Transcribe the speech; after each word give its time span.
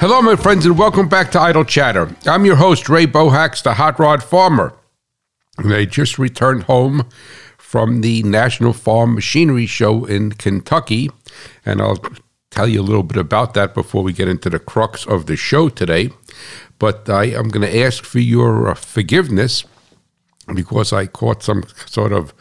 Hello, 0.00 0.22
my 0.22 0.36
friends, 0.36 0.64
and 0.64 0.78
welcome 0.78 1.08
back 1.08 1.32
to 1.32 1.40
Idle 1.40 1.64
Chatter. 1.64 2.14
I'm 2.24 2.44
your 2.44 2.54
host, 2.54 2.88
Ray 2.88 3.04
Bohacz, 3.04 3.64
the 3.64 3.74
Hot 3.74 3.98
Rod 3.98 4.22
Farmer. 4.22 4.72
And 5.56 5.74
I 5.74 5.86
just 5.86 6.20
returned 6.20 6.62
home 6.62 7.08
from 7.56 8.00
the 8.00 8.22
National 8.22 8.72
Farm 8.72 9.16
Machinery 9.16 9.66
Show 9.66 10.04
in 10.04 10.30
Kentucky, 10.30 11.10
and 11.66 11.82
I'll 11.82 12.00
tell 12.52 12.68
you 12.68 12.80
a 12.80 12.86
little 12.86 13.02
bit 13.02 13.16
about 13.16 13.54
that 13.54 13.74
before 13.74 14.04
we 14.04 14.12
get 14.12 14.28
into 14.28 14.48
the 14.48 14.60
crux 14.60 15.04
of 15.04 15.26
the 15.26 15.34
show 15.34 15.68
today. 15.68 16.10
But 16.78 17.10
I 17.10 17.24
am 17.24 17.48
going 17.48 17.68
to 17.68 17.78
ask 17.80 18.04
for 18.04 18.20
your 18.20 18.68
uh, 18.68 18.74
forgiveness 18.74 19.64
because 20.54 20.92
I 20.92 21.06
caught 21.06 21.42
some 21.42 21.64
sort 21.86 22.12
of 22.12 22.32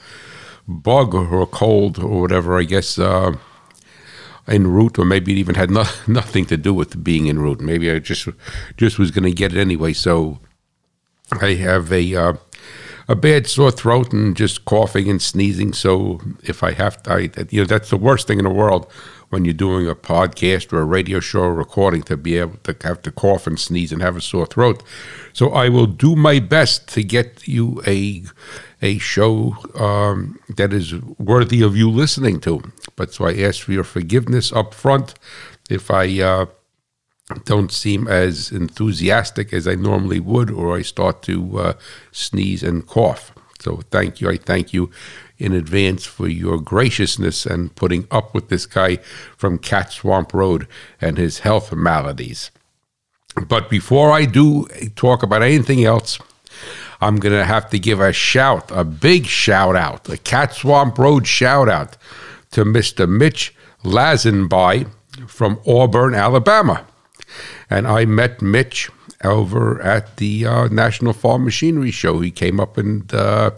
bug 0.68 1.16
or 1.16 1.48
cold 1.48 1.98
or 1.98 2.22
whatever, 2.22 2.60
I 2.60 2.66
guess. 2.66 3.00
Uh, 3.00 3.38
en 4.48 4.68
route, 4.68 4.98
or 4.98 5.06
maybe 5.06 5.32
it 5.32 5.38
even 5.38 5.56
had 5.56 5.70
no, 5.70 5.84
nothing 6.08 6.46
to 6.46 6.58
do 6.58 6.74
with 6.74 7.04
being 7.04 7.30
en 7.30 7.40
route. 7.40 7.62
Maybe 7.62 7.92
I 7.92 8.00
just 8.00 8.28
just 8.78 9.00
was 9.00 9.12
going 9.12 9.26
to 9.26 9.32
get 9.32 9.54
it 9.54 9.60
anyway. 9.60 9.94
So 9.94 10.40
I 11.42 11.54
have 11.56 11.92
a 11.92 12.16
uh, 12.16 12.34
a 13.08 13.16
bad 13.16 13.48
sore 13.48 13.72
throat 13.72 14.12
and 14.12 14.36
just 14.36 14.66
coughing 14.66 15.10
and 15.10 15.22
sneezing. 15.22 15.74
So 15.74 16.20
if 16.44 16.64
I 16.64 16.72
have 16.74 17.02
to, 17.04 17.14
I, 17.14 17.30
you 17.50 17.62
know, 17.62 17.66
that's 17.66 17.90
the 17.90 17.98
worst 17.98 18.28
thing 18.28 18.40
in 18.40 18.46
the 18.46 18.52
world 18.52 18.92
when 19.30 19.44
you're 19.44 19.54
doing 19.54 19.88
a 19.88 19.96
podcast 19.96 20.72
or 20.72 20.80
a 20.80 20.86
radio 20.86 21.20
show 21.20 21.42
or 21.42 21.54
recording 21.54 22.02
to 22.04 22.16
be 22.16 22.38
able 22.38 22.58
to 22.64 22.76
have 22.84 23.02
to 23.02 23.12
cough 23.12 23.46
and 23.46 23.60
sneeze 23.60 23.92
and 23.92 24.02
have 24.02 24.16
a 24.16 24.22
sore 24.22 24.46
throat. 24.46 24.84
So 25.34 25.52
I 25.52 25.70
will 25.70 25.86
do 25.86 26.16
my 26.16 26.40
best 26.40 26.88
to 26.90 27.04
get 27.04 27.48
you 27.48 27.82
a 27.86 28.24
a 28.82 29.00
show 29.00 29.56
um, 29.76 30.40
that 30.56 30.72
is 30.72 30.94
worthy 31.18 31.64
of 31.64 31.76
you 31.76 31.90
listening 31.90 32.40
to. 32.42 32.62
But 32.98 33.14
so 33.14 33.26
I 33.26 33.36
ask 33.36 33.62
for 33.62 33.72
your 33.72 33.86
forgiveness 33.86 34.52
up 34.52 34.74
front 34.74 35.14
if 35.70 35.90
I 35.90 36.20
uh, 36.20 36.48
don't 37.46 37.72
seem 37.72 38.08
as 38.08 38.52
enthusiastic 38.52 39.54
as 39.54 39.68
I 39.68 39.76
normally 39.76 40.20
would, 40.20 40.52
or 40.52 40.76
I 40.76 40.82
start 40.82 41.22
to 41.24 41.60
uh, 41.60 41.74
sneeze 42.12 42.64
and 42.64 42.86
cough. 42.86 43.32
So 43.60 43.82
thank 43.92 44.20
you. 44.20 44.30
I 44.30 44.38
thank 44.38 44.74
you 44.74 44.92
in 45.38 45.54
advance 45.54 46.06
for 46.06 46.28
your 46.28 46.60
graciousness 46.60 47.46
and 47.46 47.76
putting 47.76 48.08
up 48.12 48.34
with 48.34 48.50
this 48.50 48.66
guy 48.66 48.98
from 49.38 49.60
Cat 49.60 49.92
Swamp 49.92 50.34
Road 50.34 50.68
and 51.00 51.18
his 51.18 51.40
health 51.40 51.72
maladies. 51.74 52.52
But 53.48 53.70
before 53.70 54.12
I 54.12 54.26
do 54.26 54.66
talk 54.96 55.22
about 55.22 55.44
anything 55.44 55.86
else, 55.86 56.18
I'm 57.02 57.18
going 57.18 57.36
to 57.36 57.46
have 57.46 57.70
to 57.70 57.78
give 57.78 58.00
a 58.00 58.12
shout, 58.14 58.72
a 58.72 58.84
big 58.84 59.28
shout 59.28 59.76
out, 59.76 60.10
a 60.10 60.18
Cat 60.18 60.54
Swamp 60.56 60.98
Road 60.98 61.28
shout 61.28 61.70
out 61.70 61.98
to 62.52 62.64
Mr. 62.64 63.08
Mitch 63.08 63.54
Lazenby 63.84 64.90
from 65.28 65.60
Auburn, 65.66 66.14
Alabama. 66.14 66.86
And 67.70 67.88
I 67.88 68.06
met 68.06 68.42
Mitch 68.42 68.90
over 69.24 69.82
at 69.82 70.18
the 70.18 70.46
uh, 70.46 70.68
National 70.68 71.14
Farm 71.14 71.46
Machinery 71.46 71.92
Show. 71.92 72.20
He 72.20 72.32
came 72.32 72.60
up 72.60 72.78
and 72.78 73.14
uh, 73.14 73.52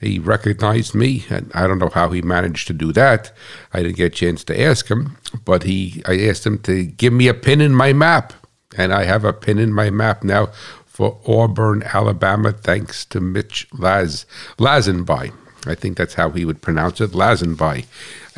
he 0.00 0.18
recognized 0.18 0.94
me, 0.94 1.24
and 1.28 1.50
I 1.54 1.66
don't 1.66 1.78
know 1.78 1.90
how 1.92 2.10
he 2.10 2.22
managed 2.22 2.66
to 2.68 2.72
do 2.72 2.92
that. 2.92 3.32
I 3.72 3.82
didn't 3.82 3.96
get 3.96 4.12
a 4.12 4.16
chance 4.16 4.44
to 4.44 4.60
ask 4.60 4.88
him, 4.88 5.16
but 5.44 5.64
he 5.64 6.02
I 6.06 6.20
asked 6.26 6.46
him 6.46 6.58
to 6.60 6.84
give 6.84 7.12
me 7.12 7.28
a 7.28 7.34
pin 7.34 7.60
in 7.60 7.74
my 7.74 7.92
map, 7.92 8.32
and 8.76 8.92
I 8.92 9.04
have 9.04 9.24
a 9.24 9.32
pin 9.32 9.58
in 9.58 9.72
my 9.72 9.90
map 9.90 10.22
now 10.22 10.50
for 10.86 11.20
Auburn, 11.26 11.82
Alabama, 11.84 12.52
thanks 12.52 13.04
to 13.06 13.20
Mitch 13.20 13.68
Laz 13.72 14.26
Lazenby. 14.58 15.32
I 15.66 15.74
think 15.74 15.96
that's 15.96 16.14
how 16.14 16.30
he 16.30 16.44
would 16.44 16.62
pronounce 16.62 17.00
it, 17.00 17.10
Lazenby, 17.10 17.86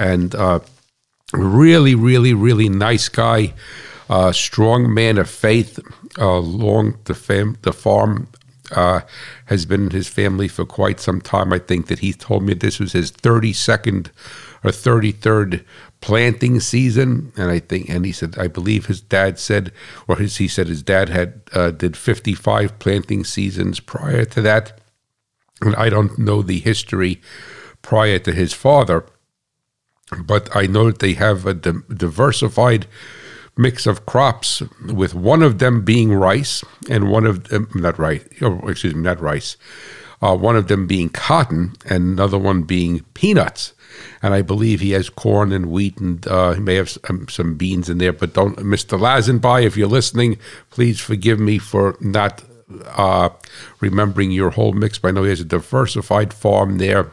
and 0.01 0.35
uh, 0.35 0.61
really, 1.35 1.95
really, 1.95 2.33
really 2.33 2.71
nice 2.71 3.11
guy, 3.11 3.53
uh, 4.09 4.33
strong 4.33 4.93
man 4.93 5.19
of 5.19 5.29
faith, 5.29 5.79
uh, 6.17 6.41
the 6.41 7.15
fam- 7.15 7.59
the 7.61 7.73
farm 7.73 8.27
uh, 8.73 9.01
has 9.47 9.67
been 9.67 9.85
in 9.85 9.91
his 9.91 10.09
family 10.09 10.49
for 10.49 10.65
quite 10.65 11.01
some 11.01 11.21
time. 11.21 11.53
I 11.53 11.59
think 11.59 11.89
that 11.89 11.99
he 11.99 12.15
told 12.15 12.43
me 12.43 12.55
this 12.55 12.81
was 12.81 12.93
his 12.93 13.13
32nd 13.13 14.09
or 14.65 14.71
33rd 14.71 15.65
planting 16.01 16.61
season, 16.61 17.33
and 17.37 17.51
I 17.51 17.59
think, 17.59 17.91
and 17.91 18.07
he 18.07 18.13
said, 18.13 18.39
I 18.39 18.47
believe 18.47 18.87
his 18.87 19.03
dad 19.03 19.39
said, 19.39 19.71
or 20.09 20.17
his, 20.17 20.39
he 20.39 20.49
said 20.49 20.69
his 20.69 20.83
dad 20.83 21.11
had 21.11 21.43
uh, 21.53 21.73
did 21.73 21.95
55 21.95 22.79
planting 22.79 23.25
seasons 23.25 23.81
prior 23.81 24.25
to 24.25 24.41
that, 24.41 24.81
and 25.61 25.77
I 25.77 25.91
don't 25.91 26.19
know 26.19 26.41
the 26.41 26.61
history 26.61 27.21
prior 27.83 28.19
to 28.21 28.33
his 28.33 28.55
father, 28.55 29.05
but 30.25 30.55
I 30.55 30.67
know 30.67 30.87
that 30.87 30.99
they 30.99 31.15
have 31.15 31.47
a 31.47 31.55
di- 31.55 31.73
diversified 31.95 32.87
mix 33.57 33.87
of 33.87 34.07
crops, 34.07 34.63
with 34.87 35.15
one 35.15 35.43
of 35.43 35.59
them 35.59 35.85
being 35.85 36.13
rice 36.13 36.65
and 36.89 37.11
one 37.11 37.27
of 37.27 37.49
them 37.49 37.69
not 37.75 37.99
rice. 37.99 38.25
Oh, 38.41 38.67
excuse 38.69 38.95
me, 38.95 39.03
not 39.03 39.21
rice. 39.21 39.57
Uh, 40.23 40.37
one 40.37 40.57
of 40.57 40.69
them 40.69 40.87
being 40.87 41.09
cotton 41.09 41.75
and 41.87 42.05
another 42.05 42.39
one 42.39 42.63
being 42.63 43.01
peanuts. 43.15 43.73
And 44.23 44.35
I 44.35 44.43
believe 44.43 44.81
he 44.81 44.91
has 44.93 45.11
corn 45.11 45.53
and 45.53 45.67
wheat 45.67 45.99
and 45.99 46.27
uh, 46.27 46.53
he 46.53 46.61
may 46.61 46.77
have 46.77 46.91
some, 46.91 47.27
some 47.29 47.55
beans 47.55 47.89
in 47.89 47.99
there. 47.99 48.13
But 48.13 48.35
don't, 48.35 48.57
Mr. 48.59 48.99
Lazenby, 48.99 49.65
if 49.65 49.77
you're 49.77 49.89
listening, 49.89 50.39
please 50.71 51.01
forgive 51.01 51.41
me 51.41 51.59
for 51.59 51.97
not 52.01 52.43
uh, 52.97 53.31
remembering 53.81 54.31
your 54.31 54.51
whole 54.51 54.73
mix. 54.73 54.99
But 54.99 55.09
I 55.09 55.11
know 55.13 55.25
he 55.25 55.31
has 55.31 55.41
a 55.41 55.45
diversified 55.45 56.33
farm 56.33 56.79
there, 56.79 57.11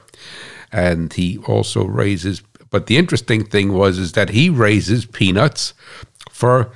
and 0.72 1.12
he 1.14 1.38
also 1.40 1.86
raises. 1.86 2.42
But 2.70 2.88
the 2.88 2.98
interesting 2.98 3.46
thing 3.46 3.74
was 3.74 3.98
is 3.98 4.14
that 4.14 4.30
he 4.30 4.50
raises 4.50 5.06
peanuts 5.06 5.74
for 6.32 6.72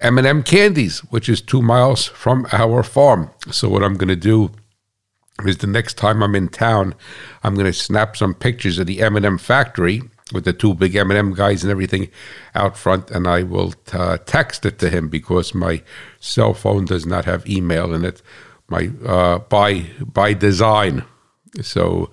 M&M 0.00 0.42
Candies, 0.42 1.00
which 1.10 1.28
is 1.28 1.40
two 1.40 1.62
miles 1.62 2.06
from 2.06 2.46
our 2.52 2.82
farm. 2.82 3.30
So 3.50 3.68
what 3.68 3.82
I'm 3.82 3.96
going 3.96 4.08
to 4.08 4.16
do 4.16 4.52
is 5.44 5.58
the 5.58 5.66
next 5.66 5.94
time 5.94 6.22
I'm 6.22 6.34
in 6.34 6.48
town, 6.48 6.94
I'm 7.42 7.54
going 7.54 7.66
to 7.66 7.72
snap 7.72 8.16
some 8.16 8.34
pictures 8.34 8.78
of 8.78 8.86
the 8.86 9.02
M&M 9.02 9.38
factory 9.38 10.02
with 10.32 10.44
the 10.44 10.52
two 10.52 10.74
big 10.74 10.94
M&M 10.94 11.34
guys 11.34 11.62
and 11.62 11.70
everything 11.70 12.08
out 12.54 12.76
front, 12.76 13.10
and 13.10 13.26
I 13.26 13.42
will 13.42 13.74
uh, 13.92 14.18
text 14.18 14.66
it 14.66 14.78
to 14.80 14.90
him 14.90 15.08
because 15.08 15.54
my 15.54 15.82
cell 16.20 16.54
phone 16.54 16.84
does 16.84 17.06
not 17.06 17.24
have 17.24 17.48
email 17.48 17.94
in 17.94 18.04
it, 18.04 18.22
my 18.68 18.90
uh, 19.04 19.38
by 19.38 19.86
by 20.00 20.34
design. 20.34 21.04
So 21.62 22.10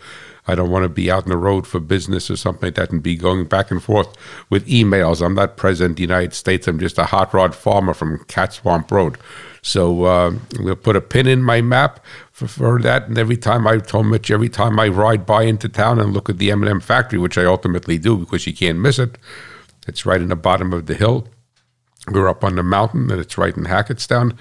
I 0.48 0.56
don't 0.56 0.70
want 0.70 0.84
to 0.84 0.90
be 0.90 1.10
out 1.10 1.24
on 1.24 1.30
the 1.30 1.38
road 1.38 1.66
for 1.66 1.80
business 1.80 2.30
or 2.30 2.38
something 2.38 2.68
like 2.68 2.76
that 2.76 2.92
and 2.92 3.02
be 3.02 3.16
going 3.16 3.46
back 3.46 3.72
and 3.72 3.82
forth 3.82 4.16
with 4.50 4.68
emails. 4.68 5.26
I'm 5.26 5.34
not 5.34 5.58
president 5.58 5.94
of 5.94 5.96
the 5.98 6.02
United 6.04 6.34
States. 6.34 6.68
I'm 6.68 6.80
just 6.80 6.98
a 6.98 7.06
hot 7.06 7.34
rod 7.34 7.56
farmer 7.56 7.94
from 7.94 8.24
Cat 8.26 8.54
Swamp 8.54 8.92
Road. 8.92 9.18
So 9.62 10.04
uh, 10.04 10.36
to 10.58 10.76
put 10.76 10.96
a 10.96 11.02
pin 11.02 11.26
in 11.26 11.42
my 11.42 11.62
map 11.62 12.00
for, 12.32 12.48
for, 12.48 12.80
that. 12.82 13.08
And 13.08 13.18
every 13.18 13.38
time 13.38 13.66
I 13.66 13.78
told 13.80 14.06
Mitch, 14.06 14.30
every 14.30 14.50
time 14.50 14.80
I 14.80 14.88
ride 14.88 15.26
by 15.26 15.44
into 15.44 15.68
town 15.68 16.00
and 16.00 16.14
look 16.14 16.30
at 16.30 16.38
the 16.38 16.52
M&M 16.52 16.80
factory, 16.82 17.18
which 17.18 17.38
I 17.38 17.46
ultimately 17.46 17.98
do 17.98 18.16
because 18.16 18.46
you 18.46 18.54
can't 18.54 18.78
miss 18.78 19.00
it, 19.00 19.18
it's 19.88 20.06
right 20.06 20.22
in 20.22 20.30
the 20.30 20.36
bottom 20.36 20.72
of 20.72 20.86
the 20.86 20.94
hill. 20.94 21.28
We're 22.12 22.30
up 22.30 22.44
on 22.44 22.56
the 22.56 22.64
mountain, 22.64 23.10
and 23.10 23.20
it's 23.20 23.38
right 23.38 23.56
in 23.56 23.64
Hackettstown. 23.64 24.38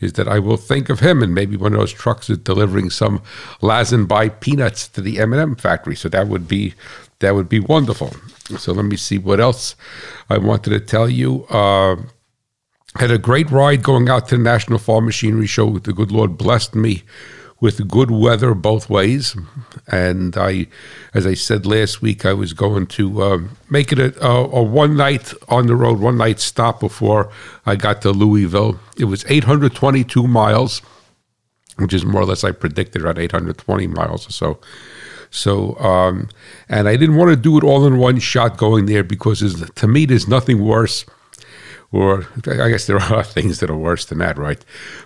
Is 0.00 0.12
that 0.12 0.28
I 0.28 0.38
will 0.38 0.56
think 0.56 0.88
of 0.88 1.00
him, 1.00 1.22
and 1.22 1.34
maybe 1.34 1.56
one 1.56 1.72
of 1.72 1.80
those 1.80 1.92
trucks 1.92 2.30
is 2.30 2.38
delivering 2.38 2.90
some 2.90 3.22
Lazenby 3.60 4.40
peanuts 4.40 4.86
to 4.88 5.00
the 5.00 5.18
M&M 5.18 5.56
factory. 5.56 5.96
So 5.96 6.08
that 6.08 6.28
would 6.28 6.46
be 6.46 6.74
that 7.18 7.34
would 7.34 7.48
be 7.48 7.60
wonderful. 7.60 8.14
So 8.58 8.72
let 8.72 8.84
me 8.84 8.96
see 8.96 9.18
what 9.18 9.40
else 9.40 9.74
I 10.30 10.38
wanted 10.38 10.70
to 10.70 10.80
tell 10.80 11.08
you. 11.08 11.44
Uh, 11.46 11.96
had 12.94 13.10
a 13.10 13.18
great 13.18 13.50
ride 13.50 13.82
going 13.82 14.08
out 14.08 14.28
to 14.28 14.36
the 14.36 14.42
National 14.42 14.78
Farm 14.78 15.04
Machinery 15.04 15.46
Show. 15.46 15.78
The 15.78 15.92
good 15.92 16.12
Lord 16.12 16.38
blessed 16.38 16.74
me 16.74 17.02
with 17.60 17.88
good 17.88 18.10
weather 18.10 18.54
both 18.54 18.88
ways. 18.88 19.36
And 19.88 20.36
I, 20.36 20.68
as 21.12 21.26
I 21.26 21.34
said 21.34 21.66
last 21.66 22.00
week, 22.00 22.24
I 22.24 22.32
was 22.32 22.52
going 22.52 22.86
to 22.88 23.22
uh, 23.22 23.38
make 23.68 23.92
it 23.92 23.98
a, 23.98 24.24
a, 24.24 24.44
a, 24.44 24.62
one 24.62 24.96
night 24.96 25.32
on 25.48 25.66
the 25.66 25.74
road, 25.74 25.98
one 25.98 26.18
night 26.18 26.38
stop 26.38 26.80
before 26.80 27.30
I 27.66 27.76
got 27.76 28.02
to 28.02 28.10
Louisville. 28.10 28.78
It 28.96 29.04
was 29.04 29.24
822 29.28 30.28
miles, 30.28 30.82
which 31.76 31.92
is 31.92 32.04
more 32.04 32.22
or 32.22 32.26
less 32.26 32.44
I 32.44 32.52
predicted 32.52 33.02
around 33.02 33.18
820 33.18 33.86
miles 33.88 34.28
or 34.28 34.32
so. 34.32 34.60
So, 35.30 35.76
um, 35.78 36.28
and 36.68 36.88
I 36.88 36.96
didn't 36.96 37.16
want 37.16 37.30
to 37.30 37.36
do 37.36 37.58
it 37.58 37.64
all 37.64 37.86
in 37.86 37.98
one 37.98 38.18
shot 38.18 38.56
going 38.56 38.86
there 38.86 39.04
because 39.04 39.68
to 39.70 39.86
me, 39.86 40.06
there's 40.06 40.28
nothing 40.28 40.64
worse 40.64 41.04
or 41.90 42.26
I 42.46 42.68
guess 42.68 42.86
there 42.86 42.98
are 42.98 43.24
things 43.24 43.60
that 43.60 43.70
are 43.70 43.76
worse 43.76 44.04
than 44.04 44.18
that, 44.18 44.36
right? 44.36 44.62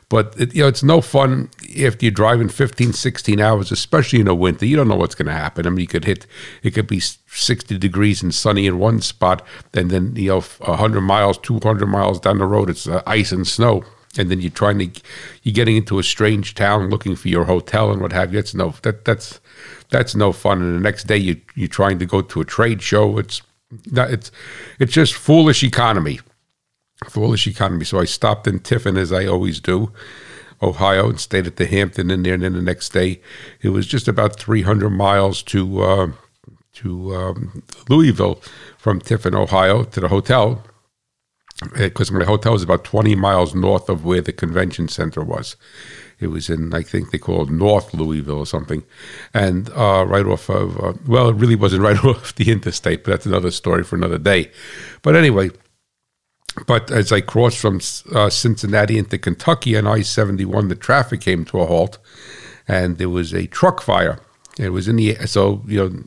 But 0.08 0.34
it, 0.38 0.54
you 0.54 0.62
know, 0.62 0.68
it's 0.68 0.82
no 0.82 1.00
fun 1.00 1.48
if 1.62 2.02
you're 2.02 2.10
driving 2.10 2.48
15, 2.48 2.92
16 2.92 3.40
hours, 3.40 3.70
especially 3.70 4.20
in 4.20 4.26
the 4.26 4.34
winter. 4.34 4.66
You 4.66 4.76
don't 4.76 4.88
know 4.88 4.96
what's 4.96 5.14
going 5.14 5.26
to 5.26 5.32
happen. 5.32 5.66
I 5.66 5.70
mean, 5.70 5.80
you 5.80 5.86
could 5.86 6.04
hit, 6.04 6.26
it 6.62 6.72
could 6.72 6.88
be 6.88 7.00
60 7.00 7.78
degrees 7.78 8.22
and 8.22 8.34
sunny 8.34 8.66
in 8.66 8.78
one 8.78 9.00
spot, 9.00 9.46
and 9.74 9.90
then 9.90 10.16
you 10.16 10.28
know, 10.28 10.40
100 10.40 11.00
miles, 11.02 11.38
200 11.38 11.86
miles 11.86 12.18
down 12.18 12.38
the 12.38 12.46
road, 12.46 12.68
it's 12.68 12.88
uh, 12.88 13.02
ice 13.06 13.32
and 13.32 13.46
snow. 13.46 13.84
And 14.18 14.30
then 14.30 14.42
you're 14.42 14.50
trying 14.50 14.78
to, 14.78 15.00
you're 15.42 15.54
getting 15.54 15.76
into 15.76 15.98
a 15.98 16.02
strange 16.02 16.54
town 16.54 16.90
looking 16.90 17.16
for 17.16 17.28
your 17.28 17.44
hotel 17.44 17.90
and 17.90 18.02
what 18.02 18.12
have 18.12 18.34
you. 18.34 18.40
It's 18.40 18.52
no, 18.52 18.74
that 18.82 19.06
that's 19.06 19.40
that's 19.88 20.14
no 20.14 20.32
fun. 20.32 20.60
And 20.60 20.76
the 20.76 20.80
next 20.80 21.06
day 21.06 21.16
you 21.16 21.40
you're 21.54 21.66
trying 21.66 21.98
to 21.98 22.04
go 22.04 22.20
to 22.20 22.42
a 22.42 22.44
trade 22.44 22.82
show. 22.82 23.16
It's 23.16 23.40
it's 23.86 24.30
it's 24.78 24.92
just 24.92 25.14
foolish 25.14 25.64
economy 25.64 26.20
foolish 27.04 27.46
economy. 27.46 27.84
So 27.84 28.00
I 28.00 28.04
stopped 28.04 28.46
in 28.46 28.60
Tiffin 28.60 28.96
as 28.96 29.12
I 29.12 29.26
always 29.26 29.60
do, 29.60 29.92
Ohio, 30.60 31.08
and 31.08 31.20
stayed 31.20 31.46
at 31.46 31.56
the 31.56 31.66
Hampton 31.66 32.10
Inn 32.10 32.22
there. 32.22 32.34
And 32.34 32.42
then 32.42 32.52
the 32.52 32.62
next 32.62 32.90
day, 32.90 33.20
it 33.60 33.70
was 33.70 33.86
just 33.86 34.08
about 34.08 34.36
300 34.38 34.90
miles 34.90 35.42
to 35.44 35.82
uh, 35.82 36.12
to 36.74 37.14
um, 37.14 37.62
Louisville 37.88 38.40
from 38.78 39.00
Tiffin, 39.00 39.34
Ohio, 39.34 39.84
to 39.84 40.00
the 40.00 40.08
hotel 40.08 40.64
because 41.76 42.10
my 42.10 42.24
hotel 42.24 42.52
was 42.52 42.62
about 42.62 42.84
20 42.84 43.14
miles 43.14 43.54
north 43.54 43.88
of 43.88 44.04
where 44.04 44.20
the 44.20 44.32
convention 44.32 44.88
center 44.88 45.22
was. 45.22 45.56
It 46.18 46.28
was 46.28 46.48
in, 46.48 46.72
I 46.72 46.82
think 46.82 47.10
they 47.10 47.18
called 47.18 47.50
North 47.50 47.92
Louisville 47.94 48.38
or 48.38 48.46
something, 48.46 48.84
and 49.34 49.68
uh, 49.70 50.04
right 50.06 50.26
off 50.26 50.48
of, 50.48 50.78
uh, 50.78 50.92
well, 51.06 51.28
it 51.28 51.36
really 51.36 51.56
wasn't 51.56 51.82
right 51.88 52.02
off 52.04 52.34
the 52.34 52.50
interstate, 52.50 53.04
but 53.04 53.10
that's 53.10 53.26
another 53.26 53.50
story 53.50 53.82
for 53.82 53.96
another 53.96 54.18
day. 54.18 54.50
But 55.02 55.16
anyway, 55.16 55.50
but 56.66 56.90
as 56.90 57.12
I 57.12 57.20
crossed 57.20 57.58
from 57.58 57.80
uh, 58.14 58.30
Cincinnati 58.30 58.98
into 58.98 59.18
Kentucky 59.18 59.76
on 59.76 59.86
I 59.86 60.02
71, 60.02 60.68
the 60.68 60.74
traffic 60.74 61.20
came 61.20 61.44
to 61.46 61.60
a 61.60 61.66
halt, 61.66 61.98
and 62.68 62.98
there 62.98 63.08
was 63.08 63.32
a 63.32 63.46
truck 63.46 63.80
fire. 63.82 64.18
It 64.58 64.70
was 64.70 64.88
in 64.88 64.96
the, 64.96 65.14
so, 65.26 65.62
you 65.66 65.78
know, 65.78 66.04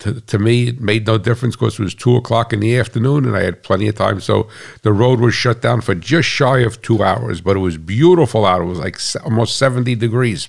to, 0.00 0.20
to 0.20 0.38
me, 0.38 0.68
it 0.68 0.80
made 0.80 1.06
no 1.06 1.18
difference 1.18 1.56
because 1.56 1.78
it 1.78 1.82
was 1.82 1.94
two 1.94 2.16
o'clock 2.16 2.52
in 2.52 2.60
the 2.60 2.78
afternoon 2.78 3.26
and 3.26 3.36
I 3.36 3.42
had 3.42 3.62
plenty 3.62 3.86
of 3.86 3.94
time. 3.94 4.20
So 4.20 4.48
the 4.82 4.92
road 4.92 5.20
was 5.20 5.34
shut 5.34 5.60
down 5.60 5.82
for 5.82 5.94
just 5.94 6.28
shy 6.28 6.60
of 6.60 6.80
two 6.82 7.02
hours, 7.02 7.40
but 7.40 7.56
it 7.56 7.60
was 7.60 7.76
beautiful 7.76 8.46
out. 8.46 8.62
It 8.62 8.64
was 8.64 8.78
like 8.78 8.98
almost 9.24 9.58
70 9.58 9.94
degrees. 9.96 10.48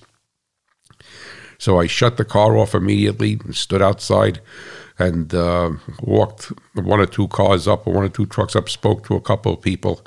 So 1.57 1.79
I 1.79 1.85
shut 1.85 2.17
the 2.17 2.25
car 2.25 2.57
off 2.57 2.73
immediately, 2.73 3.33
and 3.33 3.55
stood 3.55 3.83
outside, 3.83 4.41
and 5.01 5.33
uh, 5.33 5.71
walked 6.01 6.51
one 6.75 6.99
or 6.99 7.05
two 7.05 7.27
cars 7.27 7.67
up 7.67 7.87
or 7.87 7.93
one 7.93 8.03
or 8.03 8.09
two 8.09 8.27
trucks 8.27 8.55
up, 8.55 8.69
spoke 8.69 9.05
to 9.05 9.15
a 9.15 9.21
couple 9.21 9.53
of 9.53 9.61
people, 9.61 10.05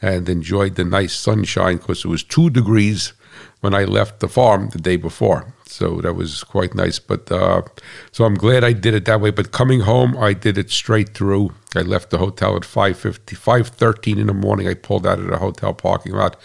and 0.00 0.28
enjoyed 0.28 0.74
the 0.74 0.84
nice 0.84 1.14
sunshine 1.14 1.76
because 1.76 2.04
it 2.04 2.08
was 2.08 2.24
two 2.24 2.50
degrees 2.50 3.12
when 3.60 3.74
I 3.74 3.84
left 3.84 4.20
the 4.20 4.28
farm 4.28 4.70
the 4.70 4.78
day 4.78 4.96
before. 4.96 5.54
So 5.64 6.00
that 6.00 6.14
was 6.14 6.42
quite 6.44 6.74
nice. 6.74 6.98
But 6.98 7.30
uh, 7.30 7.62
so 8.10 8.24
I'm 8.24 8.34
glad 8.34 8.64
I 8.64 8.72
did 8.72 8.94
it 8.94 9.04
that 9.04 9.20
way. 9.20 9.30
But 9.30 9.52
coming 9.52 9.80
home, 9.80 10.16
I 10.18 10.32
did 10.34 10.58
it 10.58 10.70
straight 10.70 11.14
through. 11.14 11.54
I 11.76 11.82
left 11.82 12.10
the 12.10 12.18
hotel 12.18 12.56
at 12.56 12.62
5.50, 12.62 13.36
5.13 13.36 14.18
in 14.18 14.26
the 14.26 14.34
morning. 14.34 14.66
I 14.66 14.74
pulled 14.74 15.06
out 15.06 15.20
of 15.20 15.28
the 15.28 15.38
hotel 15.38 15.72
parking 15.72 16.12
lot 16.12 16.36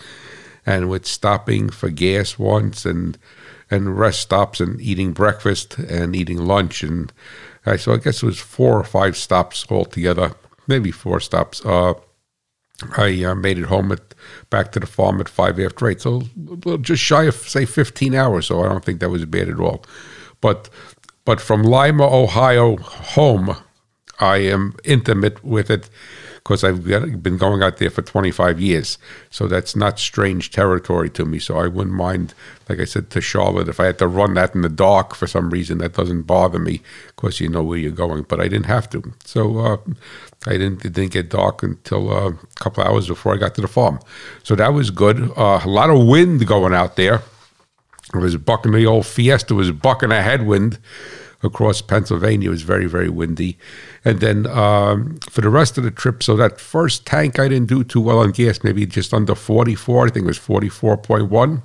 and 0.66 0.90
with 0.90 1.06
stopping 1.06 1.70
for 1.70 1.90
gas 1.90 2.38
once 2.38 2.86
and 2.86 3.18
and 3.70 3.98
rest 3.98 4.22
stops 4.22 4.62
and 4.62 4.80
eating 4.80 5.12
breakfast 5.12 5.78
and 5.78 6.16
eating 6.16 6.38
lunch. 6.38 6.84
And 6.84 7.12
So 7.75 7.94
I 7.94 7.98
guess 7.98 8.24
it 8.24 8.25
was 8.25 8.40
four 8.40 8.80
or 8.80 8.84
five 8.84 9.18
stops 9.18 9.66
altogether, 9.69 10.31
maybe 10.68 10.92
four 10.92 11.19
stops. 11.19 11.66
Uh, 11.66 11.96
I 12.96 13.24
uh, 13.24 13.36
made 13.36 13.58
it 13.58 13.66
home 13.66 13.92
at 13.92 14.14
back 14.50 14.72
to 14.72 14.80
the 14.80 14.86
farm 14.86 15.19
at 15.19 15.28
five 15.28 15.60
after 15.60 15.88
eight, 15.88 16.02
so 16.02 16.22
just 16.81 17.02
shy 17.02 17.24
of 17.24 17.36
say 17.36 17.66
fifteen 17.66 18.14
hours. 18.14 18.46
So 18.48 18.64
I 18.64 18.69
don't 18.69 18.86
think 18.86 19.00
that 19.00 19.10
was 19.10 19.25
bad 19.25 19.50
at 19.50 19.60
all. 19.60 19.84
But 20.42 20.69
but 21.25 21.42
from 21.42 21.64
Lima, 21.64 22.06
Ohio, 22.06 22.78
home, 22.78 23.58
I 24.19 24.38
am 24.38 24.75
intimate 24.84 25.44
with 25.44 25.69
it 25.69 25.90
because 26.48 26.64
I've 26.64 26.86
been 27.22 27.38
going 27.38 27.62
out 27.62 27.75
there 27.75 27.90
for 27.90 28.02
25 28.02 28.62
years. 28.62 28.98
So 29.30 29.48
that's 29.48 29.75
not 29.75 30.00
strange 30.00 30.50
territory 30.50 31.10
to 31.10 31.25
me. 31.25 31.40
So 31.40 31.58
I 31.58 31.68
wouldn't 31.68 31.96
mind, 31.96 32.34
like 32.69 32.80
I 32.80 32.86
said 32.86 33.10
to 33.10 33.19
Charlotte, 33.19 33.68
if 33.68 33.81
I 33.81 33.88
had 33.88 34.00
to 34.00 34.08
run 34.08 34.36
that 34.36 34.56
in 34.56 34.62
the 34.62 34.69
dark 34.69 35.14
for 35.14 35.28
some 35.28 35.50
reason, 35.50 35.80
that 35.80 35.96
doesn't 35.96 36.22
bother 36.22 36.58
me 36.58 36.81
because 37.08 37.42
you 37.42 37.50
know 37.50 37.64
where 37.64 37.78
you're 37.78 37.92
going. 37.92 38.24
But 38.24 38.40
I 38.40 38.48
didn't 38.48 38.68
have 38.68 38.90
to. 38.92 39.14
So 39.25 39.60
uh, 39.60 39.78
I 40.46 40.52
didn't 40.52 40.86
it 40.86 40.94
didn't 40.94 41.12
get 41.12 41.30
dark 41.30 41.64
until 41.64 42.14
uh, 42.14 42.30
a 42.30 42.36
couple 42.56 42.81
hours 42.81 43.10
before 43.10 43.34
I 43.34 43.38
got 43.38 43.54
to 43.56 43.62
the 43.62 43.68
farm. 43.68 44.00
So 44.44 44.56
that 44.56 44.74
was 44.74 44.90
good. 44.90 45.31
Uh, 45.36 45.60
a 45.66 45.68
lot 45.68 45.90
of 45.90 46.08
wind 46.08 46.48
going 46.48 46.74
out 46.74 46.96
there. 46.96 47.24
It 48.14 48.19
was 48.19 48.38
bucking 48.38 48.72
the 48.72 48.86
old 48.86 49.06
Fiesta 49.06 49.54
was 49.54 49.72
bucking 49.72 50.14
a 50.14 50.22
headwind 50.22 50.80
across 51.44 51.81
Pennsylvania. 51.81 52.50
Was 52.50 52.63
very, 52.63 52.88
very 52.88 53.10
windy. 53.10 53.57
And 54.04 54.19
then 54.19 54.48
um, 54.48 55.18
for 55.30 55.42
the 55.42 55.50
rest 55.50 55.78
of 55.78 55.84
the 55.84 55.92
trip, 55.92 56.24
so 56.24 56.36
that 56.36 56.60
first 56.60 57.06
tank 57.06 57.39
I 57.39 57.48
didn't 57.48 57.69
do 57.69 57.84
too 57.84 58.01
well 58.01 58.19
on 58.19 58.31
gas, 58.31 58.63
maybe 58.63 58.86
just 58.86 59.13
under 59.13 59.36
44. 59.36 60.07
I 60.07 60.10
think 60.10 60.25
it 60.25 60.28
was 60.28 60.39
44.1. 60.39 61.62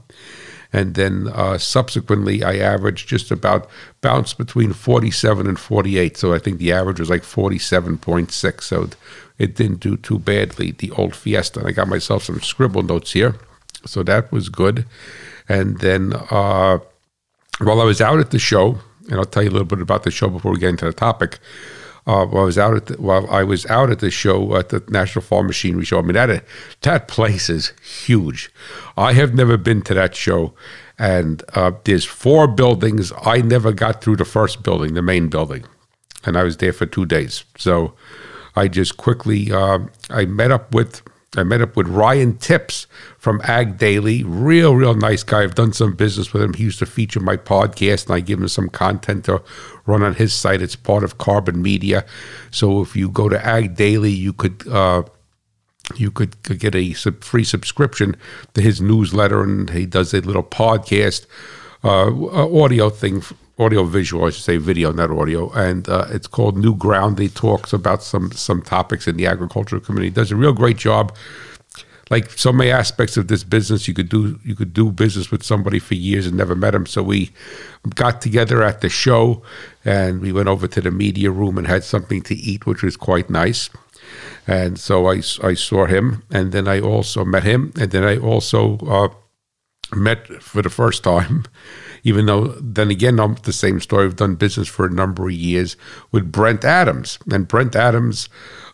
And 0.75 0.95
then 0.95 1.29
uh, 1.29 1.59
subsequently, 1.59 2.43
I 2.43 2.57
averaged 2.57 3.07
just 3.07 3.31
about 3.31 3.69
bounced 4.01 4.39
between 4.39 4.73
47 4.73 5.47
and 5.47 5.59
48. 5.59 6.17
So 6.17 6.33
I 6.33 6.39
think 6.39 6.59
the 6.59 6.73
average 6.73 6.99
was 6.99 7.11
like 7.11 7.23
47.6. 7.23 8.63
So 8.63 8.89
it 9.39 9.55
didn't 9.55 9.81
do 9.81 9.97
too 9.97 10.19
badly, 10.19 10.71
the 10.71 10.91
old 10.93 11.15
Fiesta. 11.15 11.61
And 11.61 11.69
I 11.69 11.73
got 11.73 11.89
myself 11.89 12.25
some 12.25 12.41
scribble 12.41 12.83
notes 12.83 13.13
here. 13.13 13.37
So 13.85 14.03
that 14.05 14.33
was 14.33 14.49
good. 14.49 14.87
And 15.49 15.79
then 15.81 16.15
uh, 16.31 16.79
while 17.59 17.81
I 17.81 17.85
was 17.85 18.01
out 18.01 18.21
at 18.21 18.31
the 18.31 18.39
show, 18.39 18.79
and 19.13 19.21
I'll 19.21 19.27
tell 19.27 19.43
you 19.43 19.51
a 19.51 19.53
little 19.53 19.67
bit 19.67 19.81
about 19.81 20.05
the 20.05 20.11
show 20.11 20.29
before 20.29 20.53
we 20.53 20.59
get 20.59 20.71
into 20.71 20.87
the 20.87 20.93
topic. 20.93 21.39
Uh, 22.05 22.27
while 22.27 22.43
I 22.43 22.47
was 22.47 22.59
out 22.59 22.75
at 22.75 22.87
the, 22.87 22.95
while 22.95 23.31
I 23.31 23.45
was 23.45 23.65
out 23.67 23.91
at 23.91 24.01
the 24.01 24.11
show 24.11 24.57
at 24.57 24.71
the 24.71 24.83
National 24.89 25.23
Farm 25.23 25.47
Machinery 25.47 25.85
Show. 25.85 26.01
I 26.01 26.03
mean 26.03 26.15
that 26.15 26.45
that 26.81 27.07
place 27.07 27.49
is 27.49 27.73
huge. 27.81 28.51
I 28.97 29.13
have 29.13 29.35
never 29.35 29.57
been 29.57 29.83
to 29.83 29.95
that 29.95 30.17
show, 30.17 30.53
and 30.99 31.45
uh, 31.55 31.71
there's 31.85 32.05
four 32.05 32.49
buildings. 32.49 33.13
I 33.23 33.41
never 33.43 33.71
got 33.71 34.03
through 34.03 34.17
the 34.17 34.25
first 34.25 34.65
building, 34.65 34.95
the 34.95 35.03
main 35.03 35.29
building, 35.29 35.65
and 36.25 36.37
I 36.37 36.43
was 36.43 36.57
there 36.57 36.73
for 36.73 36.87
two 36.87 37.07
days. 37.07 37.45
So 37.57 37.95
I 38.57 38.67
just 38.67 38.97
quickly 38.97 39.53
uh, 39.53 39.81
I 40.11 40.25
met 40.25 40.51
up 40.51 40.75
with 40.75 41.03
I 41.35 41.45
met 41.45 41.63
up 41.63 41.77
with 41.77 41.89
Ryan 41.89 42.37
Tipps 42.37 42.87
from 43.17 43.41
Ag 43.45 43.79
Daily. 43.79 44.23
Real, 44.23 44.77
real 44.77 44.95
nice 44.95 45.23
guy. 45.23 45.43
I've 45.43 45.55
done 45.55 45.73
some 45.73 45.95
business 45.95 46.33
with 46.33 46.43
him. 46.43 46.53
He 46.53 46.65
used 46.65 46.79
to 46.81 46.87
feature 46.87 47.21
my 47.21 47.39
podcast, 47.39 48.07
and 48.07 48.15
I 48.15 48.21
give 48.21 48.39
him 48.39 48.49
some 48.49 48.69
content 48.69 49.25
to 49.25 49.43
run 49.87 50.03
on 50.03 50.15
his 50.15 50.35
site. 50.35 50.61
It's 50.61 50.77
part 50.77 51.05
of 51.05 51.17
Carbon 51.17 51.63
Media. 51.63 52.05
So 52.51 52.83
if 52.83 52.95
you 52.95 53.09
go 53.09 53.31
to 53.31 53.47
Ag 53.47 53.77
Daily, 53.77 54.13
you 54.13 54.33
could. 54.33 54.67
Uh, 54.69 55.05
you 55.97 56.13
could, 56.13 56.41
get 56.59 56.77
a 56.77 56.93
sub- 56.95 57.25
free 57.25 57.43
subscription 57.43 58.15
to 58.55 58.63
his 58.63 58.81
newsletter, 58.81 59.43
and 59.43 59.69
he 59.71 59.85
does 59.85 60.15
a 60.15 60.21
little 60.21 60.45
podcast 60.45 61.27
uh, 61.83 62.07
audio 62.63 62.89
thing 62.89 63.23
audio 63.59 63.85
visual, 63.85 64.25
I 64.25 64.31
should 64.31 64.45
say 64.45 64.57
video, 64.57 64.93
not 64.93 65.11
audio, 65.11 65.51
and 65.53 65.89
uh, 65.89 66.07
it's 66.11 66.27
called 66.27 66.57
New 66.57 66.75
Ground. 66.75 67.19
He 67.19 67.29
talks 67.29 67.73
about 67.73 68.03
some 68.03 68.33
some 68.33 68.63
topics 68.63 69.07
in 69.07 69.17
the 69.17 69.27
agricultural 69.27 69.81
community. 69.81 70.09
He 70.09 70.15
does 70.15 70.33
a 70.33 70.37
real 70.37 70.53
great 70.53 70.77
job. 70.79 71.15
Like 72.11 72.31
so 72.31 72.53
many 72.53 72.71
aspects 72.71 73.17
of 73.17 73.29
this 73.29 73.45
business, 73.45 73.89
you 73.89 73.95
could 73.95 74.09
do 74.09 74.39
you 74.45 74.55
could 74.55 74.73
do 74.73 74.91
business 74.91 75.31
with 75.31 75.43
somebody 75.43 75.79
for 75.79 75.95
years 75.95 76.27
and 76.27 76.37
never 76.37 76.55
met 76.55 76.75
him. 76.75 76.87
So 76.87 77.03
we 77.03 77.31
got 77.95 78.21
together 78.21 78.63
at 78.63 78.81
the 78.81 78.89
show, 78.89 79.43
and 79.85 80.21
we 80.21 80.33
went 80.33 80.49
over 80.49 80.67
to 80.69 80.81
the 80.81 80.91
media 80.91 81.31
room 81.31 81.59
and 81.59 81.67
had 81.67 81.85
something 81.85 82.23
to 82.23 82.35
eat, 82.35 82.67
which 82.67 82.83
was 82.83 82.97
quite 82.97 83.31
nice. 83.31 83.71
And 84.47 84.79
so 84.79 85.07
I, 85.07 85.23
I 85.43 85.55
saw 85.55 85.87
him, 85.87 86.25
and 86.31 86.53
then 86.53 86.67
I 86.67 86.81
also 86.81 87.25
met 87.25 87.45
him, 87.45 87.73
and 87.79 87.93
then 87.93 88.03
I 88.03 88.19
also 88.19 88.77
uh, 88.79 89.09
met 89.95 90.27
for 90.43 90.63
the 90.63 90.71
first 90.71 91.05
time 91.05 91.45
even 92.05 92.27
though 92.27 92.49
then 92.61 92.91
again, 92.91 93.21
I'm 93.21 93.35
the 93.43 93.53
same 93.53 93.81
story. 93.81 94.07
I've 94.07 94.17
done 94.17 94.35
business 94.35 94.69
for 94.69 94.87
a 94.87 94.91
number 94.91 95.27
of 95.27 95.33
years 95.33 95.77
with 96.11 96.33
Brent 96.33 96.65
Adams. 96.65 97.19
And 97.31 97.47
Brent 97.47 97.77
Adams 97.77 98.29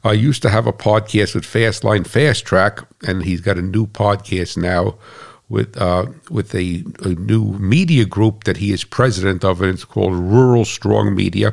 uh, 0.04 0.10
used 0.10 0.42
to 0.42 0.50
have 0.50 0.66
a 0.66 0.72
podcast 0.72 1.34
with 1.34 1.44
Fastline 1.44 2.06
Fast 2.06 2.44
Track, 2.44 2.80
and 3.06 3.24
he's 3.24 3.40
got 3.40 3.58
a 3.58 3.62
new 3.62 3.86
podcast 3.86 4.56
now 4.56 4.96
with 5.48 5.80
uh, 5.80 6.06
with 6.30 6.54
a, 6.54 6.84
a, 7.00 7.08
new 7.08 7.52
media 7.58 8.04
group 8.04 8.44
that 8.44 8.58
he 8.58 8.70
is 8.70 8.84
president 8.84 9.44
of, 9.44 9.62
and 9.62 9.72
it's 9.72 9.84
called 9.84 10.14
Rural 10.14 10.64
Strong 10.64 11.14
Media, 11.14 11.52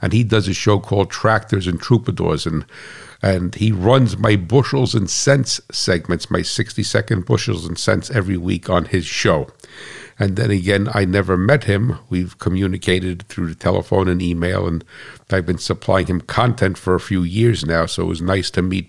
and 0.00 0.12
he 0.12 0.22
does 0.22 0.46
a 0.46 0.54
show 0.54 0.78
called 0.78 1.10
Tractors 1.10 1.66
and 1.66 1.80
Troubadours, 1.80 2.46
and 2.46 2.64
and 3.20 3.54
he 3.56 3.72
runs 3.72 4.16
my 4.16 4.36
bushels 4.36 4.94
and 4.94 5.10
cents 5.10 5.60
segments, 5.70 6.30
my 6.30 6.42
sixty 6.42 6.82
second 6.82 7.26
bushels 7.26 7.66
and 7.66 7.78
cents 7.78 8.10
every 8.10 8.36
week 8.36 8.70
on 8.70 8.86
his 8.86 9.06
show. 9.06 9.48
And 10.18 10.36
then 10.36 10.50
again, 10.50 10.88
I 10.92 11.04
never 11.04 11.36
met 11.36 11.64
him. 11.64 11.98
We've 12.08 12.38
communicated 12.38 13.22
through 13.28 13.48
the 13.48 13.54
telephone 13.54 14.08
and 14.08 14.22
email, 14.22 14.66
and 14.66 14.84
I've 15.30 15.46
been 15.46 15.58
supplying 15.58 16.06
him 16.06 16.20
content 16.20 16.78
for 16.78 16.94
a 16.94 17.00
few 17.00 17.22
years 17.22 17.64
now. 17.64 17.86
So 17.86 18.02
it 18.02 18.06
was 18.06 18.22
nice 18.22 18.50
to 18.52 18.62
meet 18.62 18.88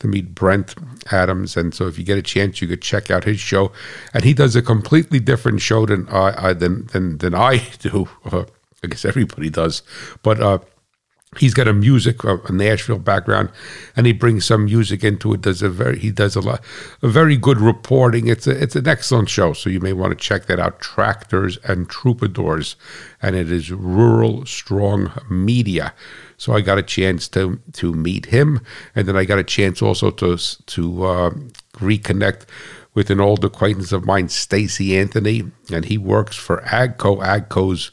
to 0.00 0.08
meet 0.08 0.34
Brent 0.34 0.74
Adams. 1.10 1.56
And 1.56 1.72
so 1.74 1.86
if 1.86 1.98
you 1.98 2.04
get 2.04 2.18
a 2.18 2.22
chance, 2.22 2.60
you 2.60 2.68
could 2.68 2.82
check 2.82 3.10
out 3.10 3.24
his 3.24 3.40
show. 3.40 3.72
And 4.12 4.24
he 4.24 4.34
does 4.34 4.56
a 4.56 4.60
completely 4.60 5.20
different 5.20 5.60
show 5.60 5.86
than 5.86 6.08
I, 6.08 6.48
I 6.48 6.52
than, 6.52 6.86
than 6.88 7.18
than 7.18 7.34
I 7.34 7.58
do. 7.78 8.08
Uh, 8.24 8.44
I 8.84 8.88
guess 8.88 9.04
everybody 9.04 9.50
does, 9.50 9.82
but. 10.22 10.40
Uh, 10.40 10.58
he's 11.38 11.54
got 11.54 11.68
a 11.68 11.72
music 11.72 12.24
a 12.24 12.52
Nashville 12.52 12.98
background, 12.98 13.50
and 13.96 14.06
he 14.06 14.12
brings 14.12 14.44
some 14.44 14.66
music 14.66 15.02
into 15.02 15.32
it. 15.34 15.42
Does 15.42 15.62
a 15.62 15.68
very 15.68 15.98
he 15.98 16.10
does 16.10 16.36
a 16.36 16.40
lot 16.40 16.62
a 17.00 17.08
very 17.08 17.36
good 17.36 17.58
reporting. 17.58 18.28
It's 18.28 18.46
a 18.46 18.62
it's 18.62 18.76
an 18.76 18.86
excellent 18.86 19.28
show, 19.28 19.52
so 19.52 19.70
you 19.70 19.80
may 19.80 19.92
want 19.92 20.16
to 20.16 20.24
check 20.24 20.46
that 20.46 20.60
out. 20.60 20.80
Tractors 20.80 21.58
and 21.64 21.88
Troubadours, 21.88 22.76
and 23.20 23.34
it 23.36 23.50
is 23.50 23.70
Rural 23.70 24.44
Strong 24.46 25.12
Media. 25.30 25.94
So 26.36 26.52
I 26.52 26.60
got 26.60 26.78
a 26.78 26.82
chance 26.82 27.28
to 27.28 27.60
to 27.74 27.92
meet 27.92 28.26
him, 28.26 28.60
and 28.94 29.08
then 29.08 29.16
I 29.16 29.24
got 29.24 29.38
a 29.38 29.44
chance 29.44 29.80
also 29.80 30.10
to 30.10 30.36
to 30.36 31.04
uh, 31.04 31.30
reconnect 31.74 32.42
with 32.94 33.10
an 33.10 33.20
old 33.20 33.42
acquaintance 33.42 33.90
of 33.92 34.04
mine, 34.04 34.28
Stacy 34.28 34.98
Anthony, 34.98 35.44
and 35.72 35.86
he 35.86 35.96
works 35.96 36.36
for 36.36 36.58
Agco. 36.58 37.22
Agco's 37.24 37.90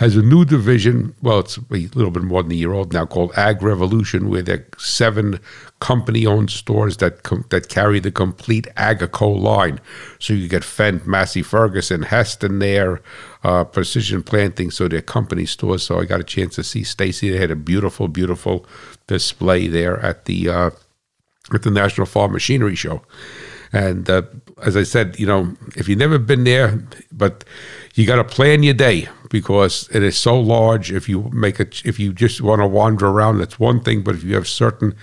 has 0.00 0.16
a 0.16 0.22
new 0.22 0.46
division. 0.46 1.14
Well, 1.20 1.40
it's 1.40 1.58
a 1.58 1.62
little 1.70 2.10
bit 2.10 2.22
more 2.22 2.42
than 2.42 2.52
a 2.52 2.54
year 2.54 2.72
old 2.72 2.94
now, 2.94 3.04
called 3.04 3.32
Ag 3.36 3.62
Revolution, 3.62 4.30
where 4.30 4.40
there 4.40 4.56
are 4.56 4.78
seven 4.78 5.38
company-owned 5.80 6.48
stores 6.48 6.96
that 6.96 7.22
com- 7.22 7.44
that 7.50 7.68
carry 7.68 8.00
the 8.00 8.10
complete 8.10 8.66
Agco 8.78 9.38
line. 9.38 9.78
So 10.18 10.32
you 10.32 10.48
get 10.48 10.62
Fendt, 10.62 11.06
Massey 11.06 11.42
Ferguson, 11.42 12.04
Hesston 12.04 12.60
there, 12.60 13.02
uh, 13.44 13.64
Precision 13.64 14.22
Planting. 14.22 14.70
So 14.70 14.88
they're 14.88 15.02
company 15.02 15.44
stores. 15.44 15.82
So 15.82 16.00
I 16.00 16.06
got 16.06 16.20
a 16.20 16.24
chance 16.24 16.54
to 16.54 16.64
see 16.64 16.82
Stacy. 16.82 17.28
They 17.28 17.38
had 17.38 17.50
a 17.50 17.56
beautiful, 17.56 18.08
beautiful 18.08 18.64
display 19.06 19.68
there 19.68 20.00
at 20.00 20.24
the 20.24 20.48
uh, 20.48 20.70
at 21.52 21.62
the 21.62 21.70
National 21.70 22.06
Farm 22.06 22.32
Machinery 22.32 22.74
Show. 22.74 23.02
And 23.70 24.08
uh, 24.08 24.22
as 24.62 24.76
I 24.76 24.82
said, 24.82 25.18
you 25.20 25.26
know, 25.26 25.54
if 25.76 25.88
you've 25.88 25.98
never 25.98 26.18
been 26.18 26.44
there, 26.44 26.82
but 27.12 27.44
you 28.00 28.06
got 28.06 28.16
to 28.16 28.24
plan 28.24 28.62
your 28.62 28.74
day 28.74 29.08
because 29.28 29.88
it 29.92 30.02
is 30.02 30.16
so 30.16 30.40
large. 30.40 30.90
If 30.90 31.08
you 31.08 31.30
make 31.32 31.60
it, 31.60 31.82
if 31.84 32.00
you 32.00 32.12
just 32.12 32.40
want 32.40 32.60
to 32.60 32.66
wander 32.66 33.06
around, 33.06 33.38
that's 33.38 33.60
one 33.60 33.80
thing. 33.82 34.02
But 34.02 34.14
if 34.14 34.24
you 34.24 34.34
have 34.34 34.48
certain 34.48 34.96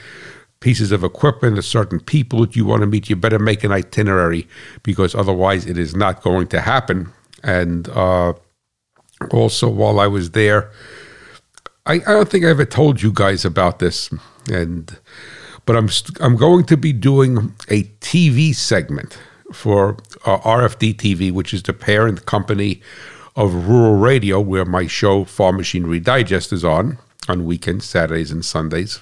pieces 0.59 0.91
of 0.91 1.03
equipment, 1.03 1.59
a 1.59 1.61
certain 1.61 1.99
people 1.99 2.41
that 2.41 2.55
you 2.55 2.65
want 2.65 2.81
to 2.81 2.87
meet, 2.87 3.09
you 3.09 3.15
better 3.15 3.37
make 3.37 3.63
an 3.63 3.71
itinerary 3.71 4.47
because 4.81 5.13
otherwise 5.13 5.67
it 5.67 5.77
is 5.77 5.95
not 5.95 6.23
going 6.23 6.47
to 6.47 6.61
happen. 6.61 7.13
And 7.43 7.87
uh, 7.89 8.33
also, 9.31 9.69
while 9.69 9.99
I 9.99 10.07
was 10.07 10.31
there, 10.31 10.71
I, 11.85 11.93
I 11.95 12.13
don't 12.13 12.27
think 12.27 12.45
I 12.45 12.49
ever 12.49 12.65
told 12.65 13.01
you 13.01 13.11
guys 13.13 13.45
about 13.45 13.79
this, 13.79 14.09
and 14.51 14.97
but 15.65 15.75
I'm 15.75 15.87
st- 15.87 16.19
I'm 16.19 16.35
going 16.35 16.65
to 16.65 16.77
be 16.77 16.93
doing 16.93 17.53
a 17.69 17.83
TV 18.01 18.55
segment 18.55 19.17
for 19.53 19.97
uh, 20.25 20.39
RFD 20.39 20.95
TV, 20.95 21.31
which 21.31 21.53
is 21.53 21.63
the 21.63 21.73
parent 21.73 22.25
company 22.25 22.81
of 23.35 23.67
Rural 23.67 23.95
Radio, 23.95 24.39
where 24.39 24.65
my 24.65 24.87
show 24.87 25.23
Farm 25.23 25.57
Machinery 25.57 25.99
Digest 25.99 26.51
is 26.51 26.65
on 26.65 26.97
on 27.29 27.45
weekends, 27.45 27.85
Saturdays 27.85 28.31
and 28.31 28.43
Sundays. 28.43 28.99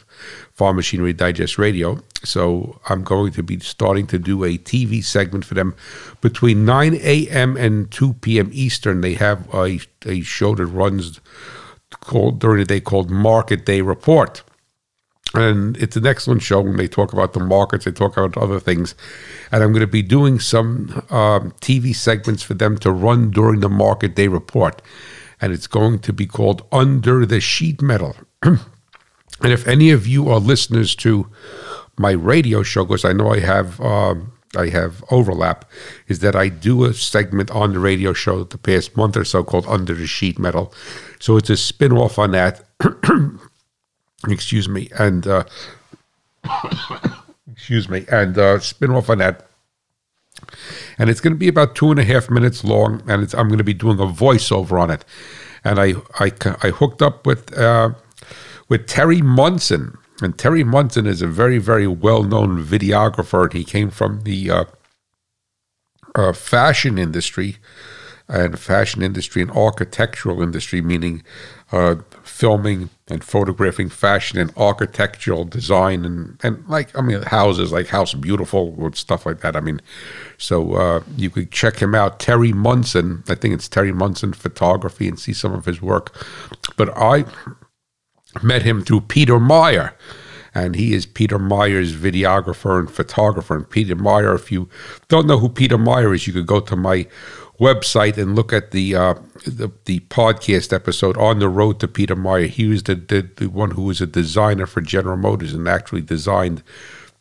Farm 0.54 0.78
Machinery 0.78 1.14
Digest 1.14 1.58
Radio. 1.58 2.00
So 2.24 2.80
I'm 2.90 3.04
going 3.04 3.32
to 3.34 3.44
be 3.44 3.60
starting 3.60 4.08
to 4.08 4.18
do 4.18 4.44
a 4.44 4.58
TV 4.58 5.04
segment 5.04 5.46
for 5.46 5.54
them 5.54 5.76
between 6.22 6.66
9 6.66 6.96
a.m. 6.96 7.58
and 7.58 7.92
2 7.92 8.14
p.m. 8.14 8.50
Eastern. 8.54 9.02
They 9.02 9.14
have 9.14 9.54
a, 9.54 9.80
a 10.06 10.22
show 10.22 10.56
that 10.56 10.66
runs 10.66 11.20
called 12.00 12.40
during 12.40 12.60
the 12.60 12.66
day 12.66 12.80
called 12.80 13.10
Market 13.10 13.66
Day 13.66 13.82
Report. 13.82 14.44
And 15.34 15.76
it's 15.78 15.98
an 15.98 16.06
excellent 16.06 16.44
show 16.44 16.62
when 16.62 16.78
they 16.78 16.88
talk 16.88 17.12
about 17.12 17.34
the 17.34 17.40
markets, 17.40 17.86
they 17.86 17.92
talk 17.92 18.16
about 18.16 18.38
other 18.42 18.60
things. 18.60 18.96
And 19.52 19.64
I'm 19.64 19.72
going 19.72 19.82
to 19.82 19.88
be 19.88 20.02
doing 20.02 20.40
some 20.40 21.04
um, 21.10 21.52
TV 21.62 21.94
segments 21.96 22.44
for 22.44 22.54
them 22.54 22.78
to 22.80 22.92
run 22.92 23.32
during 23.32 23.60
the 23.60 23.70
market 23.70 24.16
day 24.16 24.28
report. 24.28 24.82
And 25.42 25.52
it's 25.52 25.68
going 25.68 26.00
to 26.00 26.14
be 26.14 26.26
called 26.26 26.66
Under 26.72 27.26
the 27.26 27.42
Sheet 27.42 27.82
Metal. 27.82 28.16
and 28.44 28.60
if 29.42 29.68
any 29.68 29.92
of 29.92 30.08
you 30.08 30.30
are 30.30 30.40
listeners 30.40 30.96
to 30.98 31.30
my 31.98 32.12
radio 32.12 32.64
show, 32.64 32.86
because 32.86 33.04
I 33.04 33.14
know 33.14 33.30
I 33.30 33.40
have. 33.40 33.80
Um, 33.82 34.32
I 34.58 34.70
have 34.70 35.04
overlap 35.12 35.70
is 36.08 36.20
that 36.20 36.34
I 36.34 36.48
do 36.48 36.86
a 36.86 36.94
segment 36.94 37.52
on 37.52 37.74
the 37.74 37.80
radio 37.80 38.14
show 38.14 38.46
the 38.46 38.58
past 38.58 38.96
month 38.96 39.18
or 39.18 39.26
so 39.26 39.44
called 39.44 39.66
Under 39.68 39.94
the 39.94 40.08
Sheet 40.08 40.40
Metal. 40.40 40.74
So 41.20 41.36
it's 41.36 41.50
a 41.50 41.58
spin 41.58 41.92
off 41.92 42.18
on 42.18 42.32
that. 42.32 42.64
excuse 44.28 44.68
me, 44.68 44.90
and 44.98 45.28
uh, 45.28 45.44
excuse 47.52 47.90
me, 47.90 48.06
and 48.12 48.38
uh, 48.38 48.60
spin 48.60 48.92
off 48.92 49.10
on 49.10 49.20
that. 49.20 49.48
And 50.98 51.10
it's 51.10 51.22
going 51.22 51.34
to 51.34 51.40
be 51.40 51.48
about 51.48 51.76
two 51.76 51.92
and 51.92 52.00
a 52.00 52.04
half 52.04 52.30
minutes 52.30 52.64
long, 52.64 53.02
and 53.08 53.24
it's, 53.24 53.34
I'm 53.34 53.48
going 53.48 53.58
to 53.58 53.64
be 53.64 53.74
doing 53.74 54.00
a 54.00 54.06
voiceover 54.06 54.80
on 54.80 54.92
it. 54.92 55.06
And 55.64 55.80
I 55.80 55.94
I, 56.20 56.32
I 56.62 56.70
hooked 56.70 57.02
up 57.02 57.26
with 57.26 57.58
uh, 57.58 57.92
with 58.70 58.88
Terry 58.88 59.22
Munson, 59.22 59.98
and 60.22 60.38
Terry 60.38 60.64
Munson 60.64 61.08
is 61.08 61.22
a 61.22 61.28
very 61.28 61.58
very 61.58 61.88
well 61.88 62.24
known 62.24 62.64
videographer, 62.64 63.44
and 63.44 63.54
he 63.54 63.64
came 63.64 63.90
from 63.90 64.22
the 64.22 64.52
uh, 64.52 64.66
uh, 66.16 66.34
fashion 66.34 66.98
industry 66.98 67.58
and 68.28 68.58
fashion 68.60 69.02
industry 69.02 69.42
and 69.42 69.52
architectural 69.52 70.42
industry, 70.42 70.82
meaning 70.82 71.24
uh, 71.72 71.96
filming 72.36 72.90
and 73.08 73.24
photographing 73.24 73.88
fashion 73.88 74.38
and 74.38 74.52
architectural 74.58 75.46
design 75.46 76.04
and, 76.04 76.38
and 76.44 76.68
like 76.68 76.94
I 76.94 77.02
mean 77.02 77.22
houses 77.22 77.72
like 77.72 77.88
House 77.88 78.14
Beautiful 78.14 78.76
and 78.78 78.94
stuff 78.94 79.26
like 79.26 79.40
that. 79.40 79.56
I 79.56 79.62
mean, 79.62 79.80
so 80.38 80.74
uh, 80.74 81.04
you 81.16 81.30
could 81.30 81.50
check 81.50 81.78
him 81.78 81.96
out, 81.96 82.20
Terry 82.20 82.52
Munson. 82.52 83.24
I 83.30 83.36
think 83.36 83.54
it's 83.54 83.70
Terry 83.70 83.94
Munson 83.94 84.34
Photography 84.34 85.08
and 85.08 85.18
see 85.18 85.32
some 85.32 85.54
of 85.54 85.64
his 85.64 85.82
work. 85.82 86.14
But 86.76 86.90
I 86.98 87.24
met 88.44 88.64
him 88.64 88.84
through 88.84 89.02
Peter 89.02 89.40
Meyer. 89.40 89.94
And 90.58 90.76
he 90.76 90.94
is 90.94 91.06
Peter 91.06 91.38
Meyer's 91.38 91.94
videographer 91.94 92.80
and 92.80 92.90
photographer. 92.90 93.58
And 93.58 93.70
Peter 93.70 93.96
Meyer, 93.96 94.34
if 94.36 94.54
you 94.54 94.70
don't 95.10 95.28
know 95.28 95.38
who 95.38 95.50
Peter 95.50 95.78
Meyer 95.78 96.14
is, 96.14 96.28
you 96.28 96.34
could 96.34 96.48
go 96.48 96.62
to 96.62 96.78
my 96.78 97.08
website 97.60 98.18
and 98.18 98.36
look 98.36 98.52
at 98.52 98.72
the, 98.72 98.96
uh, 98.96 99.14
the, 99.46 99.72
the 99.86 100.00
podcast 100.02 100.74
episode 100.74 101.18
on 101.18 101.40
the 101.40 101.50
road 101.50 101.80
to 101.80 101.88
Peter 101.88 102.16
Meyer. 102.16 102.48
He 102.48 102.68
was 102.68 102.84
the, 102.84 102.96
the, 102.96 103.30
the 103.38 103.48
one 103.48 103.72
who 103.72 103.84
was 103.84 104.02
a 104.02 104.08
designer 104.08 104.66
for 104.66 104.82
General 104.82 105.18
Motors 105.18 105.54
and 105.54 105.68
actually 105.68 106.02
designed 106.02 106.64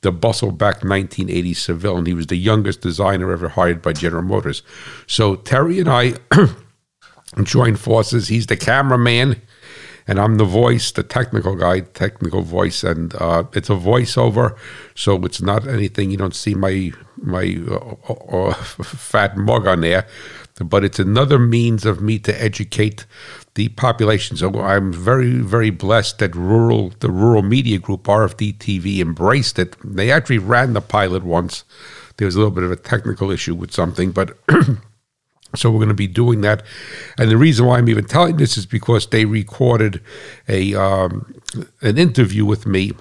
the 0.00 0.12
bustle-back 0.12 0.84
1980 0.84 1.54
Seville, 1.54 1.96
and 1.96 2.06
he 2.06 2.14
was 2.14 2.26
the 2.26 2.36
youngest 2.36 2.82
designer 2.82 3.32
ever 3.32 3.48
hired 3.48 3.80
by 3.80 3.92
General 3.92 4.22
Motors. 4.22 4.62
So 5.06 5.36
Terry 5.36 5.80
and 5.80 5.88
I 5.88 6.14
joined 7.42 7.80
forces. 7.80 8.28
He's 8.28 8.46
the 8.46 8.56
cameraman, 8.56 9.40
and 10.06 10.20
I'm 10.20 10.36
the 10.36 10.44
voice, 10.44 10.92
the 10.92 11.02
technical 11.02 11.56
guy, 11.56 11.80
technical 11.80 12.42
voice, 12.42 12.84
and 12.84 13.14
uh, 13.14 13.44
it's 13.52 13.70
a 13.70 13.74
voiceover, 13.74 14.56
so 14.94 15.22
it's 15.24 15.40
not 15.40 15.66
anything. 15.66 16.10
You 16.10 16.16
don't 16.16 16.34
see 16.34 16.54
my 16.54 16.92
my 17.16 17.58
uh, 17.68 18.12
uh, 18.12 18.54
fat 18.82 19.36
mug 19.36 19.66
on 19.66 19.80
there, 19.80 20.06
but 20.62 20.84
it's 20.84 20.98
another 20.98 21.38
means 21.38 21.84
of 21.84 22.00
me 22.00 22.18
to 22.20 22.42
educate 22.42 23.06
the 23.54 23.68
population. 23.70 24.36
So 24.36 24.60
I'm 24.60 24.92
very, 24.92 25.38
very 25.38 25.70
blessed 25.70 26.18
that 26.18 26.34
rural, 26.34 26.92
the 27.00 27.10
rural 27.10 27.42
media 27.42 27.78
group 27.78 28.04
RFD 28.04 28.58
TV 28.58 29.00
embraced 29.00 29.58
it. 29.58 29.76
They 29.82 30.10
actually 30.10 30.38
ran 30.38 30.72
the 30.72 30.80
pilot 30.80 31.24
once. 31.24 31.64
There 32.16 32.26
was 32.26 32.34
a 32.34 32.38
little 32.38 32.54
bit 32.54 32.64
of 32.64 32.70
a 32.70 32.76
technical 32.76 33.30
issue 33.30 33.54
with 33.54 33.72
something, 33.72 34.12
but 34.12 34.36
so 35.56 35.70
we're 35.70 35.78
going 35.78 35.88
to 35.88 35.94
be 35.94 36.06
doing 36.06 36.40
that. 36.42 36.62
And 37.18 37.30
the 37.30 37.36
reason 37.36 37.66
why 37.66 37.78
I'm 37.78 37.88
even 37.88 38.04
telling 38.04 38.36
this 38.36 38.56
is 38.56 38.66
because 38.66 39.06
they 39.06 39.24
recorded 39.24 40.02
a 40.48 40.74
um, 40.74 41.34
an 41.80 41.98
interview 41.98 42.44
with 42.44 42.66
me 42.66 42.92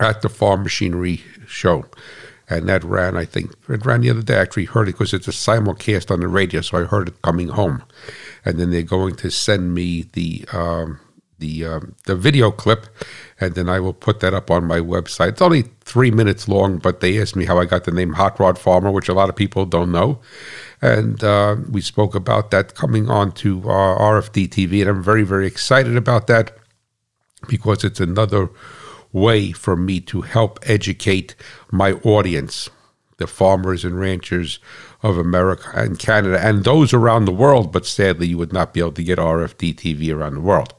at 0.00 0.22
the 0.22 0.28
farm 0.28 0.62
machinery 0.62 1.22
show 1.46 1.84
and 2.48 2.68
that 2.68 2.84
ran, 2.84 3.16
I 3.16 3.24
think, 3.24 3.52
it 3.68 3.84
ran 3.86 4.02
the 4.02 4.10
other 4.10 4.22
day. 4.22 4.36
I 4.36 4.42
actually 4.42 4.66
heard 4.66 4.88
it 4.88 4.92
because 4.92 5.14
it's 5.14 5.28
a 5.28 5.32
simulcast 5.32 6.10
on 6.10 6.20
the 6.20 6.28
radio, 6.28 6.60
so 6.60 6.78
I 6.78 6.84
heard 6.84 7.08
it 7.08 7.22
coming 7.22 7.48
home. 7.48 7.82
And 8.44 8.58
then 8.58 8.70
they're 8.70 8.82
going 8.82 9.16
to 9.16 9.30
send 9.30 9.74
me 9.74 10.02
the 10.12 10.44
um, 10.52 11.00
the 11.38 11.64
um, 11.64 11.94
the 12.04 12.14
video 12.14 12.50
clip, 12.50 12.86
and 13.40 13.54
then 13.54 13.68
I 13.68 13.80
will 13.80 13.94
put 13.94 14.20
that 14.20 14.34
up 14.34 14.50
on 14.50 14.66
my 14.66 14.78
website. 14.78 15.30
It's 15.30 15.42
only 15.42 15.62
three 15.80 16.10
minutes 16.10 16.46
long, 16.46 16.78
but 16.78 17.00
they 17.00 17.20
asked 17.20 17.34
me 17.34 17.46
how 17.46 17.58
I 17.58 17.64
got 17.64 17.84
the 17.84 17.90
name 17.92 18.12
Hot 18.12 18.38
Rod 18.38 18.58
Farmer, 18.58 18.90
which 18.90 19.08
a 19.08 19.14
lot 19.14 19.30
of 19.30 19.36
people 19.36 19.64
don't 19.64 19.90
know. 19.90 20.20
And 20.82 21.22
uh, 21.22 21.56
we 21.70 21.80
spoke 21.80 22.14
about 22.14 22.50
that 22.50 22.74
coming 22.74 23.08
on 23.08 23.32
to 23.32 23.60
uh, 23.62 23.98
RFD 23.98 24.48
TV, 24.48 24.80
and 24.80 24.90
I'm 24.90 25.02
very, 25.02 25.22
very 25.22 25.46
excited 25.46 25.96
about 25.96 26.26
that 26.26 26.56
because 27.48 27.84
it's 27.84 28.00
another 28.00 28.50
way 29.12 29.52
for 29.52 29.76
me 29.76 30.00
to 30.00 30.22
help 30.22 30.58
educate 30.64 31.34
my 31.70 31.92
audience, 32.02 32.68
the 33.18 33.26
farmers 33.26 33.84
and 33.84 33.98
ranchers 33.98 34.58
of 35.02 35.16
America 35.16 35.70
and 35.74 35.98
Canada, 35.98 36.38
and 36.40 36.64
those 36.64 36.92
around 36.92 37.24
the 37.24 37.32
world. 37.32 37.72
But 37.72 37.86
sadly, 37.86 38.26
you 38.26 38.38
would 38.38 38.52
not 38.52 38.74
be 38.74 38.80
able 38.80 38.92
to 38.92 39.04
get 39.04 39.18
RFD 39.18 39.76
TV 39.76 40.14
around 40.14 40.34
the 40.34 40.40
world. 40.40 40.74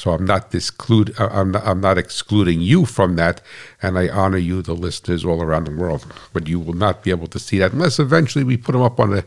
So 0.00 0.12
I'm 0.12 0.24
not 0.24 0.54
uh, 0.54 1.28
I'm 1.30 1.54
I'm 1.56 1.82
not 1.82 1.98
excluding 1.98 2.62
you 2.62 2.86
from 2.86 3.16
that, 3.16 3.42
and 3.82 3.98
I 3.98 4.08
honor 4.08 4.38
you, 4.38 4.62
the 4.62 4.72
listeners 4.72 5.26
all 5.26 5.42
around 5.42 5.66
the 5.66 5.76
world. 5.76 6.06
But 6.32 6.48
you 6.48 6.58
will 6.58 6.72
not 6.72 7.02
be 7.02 7.10
able 7.10 7.26
to 7.26 7.38
see 7.38 7.58
that 7.58 7.74
unless 7.74 7.98
eventually 7.98 8.42
we 8.42 8.56
put 8.56 8.72
them 8.72 8.80
up 8.80 8.98
on 8.98 9.12
a 9.12 9.24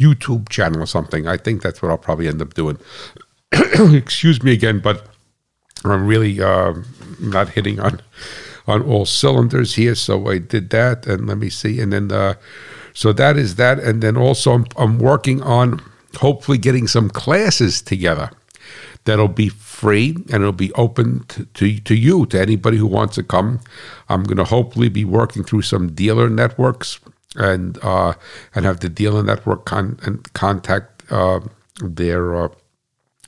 YouTube 0.00 0.48
channel 0.48 0.82
or 0.82 0.86
something. 0.86 1.28
I 1.28 1.36
think 1.36 1.62
that's 1.62 1.80
what 1.80 1.92
I'll 1.92 1.96
probably 1.96 2.26
end 2.26 2.42
up 2.42 2.54
doing. 2.54 2.76
Excuse 3.52 4.42
me 4.42 4.52
again, 4.52 4.80
but 4.80 5.06
I'm 5.84 6.08
really 6.08 6.42
uh, 6.42 6.74
not 7.20 7.50
hitting 7.50 7.78
on 7.78 8.00
on 8.66 8.82
all 8.82 9.06
cylinders 9.06 9.76
here. 9.76 9.94
So 9.94 10.28
I 10.28 10.38
did 10.38 10.70
that, 10.70 11.06
and 11.06 11.28
let 11.28 11.38
me 11.38 11.50
see, 11.50 11.80
and 11.80 11.92
then 11.92 12.10
uh, 12.10 12.34
so 12.94 13.12
that 13.12 13.36
is 13.36 13.54
that, 13.62 13.78
and 13.78 14.02
then 14.02 14.16
also 14.16 14.54
I'm, 14.54 14.66
I'm 14.76 14.98
working 14.98 15.40
on 15.42 15.80
hopefully 16.16 16.58
getting 16.58 16.88
some 16.88 17.10
classes 17.10 17.80
together 17.80 18.32
that'll 19.06 19.28
be 19.28 19.48
free 19.48 20.10
and 20.32 20.34
it'll 20.34 20.52
be 20.52 20.72
open 20.74 21.24
to, 21.54 21.80
to, 21.80 21.94
you, 21.94 22.26
to 22.26 22.40
anybody 22.40 22.76
who 22.76 22.86
wants 22.86 23.14
to 23.16 23.22
come. 23.22 23.60
I'm 24.08 24.24
going 24.24 24.36
to 24.36 24.44
hopefully 24.44 24.88
be 24.88 25.04
working 25.04 25.42
through 25.42 25.62
some 25.62 25.92
dealer 25.92 26.28
networks 26.28 27.00
and 27.36 27.78
uh, 27.82 28.14
and 28.54 28.64
have 28.64 28.80
the 28.80 28.88
dealer 28.88 29.22
network 29.22 29.64
con- 29.66 29.98
and 30.02 30.32
contact 30.32 31.10
uh, 31.10 31.40
their 31.82 32.36
uh, 32.36 32.48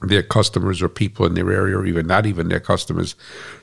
their 0.03 0.23
customers 0.23 0.81
or 0.81 0.89
people 0.89 1.27
in 1.27 1.35
their 1.35 1.51
area, 1.53 1.77
or 1.77 1.85
even 1.85 2.07
not 2.07 2.25
even 2.25 2.49
their 2.49 2.61
customers. 2.61 3.15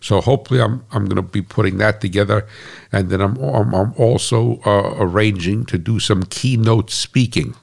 So 0.02 0.22
hopefully, 0.22 0.62
I'm 0.62 0.86
I'm 0.92 1.06
going 1.06 1.16
to 1.16 1.22
be 1.22 1.42
putting 1.42 1.78
that 1.80 2.02
together, 2.02 2.48
and 2.92 3.10
then 3.10 3.22
I'm 3.22 3.38
I'm, 3.38 3.74
I'm 3.74 3.94
also 3.98 4.60
uh, 4.66 4.96
arranging 5.00 5.66
to 5.68 5.78
do 5.78 6.00
some 6.00 6.24
keynote 6.24 6.92
speaking 6.92 7.56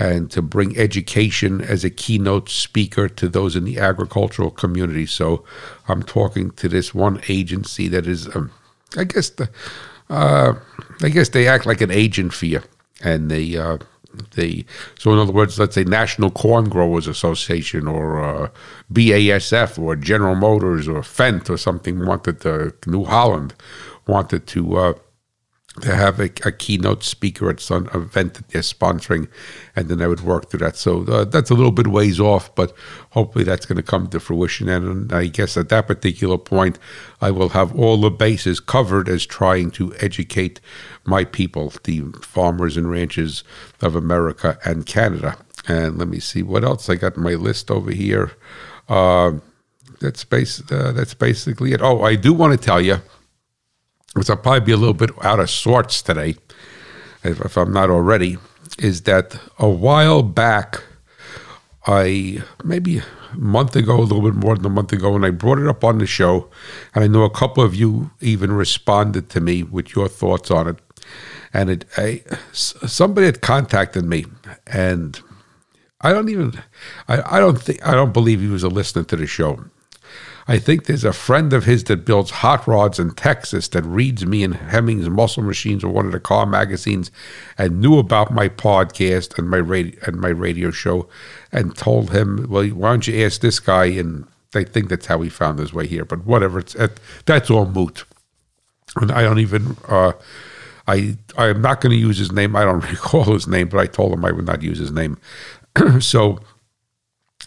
and 0.00 0.30
to 0.30 0.40
bring 0.40 0.78
education 0.78 1.60
as 1.60 1.84
a 1.84 1.90
keynote 1.90 2.48
speaker 2.48 3.06
to 3.06 3.28
those 3.28 3.54
in 3.54 3.64
the 3.64 3.78
agricultural 3.78 4.50
community. 4.50 5.04
So 5.04 5.44
I'm 5.88 6.02
talking 6.02 6.52
to 6.52 6.70
this 6.70 6.94
one 6.94 7.20
agency 7.28 7.86
that 7.88 8.06
is, 8.06 8.34
um, 8.34 8.50
I 8.96 9.04
guess 9.04 9.28
the, 9.28 9.50
uh, 10.08 10.54
I 11.02 11.10
guess 11.10 11.28
they 11.28 11.46
act 11.46 11.66
like 11.66 11.82
an 11.82 11.90
agent 11.90 12.32
for 12.32 12.46
you, 12.46 12.62
and 13.02 13.30
they. 13.30 13.56
Uh, 13.56 13.78
they 14.34 14.64
so 14.98 15.12
in 15.12 15.20
other 15.20 15.30
words, 15.30 15.56
let's 15.56 15.76
say 15.76 15.84
National 15.84 16.32
Corn 16.32 16.68
Growers 16.68 17.06
Association 17.06 17.86
or 17.86 18.20
uh, 18.20 18.48
BASF 18.92 19.78
or 19.78 19.94
General 19.94 20.34
Motors 20.34 20.88
or 20.88 21.02
Fendt 21.02 21.48
or 21.48 21.56
something 21.56 22.04
wanted 22.04 22.40
to 22.40 22.74
New 22.86 23.04
Holland 23.04 23.54
wanted 24.08 24.48
to 24.48 24.78
to 25.80 25.94
have 25.94 26.18
a, 26.18 26.24
a, 26.44 26.50
keynote 26.50 27.04
speaker 27.04 27.48
at 27.48 27.60
some 27.60 27.88
event 27.94 28.34
that 28.34 28.48
they're 28.48 28.60
sponsoring, 28.60 29.28
and 29.76 29.88
then 29.88 30.02
I 30.02 30.08
would 30.08 30.20
work 30.20 30.50
through 30.50 30.60
that. 30.60 30.76
So 30.76 31.04
uh, 31.04 31.24
that's 31.24 31.50
a 31.50 31.54
little 31.54 31.70
bit 31.70 31.86
ways 31.86 32.18
off, 32.18 32.52
but 32.56 32.74
hopefully 33.10 33.44
that's 33.44 33.66
going 33.66 33.76
to 33.76 33.82
come 33.82 34.08
to 34.08 34.18
fruition. 34.18 34.68
And 34.68 35.12
I 35.12 35.26
guess 35.26 35.56
at 35.56 35.68
that 35.68 35.86
particular 35.86 36.38
point, 36.38 36.78
I 37.20 37.30
will 37.30 37.50
have 37.50 37.78
all 37.78 37.98
the 37.98 38.10
bases 38.10 38.58
covered 38.58 39.08
as 39.08 39.24
trying 39.24 39.70
to 39.72 39.94
educate 40.00 40.60
my 41.04 41.24
people, 41.24 41.72
the 41.84 42.00
farmers 42.20 42.76
and 42.76 42.90
ranchers 42.90 43.44
of 43.80 43.94
America 43.94 44.58
and 44.64 44.84
Canada. 44.86 45.36
And 45.68 45.98
let 45.98 46.08
me 46.08 46.18
see 46.18 46.42
what 46.42 46.64
else 46.64 46.88
I 46.88 46.96
got 46.96 47.16
in 47.16 47.22
my 47.22 47.34
list 47.34 47.70
over 47.70 47.92
here. 47.92 48.32
Uh, 48.88 49.34
that's 50.00 50.24
base. 50.24 50.60
Uh, 50.70 50.92
that's 50.92 51.14
basically 51.14 51.72
it. 51.72 51.80
Oh, 51.80 52.02
I 52.02 52.16
do 52.16 52.32
want 52.32 52.58
to 52.58 52.66
tell 52.66 52.80
you 52.80 52.98
which 54.14 54.28
I'll 54.28 54.36
probably 54.36 54.60
be 54.60 54.72
a 54.72 54.76
little 54.76 54.94
bit 54.94 55.10
out 55.22 55.40
of 55.40 55.50
sorts 55.50 56.02
today, 56.02 56.36
if, 57.22 57.40
if 57.40 57.56
I'm 57.56 57.72
not 57.72 57.90
already, 57.90 58.38
is 58.78 59.02
that 59.02 59.38
a 59.58 59.68
while 59.68 60.22
back, 60.22 60.82
I 61.86 62.42
maybe 62.64 62.98
a 62.98 63.04
month 63.36 63.76
ago, 63.76 63.98
a 63.98 64.02
little 64.02 64.22
bit 64.22 64.34
more 64.34 64.56
than 64.56 64.66
a 64.66 64.70
month 64.70 64.92
ago, 64.92 65.14
and 65.14 65.24
I 65.24 65.30
brought 65.30 65.58
it 65.58 65.66
up 65.66 65.84
on 65.84 65.98
the 65.98 66.06
show, 66.06 66.50
and 66.94 67.04
I 67.04 67.06
know 67.06 67.24
a 67.24 67.30
couple 67.30 67.62
of 67.62 67.74
you 67.74 68.10
even 68.20 68.52
responded 68.52 69.28
to 69.30 69.40
me 69.40 69.62
with 69.62 69.94
your 69.94 70.08
thoughts 70.08 70.50
on 70.50 70.68
it. 70.68 70.76
And 71.52 71.70
it, 71.70 71.84
I, 71.96 72.22
somebody 72.52 73.26
had 73.26 73.40
contacted 73.40 74.04
me, 74.04 74.26
and 74.66 75.20
I 76.00 76.12
don't 76.12 76.28
even, 76.28 76.60
I, 77.08 77.36
I 77.36 77.40
don't 77.40 77.60
think, 77.60 77.86
I 77.86 77.92
don't 77.92 78.12
believe 78.12 78.40
he 78.40 78.48
was 78.48 78.62
a 78.62 78.68
listener 78.68 79.04
to 79.04 79.16
the 79.16 79.26
show. 79.26 79.64
I 80.48 80.58
think 80.58 80.84
there's 80.84 81.04
a 81.04 81.12
friend 81.12 81.52
of 81.52 81.64
his 81.64 81.84
that 81.84 82.04
builds 82.04 82.30
hot 82.30 82.66
rods 82.66 82.98
in 82.98 83.12
Texas 83.12 83.68
that 83.68 83.84
reads 83.84 84.24
me 84.26 84.42
in 84.42 84.52
Hemmings 84.52 85.08
Muscle 85.08 85.42
Machines 85.42 85.84
or 85.84 85.92
one 85.92 86.06
of 86.06 86.12
the 86.12 86.20
car 86.20 86.46
magazines 86.46 87.10
and 87.58 87.80
knew 87.80 87.98
about 87.98 88.32
my 88.32 88.48
podcast 88.48 89.38
and 89.38 89.48
my 89.48 89.58
radio 89.58 89.98
and 90.06 90.20
my 90.20 90.28
radio 90.28 90.70
show 90.70 91.08
and 91.52 91.76
told 91.76 92.10
him, 92.10 92.46
well, 92.48 92.66
why 92.68 92.90
don't 92.90 93.06
you 93.06 93.24
ask 93.24 93.40
this 93.40 93.60
guy? 93.60 93.86
And 93.86 94.26
they 94.52 94.64
think 94.64 94.88
that's 94.88 95.06
how 95.06 95.20
he 95.20 95.28
found 95.28 95.58
his 95.58 95.72
way 95.72 95.86
here. 95.86 96.04
But 96.04 96.24
whatever, 96.24 96.58
it's 96.58 96.76
that's 97.26 97.50
all 97.50 97.66
moot. 97.66 98.04
And 98.96 99.12
I 99.12 99.22
don't 99.22 99.38
even. 99.38 99.76
Uh, 99.86 100.12
I 100.88 101.16
I 101.38 101.48
am 101.48 101.62
not 101.62 101.80
going 101.80 101.92
to 101.92 101.96
use 101.96 102.18
his 102.18 102.32
name. 102.32 102.56
I 102.56 102.64
don't 102.64 102.80
recall 102.90 103.24
his 103.24 103.46
name, 103.46 103.68
but 103.68 103.78
I 103.78 103.86
told 103.86 104.12
him 104.12 104.24
I 104.24 104.32
would 104.32 104.46
not 104.46 104.62
use 104.62 104.78
his 104.78 104.90
name. 104.90 105.18
so 106.00 106.40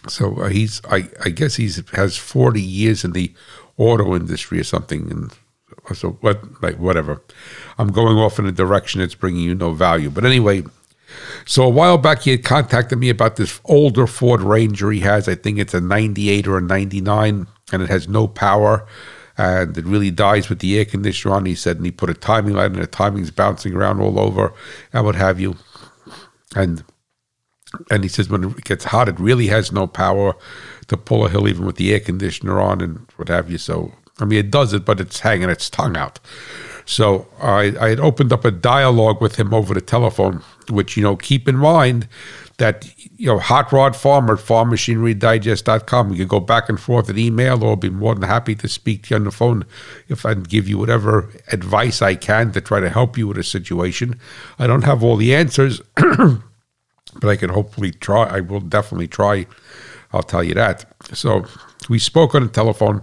so 0.08 0.36
uh, 0.36 0.48
he's, 0.48 0.80
I, 0.90 1.08
I 1.24 1.30
guess 1.30 1.56
he's 1.56 1.88
has 1.90 2.16
forty 2.16 2.62
years 2.62 3.04
in 3.04 3.12
the 3.12 3.32
auto 3.76 4.14
industry 4.14 4.60
or 4.60 4.64
something, 4.64 5.10
and 5.10 5.32
so 5.94 6.12
what, 6.20 6.62
like 6.62 6.76
whatever. 6.76 7.22
I'm 7.78 7.88
going 7.88 8.16
off 8.16 8.38
in 8.38 8.46
a 8.46 8.52
direction 8.52 9.00
that's 9.00 9.14
bringing 9.14 9.42
you 9.42 9.54
no 9.54 9.72
value. 9.72 10.10
But 10.10 10.24
anyway, 10.24 10.64
so 11.46 11.64
a 11.64 11.68
while 11.68 11.98
back 11.98 12.22
he 12.22 12.30
had 12.30 12.44
contacted 12.44 12.98
me 12.98 13.08
about 13.10 13.36
this 13.36 13.60
older 13.64 14.06
Ford 14.06 14.40
Ranger 14.40 14.90
he 14.90 15.00
has. 15.00 15.28
I 15.28 15.34
think 15.34 15.58
it's 15.58 15.74
a 15.74 15.80
'98 15.80 16.46
or 16.46 16.58
a 16.58 16.62
'99, 16.62 17.46
and 17.72 17.82
it 17.82 17.88
has 17.88 18.08
no 18.08 18.26
power. 18.26 18.86
And 19.36 19.76
it 19.76 19.84
really 19.84 20.12
dies 20.12 20.48
with 20.48 20.60
the 20.60 20.78
air 20.78 20.84
conditioner 20.84 21.34
on. 21.34 21.44
He 21.44 21.56
said, 21.56 21.78
and 21.78 21.84
he 21.84 21.90
put 21.90 22.08
a 22.08 22.14
timing 22.14 22.54
light, 22.54 22.70
and 22.70 22.76
the 22.76 22.86
timing's 22.86 23.32
bouncing 23.32 23.74
around 23.74 24.00
all 24.00 24.20
over, 24.20 24.54
and 24.92 25.04
what 25.04 25.16
have 25.16 25.40
you. 25.40 25.56
And 26.54 26.84
and 27.90 28.02
he 28.02 28.08
says 28.08 28.28
when 28.28 28.44
it 28.44 28.64
gets 28.64 28.84
hot, 28.84 29.08
it 29.08 29.18
really 29.18 29.48
has 29.48 29.72
no 29.72 29.86
power 29.86 30.36
to 30.88 30.96
pull 30.96 31.24
a 31.24 31.28
hill, 31.28 31.48
even 31.48 31.66
with 31.66 31.76
the 31.76 31.92
air 31.92 32.00
conditioner 32.00 32.60
on 32.60 32.80
and 32.80 33.06
what 33.16 33.28
have 33.28 33.50
you. 33.50 33.58
So, 33.58 33.92
I 34.18 34.24
mean, 34.24 34.38
it 34.38 34.50
does 34.50 34.72
it, 34.72 34.84
but 34.84 35.00
it's 35.00 35.20
hanging 35.20 35.50
its 35.50 35.70
tongue 35.70 35.96
out. 35.96 36.20
So 36.86 37.26
I, 37.40 37.74
I 37.80 37.88
had 37.90 38.00
opened 38.00 38.32
up 38.32 38.44
a 38.44 38.50
dialogue 38.50 39.20
with 39.20 39.36
him 39.36 39.54
over 39.54 39.74
the 39.74 39.80
telephone, 39.80 40.42
which, 40.70 40.96
you 40.96 41.02
know, 41.02 41.16
keep 41.16 41.48
in 41.48 41.56
mind 41.56 42.08
that, 42.58 42.86
you 43.16 43.26
know, 43.26 43.38
Hot 43.38 43.72
Rod 43.72 43.96
Farmer 43.96 44.34
at 44.34 44.40
farmmachinerydigest.com. 44.40 46.10
You 46.10 46.16
can 46.16 46.28
go 46.28 46.40
back 46.40 46.68
and 46.68 46.78
forth 46.78 47.08
at 47.08 47.18
email 47.18 47.64
or 47.64 47.70
I'll 47.70 47.76
be 47.76 47.90
more 47.90 48.14
than 48.14 48.24
happy 48.24 48.54
to 48.56 48.68
speak 48.68 49.04
to 49.04 49.10
you 49.10 49.16
on 49.16 49.24
the 49.24 49.30
phone 49.30 49.64
if 50.08 50.26
I 50.26 50.34
can 50.34 50.42
give 50.42 50.68
you 50.68 50.78
whatever 50.78 51.30
advice 51.50 52.02
I 52.02 52.14
can 52.14 52.52
to 52.52 52.60
try 52.60 52.80
to 52.80 52.90
help 52.90 53.16
you 53.16 53.28
with 53.28 53.38
a 53.38 53.44
situation. 53.44 54.20
I 54.58 54.66
don't 54.66 54.84
have 54.84 55.02
all 55.02 55.16
the 55.16 55.34
answers. 55.34 55.80
but 57.20 57.28
I 57.28 57.36
can 57.36 57.50
hopefully 57.50 57.90
try. 57.90 58.24
I 58.24 58.40
will 58.40 58.60
definitely 58.60 59.08
try. 59.08 59.46
I'll 60.12 60.22
tell 60.22 60.44
you 60.44 60.54
that. 60.54 60.84
So 61.12 61.44
we 61.88 61.98
spoke 61.98 62.34
on 62.34 62.44
the 62.44 62.48
telephone, 62.48 63.02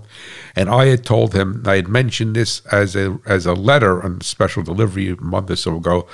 and 0.55 0.69
I 0.69 0.85
had 0.85 1.05
told 1.05 1.33
him 1.33 1.63
I 1.65 1.75
had 1.75 1.87
mentioned 1.87 2.35
this 2.35 2.65
as 2.67 2.95
a 2.95 3.19
as 3.25 3.45
a 3.45 3.53
letter 3.53 4.03
on 4.03 4.21
special 4.21 4.63
delivery 4.63 5.09
a 5.09 5.15
month 5.17 5.51
or 5.51 5.55
so 5.55 5.77
ago 5.77 6.07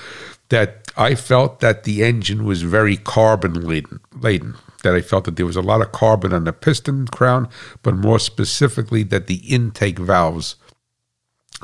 that 0.49 0.91
I 0.97 1.13
felt 1.15 1.59
that 1.59 1.83
the 1.83 2.03
engine 2.03 2.45
was 2.45 2.61
very 2.61 2.97
carbon 2.97 3.53
laden. 3.67 3.99
laden 4.13 4.55
that 4.83 4.95
I 4.95 5.01
felt 5.01 5.25
that 5.25 5.35
there 5.35 5.45
was 5.45 5.55
a 5.55 5.61
lot 5.61 5.81
of 5.81 5.91
carbon 5.91 6.33
on 6.33 6.43
the 6.45 6.53
piston 6.53 7.07
crown, 7.07 7.49
but 7.83 7.95
more 7.95 8.19
specifically 8.19 9.03
that 9.03 9.27
the 9.27 9.41
intake 9.53 9.99
valves, 9.99 10.55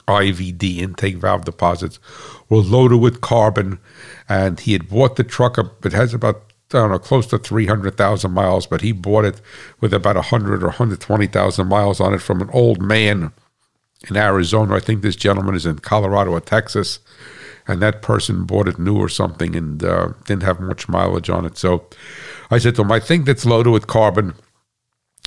IVD 0.08 0.78
intake 0.78 1.18
valve 1.18 1.46
deposits, 1.46 2.00
were 2.50 2.58
loaded 2.58 2.98
with 2.98 3.22
carbon 3.22 3.80
and 4.28 4.60
he 4.60 4.74
had 4.74 4.90
bought 4.90 5.16
the 5.16 5.24
truck 5.24 5.58
up. 5.58 5.86
It 5.86 5.94
has 5.94 6.14
about 6.14 6.54
I 6.72 6.80
don't 6.80 6.92
know, 6.92 7.00
close 7.00 7.28
to 7.28 7.38
300,000 7.38 8.32
miles, 8.32 8.66
but 8.66 8.82
he 8.82 8.92
bought 8.92 9.26
it 9.26 9.42
with 9.80 9.94
about 9.94 10.16
100 10.16 10.64
or 10.64 10.68
120,000 10.68 11.68
miles 11.68 12.00
on 12.00 12.16
it 12.16 12.22
from 12.22 12.42
an 12.42 12.50
old 12.52 12.82
man 12.82 13.32
in 14.10 14.18
Arizona. 14.18 14.76
I 14.76 14.80
think 14.80 15.02
this 15.02 15.16
gentleman 15.16 15.54
is 15.54 15.68
in 15.68 15.80
Colorado 15.80 16.32
or 16.32 16.42
Texas, 16.42 17.00
and 17.68 17.82
that 17.82 18.02
person 18.02 18.46
bought 18.46 18.68
it 18.68 18.80
new 18.80 18.98
or 18.98 19.10
something 19.10 19.56
and 19.56 19.84
uh, 19.84 20.14
didn't 20.26 20.44
have 20.44 20.60
much 20.60 20.90
mileage 20.90 21.30
on 21.30 21.46
it. 21.46 21.58
So 21.58 21.86
I 22.50 22.58
said 22.58 22.76
to 22.76 22.82
him, 22.82 22.92
I 22.92 23.00
think 23.00 23.26
that's 23.26 23.46
loaded 23.46 23.70
with 23.70 23.88
carbon. 23.88 24.34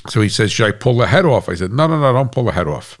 So 0.09 0.21
he 0.21 0.29
says, 0.29 0.51
Should 0.51 0.67
I 0.67 0.71
pull 0.71 0.97
the 0.97 1.07
head 1.07 1.25
off? 1.25 1.49
I 1.49 1.55
said, 1.55 1.71
No, 1.71 1.87
no, 1.87 1.99
no, 1.99 2.13
don't 2.13 2.31
pull 2.31 2.45
the 2.45 2.51
head 2.51 2.67
off. 2.67 2.99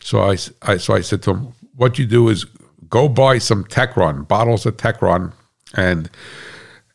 So 0.00 0.22
I, 0.22 0.36
I, 0.62 0.76
so 0.76 0.94
I 0.94 1.00
said 1.00 1.22
to 1.22 1.30
him, 1.32 1.52
What 1.76 1.98
you 1.98 2.06
do 2.06 2.28
is 2.28 2.46
go 2.88 3.08
buy 3.08 3.38
some 3.38 3.64
Techron 3.64 4.26
bottles 4.26 4.66
of 4.66 4.76
Techron 4.76 5.32
and 5.74 6.10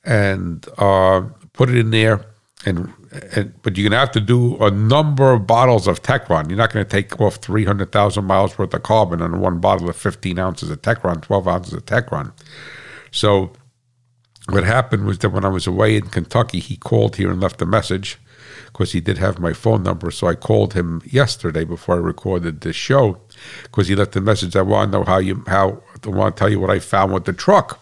and 0.03 0.65
uh, 0.77 1.21
put 1.53 1.69
it 1.69 1.77
in 1.77 1.91
there. 1.91 2.25
And, 2.65 2.93
and 3.35 3.53
but 3.61 3.77
you're 3.77 3.89
gonna 3.89 3.99
have 3.99 4.11
to 4.11 4.21
do 4.21 4.57
a 4.63 4.71
number 4.71 5.33
of 5.33 5.45
bottles 5.45 5.87
of 5.87 6.01
Techron. 6.01 6.47
You're 6.47 6.57
not 6.57 6.71
gonna 6.71 6.85
take 6.85 7.19
off 7.19 7.35
three 7.35 7.65
hundred 7.65 7.91
thousand 7.91 8.25
miles 8.25 8.57
worth 8.57 8.73
of 8.73 8.83
carbon 8.83 9.21
on 9.21 9.39
one 9.39 9.59
bottle 9.59 9.89
of 9.89 9.95
fifteen 9.95 10.39
ounces 10.39 10.69
of 10.69 10.81
Techron, 10.81 11.21
twelve 11.21 11.47
ounces 11.47 11.73
of 11.73 11.85
Techron. 11.85 12.31
So 13.11 13.51
what 14.49 14.63
happened 14.63 15.05
was 15.05 15.19
that 15.19 15.29
when 15.29 15.45
I 15.45 15.49
was 15.49 15.67
away 15.67 15.95
in 15.95 16.07
Kentucky, 16.07 16.59
he 16.59 16.77
called 16.77 17.15
here 17.17 17.31
and 17.31 17.41
left 17.41 17.61
a 17.61 17.65
message 17.65 18.17
because 18.73 18.91
he 18.91 18.99
did 18.99 19.19
have 19.19 19.39
my 19.39 19.53
phone 19.53 19.83
number. 19.83 20.09
So 20.09 20.27
I 20.27 20.35
called 20.35 20.73
him 20.73 21.01
yesterday 21.05 21.63
before 21.63 21.95
I 21.95 21.99
recorded 21.99 22.61
this 22.61 22.75
show 22.75 23.19
because 23.63 23.87
he 23.87 23.95
left 23.95 24.15
a 24.15 24.21
message. 24.21 24.55
I 24.55 24.63
want 24.63 24.91
to 24.91 24.97
know 24.97 25.03
how 25.05 25.19
you 25.19 25.43
how 25.47 25.83
I 26.03 26.09
want 26.09 26.35
to 26.35 26.39
tell 26.39 26.49
you 26.49 26.59
what 26.59 26.71
I 26.71 26.79
found 26.79 27.13
with 27.13 27.25
the 27.25 27.33
truck. 27.33 27.79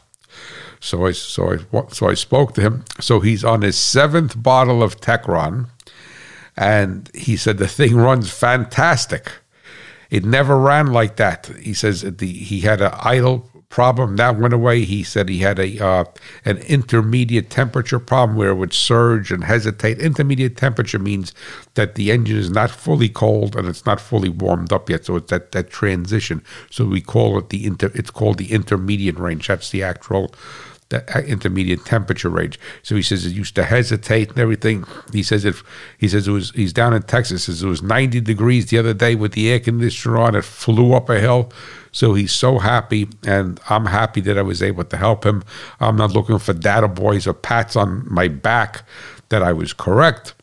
So 0.81 1.05
I 1.05 1.13
so 1.13 1.53
I 1.53 1.85
so 1.91 2.09
I 2.09 2.13
spoke 2.13 2.53
to 2.55 2.61
him. 2.61 2.83
So 2.99 3.21
he's 3.21 3.45
on 3.45 3.61
his 3.61 3.77
seventh 3.77 4.41
bottle 4.41 4.83
of 4.83 4.99
Techron, 4.99 5.69
And 6.57 7.09
he 7.15 7.37
said 7.37 7.57
the 7.57 7.67
thing 7.67 7.95
runs 7.95 8.29
fantastic. 8.29 9.31
It 10.09 10.25
never 10.25 10.59
ran 10.59 10.87
like 10.87 11.15
that. 11.15 11.49
He 11.61 11.73
says 11.73 12.01
the 12.01 12.27
he 12.27 12.61
had 12.61 12.81
an 12.81 12.91
idle 12.99 13.49
problem 13.71 14.17
that 14.17 14.37
went 14.37 14.53
away. 14.53 14.83
He 14.83 15.01
said 15.01 15.29
he 15.29 15.39
had 15.39 15.57
a 15.57 15.83
uh, 15.83 16.05
an 16.45 16.57
intermediate 16.59 17.49
temperature 17.49 17.99
problem 17.99 18.37
where 18.37 18.51
it 18.51 18.55
would 18.55 18.73
surge 18.73 19.31
and 19.31 19.45
hesitate. 19.45 19.97
Intermediate 19.99 20.57
temperature 20.57 20.99
means 20.99 21.33
that 21.73 21.95
the 21.95 22.11
engine 22.11 22.37
is 22.37 22.51
not 22.51 22.69
fully 22.69 23.09
cold 23.09 23.55
and 23.55 23.67
it's 23.67 23.85
not 23.85 23.99
fully 23.99 24.29
warmed 24.29 24.71
up 24.71 24.89
yet. 24.89 25.05
So 25.05 25.15
it's 25.15 25.31
that 25.31 25.53
that 25.53 25.71
transition. 25.71 26.43
So 26.69 26.85
we 26.85 27.01
call 27.01 27.39
it 27.39 27.49
the 27.49 27.65
inter. 27.65 27.91
It's 27.95 28.11
called 28.11 28.37
the 28.37 28.51
intermediate 28.51 29.17
range. 29.17 29.47
That's 29.47 29.71
the 29.71 29.83
actual 29.83 30.35
the 30.91 31.17
uh, 31.17 31.21
intermediate 31.21 31.83
temperature 31.83 32.29
range. 32.29 32.59
So 32.83 32.95
he 32.95 33.01
says 33.01 33.25
it 33.25 33.31
used 33.31 33.55
to 33.55 33.63
hesitate 33.63 34.29
and 34.29 34.39
everything. 34.39 34.85
He 35.11 35.23
says 35.23 35.43
if 35.43 35.63
he 35.97 36.07
says 36.07 36.27
it 36.27 36.31
was 36.31 36.51
he's 36.51 36.73
down 36.73 36.93
in 36.93 37.01
Texas. 37.01 37.45
Says 37.45 37.63
it 37.63 37.67
was 37.67 37.81
90 37.81 38.21
degrees 38.21 38.67
the 38.67 38.77
other 38.77 38.93
day 38.93 39.15
with 39.15 39.33
the 39.33 39.49
air 39.49 39.59
conditioner 39.59 40.19
on. 40.19 40.35
It 40.35 40.43
flew 40.43 40.93
up 40.93 41.09
a 41.09 41.19
hill. 41.19 41.51
So 41.91 42.13
he's 42.13 42.31
so 42.31 42.59
happy, 42.59 43.09
and 43.25 43.59
I'm 43.69 43.85
happy 43.85 44.21
that 44.21 44.37
I 44.37 44.43
was 44.43 44.63
able 44.63 44.85
to 44.85 44.95
help 44.95 45.25
him. 45.25 45.43
I'm 45.81 45.97
not 45.97 46.11
looking 46.11 46.39
for 46.39 46.53
data 46.53 46.87
boys 46.87 47.27
or 47.27 47.33
pats 47.33 47.75
on 47.75 48.05
my 48.09 48.29
back 48.29 48.83
that 49.27 49.43
I 49.43 49.51
was 49.51 49.73
correct. 49.73 50.33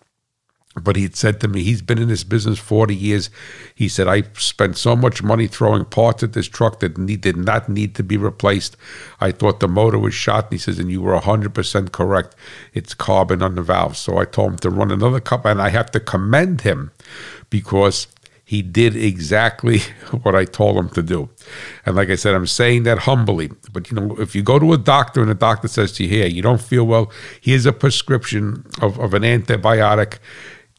But 0.83 0.97
he 0.97 1.09
said 1.11 1.41
to 1.41 1.49
me, 1.49 1.63
he's 1.63 1.83
been 1.83 1.99
in 1.99 2.09
this 2.09 2.25
business 2.25 2.59
40 2.59 2.95
years. 2.95 3.31
He 3.75 3.89
said, 3.89 4.09
I 4.09 4.23
spent 4.35 4.77
so 4.77 4.97
much 4.97 5.23
money 5.23 5.47
throwing 5.47 5.85
parts 5.85 6.23
at 6.23 6.33
this 6.33 6.47
truck 6.47 6.81
that 6.81 6.99
need, 6.99 7.21
did 7.21 7.37
not 7.37 7.69
need 7.69 7.95
to 7.97 8.03
be 8.03 8.17
replaced. 8.17 8.77
I 9.21 9.33
thought 9.33 9.61
the 9.61 9.69
motor 9.69 9.99
was 9.99 10.15
shot. 10.15 10.45
And 10.45 10.53
he 10.53 10.59
says, 10.59 10.79
and 10.79 10.91
you 10.91 11.03
were 11.03 11.19
100% 11.19 11.93
correct. 11.93 12.35
It's 12.75 12.95
carbon 12.95 13.43
on 13.43 13.55
the 13.55 13.63
valve. 13.63 13.97
So 13.97 14.19
I 14.19 14.25
told 14.25 14.53
him 14.53 14.59
to 14.59 14.71
run 14.71 14.91
another 14.91 15.21
cup, 15.21 15.45
and 15.45 15.61
I 15.61 15.71
have 15.71 15.91
to 15.93 16.01
commend 16.01 16.63
him 16.63 16.93
because 17.51 18.07
he 18.49 18.63
did 18.63 18.97
exactly 18.97 19.81
what 20.23 20.35
I 20.35 20.47
told 20.47 20.79
him 20.79 20.89
to 20.91 21.03
do. 21.03 21.29
And 21.85 21.95
like 21.97 22.09
I 22.09 22.15
said, 22.15 22.35
I'm 22.35 22.47
saying 22.47 22.85
that 22.85 23.01
humbly. 23.01 23.51
But 23.75 23.91
you 23.91 24.01
know, 24.01 24.17
if 24.19 24.35
you 24.35 24.43
go 24.43 24.59
to 24.59 24.73
a 24.73 24.79
doctor 24.79 25.21
and 25.21 25.29
the 25.29 25.35
doctor 25.35 25.69
says 25.69 25.93
to 25.93 26.05
you, 26.05 26.09
"Here, 26.09 26.27
you 26.27 26.41
don't 26.41 26.63
feel 26.63 26.85
well. 26.85 27.13
Here's 27.43 27.67
a 27.67 27.75
prescription 27.75 28.65
of, 28.81 28.99
of 28.99 29.13
an 29.13 29.23
antibiotic 29.23 30.17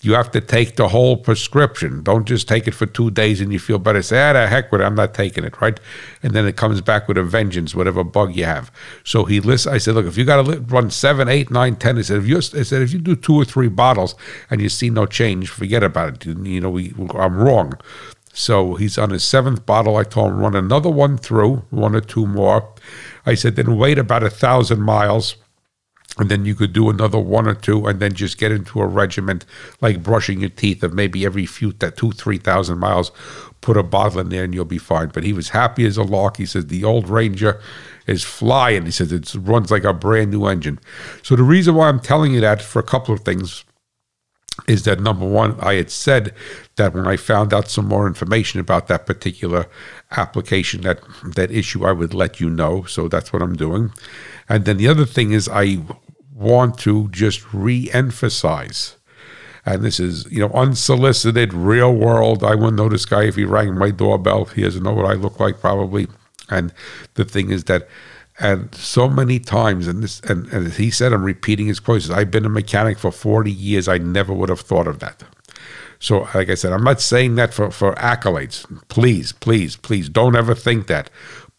you 0.02 0.14
have 0.14 0.32
to 0.32 0.40
take 0.40 0.78
the 0.78 0.88
whole 0.88 1.18
prescription. 1.18 2.04
Don't 2.04 2.26
just 2.26 2.48
take 2.48 2.68
it 2.68 2.74
for 2.74 2.86
two 2.86 3.12
days 3.12 3.42
and 3.42 3.52
you 3.52 3.60
feel 3.60 3.80
better. 3.80 4.02
Say, 4.02 4.22
ah, 4.22 4.34
the 4.34 4.48
heck 4.48 4.72
with 4.72 4.80
it, 4.80 4.86
I'm 4.86 4.96
not 4.96 5.14
taking 5.14 5.44
it, 5.44 5.60
right? 5.60 5.78
And 6.24 6.34
then 6.34 6.48
it 6.48 6.56
comes 6.56 6.80
back 6.80 7.08
with 7.08 7.18
a 7.18 7.24
vengeance, 7.24 7.76
whatever 7.76 8.04
bug 8.06 8.36
you 8.36 8.46
have. 8.46 8.72
So 9.04 9.26
he 9.26 9.42
lists. 9.42 9.68
I 9.68 9.78
said, 9.78 9.96
look, 9.96 10.06
if 10.06 10.18
you 10.18 10.24
got 10.24 10.46
to 10.46 10.60
run 10.62 10.90
seven, 10.90 11.28
eight, 11.28 11.52
nine, 11.52 11.76
ten, 11.76 11.98
I 11.98 12.04
said, 12.04 12.20
if 12.20 12.28
you, 12.28 12.38
I 12.38 12.40
said, 12.40 12.82
if 12.82 12.94
you 12.94 13.00
do 13.00 13.16
two 13.16 13.36
or 13.36 13.46
three 13.46 13.68
bottles 13.68 14.16
and 14.50 14.62
you 14.62 14.70
see 14.70 14.90
no 14.90 15.06
change, 15.06 15.50
forget 15.50 15.84
about 15.84 16.26
it. 16.26 16.38
You 16.46 16.62
know, 16.62 16.70
we, 16.70 16.94
I'm 17.16 17.38
wrong. 17.38 17.74
So 18.32 18.76
he's 18.76 18.98
on 18.98 19.10
his 19.10 19.26
seventh 19.26 19.66
bottle. 19.66 19.98
I 19.98 20.04
told 20.04 20.32
him 20.32 20.40
run 20.40 20.56
another 20.56 20.90
one 20.90 21.18
through, 21.18 21.66
one 21.72 21.94
or 21.94 22.02
two 22.02 22.26
more. 22.26 22.74
I 23.26 23.34
said, 23.34 23.58
then 23.58 23.76
wait 23.76 23.98
about 23.98 24.24
a 24.24 24.30
thousand 24.30 24.82
miles 24.82 25.36
and 26.20 26.30
then 26.30 26.46
you 26.46 26.54
could 26.54 26.74
do 26.74 26.90
another 26.90 27.18
one 27.18 27.48
or 27.48 27.56
two 27.56 27.88
and 27.88 28.00
then 28.00 28.14
just 28.14 28.38
get 28.38 28.52
into 28.52 28.82
a 28.82 28.86
regiment 28.86 29.46
like 29.82 30.04
brushing 30.04 30.42
your 30.42 30.50
teeth 30.50 30.84
of 30.84 30.94
maybe 30.94 31.26
every 31.26 31.46
few 31.46 31.72
that 31.74 31.98
two 31.98 32.12
three 32.12 32.38
thousand 32.38 32.78
miles 32.78 33.12
put 33.62 33.78
a 33.78 33.84
bottle 33.84 34.20
in 34.20 34.30
there 34.30 34.44
and 34.44 34.54
you'll 34.54 34.66
be 34.66 34.78
fine 34.78 35.10
but 35.10 35.24
he 35.24 35.34
was 35.34 35.50
happy 35.50 35.86
as 35.86 35.98
a 35.98 36.04
lark 36.04 36.38
he 36.38 36.46
says 36.46 36.68
the 36.68 36.84
old 36.84 37.10
ranger 37.10 37.62
is 38.08 38.24
flying 38.24 38.86
he 38.86 38.92
says 38.92 39.12
it 39.12 39.34
runs 39.36 39.72
like 39.72 39.84
a 39.84 39.94
brand 39.94 40.32
new 40.32 40.46
engine 40.46 40.80
so 41.24 41.36
the 41.36 41.44
reason 41.44 41.76
why 41.76 41.88
i'm 41.88 42.00
telling 42.00 42.34
you 42.34 42.42
that 42.42 42.62
for 42.62 42.80
a 42.80 42.84
couple 42.84 43.14
of 43.14 43.22
things 43.22 43.64
is 44.68 44.84
that 44.84 45.00
number 45.00 45.26
one, 45.26 45.60
I 45.60 45.76
had 45.76 45.90
said 45.90 46.34
that 46.76 46.94
when 46.94 47.08
I 47.08 47.18
found 47.18 47.54
out 47.54 47.70
some 47.70 47.88
more 47.88 48.08
information 48.08 48.60
about 48.60 48.88
that 48.88 49.06
particular 49.06 49.68
application, 50.12 50.82
that 50.82 51.00
that 51.36 51.52
issue, 51.52 51.86
I 51.86 51.92
would 51.92 52.14
let 52.14 52.40
you 52.40 52.50
know. 52.50 52.84
So 52.84 53.08
that's 53.08 53.32
what 53.32 53.42
I'm 53.42 53.56
doing. 53.56 53.92
And 54.48 54.66
then 54.66 54.78
the 54.78 54.88
other 54.88 55.06
thing 55.06 55.32
is, 55.32 55.48
I 55.48 55.80
want 56.40 56.78
to 56.80 57.10
just 57.10 57.54
re-emphasize. 57.54 58.96
And 59.66 59.84
this 59.84 60.00
is 60.00 60.26
you 60.32 60.40
know 60.40 60.50
unsolicited 60.54 61.54
real 61.54 61.94
world. 61.94 62.44
I 62.44 62.56
wouldn't 62.56 62.78
know 62.78 62.90
this 62.90 63.06
guy 63.06 63.26
if 63.26 63.36
he 63.36 63.44
rang 63.44 63.78
my 63.78 63.92
doorbell. 63.92 64.46
He 64.46 64.64
doesn't 64.64 64.82
know 64.82 64.94
what 64.94 65.06
i 65.06 65.14
look 65.14 65.40
like 65.40 65.60
probably. 65.60 66.08
And 66.50 66.74
the 67.16 67.26
thing 67.26 67.52
is 67.52 67.66
that 67.66 67.88
and 68.40 68.74
so 68.74 69.10
many 69.10 69.38
times 69.38 69.86
and 69.86 70.02
this 70.02 70.22
and, 70.22 70.48
and 70.54 70.72
he 70.72 70.90
said 70.90 71.12
i'm 71.12 71.24
repeating 71.24 71.68
his 71.68 71.82
quotes 71.82 72.10
i've 72.10 72.32
been 72.32 72.46
a 72.46 72.50
mechanic 72.50 72.98
for 72.98 73.12
40 73.12 73.52
years. 73.52 73.88
I 73.88 73.98
never 73.98 74.34
would 74.34 74.50
have 74.50 74.62
thought 74.62 74.88
of 74.88 75.00
that. 75.00 75.24
So 76.00 76.28
like 76.34 76.50
i 76.50 76.56
said 76.56 76.72
i'm 76.72 76.84
not 76.84 77.02
saying 77.02 77.36
that 77.36 77.54
for, 77.54 77.70
for 77.70 77.94
accolades. 77.96 78.66
Please 78.88 79.34
please 79.34 79.76
please 79.76 80.08
don't 80.08 80.38
ever 80.38 80.56
think 80.56 80.88
that 80.88 81.10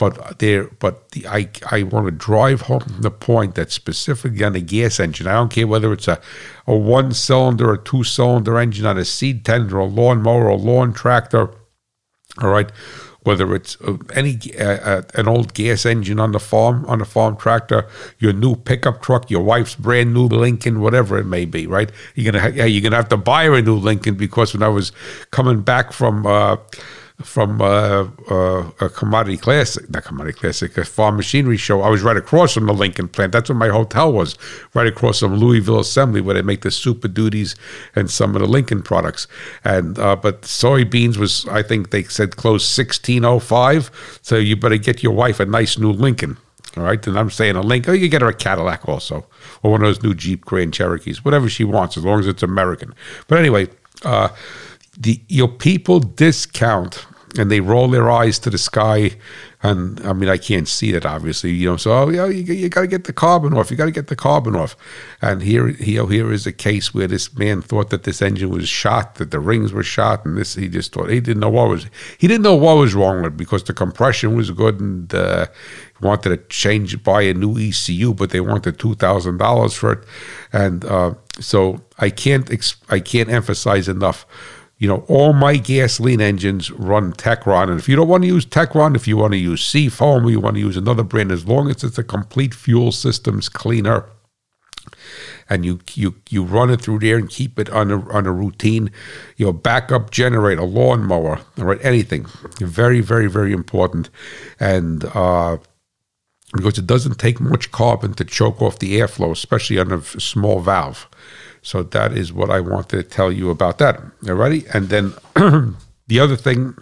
but 0.01 0.39
there, 0.39 0.65
but 0.79 1.11
the, 1.11 1.29
I 1.29 1.51
I 1.71 1.83
want 1.83 2.07
to 2.07 2.11
drive 2.11 2.63
home 2.63 2.83
the 3.01 3.11
point 3.11 3.55
that 3.57 3.71
specifically 3.71 4.43
on 4.43 4.57
a 4.57 4.61
gas 4.61 4.99
engine, 4.99 5.27
I 5.27 5.35
don't 5.35 5.51
care 5.51 5.67
whether 5.67 5.93
it's 5.93 6.09
a, 6.09 6.19
a 6.67 6.75
one 6.75 7.13
cylinder 7.13 7.69
or 7.69 7.77
two 7.77 8.03
cylinder 8.03 8.59
engine 8.59 8.87
on 8.87 8.97
a 8.97 9.05
seed 9.05 9.45
tender, 9.45 9.79
a 9.79 9.85
lawnmower, 9.85 10.49
a 10.49 10.57
lawn 10.57 10.95
tractor, 10.95 11.51
all 12.41 12.49
right, 12.49 12.73
whether 13.25 13.55
it's 13.55 13.79
uh, 13.83 13.99
any 14.15 14.39
uh, 14.59 14.65
uh, 14.65 15.03
an 15.17 15.29
old 15.29 15.53
gas 15.53 15.85
engine 15.85 16.19
on 16.19 16.33
the 16.33 16.41
farm, 16.41 16.87
on 16.87 17.03
a 17.03 17.05
farm 17.05 17.37
tractor, 17.37 17.87
your 18.19 18.33
new 18.33 18.57
pickup 18.57 19.03
truck, 19.03 19.31
your 19.31 19.43
wife's 19.43 19.75
brand 19.75 20.15
new 20.15 20.27
Lincoln, 20.29 20.81
whatever 20.81 21.19
it 21.19 21.27
may 21.27 21.45
be, 21.45 21.67
right? 21.67 21.93
You're 22.15 22.33
gonna 22.33 22.43
ha- 22.43 22.65
you're 22.65 22.83
gonna 22.83 22.97
have 22.97 23.11
to 23.11 23.19
buy 23.19 23.45
her 23.45 23.55
a 23.57 23.61
new 23.61 23.77
Lincoln 23.77 24.15
because 24.15 24.55
when 24.55 24.63
I 24.63 24.69
was 24.69 24.93
coming 25.31 25.61
back 25.61 25.93
from. 25.93 26.27
Uh, 26.27 26.57
from 27.23 27.61
uh, 27.61 28.09
uh, 28.31 28.71
a 28.81 28.89
commodity 28.89 29.37
classic, 29.37 29.89
not 29.91 30.05
commodity 30.05 30.39
classic, 30.39 30.77
a 30.79 30.85
farm 30.85 31.17
machinery 31.17 31.57
show. 31.57 31.83
I 31.83 31.89
was 31.89 32.03
right 32.03 32.17
across 32.17 32.55
from 32.55 32.67
the 32.67 32.73
Lincoln 32.73 33.09
plant. 33.09 33.33
That's 33.33 33.49
where 33.49 33.59
my 33.59 33.69
hotel 33.69 34.13
was, 34.13 34.37
right 34.75 34.87
across 34.87 35.21
from 35.21 35.37
Louisville 35.37 35.81
Assembly, 35.81 36.21
where 36.21 36.35
they 36.35 36.43
make 36.43 36.63
the 36.63 36.71
Super 36.71 37.09
Duties 37.09 37.57
and 37.95 38.11
some 38.11 38.35
of 38.35 38.41
the 38.41 38.49
Lincoln 38.49 38.83
products. 38.83 39.27
And 39.65 39.99
uh, 39.99 40.17
but 40.17 40.43
soybeans 40.43 41.17
was, 41.17 41.47
I 41.49 41.63
think 41.63 41.91
they 41.91 42.05
said 42.05 42.37
closed 42.37 42.67
sixteen 42.67 43.25
oh 43.25 43.39
five. 43.39 43.91
So 44.23 44.37
you 44.37 44.57
better 44.57 44.79
get 44.79 45.03
your 45.03 45.13
wife 45.13 45.41
a 45.41 45.47
nice 45.47 45.79
new 45.79 45.93
Lincoln. 45.93 46.37
All 46.77 46.85
right, 46.85 47.07
and 47.07 47.19
I'm 47.19 47.31
saying 47.31 47.57
a 47.57 47.63
Lincoln. 47.63 47.91
Oh, 47.91 47.95
you 47.95 48.09
get 48.09 48.23
her 48.23 48.29
a 48.29 48.35
Cadillac 48.35 48.89
also, 48.89 49.27
or 49.63 49.73
one 49.73 49.83
of 49.83 49.89
those 49.89 50.03
new 50.03 50.15
Jeep 50.15 50.45
Grand 50.45 50.73
Cherokees, 50.73 51.25
whatever 51.25 51.49
she 51.49 51.65
wants, 51.65 51.97
as 51.97 52.05
long 52.05 52.21
as 52.21 52.27
it's 52.27 52.43
American. 52.43 52.95
But 53.29 53.39
anyway. 53.39 53.69
Uh, 54.03 54.29
the 55.01 55.21
your 55.29 55.49
people 55.49 55.99
discount 55.99 57.07
and 57.39 57.51
they 57.51 57.61
roll 57.61 57.89
their 57.89 58.11
eyes 58.11 58.39
to 58.41 58.51
the 58.51 58.59
sky. 58.59 59.13
And 59.63 60.01
I 60.07 60.15
mean, 60.15 60.31
I 60.31 60.39
can't 60.39 60.67
see 60.67 60.91
that 60.93 61.05
obviously, 61.05 61.53
you 61.53 61.69
know. 61.69 61.77
So 61.77 61.93
oh, 61.93 62.09
yeah, 62.09 62.27
you, 62.27 62.43
you 62.43 62.69
got 62.69 62.81
to 62.81 62.87
get 62.87 63.05
the 63.05 63.13
carbon 63.13 63.53
off. 63.55 63.71
You 63.71 63.77
got 63.77 63.85
to 63.85 63.91
get 63.91 64.07
the 64.07 64.17
carbon 64.17 64.57
off. 64.57 64.75
And 65.21 65.43
here, 65.43 65.69
here, 65.69 66.07
here 66.09 66.33
is 66.33 66.47
a 66.47 66.53
case 66.53 66.95
where 66.95 67.07
this 67.07 67.37
man 67.37 67.61
thought 67.61 67.91
that 67.91 68.05
this 68.05 68.23
engine 68.23 68.51
was 68.51 68.69
shot, 68.69 69.17
that 69.17 69.31
the 69.31 69.39
rings 69.39 69.73
were 69.73 69.83
shot, 69.83 70.25
and 70.25 70.39
this 70.39 70.55
he 70.55 70.69
just 70.69 70.93
thought 70.93 71.11
he 71.11 71.21
didn't 71.21 71.41
know 71.41 71.51
what 71.51 71.69
was 71.69 71.87
he 72.19 72.27
didn't 72.27 72.43
know 72.43 72.55
what 72.55 72.79
was 72.79 72.95
wrong 72.95 73.19
with 73.23 73.35
it 73.35 73.37
because 73.37 73.65
the 73.65 73.75
compression 73.75 74.35
was 74.35 74.51
good 74.51 74.81
and 74.81 75.15
uh, 75.15 75.47
wanted 76.01 76.31
to 76.31 76.37
change 76.49 77.03
buy 77.05 77.23
a 77.23 77.35
new 77.35 77.59
ECU, 77.59 78.15
but 78.15 78.31
they 78.31 78.41
wanted 78.41 78.79
two 78.79 78.95
thousand 78.95 79.37
dollars 79.37 79.75
for 79.75 79.93
it, 79.93 80.05
and 80.55 80.87
uh, 80.87 81.13
so 81.39 81.83
I 81.99 82.09
can't 82.09 82.51
I 82.89 82.99
can't 82.99 83.29
emphasize 83.29 83.89
enough 83.89 84.27
you 84.81 84.89
know, 84.89 85.05
all 85.09 85.35
my 85.35 85.59
gasoline 85.59 86.23
engines 86.23 86.71
run 86.71 87.13
Techron. 87.13 87.71
And 87.71 87.79
if 87.79 87.87
you 87.87 87.97
don't 87.97 88.09
want 88.09 88.23
to 88.23 88.29
use 88.29 88.47
Techron, 88.47 88.97
if 88.97 89.07
you 89.07 89.19
want 89.19 89.35
to 89.35 89.39
use 89.39 89.63
Seafoam, 89.63 90.25
or 90.25 90.31
you 90.31 90.41
want 90.41 90.55
to 90.55 90.61
use 90.61 90.77
another 90.77 91.03
brand, 91.05 91.31
as 91.31 91.47
long 91.47 91.69
as 91.69 91.85
it's 91.85 91.99
a 91.99 92.03
complete 92.03 92.55
fuel 92.55 92.91
systems 92.91 93.51
cleaner, 93.51 94.07
and 95.51 95.67
you 95.67 95.81
you 95.95 96.15
you 96.31 96.43
run 96.43 96.71
it 96.71 96.81
through 96.81 97.01
there 97.01 97.19
and 97.19 97.29
keep 97.29 97.59
it 97.59 97.69
on 97.69 97.91
a 97.91 98.01
on 98.11 98.27
a 98.27 98.33
routine, 98.33 98.91
you 99.37 99.45
know, 99.45 99.53
backup 99.53 100.11
generator, 100.11 100.63
lawnmower, 100.63 101.41
all 101.59 101.65
right, 101.65 101.85
anything, 101.85 102.25
very 102.59 103.01
very 103.03 103.29
very 103.29 103.53
important, 103.53 104.09
and 104.59 105.05
uh, 105.13 105.59
because 106.55 106.79
it 106.79 106.87
doesn't 106.87 107.19
take 107.19 107.39
much 107.39 107.71
carbon 107.71 108.15
to 108.15 108.25
choke 108.25 108.63
off 108.63 108.79
the 108.79 108.99
airflow, 108.99 109.31
especially 109.31 109.79
on 109.79 109.93
a 109.93 110.01
small 110.03 110.61
valve. 110.61 111.07
So 111.63 111.83
that 111.83 112.13
is 112.13 112.33
what 112.33 112.51
I 112.51 112.61
wanted 112.61 112.89
to 112.89 113.03
tell 113.03 113.31
you 113.31 113.51
about 113.51 113.79
that. 113.79 114.01
Alrighty, 114.23 114.73
and 114.75 114.89
then 114.89 115.13
the 116.07 116.21
other 116.21 116.37
thing 116.37 116.75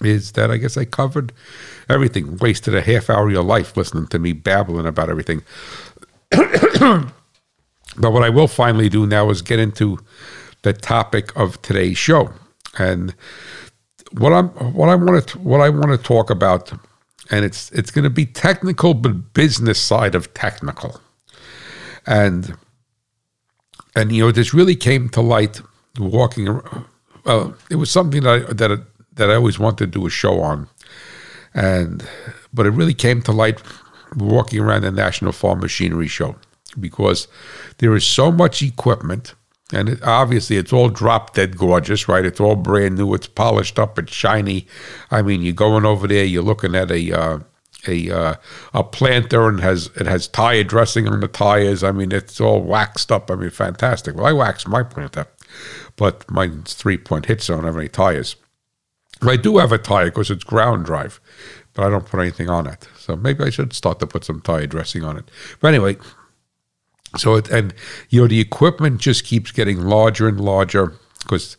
is 0.00 0.32
that 0.32 0.50
I 0.50 0.56
guess 0.56 0.76
I 0.76 0.84
covered 0.84 1.32
everything. 1.88 2.36
Wasted 2.38 2.74
a 2.74 2.80
half 2.80 3.08
hour 3.08 3.26
of 3.26 3.32
your 3.32 3.44
life 3.44 3.76
listening 3.76 4.08
to 4.08 4.18
me 4.18 4.32
babbling 4.32 4.86
about 4.86 5.10
everything. 5.10 5.42
but 6.30 7.12
what 7.96 8.22
I 8.22 8.30
will 8.30 8.48
finally 8.48 8.88
do 8.88 9.06
now 9.06 9.30
is 9.30 9.42
get 9.42 9.58
into 9.58 9.98
the 10.62 10.72
topic 10.72 11.34
of 11.36 11.60
today's 11.62 11.98
show, 11.98 12.32
and 12.78 13.14
what 14.12 14.32
I'm 14.32 14.48
what 14.48 14.88
I 14.88 14.94
want 14.94 15.28
to 15.28 15.38
what 15.38 15.60
I 15.60 15.68
want 15.68 15.90
to 15.90 15.98
talk 15.98 16.30
about, 16.30 16.72
and 17.30 17.44
it's 17.44 17.70
it's 17.72 17.90
going 17.90 18.04
to 18.04 18.10
be 18.10 18.26
technical 18.26 18.94
but 18.94 19.34
business 19.34 19.80
side 19.80 20.14
of 20.14 20.32
technical, 20.34 21.00
and 22.06 22.56
and, 23.94 24.12
you 24.12 24.22
know, 24.24 24.32
this 24.32 24.54
really 24.54 24.76
came 24.76 25.08
to 25.10 25.20
light 25.20 25.60
walking. 25.98 26.48
ar- 26.48 26.84
Well, 27.24 27.54
it 27.70 27.76
was 27.76 27.90
something 27.90 28.22
that 28.24 28.48
I, 28.48 28.52
that 28.52 28.72
I- 28.72 28.84
that 29.14 29.30
I 29.30 29.34
always 29.34 29.58
wanted 29.58 29.92
to 29.92 29.98
do 29.98 30.06
a 30.06 30.10
show 30.10 30.40
on, 30.40 30.68
and 31.54 32.02
but 32.52 32.66
it 32.66 32.70
really 32.70 32.94
came 32.94 33.20
to 33.22 33.32
light 33.32 33.60
walking 34.16 34.60
around 34.60 34.82
the 34.82 34.90
National 34.90 35.32
Farm 35.32 35.60
Machinery 35.60 36.08
Show 36.08 36.36
because 36.80 37.28
there 37.78 37.94
is 37.94 38.06
so 38.06 38.32
much 38.32 38.62
equipment. 38.62 39.34
And 39.74 39.88
it, 39.88 40.02
obviously, 40.02 40.56
it's 40.56 40.72
all 40.72 40.88
drop 40.90 41.34
dead 41.34 41.56
gorgeous, 41.56 42.06
right? 42.08 42.24
It's 42.26 42.40
all 42.40 42.56
brand 42.56 42.96
new. 42.98 43.14
It's 43.14 43.26
polished 43.26 43.78
up. 43.78 43.98
It's 43.98 44.12
shiny. 44.12 44.66
I 45.10 45.22
mean, 45.22 45.40
you're 45.42 45.54
going 45.54 45.86
over 45.86 46.06
there. 46.06 46.24
You're 46.24 46.42
looking 46.42 46.74
at 46.74 46.90
a 46.90 47.12
uh, 47.12 47.38
a 47.86 48.10
uh, 48.10 48.34
a 48.74 48.84
planter 48.84 49.48
and 49.48 49.60
has 49.60 49.90
it 49.96 50.06
has 50.06 50.28
tire 50.28 50.64
dressing 50.64 51.08
on 51.08 51.20
the 51.20 51.28
tires. 51.28 51.82
I 51.82 51.92
mean, 51.92 52.12
it's 52.12 52.40
all 52.40 52.62
waxed 52.62 53.10
up. 53.10 53.30
I 53.30 53.36
mean, 53.36 53.50
fantastic. 53.50 54.14
Well, 54.14 54.26
I 54.26 54.32
waxed 54.32 54.68
my 54.68 54.82
planter, 54.82 55.26
but 55.96 56.30
mine's 56.30 56.74
three 56.74 56.98
point 56.98 57.26
hit, 57.26 57.42
so 57.42 57.54
I 57.54 57.56
don't 57.56 57.66
have 57.66 57.76
any 57.76 57.88
tires. 57.88 58.36
I 59.22 59.36
do 59.36 59.58
have 59.58 59.72
a 59.72 59.78
tire 59.78 60.06
because 60.06 60.30
it's 60.30 60.44
ground 60.44 60.84
drive, 60.84 61.20
but 61.74 61.84
I 61.86 61.90
don't 61.90 62.06
put 62.06 62.20
anything 62.20 62.48
on 62.48 62.66
it. 62.66 62.88
So 62.98 63.16
maybe 63.16 63.44
I 63.44 63.50
should 63.50 63.72
start 63.72 64.00
to 64.00 64.06
put 64.06 64.24
some 64.24 64.40
tire 64.40 64.66
dressing 64.66 65.04
on 65.04 65.16
it. 65.16 65.30
But 65.60 65.68
anyway, 65.68 65.96
so 67.16 67.34
it 67.34 67.50
and 67.50 67.74
you 68.10 68.20
know 68.20 68.26
the 68.26 68.40
equipment 68.40 69.00
just 69.00 69.24
keeps 69.24 69.52
getting 69.52 69.80
larger 69.80 70.28
and 70.28 70.40
larger 70.40 70.94
because 71.20 71.56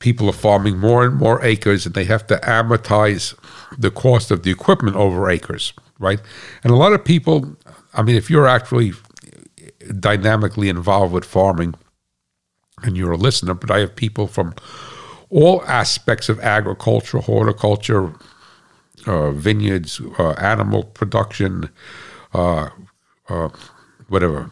people 0.00 0.28
are 0.28 0.32
farming 0.32 0.78
more 0.78 1.04
and 1.04 1.14
more 1.16 1.42
acres 1.44 1.86
and 1.86 1.94
they 1.94 2.04
have 2.04 2.26
to 2.26 2.36
amortize 2.38 3.34
the 3.78 3.90
cost 3.90 4.30
of 4.30 4.42
the 4.42 4.50
equipment 4.50 4.96
over 4.96 5.30
acres, 5.30 5.72
right? 5.98 6.20
And 6.64 6.72
a 6.72 6.76
lot 6.76 6.92
of 6.92 7.04
people, 7.04 7.56
I 7.94 8.02
mean, 8.02 8.16
if 8.16 8.28
you're 8.28 8.48
actually 8.48 8.92
dynamically 9.98 10.68
involved 10.68 11.12
with 11.12 11.24
farming 11.24 11.74
and 12.82 12.96
you're 12.96 13.12
a 13.12 13.16
listener, 13.16 13.54
but 13.54 13.70
I 13.70 13.80
have 13.80 13.94
people 13.94 14.26
from 14.26 14.54
all 15.28 15.62
aspects 15.66 16.28
of 16.28 16.40
agriculture, 16.40 17.18
horticulture, 17.18 18.12
uh, 19.06 19.30
vineyards, 19.30 20.00
uh, 20.18 20.30
animal 20.32 20.84
production, 20.84 21.70
uh, 22.32 22.70
uh, 23.28 23.48
whatever, 24.08 24.50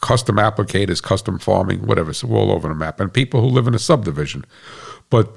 custom 0.00 0.36
applicators, 0.36 1.02
custom 1.02 1.38
farming, 1.38 1.86
whatever. 1.86 2.12
So 2.12 2.28
all 2.28 2.52
over 2.52 2.68
the 2.68 2.74
map, 2.74 3.00
and 3.00 3.12
people 3.12 3.40
who 3.40 3.48
live 3.48 3.66
in 3.66 3.74
a 3.74 3.78
subdivision. 3.78 4.44
But 5.10 5.30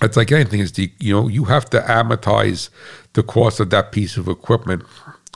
it's 0.00 0.16
like 0.16 0.32
anything 0.32 0.60
is 0.60 0.76
you 0.78 1.14
know 1.14 1.28
you 1.28 1.44
have 1.44 1.68
to 1.70 1.80
amortize 1.80 2.70
the 3.12 3.22
cost 3.22 3.60
of 3.60 3.70
that 3.70 3.92
piece 3.92 4.16
of 4.16 4.28
equipment 4.28 4.82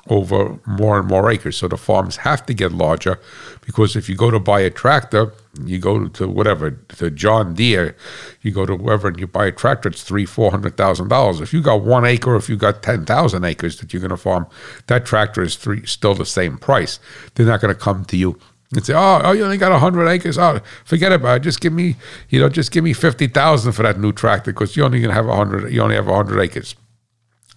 over 0.08 0.58
more 0.66 0.98
and 0.98 1.08
more 1.08 1.30
acres. 1.30 1.56
So 1.56 1.68
the 1.68 1.76
farms 1.76 2.16
have 2.18 2.46
to 2.46 2.54
get 2.54 2.72
larger 2.72 3.20
because 3.64 3.96
if 3.96 4.08
you 4.08 4.16
go 4.16 4.30
to 4.30 4.38
buy 4.38 4.60
a 4.60 4.70
tractor, 4.70 5.32
you 5.64 5.78
go 5.78 6.08
to 6.08 6.28
whatever 6.28 6.70
to 6.70 7.10
John 7.10 7.54
Deere, 7.54 7.96
you 8.42 8.50
go 8.50 8.66
to 8.66 8.76
whoever 8.76 9.08
and 9.08 9.18
you 9.18 9.26
buy 9.26 9.46
a 9.46 9.52
tractor, 9.52 9.88
it's 9.88 10.02
three 10.02 10.26
four 10.26 10.50
hundred 10.50 10.76
thousand 10.76 11.08
dollars. 11.08 11.40
If 11.40 11.52
you 11.52 11.62
got 11.62 11.82
one 11.82 12.04
acre, 12.04 12.36
if 12.36 12.48
you 12.48 12.56
got 12.56 12.82
ten 12.82 13.04
thousand 13.04 13.44
acres 13.44 13.78
that 13.78 13.92
you're 13.92 14.00
going 14.00 14.10
to 14.10 14.16
farm, 14.16 14.46
that 14.86 15.06
tractor 15.06 15.42
is 15.42 15.56
three 15.56 15.86
still 15.86 16.14
the 16.14 16.26
same 16.26 16.58
price. 16.58 16.98
They're 17.34 17.46
not 17.46 17.60
going 17.60 17.74
to 17.74 17.80
come 17.80 18.04
to 18.06 18.16
you 18.16 18.38
and 18.74 18.84
say, 18.84 18.94
"Oh, 18.94 19.20
oh, 19.24 19.32
you 19.32 19.44
only 19.44 19.58
got 19.58 19.78
hundred 19.78 20.08
acres. 20.08 20.38
Oh, 20.38 20.60
forget 20.84 21.12
about 21.12 21.38
it. 21.38 21.42
Just 21.42 21.60
give 21.60 21.72
me, 21.72 21.96
you 22.28 22.40
know, 22.40 22.48
just 22.48 22.72
give 22.72 22.84
me 22.84 22.92
fifty 22.92 23.26
thousand 23.28 23.72
for 23.72 23.82
that 23.82 23.98
new 23.98 24.12
tractor 24.12 24.52
because 24.52 24.76
you're 24.76 24.86
only 24.86 25.00
going 25.00 25.10
to 25.10 25.14
have 25.14 25.26
hundred. 25.26 25.72
You 25.72 25.82
only 25.82 25.96
have 25.96 26.06
hundred 26.06 26.40
acres." 26.40 26.74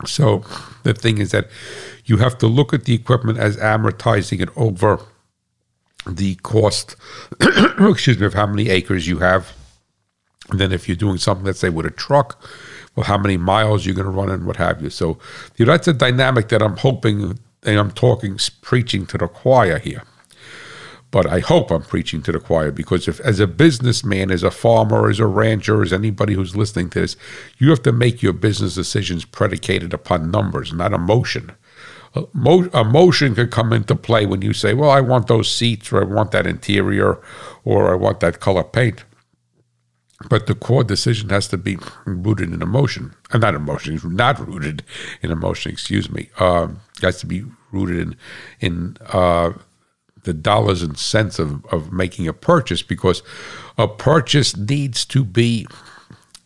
So 0.05 0.45
the 0.83 0.93
thing 0.93 1.17
is 1.17 1.31
that 1.31 1.49
you 2.05 2.17
have 2.17 2.37
to 2.37 2.47
look 2.47 2.73
at 2.73 2.85
the 2.85 2.93
equipment 2.93 3.37
as 3.37 3.57
amortizing 3.57 4.41
it 4.41 4.49
over 4.55 4.99
the 6.07 6.35
cost, 6.35 6.95
excuse 7.79 8.19
me, 8.19 8.25
of 8.25 8.33
how 8.33 8.47
many 8.47 8.69
acres 8.69 9.07
you 9.07 9.19
have. 9.19 9.53
And 10.49 10.59
then 10.59 10.71
if 10.71 10.87
you're 10.87 10.97
doing 10.97 11.17
something, 11.17 11.45
let's 11.45 11.59
say 11.59 11.69
with 11.69 11.85
a 11.85 11.91
truck, 11.91 12.41
well, 12.95 13.05
how 13.05 13.17
many 13.17 13.37
miles 13.37 13.85
you're 13.85 13.95
going 13.95 14.05
to 14.05 14.11
run 14.11 14.29
and 14.29 14.45
what 14.45 14.57
have 14.57 14.81
you. 14.81 14.89
So 14.89 15.19
you 15.57 15.65
know, 15.65 15.73
that's 15.73 15.87
a 15.87 15.93
dynamic 15.93 16.49
that 16.49 16.61
I'm 16.61 16.77
hoping, 16.77 17.37
and 17.63 17.79
I'm 17.79 17.91
talking, 17.91 18.39
preaching 18.61 19.05
to 19.07 19.17
the 19.17 19.27
choir 19.27 19.79
here. 19.79 20.03
But 21.11 21.25
I 21.25 21.39
hope 21.39 21.71
I'm 21.71 21.81
preaching 21.81 22.21
to 22.23 22.31
the 22.31 22.39
choir 22.39 22.71
because 22.71 23.07
if, 23.07 23.19
as 23.21 23.39
a 23.39 23.47
businessman, 23.47 24.29
as 24.29 24.43
a 24.43 24.51
farmer, 24.51 25.09
as 25.09 25.19
a 25.19 25.25
rancher, 25.25 25.81
as 25.81 25.91
anybody 25.91 26.33
who's 26.33 26.55
listening 26.55 26.91
to 26.91 27.01
this, 27.01 27.15
you 27.57 27.71
have 27.71 27.81
to 27.83 27.91
make 27.91 28.21
your 28.21 28.33
business 28.33 28.75
decisions 28.75 29.25
predicated 29.25 29.91
upon 29.91 30.29
numbers, 30.29 30.71
not 30.71 30.93
emotion. 30.93 31.51
Emo- 32.15 32.69
Emotion 32.71 33.35
could 33.35 33.51
come 33.51 33.71
into 33.73 33.95
play 33.95 34.25
when 34.25 34.41
you 34.41 34.53
say, 34.53 34.73
"Well, 34.73 34.89
I 34.89 35.01
want 35.01 35.27
those 35.27 35.51
seats, 35.51 35.91
or 35.91 36.01
I 36.01 36.05
want 36.05 36.31
that 36.31 36.47
interior, 36.47 37.19
or 37.63 37.91
I 37.91 37.95
want 37.95 38.19
that 38.21 38.39
color 38.39 38.63
paint." 38.63 39.03
But 40.27 40.47
the 40.47 40.55
core 40.55 40.83
decision 40.83 41.29
has 41.29 41.47
to 41.47 41.57
be 41.57 41.77
rooted 42.05 42.51
in 42.51 42.61
emotion, 42.61 43.15
uh, 43.31 43.37
not 43.37 43.55
emotion, 43.55 43.99
not 44.03 44.45
rooted 44.45 44.83
in 45.21 45.31
emotion. 45.31 45.71
Excuse 45.71 46.09
me. 46.11 46.29
It 46.39 46.71
has 47.01 47.19
to 47.19 47.25
be 47.25 47.45
rooted 47.71 47.99
in 47.99 48.15
in 48.59 48.97
uh, 49.13 49.53
the 50.23 50.33
dollars 50.33 50.81
and 50.81 50.97
cents 50.97 51.39
of, 51.39 51.65
of 51.67 51.93
making 51.93 52.27
a 52.27 52.33
purchase 52.33 52.81
because 52.81 53.23
a 53.77 53.87
purchase 53.87 54.57
needs 54.57 55.05
to 55.05 55.23
be 55.23 55.65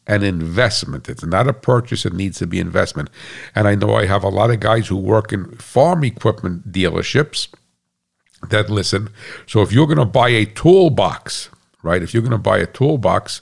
an 0.08 0.24
investment. 0.24 1.10
It's 1.10 1.26
not 1.26 1.48
a 1.48 1.54
purchase, 1.54 2.06
it 2.06 2.14
needs 2.14 2.40
to 2.40 2.48
be 2.48 2.60
investment. 2.60 3.10
And 3.56 3.68
I 3.68 3.76
know 3.76 3.96
I 3.96 4.06
have 4.06 4.24
a 4.24 4.30
lot 4.30 4.52
of 4.52 4.60
guys 4.60 4.88
who 4.88 4.98
work 4.98 5.32
in 5.32 5.56
farm 5.58 6.04
equipment 6.04 6.72
dealerships 6.72 7.48
that 8.50 8.70
listen. 8.70 9.10
So 9.48 9.62
if 9.62 9.72
you're 9.72 9.88
going 9.88 9.98
to 9.98 10.06
buy 10.06 10.30
a 10.30 10.46
toolbox, 10.46 11.50
right? 11.82 12.04
If 12.04 12.14
you're 12.14 12.24
going 12.24 12.32
to 12.32 12.38
buy 12.38 12.58
a 12.58 12.66
toolbox, 12.66 13.42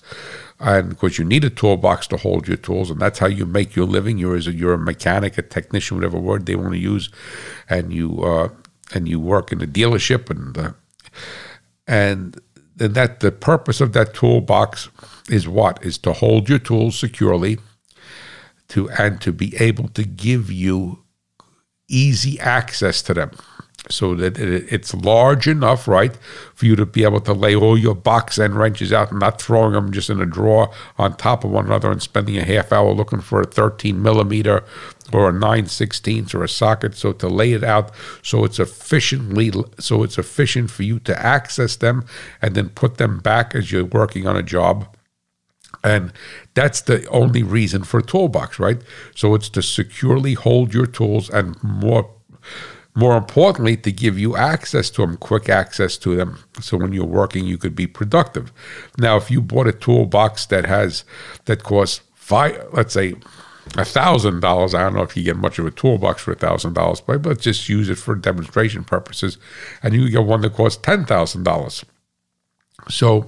and 0.60 0.90
because 0.90 1.18
you 1.18 1.26
need 1.26 1.44
a 1.44 1.50
toolbox 1.50 2.06
to 2.08 2.18
hold 2.18 2.48
your 2.48 2.58
tools, 2.58 2.92
and 2.92 3.00
that's 3.00 3.18
how 3.18 3.26
you 3.26 3.48
make 3.48 3.76
your 3.76 3.88
living. 3.88 4.20
You're 4.20 4.36
as 4.36 4.48
a, 4.48 4.54
you're 4.54 4.74
a 4.74 4.78
mechanic, 4.78 5.38
a 5.40 5.42
technician, 5.42 5.98
whatever 5.98 6.20
word 6.20 6.46
they 6.46 6.56
want 6.56 6.74
to 6.74 6.80
use, 6.80 7.10
and 7.68 7.92
you 7.92 8.24
uh, 8.24 8.50
and 8.94 9.10
you 9.10 9.20
work 9.20 9.52
in 9.52 9.62
a 9.62 9.66
dealership, 9.66 10.30
and 10.30 10.56
uh, 10.56 10.72
and 11.88 12.40
that 12.88 13.20
the 13.20 13.32
purpose 13.32 13.82
of 13.82 13.94
that 13.94 14.14
toolbox 14.14 14.90
is 15.30 15.48
what? 15.48 15.84
Is 15.84 15.98
to 16.00 16.14
hold 16.14 16.50
your 16.50 16.60
tools 16.60 16.98
securely, 16.98 17.58
to 18.70 18.90
and 18.92 19.20
to 19.22 19.32
be 19.32 19.56
able 19.58 19.88
to 19.90 20.04
give 20.04 20.52
you 20.52 21.04
easy 21.88 22.40
access 22.40 23.02
to 23.04 23.14
them 23.14 23.32
so 23.90 24.14
that 24.16 24.38
it's 24.38 24.94
large 24.94 25.48
enough, 25.48 25.88
right, 25.88 26.16
for 26.54 26.66
you 26.66 26.76
to 26.76 26.86
be 26.86 27.04
able 27.04 27.20
to 27.22 27.34
lay 27.34 27.56
all 27.56 27.78
your 27.78 27.96
box 27.96 28.38
and 28.38 28.56
wrenches 28.56 28.94
out 28.94 29.12
and 29.12 29.20
not 29.20 29.42
throwing 29.42 29.74
them 29.74 29.92
just 29.92 30.10
in 30.10 30.22
a 30.22 30.26
drawer 30.26 30.72
on 30.98 31.18
top 31.18 31.44
of 31.44 31.50
one 31.50 31.66
another 31.66 31.92
and 31.92 32.02
spending 32.02 32.38
a 32.38 32.44
half 32.44 32.72
hour 32.72 32.94
looking 32.94 33.22
for 33.22 33.42
a 33.42 33.46
13 33.46 34.02
millimeter 34.02 34.64
or 35.14 35.30
a 35.30 35.34
9 35.34 35.66
16ths 35.66 36.34
or 36.34 36.44
a 36.44 36.50
socket. 36.50 36.96
So 36.96 37.14
to 37.14 37.28
lay 37.28 37.54
it 37.54 37.64
out 37.64 37.92
so 38.22 38.44
it's 38.44 38.60
efficiently 38.60 39.52
so 39.80 40.04
it's 40.04 40.18
efficient 40.18 40.72
for 40.72 40.84
you 40.84 41.00
to 41.00 41.26
access 41.26 41.76
them 41.76 42.06
and 42.42 42.56
then 42.56 42.70
put 42.70 42.98
them 42.98 43.20
back 43.20 43.56
as 43.56 43.72
you're 43.72 43.86
working 43.86 44.28
on 44.28 44.36
a 44.38 44.44
job. 44.44 44.88
And 45.84 46.14
that's 46.54 46.82
the 46.82 47.08
only 47.08 47.44
reason 47.44 47.84
for 47.84 48.00
a 48.00 48.04
toolbox, 48.04 48.60
right? 48.60 48.82
So 49.16 49.34
it's 49.34 49.50
to 49.50 49.62
securely 49.62 50.34
hold 50.34 50.74
your 50.74 50.86
tools 50.86 51.30
and 51.30 51.62
more 51.64 52.10
more 52.94 53.16
importantly 53.16 53.78
to 53.78 53.92
give 53.92 54.20
you 54.20 54.36
access 54.36 54.90
to 54.90 55.02
them 55.02 55.18
quick 55.18 55.48
access 55.50 55.98
to 55.98 56.16
them 56.16 56.40
so 56.60 56.78
when 56.78 56.92
you're 56.92 57.06
working 57.06 57.46
you 57.46 57.58
could 57.58 57.76
be 57.76 57.88
productive 57.88 58.52
now 58.98 59.16
if 59.16 59.32
you 59.32 59.42
bought 59.42 59.68
a 59.68 59.72
toolbox 59.72 60.46
that 60.48 60.66
has 60.66 61.06
that 61.46 61.64
costs 61.64 62.02
five 62.16 62.62
let's 62.74 62.94
say 62.94 63.16
thousand 63.74 64.42
dollars 64.42 64.74
i 64.74 64.82
don't 64.82 64.94
know 64.96 65.02
if 65.02 65.16
you 65.16 65.24
get 65.24 65.38
much 65.38 65.58
of 65.58 65.66
a 65.66 65.72
toolbox 65.72 66.22
for 66.22 66.34
a 66.34 66.36
thousand 66.36 66.74
dollars 66.74 67.00
but 67.02 67.26
let's 67.26 67.44
just 67.44 67.70
use 67.70 67.90
it 67.90 67.98
for 67.98 68.16
demonstration 68.16 68.84
purposes 68.84 69.38
and 69.82 69.94
you 69.94 70.10
get 70.10 70.24
one 70.24 70.42
that 70.42 70.54
costs 70.54 70.82
ten 70.82 71.06
thousand 71.06 71.44
dollars 71.44 71.86
so 72.90 73.28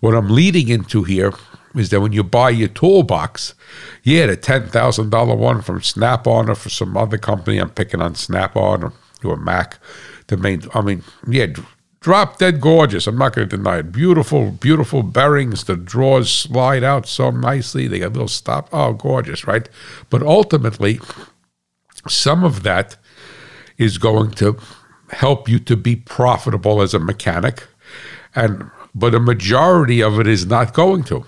what 0.00 0.14
I'm 0.14 0.28
leading 0.28 0.68
into 0.68 1.04
here 1.04 1.32
is 1.74 1.90
that 1.90 2.00
when 2.00 2.12
you 2.12 2.22
buy 2.22 2.50
your 2.50 2.68
toolbox, 2.68 3.54
yeah, 4.02 4.26
the 4.26 4.36
ten 4.36 4.68
thousand 4.68 5.10
dollar 5.10 5.34
one 5.34 5.62
from 5.62 5.82
Snap 5.82 6.26
On 6.26 6.48
or 6.48 6.54
for 6.54 6.70
some 6.70 6.96
other 6.96 7.18
company, 7.18 7.58
I'm 7.58 7.70
picking 7.70 8.00
on 8.00 8.14
Snap 8.14 8.56
On 8.56 8.84
or, 8.84 8.92
or 9.24 9.36
Mac. 9.36 9.78
The 10.28 10.36
main, 10.36 10.62
I 10.74 10.80
mean, 10.80 11.02
yeah, 11.28 11.46
drop 12.06 12.38
dead 12.38 12.60
gorgeous. 12.60 13.08
I'm 13.08 13.18
not 13.18 13.34
going 13.34 13.48
to 13.48 13.56
deny 13.56 13.78
it. 13.78 13.90
Beautiful, 13.90 14.52
beautiful 14.52 15.02
bearings. 15.02 15.64
The 15.64 15.74
drawers 15.74 16.30
slide 16.30 16.84
out 16.84 17.04
so 17.08 17.32
nicely. 17.32 17.88
They 17.88 17.98
got 17.98 18.10
a 18.10 18.10
little 18.10 18.28
stop. 18.28 18.68
Oh, 18.72 18.92
gorgeous, 18.92 19.44
right? 19.44 19.68
But 20.08 20.22
ultimately, 20.22 21.00
some 22.06 22.44
of 22.44 22.62
that 22.62 22.96
is 23.76 23.98
going 23.98 24.30
to 24.34 24.56
help 25.10 25.48
you 25.48 25.58
to 25.58 25.76
be 25.76 25.96
profitable 25.96 26.80
as 26.80 26.94
a 26.94 27.00
mechanic 27.00 27.64
and 28.36 28.70
but 28.94 29.12
a 29.12 29.18
majority 29.18 30.00
of 30.00 30.20
it 30.20 30.28
is 30.28 30.46
not 30.46 30.74
going 30.74 31.02
to 31.02 31.26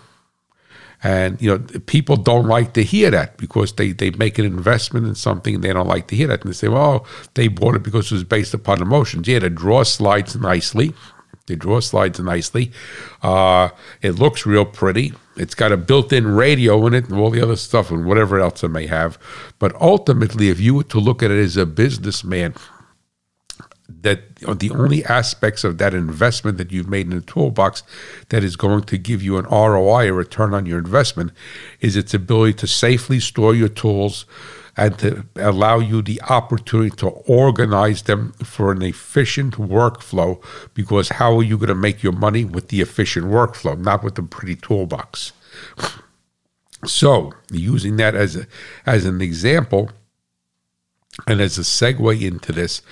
and 1.02 1.40
you 1.40 1.50
know 1.50 1.58
people 1.86 2.16
don't 2.16 2.46
like 2.46 2.72
to 2.72 2.82
hear 2.82 3.10
that 3.10 3.36
because 3.36 3.72
they 3.74 3.92
they 3.92 4.10
make 4.10 4.38
an 4.38 4.44
investment 4.44 5.06
in 5.06 5.14
something 5.14 5.54
and 5.54 5.64
they 5.64 5.72
don't 5.72 5.86
like 5.86 6.08
to 6.08 6.16
hear 6.16 6.26
that 6.26 6.40
and 6.42 6.50
they 6.50 6.54
say 6.54 6.68
well 6.68 7.06
they 7.34 7.48
bought 7.48 7.76
it 7.76 7.82
because 7.82 8.10
it 8.10 8.14
was 8.14 8.24
based 8.24 8.54
upon 8.54 8.82
emotions 8.82 9.28
yeah 9.28 9.38
the 9.38 9.50
drawer 9.50 9.84
slides 9.84 10.34
nicely 10.36 10.92
The 11.48 11.56
drawer 11.56 11.80
slides 11.80 12.20
nicely. 12.20 12.70
Uh, 13.22 13.70
it 14.02 14.12
looks 14.12 14.44
real 14.44 14.66
pretty. 14.66 15.14
It's 15.36 15.54
got 15.54 15.72
a 15.72 15.78
built-in 15.78 16.26
radio 16.26 16.86
in 16.86 16.92
it 16.92 17.08
and 17.08 17.18
all 17.18 17.30
the 17.30 17.40
other 17.42 17.56
stuff 17.56 17.90
and 17.90 18.04
whatever 18.04 18.38
else 18.38 18.62
it 18.62 18.68
may 18.68 18.86
have. 18.86 19.18
But 19.58 19.74
ultimately, 19.80 20.50
if 20.50 20.60
you 20.60 20.74
were 20.74 20.84
to 20.84 21.00
look 21.00 21.22
at 21.22 21.30
it 21.30 21.42
as 21.42 21.56
a 21.56 21.64
businessman, 21.64 22.54
that 23.88 24.36
the 24.36 24.70
only 24.70 25.04
aspects 25.06 25.64
of 25.64 25.78
that 25.78 25.94
investment 25.94 26.58
that 26.58 26.70
you've 26.70 26.88
made 26.88 27.06
in 27.06 27.16
the 27.16 27.20
toolbox 27.22 27.82
that 28.28 28.44
is 28.44 28.54
going 28.54 28.82
to 28.82 28.98
give 28.98 29.22
you 29.22 29.38
an 29.38 29.46
ROI, 29.46 30.08
a 30.08 30.12
return 30.12 30.52
on 30.52 30.66
your 30.66 30.78
investment, 30.78 31.32
is 31.80 31.96
its 31.96 32.12
ability 32.12 32.52
to 32.54 32.66
safely 32.66 33.18
store 33.18 33.54
your 33.54 33.68
tools 33.68 34.26
and 34.76 34.96
to 34.98 35.26
allow 35.36 35.80
you 35.80 36.02
the 36.02 36.22
opportunity 36.28 36.94
to 36.96 37.08
organize 37.08 38.02
them 38.02 38.32
for 38.44 38.70
an 38.70 38.82
efficient 38.82 39.54
workflow. 39.54 40.40
Because 40.74 41.08
how 41.08 41.36
are 41.36 41.42
you 41.42 41.56
going 41.56 41.68
to 41.68 41.74
make 41.74 42.02
your 42.02 42.12
money 42.12 42.44
with 42.44 42.68
the 42.68 42.80
efficient 42.80 43.26
workflow, 43.26 43.76
not 43.76 44.04
with 44.04 44.14
the 44.14 44.22
pretty 44.22 44.54
toolbox? 44.54 45.32
So, 46.84 47.32
using 47.50 47.96
that 47.96 48.14
as 48.14 48.36
a, 48.36 48.46
as 48.86 49.04
an 49.04 49.20
example 49.20 49.90
and 51.26 51.40
as 51.40 51.58
a 51.58 51.62
segue 51.62 52.22
into 52.22 52.52
this, 52.52 52.82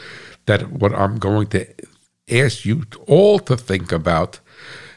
that 0.47 0.71
what 0.71 0.95
I'm 0.95 1.19
going 1.19 1.49
to 1.49 1.67
ask 2.31 2.65
you 2.65 2.83
all 3.07 3.39
to 3.41 3.57
think 3.57 3.93
about 3.93 4.41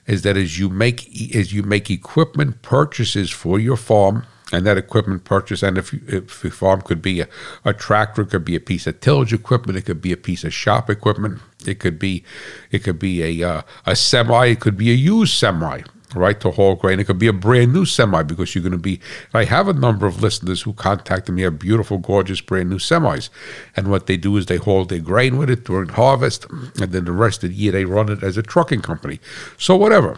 is 0.07 0.23
that 0.23 0.37
as 0.37 0.57
you 0.57 0.69
make 0.69 1.35
as 1.35 1.53
you 1.53 1.61
make 1.61 1.91
equipment 1.91 2.61
purchases 2.61 3.29
for 3.29 3.59
your 3.59 3.77
farm 3.77 4.25
and 4.51 4.65
that 4.65 4.77
equipment 4.77 5.23
purchase 5.23 5.61
and 5.61 5.77
if, 5.77 5.93
if 6.11 6.43
your 6.43 6.51
farm 6.51 6.81
could 6.81 7.01
be 7.01 7.21
a, 7.21 7.27
a 7.63 7.73
tractor 7.73 8.23
it 8.23 8.29
could 8.31 8.45
be 8.45 8.55
a 8.55 8.59
piece 8.59 8.87
of 8.87 8.99
tillage 8.99 9.31
equipment 9.31 9.77
it 9.77 9.83
could 9.83 10.01
be 10.01 10.11
a 10.11 10.17
piece 10.17 10.43
of 10.43 10.53
shop 10.53 10.89
equipment 10.89 11.39
it 11.67 11.79
could 11.79 11.99
be 11.99 12.23
it 12.71 12.79
could 12.79 12.97
be 12.97 13.41
a 13.43 13.47
uh, 13.47 13.61
a 13.85 13.95
semi 13.95 14.47
it 14.47 14.59
could 14.59 14.77
be 14.77 14.89
a 14.89 14.95
used 14.95 15.33
semi 15.33 15.81
right 16.15 16.39
to 16.41 16.51
haul 16.51 16.75
grain. 16.75 16.99
It 16.99 17.05
could 17.05 17.19
be 17.19 17.27
a 17.27 17.33
brand 17.33 17.73
new 17.73 17.85
semi 17.85 18.23
because 18.23 18.53
you're 18.53 18.61
going 18.61 18.71
to 18.71 18.77
be. 18.77 18.99
I 19.33 19.45
have 19.45 19.67
a 19.67 19.73
number 19.73 20.05
of 20.07 20.21
listeners 20.21 20.61
who 20.61 20.73
contacted 20.73 21.35
me 21.35 21.43
have 21.43 21.59
beautiful, 21.59 21.97
gorgeous, 21.97 22.41
brand 22.41 22.69
new 22.69 22.77
semis, 22.77 23.29
and 23.75 23.89
what 23.89 24.07
they 24.07 24.17
do 24.17 24.37
is 24.37 24.45
they 24.45 24.57
haul 24.57 24.85
their 24.85 24.99
grain 24.99 25.37
with 25.37 25.49
it 25.49 25.65
during 25.65 25.89
harvest, 25.89 26.45
and 26.49 26.91
then 26.91 27.05
the 27.05 27.11
rest 27.11 27.43
of 27.43 27.49
the 27.49 27.55
year 27.55 27.71
they 27.71 27.85
run 27.85 28.09
it 28.09 28.23
as 28.23 28.37
a 28.37 28.43
trucking 28.43 28.81
company. 28.81 29.19
So 29.57 29.75
whatever, 29.75 30.17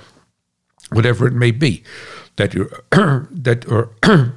whatever 0.92 1.28
it 1.28 1.34
may 1.34 1.52
be, 1.52 1.84
that 2.38 2.54
you're 2.54 2.70
that 2.92 3.66
or 3.68 3.90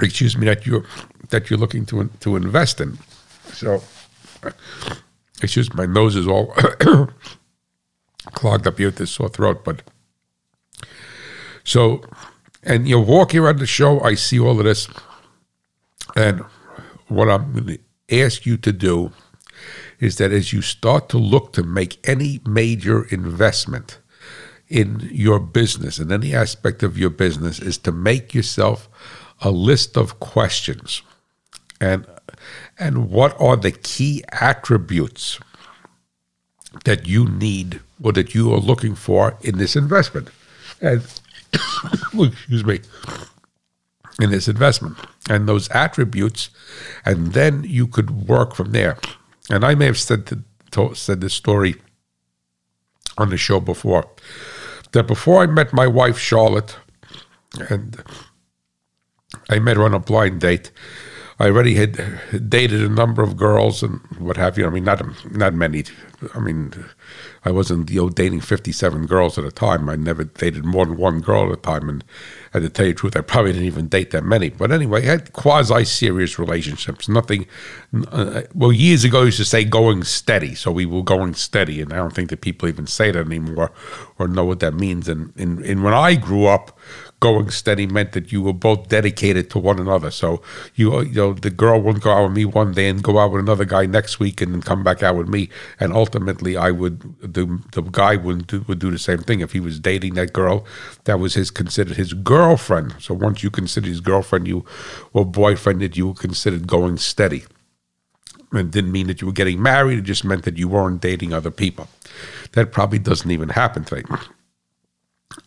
excuse 0.00 0.36
me 0.36 0.46
that 0.46 0.66
you're 0.66 0.84
that 1.30 1.50
you're 1.50 1.58
looking 1.58 1.86
to 1.86 2.10
to 2.20 2.36
invest 2.36 2.80
in. 2.80 2.98
So. 3.52 3.82
Excuse 5.40 5.72
my 5.74 5.86
nose 5.86 6.16
is 6.16 6.26
all 6.26 6.46
clogged 8.32 8.66
up 8.66 8.78
here 8.78 8.88
with 8.88 8.96
this 8.96 9.12
sore 9.12 9.28
throat, 9.28 9.64
but 9.64 9.82
so, 11.64 12.02
and 12.62 12.88
you're 12.88 13.00
walking 13.00 13.40
around 13.40 13.58
the 13.58 13.66
show, 13.66 14.00
I 14.00 14.14
see 14.14 14.38
all 14.38 14.58
of 14.58 14.64
this. 14.64 14.88
And 16.16 16.40
what 17.08 17.28
I'm 17.28 17.52
going 17.52 17.66
to 17.66 17.78
ask 18.24 18.46
you 18.46 18.56
to 18.58 18.72
do 18.72 19.12
is 20.00 20.16
that 20.16 20.32
as 20.32 20.52
you 20.52 20.62
start 20.62 21.08
to 21.10 21.18
look 21.18 21.52
to 21.54 21.62
make 21.62 21.98
any 22.08 22.40
major 22.46 23.04
investment 23.04 23.98
in 24.68 25.08
your 25.10 25.38
business, 25.40 25.98
in 25.98 26.12
any 26.12 26.34
aspect 26.34 26.82
of 26.82 26.98
your 26.98 27.10
business, 27.10 27.58
is 27.58 27.78
to 27.78 27.92
make 27.92 28.34
yourself 28.34 28.88
a 29.40 29.50
list 29.50 29.96
of 29.96 30.20
questions. 30.20 31.02
And 31.80 32.06
and 32.78 33.10
what 33.10 33.40
are 33.40 33.56
the 33.56 33.72
key 33.72 34.22
attributes 34.28 35.40
that 36.84 37.06
you 37.06 37.28
need 37.28 37.80
or 38.02 38.12
that 38.12 38.34
you 38.34 38.52
are 38.52 38.58
looking 38.58 38.94
for 38.94 39.36
in 39.40 39.58
this 39.58 39.74
investment? 39.74 40.28
And 40.80 41.02
excuse 42.14 42.64
me, 42.64 42.80
in 44.20 44.30
this 44.30 44.48
investment 44.48 44.96
and 45.30 45.48
those 45.48 45.68
attributes, 45.70 46.50
and 47.04 47.32
then 47.32 47.64
you 47.64 47.86
could 47.86 48.28
work 48.28 48.54
from 48.54 48.72
there. 48.72 48.98
And 49.50 49.64
I 49.64 49.74
may 49.74 49.86
have 49.86 49.98
said 49.98 50.26
to, 50.26 50.42
to, 50.72 50.94
said 50.94 51.20
this 51.20 51.34
story 51.34 51.76
on 53.16 53.30
the 53.30 53.36
show 53.36 53.60
before 53.60 54.08
that 54.92 55.06
before 55.06 55.42
I 55.42 55.46
met 55.46 55.72
my 55.72 55.86
wife 55.86 56.18
Charlotte, 56.18 56.76
and 57.68 58.02
I 59.50 59.58
met 59.58 59.76
her 59.76 59.84
on 59.84 59.94
a 59.94 59.98
blind 59.98 60.40
date. 60.40 60.70
I 61.40 61.46
already 61.46 61.74
had 61.74 62.48
dated 62.48 62.82
a 62.82 62.88
number 62.88 63.22
of 63.22 63.36
girls 63.36 63.84
and 63.84 64.00
what 64.18 64.36
have 64.36 64.58
you. 64.58 64.66
I 64.66 64.70
mean, 64.70 64.82
not 64.82 65.00
not 65.32 65.54
many. 65.54 65.84
I 66.34 66.40
mean, 66.40 66.72
I 67.44 67.52
wasn't 67.52 67.90
you 67.90 68.02
know 68.02 68.08
dating 68.08 68.40
fifty 68.40 68.72
seven 68.72 69.06
girls 69.06 69.38
at 69.38 69.44
a 69.44 69.52
time. 69.52 69.88
I 69.88 69.94
never 69.94 70.24
dated 70.24 70.64
more 70.64 70.84
than 70.84 70.96
one 70.96 71.20
girl 71.20 71.46
at 71.46 71.58
a 71.58 71.60
time, 71.60 71.88
and, 71.88 72.02
and 72.52 72.64
to 72.64 72.68
tell 72.68 72.86
you 72.86 72.92
the 72.92 72.98
truth, 72.98 73.16
I 73.16 73.20
probably 73.20 73.52
didn't 73.52 73.68
even 73.68 73.86
date 73.86 74.10
that 74.10 74.24
many. 74.24 74.48
But 74.48 74.72
anyway, 74.72 75.02
I 75.02 75.10
had 75.10 75.32
quasi 75.32 75.84
serious 75.84 76.40
relationships. 76.40 77.08
Nothing. 77.08 77.46
Uh, 78.10 78.42
well, 78.52 78.72
years 78.72 79.04
ago, 79.04 79.22
I 79.22 79.26
used 79.26 79.38
to 79.38 79.44
say 79.44 79.62
going 79.62 80.02
steady, 80.02 80.56
so 80.56 80.72
we 80.72 80.86
were 80.86 81.04
going 81.04 81.34
steady, 81.34 81.80
and 81.80 81.92
I 81.92 81.96
don't 81.96 82.14
think 82.14 82.30
that 82.30 82.40
people 82.40 82.68
even 82.68 82.88
say 82.88 83.12
that 83.12 83.26
anymore 83.26 83.70
or 84.18 84.26
know 84.26 84.44
what 84.44 84.58
that 84.58 84.74
means. 84.74 85.08
And 85.08 85.32
and, 85.36 85.60
and 85.60 85.84
when 85.84 85.94
I 85.94 86.16
grew 86.16 86.46
up 86.46 86.76
going 87.20 87.50
steady 87.50 87.86
meant 87.86 88.12
that 88.12 88.30
you 88.30 88.42
were 88.42 88.52
both 88.52 88.88
dedicated 88.88 89.50
to 89.50 89.58
one 89.58 89.78
another. 89.78 90.10
So 90.10 90.40
you 90.74 91.00
you 91.02 91.14
know 91.14 91.32
the 91.32 91.50
girl 91.50 91.80
wouldn't 91.80 92.04
go 92.04 92.12
out 92.12 92.24
with 92.28 92.36
me 92.36 92.44
one 92.44 92.72
day 92.72 92.88
and 92.88 93.02
go 93.02 93.18
out 93.18 93.32
with 93.32 93.42
another 93.42 93.64
guy 93.64 93.86
next 93.86 94.20
week 94.20 94.40
and 94.40 94.54
then 94.54 94.62
come 94.62 94.84
back 94.84 95.02
out 95.02 95.16
with 95.16 95.28
me. 95.28 95.48
And 95.80 95.92
ultimately, 95.92 96.56
I 96.56 96.70
would 96.70 97.00
the 97.20 97.60
the 97.72 97.82
guy 97.82 98.16
would 98.16 98.46
do, 98.46 98.64
would 98.68 98.78
do 98.78 98.90
the 98.90 98.98
same 98.98 99.18
thing 99.18 99.40
if 99.40 99.52
he 99.52 99.60
was 99.60 99.80
dating 99.80 100.14
that 100.14 100.32
girl. 100.32 100.64
That 101.04 101.18
was 101.18 101.34
his 101.34 101.50
considered 101.50 101.96
his 101.96 102.12
girlfriend. 102.12 102.94
So 103.00 103.14
once 103.14 103.42
you 103.42 103.50
considered 103.50 103.88
his 103.88 104.00
girlfriend, 104.00 104.46
you 104.46 104.64
or 105.12 105.24
boyfriend, 105.24 105.80
that 105.80 105.96
you 105.96 106.08
were 106.08 106.14
considered 106.14 106.66
going 106.66 106.98
steady. 106.98 107.44
It 108.52 108.70
didn't 108.70 108.92
mean 108.92 109.08
that 109.08 109.20
you 109.20 109.26
were 109.26 109.32
getting 109.34 109.60
married. 109.60 109.98
It 109.98 110.02
just 110.02 110.24
meant 110.24 110.44
that 110.44 110.56
you 110.56 110.68
weren't 110.68 111.02
dating 111.02 111.34
other 111.34 111.50
people. 111.50 111.88
That 112.52 112.72
probably 112.72 112.98
doesn't 112.98 113.30
even 113.30 113.50
happen 113.50 113.84
today. 113.84 114.04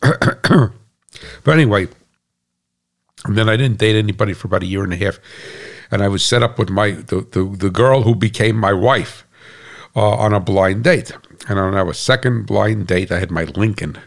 But 1.43 1.53
anyway, 1.53 1.87
and 3.25 3.37
then 3.37 3.49
I 3.49 3.57
didn't 3.57 3.77
date 3.77 3.95
anybody 3.95 4.33
for 4.33 4.47
about 4.47 4.63
a 4.63 4.67
year 4.67 4.83
and 4.83 4.93
a 4.93 4.97
half, 4.97 5.19
and 5.91 6.01
I 6.01 6.07
was 6.07 6.23
set 6.23 6.43
up 6.43 6.57
with 6.57 6.69
my 6.69 6.91
the 6.91 7.21
the, 7.31 7.43
the 7.43 7.69
girl 7.69 8.03
who 8.03 8.15
became 8.15 8.55
my 8.55 8.73
wife 8.73 9.25
uh, 9.95 10.15
on 10.15 10.33
a 10.33 10.39
blind 10.39 10.83
date. 10.83 11.11
And 11.47 11.59
on 11.59 11.75
our 11.75 11.93
second 11.93 12.45
blind 12.45 12.87
date, 12.87 13.11
I 13.11 13.19
had 13.19 13.31
my 13.31 13.45
Lincoln, 13.45 13.97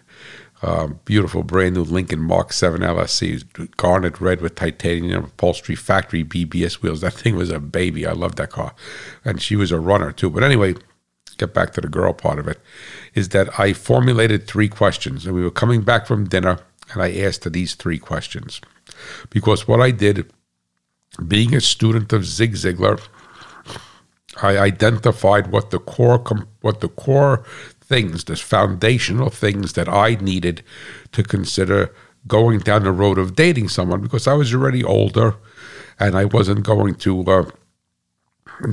uh, 0.63 0.89
beautiful 1.05 1.43
brand 1.43 1.75
new 1.75 1.83
Lincoln 1.83 2.21
Mark 2.21 2.53
7 2.53 2.81
LSC, 2.81 3.77
garnet 3.77 4.21
red 4.21 4.41
with 4.41 4.55
titanium 4.55 5.25
upholstery, 5.25 5.75
factory 5.75 6.25
BBS 6.25 6.75
wheels. 6.75 7.01
That 7.01 7.15
thing 7.15 7.37
was 7.37 7.51
a 7.51 7.59
baby. 7.59 8.07
I 8.07 8.13
loved 8.13 8.39
that 8.39 8.51
car, 8.51 8.75
and 9.25 9.43
she 9.43 9.57
was 9.57 9.73
a 9.73 9.81
runner 9.81 10.13
too. 10.13 10.31
But 10.31 10.45
anyway, 10.45 10.75
get 11.39 11.53
back 11.55 11.73
to 11.73 11.81
the 11.81 11.89
girl 11.89 12.13
part 12.13 12.39
of 12.39 12.49
it. 12.49 12.61
Is 13.15 13.31
that 13.31 13.59
I 13.59 13.73
formulated 13.73 14.47
three 14.47 14.69
questions, 14.69 15.27
and 15.27 15.35
we 15.35 15.43
were 15.43 15.51
coming 15.51 15.83
back 15.83 16.07
from 16.07 16.29
dinner 16.29 16.61
and 16.93 17.03
I 17.03 17.13
asked 17.13 17.51
these 17.53 17.75
three 17.75 17.99
questions. 17.99 18.61
Because 19.31 19.67
what 19.67 19.81
I 19.81 19.91
did, 19.91 20.31
being 21.27 21.55
a 21.55 21.61
student 21.61 22.13
of 22.13 22.25
Zig 22.25 22.55
Ziglar, 22.55 23.01
I 24.43 24.59
identified 24.59 25.53
what 25.53 25.71
the 25.71 25.79
core 25.79 26.19
what 26.61 26.81
the 26.81 26.89
core 26.89 27.45
things, 27.81 28.25
the 28.25 28.37
foundational 28.37 29.31
things 29.31 29.75
that 29.75 29.89
I 29.89 30.17
needed 30.17 30.63
to 31.13 31.23
consider 31.23 31.95
going 32.27 32.61
down 32.61 32.85
the 32.85 32.93
road 32.93 33.19
of 33.19 33.37
dating 33.37 33.69
someone 33.69 34.01
because 34.01 34.27
I 34.27 34.33
was 34.33 34.55
already 34.55 34.83
older 34.83 35.37
and 36.01 36.17
I 36.17 36.25
wasn't 36.25 36.65
going 36.65 36.95
to 36.97 37.23
uh, 37.25 37.45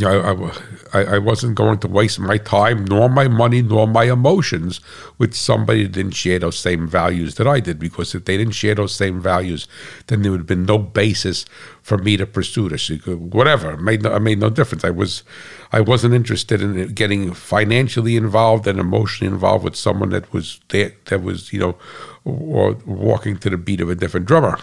I, 0.03 0.51
I, 0.93 1.03
I 1.15 1.17
wasn't 1.17 1.55
going 1.55 1.79
to 1.79 1.87
waste 1.87 2.19
my 2.19 2.37
time, 2.37 2.85
nor 2.85 3.09
my 3.09 3.27
money, 3.27 3.61
nor 3.61 3.87
my 3.87 4.03
emotions 4.03 4.79
with 5.17 5.33
somebody 5.33 5.83
that 5.83 5.93
didn't 5.93 6.13
share 6.13 6.37
those 6.37 6.59
same 6.59 6.87
values 6.87 7.35
that 7.35 7.47
I 7.47 7.59
did. 7.59 7.79
Because 7.79 8.13
if 8.13 8.25
they 8.25 8.37
didn't 8.37 8.53
share 8.53 8.75
those 8.75 8.93
same 8.93 9.19
values, 9.19 9.67
then 10.07 10.21
there 10.21 10.31
would 10.31 10.41
have 10.41 10.47
been 10.47 10.65
no 10.65 10.77
basis 10.77 11.45
for 11.81 11.97
me 11.97 12.15
to 12.17 12.27
pursue 12.27 12.69
this. 12.69 12.89
Whatever, 13.05 13.71
it 13.71 13.81
made 13.81 14.03
no, 14.03 14.15
it 14.15 14.19
made 14.19 14.39
no 14.39 14.49
difference. 14.51 14.83
I 14.83 14.91
was, 14.91 15.23
I 15.71 15.81
wasn't 15.81 16.13
interested 16.13 16.61
in 16.61 16.93
getting 16.93 17.33
financially 17.33 18.15
involved 18.15 18.67
and 18.67 18.79
emotionally 18.79 19.33
involved 19.33 19.63
with 19.63 19.75
someone 19.75 20.09
that 20.09 20.31
was 20.31 20.59
there, 20.69 20.93
that 21.05 21.23
was 21.23 21.51
you 21.51 21.59
know, 21.59 21.77
or 22.23 22.73
walking 22.85 23.37
to 23.37 23.49
the 23.49 23.57
beat 23.57 23.81
of 23.81 23.89
a 23.89 23.95
different 23.95 24.27
drummer. 24.27 24.59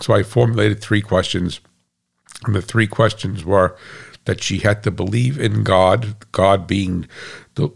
So 0.00 0.14
I 0.14 0.22
formulated 0.22 0.80
three 0.80 1.02
questions, 1.02 1.60
and 2.44 2.54
the 2.54 2.62
three 2.62 2.86
questions 2.86 3.44
were 3.44 3.76
that 4.24 4.42
she 4.42 4.58
had 4.58 4.82
to 4.84 4.90
believe 4.90 5.38
in 5.38 5.64
God, 5.64 6.14
God 6.32 6.66
being 6.66 7.08
the, 7.54 7.70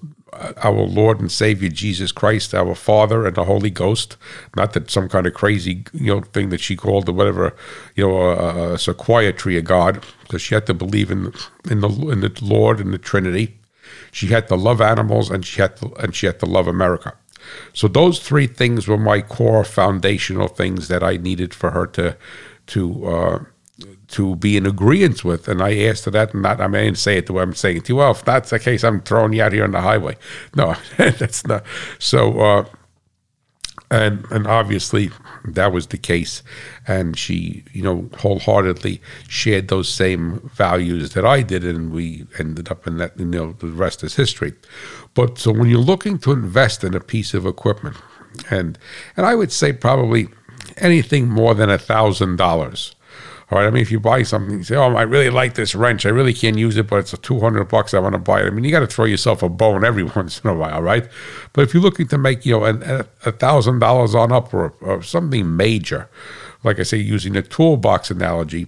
our 0.63 0.73
Lord 0.73 1.21
and 1.21 1.31
Savior 1.31 1.69
Jesus 1.69 2.13
Christ, 2.13 2.55
our 2.55 2.75
Father, 2.75 3.27
and 3.27 3.37
the 3.37 3.45
Holy 3.45 3.71
Ghost. 3.71 4.17
Not 4.55 4.73
that 4.75 4.91
some 4.91 5.09
kind 5.09 5.27
of 5.27 5.35
crazy 5.35 5.85
you 5.93 6.15
know 6.15 6.21
thing 6.21 6.51
that 6.51 6.61
she 6.61 6.77
called 6.77 7.09
or 7.09 7.13
whatever 7.13 7.57
you 7.95 8.07
know 8.07 8.21
a, 8.21 8.75
a 8.75 9.33
tree 9.33 9.59
of 9.59 9.65
God, 9.65 10.05
because 10.23 10.43
she 10.43 10.55
had 10.55 10.67
to 10.67 10.75
believe 10.75 11.11
in 11.11 11.33
in 11.71 11.81
the 11.81 11.89
in 11.89 12.21
the 12.21 12.39
Lord 12.43 12.81
and 12.81 12.93
the 12.93 12.99
Trinity. 12.99 13.59
She 14.13 14.29
had 14.29 14.49
to 14.49 14.57
love 14.57 14.81
animals, 14.81 15.31
and 15.31 15.45
she 15.45 15.61
had 15.61 15.77
to, 15.79 15.93
and 15.95 16.15
she 16.15 16.27
had 16.27 16.41
to 16.41 16.47
love 16.47 16.67
America. 16.67 17.15
So 17.73 17.87
those 17.89 18.19
three 18.19 18.47
things 18.47 18.89
were 18.89 18.99
my 18.99 19.21
core 19.21 19.65
foundational 19.65 20.49
things 20.49 20.89
that 20.89 21.03
I 21.03 21.17
needed 21.17 21.55
for 21.55 21.71
her 21.71 21.87
to 21.89 22.17
to 22.69 23.07
uh, 23.07 23.45
to 24.09 24.37
be 24.37 24.57
in 24.57 24.67
agreement 24.67 25.25
with. 25.25 25.49
And 25.49 25.63
I 25.63 25.77
asked 25.85 26.05
her 26.05 26.11
that, 26.13 26.33
and 26.33 26.43
not, 26.43 26.61
I 26.61 26.69
didn't 26.69 26.99
say 26.99 27.19
it 27.19 27.27
the 27.27 27.33
way 27.33 27.43
I'm 27.43 27.55
saying 27.55 27.79
it 27.79 27.85
to 27.87 27.93
you. 27.93 27.97
Well, 27.97 28.13
if 28.13 28.25
that's 28.25 28.51
the 28.51 28.59
case, 28.59 28.85
I'm 28.85 29.01
throwing 29.01 29.33
you 29.33 29.43
out 29.43 29.53
here 29.53 29.65
on 29.65 29.73
the 29.73 29.81
highway. 29.81 30.17
No, 30.55 30.75
that's 30.97 31.47
not. 31.47 31.65
So, 31.99 32.41
uh, 32.41 32.65
and 33.89 34.25
and 34.33 34.49
obviously 34.49 35.11
that 35.45 35.73
was 35.73 35.87
the 35.89 35.99
case, 35.99 36.43
and 36.89 37.17
she, 37.17 37.63
you 37.73 37.83
know, 37.83 38.11
wholeheartedly 38.19 39.01
shared 39.29 39.69
those 39.69 39.89
same 39.89 40.51
values 40.55 41.13
that 41.13 41.25
I 41.25 41.43
did, 41.43 41.65
and 41.65 41.93
we 41.93 42.27
ended 42.39 42.69
up 42.71 42.87
in 42.87 42.99
that. 42.99 43.19
You 43.19 43.27
know, 43.27 43.53
the 43.53 43.69
rest 43.69 44.03
is 44.03 44.17
history. 44.17 44.55
But 45.15 45.39
so 45.39 45.53
when 45.53 45.71
you're 45.71 45.79
looking 45.79 46.19
to 46.19 46.33
invest 46.33 46.83
in 46.83 46.95
a 46.95 47.01
piece 47.01 47.33
of 47.33 47.47
equipment, 47.47 47.97
and 48.51 48.77
and 49.17 49.25
I 49.25 49.37
would 49.37 49.53
say 49.53 49.73
probably 49.73 50.29
anything 50.79 51.29
more 51.29 51.55
than 51.55 51.71
a 51.71 51.79
thousand 51.79 52.37
dollars 52.37 52.96
all 53.49 53.59
right. 53.59 53.67
I 53.67 53.71
mean, 53.71 53.83
if 53.83 53.93
you 53.93 54.01
buy 54.01 54.25
something, 54.25 54.59
you 54.59 54.65
say, 54.65 54.75
"Oh, 54.75 54.95
I 54.95 55.03
really 55.03 55.31
like 55.31 55.55
this 55.55 55.75
wrench. 55.75 56.05
I 56.05 56.09
really 56.09 56.35
can't 56.35 56.59
use 56.59 56.77
it, 56.77 56.89
but 56.89 56.97
it's 56.97 57.13
a 57.13 57.17
two 57.17 57.39
hundred 57.39 57.65
bucks. 57.67 57.95
I 57.95 58.01
want 58.01 58.15
to 58.15 58.19
buy 58.19 58.41
it." 58.43 58.47
I 58.47 58.51
mean, 58.51 58.65
you 58.65 58.73
got 58.73 58.81
to 58.81 58.89
throw 58.89 59.05
yourself 59.05 59.43
a 59.43 59.49
bone 59.49 59.85
every 59.85 60.03
once 60.17 60.41
in 60.41 60.51
a 60.51 60.55
while, 60.55 60.83
right? 60.83 61.09
But 61.53 61.63
if 61.63 61.73
you're 61.73 61.83
looking 61.83 62.09
to 62.09 62.19
make, 62.19 62.45
you 62.45 62.59
know, 62.59 63.05
a 63.25 63.33
thousand 63.33 63.79
dollars 63.79 64.15
on 64.15 64.33
up 64.33 64.53
or, 64.53 64.71
or 64.81 65.03
something 65.03 65.57
major, 65.57 66.09
like 66.65 66.81
I 66.81 66.83
say, 66.83 66.97
using 66.97 67.35
the 67.35 67.43
toolbox 67.43 68.11
analogy, 68.11 68.67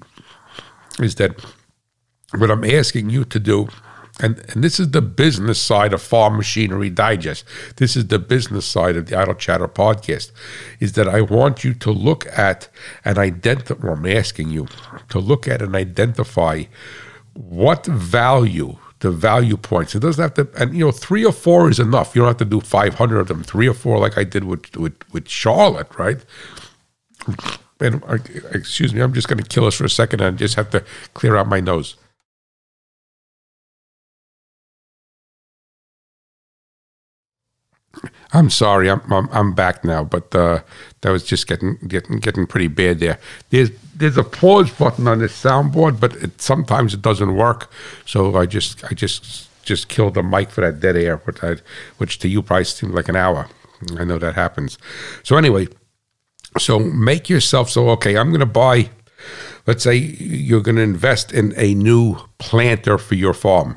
is 1.01 1.17
that 1.17 1.45
what 2.37 2.51
I'm 2.51 2.65
asking 2.65 3.11
you 3.11 3.25
to 3.25 3.41
do 3.41 3.69
and, 4.21 4.39
and 4.51 4.65
this 4.65 4.81
is 4.81 4.91
the 4.91 5.03
business 5.03 5.61
side 5.61 5.93
of 5.93 6.03
Farm 6.03 6.37
Machinery 6.37 6.91
Digest. 6.91 7.45
This 7.77 7.97
is 7.97 8.09
the 8.09 8.19
business 8.19 8.67
side 8.67 8.97
of 8.97 9.07
the 9.07 9.17
Idle 9.17 9.35
Chatter 9.35 9.69
podcast. 9.69 10.33
Is 10.81 10.93
that 10.93 11.09
I 11.09 11.21
want 11.21 11.65
you 11.65 11.75
to 11.75 11.91
look 11.91 12.27
at 12.27 12.69
and 13.05 13.19
identify, 13.19 13.89
I'm 13.89 14.07
asking 14.07 14.51
you 14.51 14.67
to 15.11 15.19
look 15.19 15.47
at 15.47 15.63
and 15.63 15.77
identify 15.77 16.65
what 17.35 17.87
value, 17.87 18.77
the 19.01 19.11
value 19.11 19.57
points. 19.57 19.95
It 19.95 20.01
doesn't 20.01 20.23
have 20.23 20.35
to, 20.35 20.61
and 20.61 20.75
you 20.75 20.85
know, 20.85 20.93
three 20.93 21.25
or 21.25 21.33
four 21.33 21.71
is 21.71 21.79
enough. 21.79 22.15
You 22.15 22.23
don't 22.23 22.31
have 22.31 22.39
to 22.39 22.45
do 22.45 22.61
500 22.61 23.21
of 23.21 23.29
them, 23.29 23.45
three 23.45 23.69
or 23.69 23.75
four 23.75 23.99
like 23.99 24.19
I 24.19 24.25
did 24.25 24.45
with, 24.45 24.77
with, 24.77 24.97
with 25.13 25.29
Charlotte, 25.29 25.97
right? 25.97 26.25
And 27.81 28.03
uh, 28.05 28.19
excuse 28.53 28.93
me, 28.93 29.01
I'm 29.01 29.13
just 29.13 29.29
going 29.29 29.39
to 29.39 29.49
kill 29.49 29.67
us 29.67 29.75
for 29.75 29.85
a 29.85 29.91
second 29.91 30.21
and 30.21 30.37
just 30.37 30.57
have 30.57 30.71
to 30.71 30.85
clear 31.15 31.37
out 31.37 31.47
my 31.47 31.61
nose. 31.61 31.97
I'm 38.33 38.51
sorry, 38.51 38.91
I'm, 38.91 39.01
I'm, 39.13 39.29
I'm 39.33 39.55
back 39.55 39.85
now, 39.85 40.05
but 40.05 40.35
uh, 40.35 40.61
that 41.01 41.11
was 41.11 41.25
just 41.25 41.47
getting 41.47 41.77
getting 41.89 42.19
getting 42.19 42.47
pretty 42.47 42.69
bad 42.69 43.01
there. 43.01 43.19
There's 43.51 43.71
there's 43.95 44.17
a 44.17 44.25
pause 44.25 44.71
button 44.71 45.09
on 45.09 45.19
this 45.19 45.43
soundboard, 45.43 45.99
but 45.99 46.15
it, 46.17 46.41
sometimes 46.41 46.95
it 46.95 47.03
doesn't 47.03 47.35
work. 47.35 47.71
So 48.05 48.37
I 48.37 48.47
just 48.47 48.85
I 48.85 48.95
just 48.95 49.49
just 49.69 49.89
killed 49.89 50.15
the 50.15 50.23
mic 50.23 50.51
for 50.51 50.63
that 50.63 50.81
dead 50.81 50.97
air, 50.97 51.19
which, 51.19 51.45
I, 51.45 51.57
which 51.99 52.19
to 52.21 52.29
you 52.29 52.43
probably 52.43 52.65
seemed 52.65 52.95
like 52.95 53.09
an 53.09 53.17
hour. 53.17 53.49
I 53.99 54.05
know 54.05 54.19
that 54.19 54.35
happens. 54.35 54.79
So 55.23 55.37
anyway, 55.37 55.69
so 56.59 56.79
make 56.79 57.29
yourself 57.29 57.69
so 57.69 57.91
okay. 57.91 58.17
I'm 58.17 58.31
going 58.31 58.41
to 58.41 58.47
buy. 58.47 58.91
Let's 59.67 59.85
say 59.85 59.97
you're 59.97 60.63
going 60.63 60.77
to 60.77 60.83
invest 60.83 61.33
in 61.33 61.53
a 61.57 61.75
new 61.75 62.17
planter 62.39 62.97
for 62.97 63.15
your 63.15 63.35
farm. 63.35 63.77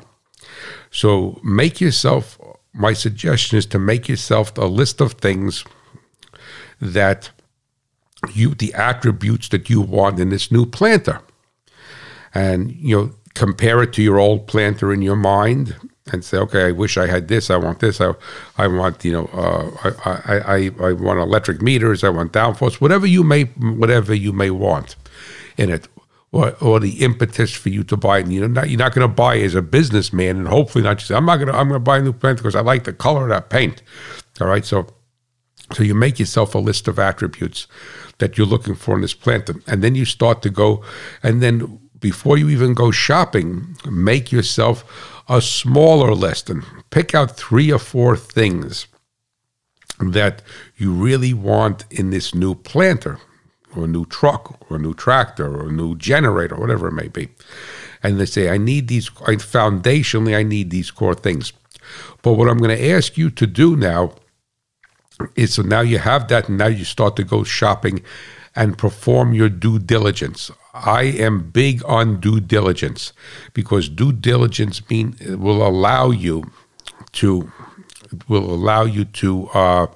So 0.90 1.38
make 1.44 1.80
yourself 1.80 2.38
my 2.72 2.92
suggestion 2.92 3.58
is 3.58 3.66
to 3.66 3.78
make 3.78 4.08
yourself 4.08 4.56
a 4.56 4.64
list 4.64 5.00
of 5.00 5.12
things 5.14 5.64
that 6.80 7.30
you 8.32 8.54
the 8.54 8.72
attributes 8.74 9.48
that 9.48 9.68
you 9.68 9.80
want 9.80 10.18
in 10.18 10.30
this 10.30 10.50
new 10.50 10.64
planter. 10.64 11.20
And 12.34 12.72
you 12.72 12.96
know 12.96 13.10
compare 13.34 13.82
it 13.82 13.92
to 13.94 14.02
your 14.02 14.18
old 14.18 14.46
planter 14.46 14.92
in 14.92 15.00
your 15.00 15.16
mind 15.16 15.74
and 16.12 16.22
say 16.22 16.36
okay 16.36 16.66
i 16.66 16.70
wish 16.70 16.98
i 16.98 17.06
had 17.06 17.28
this. 17.28 17.50
I 17.50 17.56
want 17.56 17.80
this. 17.80 18.00
I, 18.00 18.12
I 18.56 18.66
want 18.66 19.04
you 19.04 19.12
know 19.12 19.26
uh, 19.32 19.92
I, 20.04 20.38
I, 20.38 20.70
I 20.80 20.92
want 20.92 21.18
electric 21.20 21.62
meters. 21.62 22.04
I 22.04 22.08
want 22.08 22.32
downforce 22.32 22.80
whatever 22.80 23.06
you 23.06 23.22
may 23.22 23.44
whatever 23.44 24.14
you 24.14 24.32
may 24.32 24.50
want 24.50 24.96
in 25.58 25.70
it 25.70 25.88
or, 26.32 26.56
or 26.62 26.80
the 26.80 27.02
impetus 27.02 27.52
for 27.52 27.68
you 27.68 27.84
to 27.84 27.96
buy 27.96 28.18
it. 28.18 28.26
You 28.26 28.48
know, 28.48 28.62
you're 28.64 28.78
not 28.78 28.94
going 28.94 29.06
to 29.06 29.14
buy 29.14 29.38
as 29.38 29.54
a 29.54 29.62
businessman, 29.62 30.38
and 30.38 30.48
hopefully 30.48 30.82
not 30.82 30.98
just. 30.98 31.12
I'm 31.12 31.26
not 31.26 31.36
going 31.36 31.48
to. 31.48 31.54
I'm 31.54 31.68
going 31.68 31.80
to 31.80 31.84
buy 31.84 31.98
a 31.98 32.02
new 32.02 32.12
paint 32.12 32.38
because 32.38 32.56
I 32.56 32.60
like 32.60 32.84
the 32.84 32.92
color 32.92 33.24
of 33.24 33.28
that 33.28 33.50
paint. 33.50 33.82
All 34.40 34.48
right, 34.48 34.64
so 34.64 34.86
so 35.72 35.82
you 35.82 35.94
make 35.94 36.18
yourself 36.18 36.54
a 36.54 36.58
list 36.58 36.88
of 36.88 36.98
attributes 36.98 37.66
that 38.18 38.36
you're 38.36 38.46
looking 38.46 38.74
for 38.74 38.94
in 38.96 39.02
this 39.02 39.14
plant, 39.14 39.50
and 39.66 39.82
then 39.82 39.94
you 39.94 40.04
start 40.04 40.42
to 40.42 40.50
go, 40.50 40.82
and 41.22 41.42
then 41.42 41.78
before 42.00 42.36
you 42.36 42.48
even 42.48 42.74
go 42.74 42.90
shopping, 42.90 43.76
make 43.88 44.32
yourself 44.32 45.22
a 45.28 45.40
smaller 45.40 46.14
list 46.14 46.50
and 46.50 46.64
pick 46.90 47.14
out 47.14 47.36
three 47.36 47.70
or 47.70 47.78
four 47.78 48.16
things 48.16 48.86
that 50.00 50.42
you 50.76 50.92
really 50.92 51.32
want 51.32 51.84
in 51.90 52.10
this 52.10 52.34
new 52.34 52.54
planter 52.54 53.18
or 53.76 53.84
a 53.84 53.88
new 53.88 54.04
truck 54.06 54.58
or 54.70 54.76
a 54.76 54.80
new 54.80 54.94
tractor 54.94 55.54
or 55.54 55.68
a 55.68 55.72
new 55.72 55.96
generator, 55.96 56.56
whatever 56.56 56.88
it 56.88 56.92
may 56.92 57.08
be. 57.08 57.28
And 58.02 58.18
they 58.18 58.26
say, 58.26 58.48
I 58.50 58.58
need 58.58 58.88
these, 58.88 59.10
I, 59.26 59.36
foundationally, 59.36 60.36
I 60.36 60.42
need 60.42 60.70
these 60.70 60.90
core 60.90 61.14
things. 61.14 61.52
But 62.22 62.34
what 62.34 62.48
I'm 62.48 62.58
going 62.58 62.76
to 62.76 62.90
ask 62.90 63.16
you 63.16 63.30
to 63.30 63.46
do 63.46 63.76
now 63.76 64.14
is 65.36 65.54
so 65.54 65.62
now 65.62 65.80
you 65.80 65.98
have 65.98 66.28
that, 66.28 66.48
and 66.48 66.58
now 66.58 66.66
you 66.66 66.84
start 66.84 67.16
to 67.16 67.24
go 67.24 67.44
shopping 67.44 68.02
and 68.54 68.76
perform 68.76 69.32
your 69.32 69.48
due 69.48 69.78
diligence. 69.78 70.50
I 70.74 71.02
am 71.02 71.50
big 71.50 71.82
on 71.84 72.20
due 72.20 72.40
diligence 72.40 73.12
because 73.52 73.88
due 73.88 74.12
diligence 74.12 74.88
mean 74.90 75.16
will 75.20 75.66
allow 75.66 76.10
you 76.10 76.50
to 77.12 77.50
will 78.28 78.52
allow 78.52 78.84
you 78.84 79.04
to 79.04 79.48
uh, 79.48 79.86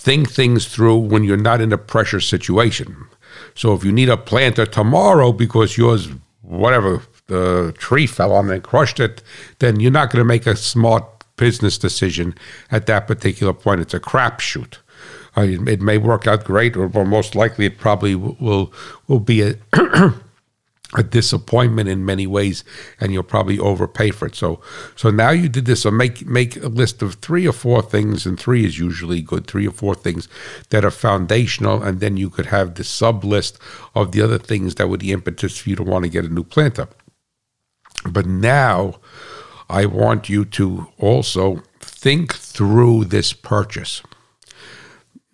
think 0.00 0.30
things 0.30 0.66
through 0.66 0.96
when 0.96 1.24
you're 1.24 1.36
not 1.36 1.60
in 1.60 1.72
a 1.72 1.78
pressure 1.78 2.20
situation. 2.20 3.06
So 3.54 3.74
if 3.74 3.84
you 3.84 3.92
need 3.92 4.08
a 4.08 4.16
planter 4.16 4.66
tomorrow 4.66 5.32
because 5.32 5.76
yours, 5.76 6.08
whatever, 6.42 7.02
the 7.26 7.74
tree 7.78 8.06
fell 8.06 8.32
on 8.32 8.50
and 8.50 8.62
crushed 8.62 8.98
it, 8.98 9.22
then 9.58 9.78
you're 9.78 9.92
not 9.92 10.10
going 10.10 10.20
to 10.20 10.24
make 10.24 10.46
a 10.46 10.56
smart 10.56 11.04
business 11.36 11.78
decision 11.78 12.34
at 12.70 12.86
that 12.86 13.06
particular 13.06 13.52
point. 13.52 13.80
It's 13.80 13.94
a 13.94 14.00
crapshoot. 14.00 14.78
Uh, 15.36 15.42
it 15.42 15.80
may 15.80 15.96
work 15.96 16.26
out 16.26 16.44
great, 16.44 16.76
or, 16.76 16.90
or 16.92 17.04
most 17.04 17.34
likely 17.34 17.66
it 17.66 17.78
probably 17.78 18.14
will 18.16 18.72
will 19.06 19.20
be 19.20 19.42
a 19.42 19.54
a 20.94 21.02
disappointment 21.02 21.88
in 21.88 22.04
many 22.04 22.26
ways, 22.26 22.64
and 22.98 23.12
you'll 23.12 23.22
probably 23.22 23.58
overpay 23.58 24.10
for 24.10 24.26
it. 24.26 24.34
So, 24.34 24.60
so 24.96 25.10
now 25.10 25.30
you 25.30 25.48
did 25.48 25.64
this. 25.64 25.82
So 25.82 25.90
make 25.90 26.26
make 26.26 26.56
a 26.56 26.68
list 26.68 27.02
of 27.02 27.14
three 27.14 27.46
or 27.46 27.52
four 27.52 27.82
things, 27.82 28.26
and 28.26 28.38
three 28.38 28.64
is 28.64 28.78
usually 28.78 29.22
good. 29.22 29.46
Three 29.46 29.66
or 29.66 29.72
four 29.72 29.94
things 29.94 30.28
that 30.70 30.84
are 30.84 30.90
foundational, 30.90 31.82
and 31.82 32.00
then 32.00 32.16
you 32.16 32.28
could 32.28 32.46
have 32.46 32.74
the 32.74 32.84
sub 32.84 33.24
list 33.24 33.58
of 33.94 34.12
the 34.12 34.22
other 34.22 34.38
things 34.38 34.74
that 34.76 34.88
were 34.88 34.96
the 34.96 35.12
impetus 35.12 35.58
for 35.58 35.70
you 35.70 35.76
to 35.76 35.82
want 35.82 36.04
to 36.04 36.10
get 36.10 36.24
a 36.24 36.28
new 36.28 36.44
planter. 36.44 36.88
But 38.08 38.26
now, 38.26 38.98
I 39.68 39.86
want 39.86 40.28
you 40.28 40.44
to 40.46 40.88
also 40.98 41.62
think 41.80 42.34
through 42.34 43.04
this 43.06 43.32
purchase. 43.32 44.02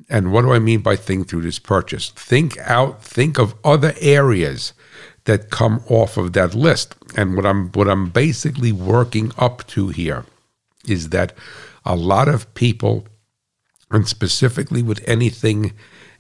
And 0.09 0.33
what 0.33 0.43
do 0.43 0.53
I 0.53 0.59
mean 0.59 0.81
by 0.81 0.95
think 0.97 1.29
through 1.29 1.43
this 1.43 1.59
purchase? 1.59 2.11
Think 2.11 2.57
out, 2.59 3.03
think 3.03 3.39
of 3.39 3.55
other 3.65 3.95
areas 4.01 4.73
that 5.25 5.51
come 5.51 5.83
off 5.89 6.17
of 6.17 6.33
that 6.33 6.55
list. 6.55 6.95
And 7.17 7.37
what 7.37 7.47
I'm 7.47 7.71
what 7.73 7.89
I'm 7.89 8.11
basically 8.11 8.73
working 8.73 9.33
up 9.39 9.67
to 9.69 9.89
here 9.89 10.25
is 10.87 11.11
that 11.11 11.33
a 11.85 11.97
lot 11.97 12.29
of 12.29 12.53
people, 12.55 13.07
and 13.91 14.09
specifically 14.09 14.83
with 14.83 15.03
anything, 15.07 15.73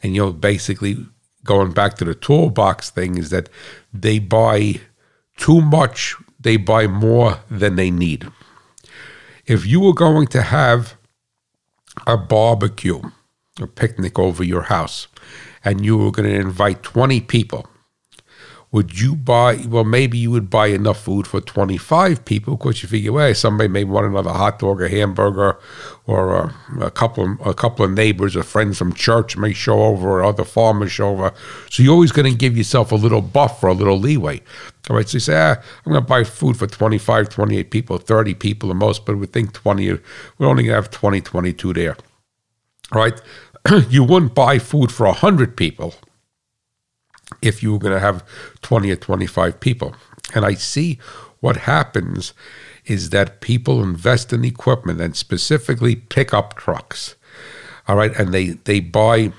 and 0.02 0.14
you 0.14 0.22
know, 0.22 0.32
basically 0.32 1.06
going 1.44 1.72
back 1.72 1.96
to 1.96 2.04
the 2.04 2.14
toolbox 2.14 2.90
thing, 2.90 3.18
is 3.18 3.30
that 3.30 3.48
they 3.92 4.18
buy 4.18 4.80
too 5.36 5.60
much, 5.60 6.14
they 6.40 6.56
buy 6.56 6.86
more 6.86 7.40
than 7.50 7.76
they 7.76 7.90
need. 7.90 8.28
If 9.46 9.64
you 9.64 9.80
were 9.80 9.94
going 9.94 10.26
to 10.28 10.42
have 10.42 10.96
a 12.06 12.16
barbecue, 12.16 13.00
a 13.60 13.66
picnic 13.66 14.18
over 14.18 14.42
your 14.42 14.62
house, 14.62 15.06
and 15.64 15.84
you 15.84 15.96
were 15.96 16.10
going 16.10 16.28
to 16.28 16.34
invite 16.34 16.82
20 16.82 17.20
people, 17.22 17.68
would 18.76 19.00
you 19.00 19.16
buy? 19.16 19.56
Well, 19.66 19.84
maybe 19.84 20.18
you 20.18 20.30
would 20.32 20.50
buy 20.50 20.66
enough 20.66 21.00
food 21.00 21.26
for 21.26 21.40
25 21.40 22.26
people 22.26 22.58
because 22.58 22.82
you 22.82 22.90
figure, 22.90 23.10
well, 23.10 23.34
somebody 23.34 23.68
may 23.68 23.84
want 23.84 24.04
another 24.04 24.32
hot 24.32 24.58
dog 24.58 24.82
or 24.82 24.88
hamburger, 24.88 25.58
or 26.06 26.34
a, 26.34 26.54
a 26.82 26.90
couple 26.90 27.38
a 27.42 27.54
couple 27.54 27.86
of 27.86 27.92
neighbors 27.92 28.36
or 28.36 28.42
friends 28.42 28.76
from 28.76 28.92
church 28.92 29.34
may 29.38 29.54
show 29.54 29.80
over, 29.80 30.20
or 30.20 30.24
other 30.24 30.44
farmers 30.44 30.92
show 30.92 31.08
over. 31.08 31.32
So 31.70 31.82
you're 31.82 31.94
always 31.94 32.12
going 32.12 32.30
to 32.30 32.36
give 32.36 32.54
yourself 32.54 32.92
a 32.92 32.96
little 32.96 33.22
buffer, 33.22 33.68
a 33.68 33.72
little 33.72 33.98
leeway. 33.98 34.42
All 34.90 34.96
right, 34.96 35.08
so 35.08 35.16
you 35.16 35.20
say, 35.20 35.36
ah, 35.40 35.56
I'm 35.86 35.92
going 35.92 36.04
to 36.04 36.06
buy 36.06 36.24
food 36.24 36.58
for 36.58 36.66
25, 36.66 37.30
28 37.30 37.70
people, 37.70 37.96
30 37.96 38.34
people 38.34 38.68
the 38.68 38.74
most, 38.74 39.06
but 39.06 39.16
we 39.16 39.26
think 39.26 39.54
20, 39.54 39.88
we're 40.36 40.46
only 40.46 40.64
going 40.64 40.76
to 40.76 40.82
have 40.82 40.90
20, 40.90 41.22
22 41.22 41.72
there. 41.72 41.96
All 42.92 43.00
right, 43.00 43.18
you 43.88 44.04
wouldn't 44.04 44.34
buy 44.34 44.58
food 44.58 44.92
for 44.92 45.06
100 45.06 45.56
people 45.56 45.94
if 47.42 47.62
you 47.62 47.72
were 47.72 47.78
going 47.78 47.94
to 47.94 48.00
have 48.00 48.24
20 48.62 48.90
or 48.90 48.96
25 48.96 49.60
people. 49.60 49.94
And 50.34 50.44
I 50.44 50.54
see 50.54 50.98
what 51.40 51.56
happens 51.58 52.32
is 52.84 53.10
that 53.10 53.40
people 53.40 53.82
invest 53.82 54.32
in 54.32 54.44
equipment 54.44 55.00
and 55.00 55.16
specifically 55.16 55.96
pickup 55.96 56.54
trucks. 56.54 57.16
All 57.88 57.96
right. 57.96 58.16
And 58.16 58.32
they, 58.32 58.50
they 58.50 58.80
buy 58.80 59.32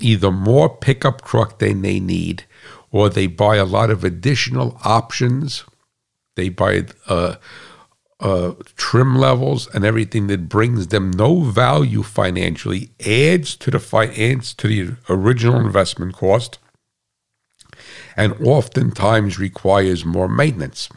either 0.00 0.30
more 0.30 0.68
pickup 0.68 1.24
truck 1.24 1.58
than 1.58 1.82
they 1.82 2.00
need, 2.00 2.44
or 2.90 3.08
they 3.08 3.26
buy 3.26 3.56
a 3.56 3.64
lot 3.64 3.90
of 3.90 4.04
additional 4.04 4.78
options. 4.84 5.64
They 6.36 6.48
buy 6.48 6.86
uh, 7.08 7.36
uh, 8.20 8.52
trim 8.76 9.16
levels 9.16 9.68
and 9.74 9.84
everything 9.84 10.28
that 10.28 10.48
brings 10.48 10.88
them 10.88 11.10
no 11.10 11.40
value 11.40 12.02
financially, 12.02 12.90
adds 13.04 13.56
to 13.56 13.70
the 13.70 13.80
finance 13.80 14.54
to 14.54 14.68
the 14.68 14.96
original 15.08 15.60
investment 15.60 16.14
cost, 16.14 16.58
and 18.16 18.34
oftentimes 18.44 19.38
requires 19.38 20.04
more 20.04 20.28
maintenance. 20.28 20.88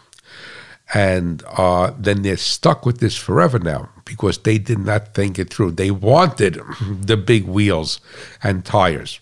And 0.94 1.44
uh, 1.48 1.94
then 1.98 2.22
they're 2.22 2.38
stuck 2.38 2.86
with 2.86 3.00
this 3.00 3.18
forever 3.18 3.58
now 3.58 3.90
because 4.06 4.38
they 4.40 4.58
did 4.58 4.80
not 4.80 5.14
think 5.14 5.40
it 5.40 5.52
through. 5.52 5.72
They 5.72 5.92
wanted 5.92 6.60
the 6.82 7.18
big 7.18 7.46
wheels 7.46 8.00
and 8.44 8.64
tires. 8.64 9.20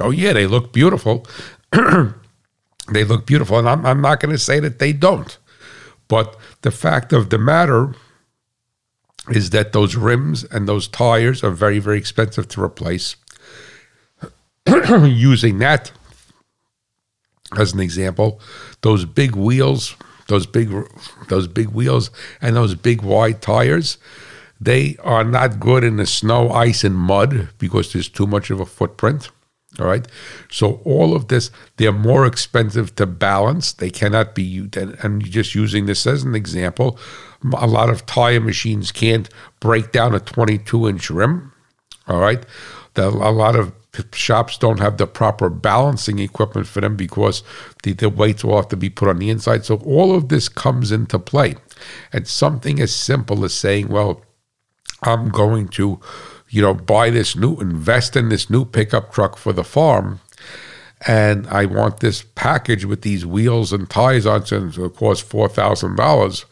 Oh, 0.00 0.10
yeah, 0.10 0.32
they 0.32 0.46
look 0.46 0.72
beautiful. 0.72 1.26
they 1.72 3.04
look 3.04 3.26
beautiful. 3.26 3.58
And 3.58 3.68
I'm, 3.68 3.86
I'm 3.86 4.00
not 4.00 4.20
going 4.20 4.32
to 4.32 4.38
say 4.38 4.58
that 4.60 4.80
they 4.80 4.92
don't. 4.92 5.38
But 6.08 6.36
the 6.62 6.72
fact 6.72 7.12
of 7.12 7.30
the 7.30 7.38
matter 7.38 7.94
is 9.30 9.50
that 9.50 9.72
those 9.72 9.96
rims 9.96 10.44
and 10.44 10.68
those 10.68 10.88
tires 10.88 11.42
are 11.42 11.50
very, 11.50 11.78
very 11.78 11.98
expensive 11.98 12.48
to 12.48 12.62
replace. 12.62 13.16
Using 14.66 15.58
that 15.58 15.92
as 17.58 17.72
an 17.72 17.80
example, 17.80 18.40
those 18.82 19.04
big 19.04 19.36
wheels, 19.36 19.96
those 20.28 20.46
big 20.46 20.72
those 21.28 21.48
big 21.48 21.68
wheels 21.68 22.10
and 22.40 22.56
those 22.56 22.74
big 22.74 23.02
wide 23.02 23.42
tires, 23.42 23.98
they 24.60 24.96
are 25.02 25.24
not 25.24 25.60
good 25.60 25.84
in 25.84 25.96
the 25.96 26.06
snow, 26.06 26.50
ice, 26.50 26.84
and 26.84 26.96
mud 26.96 27.48
because 27.58 27.92
there's 27.92 28.08
too 28.08 28.26
much 28.26 28.50
of 28.50 28.60
a 28.60 28.66
footprint. 28.66 29.30
All 29.78 29.86
right. 29.86 30.06
So 30.50 30.80
all 30.84 31.16
of 31.16 31.28
this, 31.28 31.50
they're 31.76 31.92
more 31.92 32.26
expensive 32.26 32.94
to 32.96 33.06
balance. 33.06 33.72
They 33.72 33.90
cannot 33.90 34.34
be 34.34 34.42
used. 34.42 34.76
And 34.76 35.24
just 35.24 35.54
using 35.54 35.86
this 35.86 36.06
as 36.06 36.22
an 36.22 36.34
example, 36.34 36.98
a 37.56 37.66
lot 37.66 37.90
of 37.90 38.06
tire 38.06 38.40
machines 38.40 38.92
can't 38.92 39.28
break 39.60 39.90
down 39.90 40.14
a 40.14 40.20
22 40.20 40.88
inch 40.88 41.10
rim. 41.10 41.52
All 42.06 42.20
right. 42.20 42.44
a 42.96 43.10
lot 43.10 43.56
of 43.56 43.72
shops 44.12 44.58
don't 44.58 44.80
have 44.80 44.96
the 44.96 45.06
proper 45.06 45.48
balancing 45.48 46.18
equipment 46.18 46.66
for 46.66 46.80
them 46.80 46.96
because 46.96 47.42
the, 47.82 47.92
the 47.92 48.08
weights 48.08 48.44
will 48.44 48.56
have 48.56 48.68
to 48.68 48.76
be 48.76 48.90
put 48.90 49.08
on 49.08 49.18
the 49.18 49.30
inside. 49.30 49.64
So 49.64 49.76
all 49.76 50.14
of 50.14 50.28
this 50.28 50.48
comes 50.48 50.92
into 50.92 51.18
play. 51.18 51.56
And 52.12 52.26
something 52.26 52.80
as 52.80 52.94
simple 52.94 53.44
as 53.44 53.54
saying, 53.54 53.88
well, 53.88 54.22
I'm 55.02 55.28
going 55.28 55.68
to, 55.68 56.00
you 56.48 56.62
know, 56.62 56.74
buy 56.74 57.10
this 57.10 57.36
new, 57.36 57.56
invest 57.60 58.16
in 58.16 58.28
this 58.28 58.48
new 58.48 58.64
pickup 58.64 59.12
truck 59.12 59.36
for 59.36 59.52
the 59.52 59.64
farm. 59.64 60.20
And 61.06 61.46
I 61.48 61.66
want 61.66 62.00
this 62.00 62.24
package 62.34 62.84
with 62.84 63.02
these 63.02 63.26
wheels 63.26 63.72
and 63.72 63.90
tires 63.90 64.26
on 64.26 64.42
it, 64.42 64.52
and 64.52 64.70
it'll 64.70 64.88
cost 64.88 65.28
$4,000. 65.28 66.44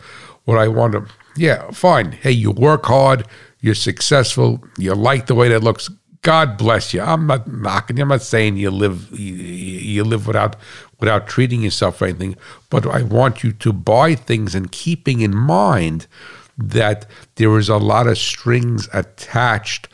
What 0.45 0.59
I 0.59 0.69
want 0.69 0.93
to, 0.93 1.07
yeah, 1.37 1.71
fine. 1.71 2.13
Hey, 2.13 2.33
you 2.33 2.51
work 2.51 2.85
hard, 2.87 3.27
you're 3.61 3.75
successful, 3.75 4.63
you 4.77 4.95
like 4.95 5.27
the 5.27 5.35
way 5.35 5.49
that 5.49 5.63
looks 5.63 5.89
God 6.23 6.57
bless 6.57 6.95
you. 6.95 7.03
I'm 7.03 7.27
not 7.27 7.53
knocking 7.53 7.97
you. 7.97 8.05
I'm 8.05 8.09
not 8.09 8.23
saying 8.23 8.57
you 8.57 8.71
live 8.71 9.11
you, 9.19 9.35
you 9.35 10.05
live 10.05 10.29
without 10.29 10.55
without 11.01 11.27
treating 11.27 11.63
yourself 11.63 12.01
or 12.01 12.07
anything, 12.07 12.37
but 12.71 12.87
I 12.87 13.03
want 13.03 13.43
you 13.43 13.53
to 13.53 13.73
buy 13.73 14.15
things 14.15 14.55
and 14.55 14.71
keeping 14.71 15.21
in 15.21 15.37
mind 15.37 16.07
that 16.57 17.07
there 17.37 17.59
is 17.59 17.69
a 17.69 17.77
lot 17.77 18.07
of 18.07 18.19
strings 18.19 18.89
attached 18.93 19.89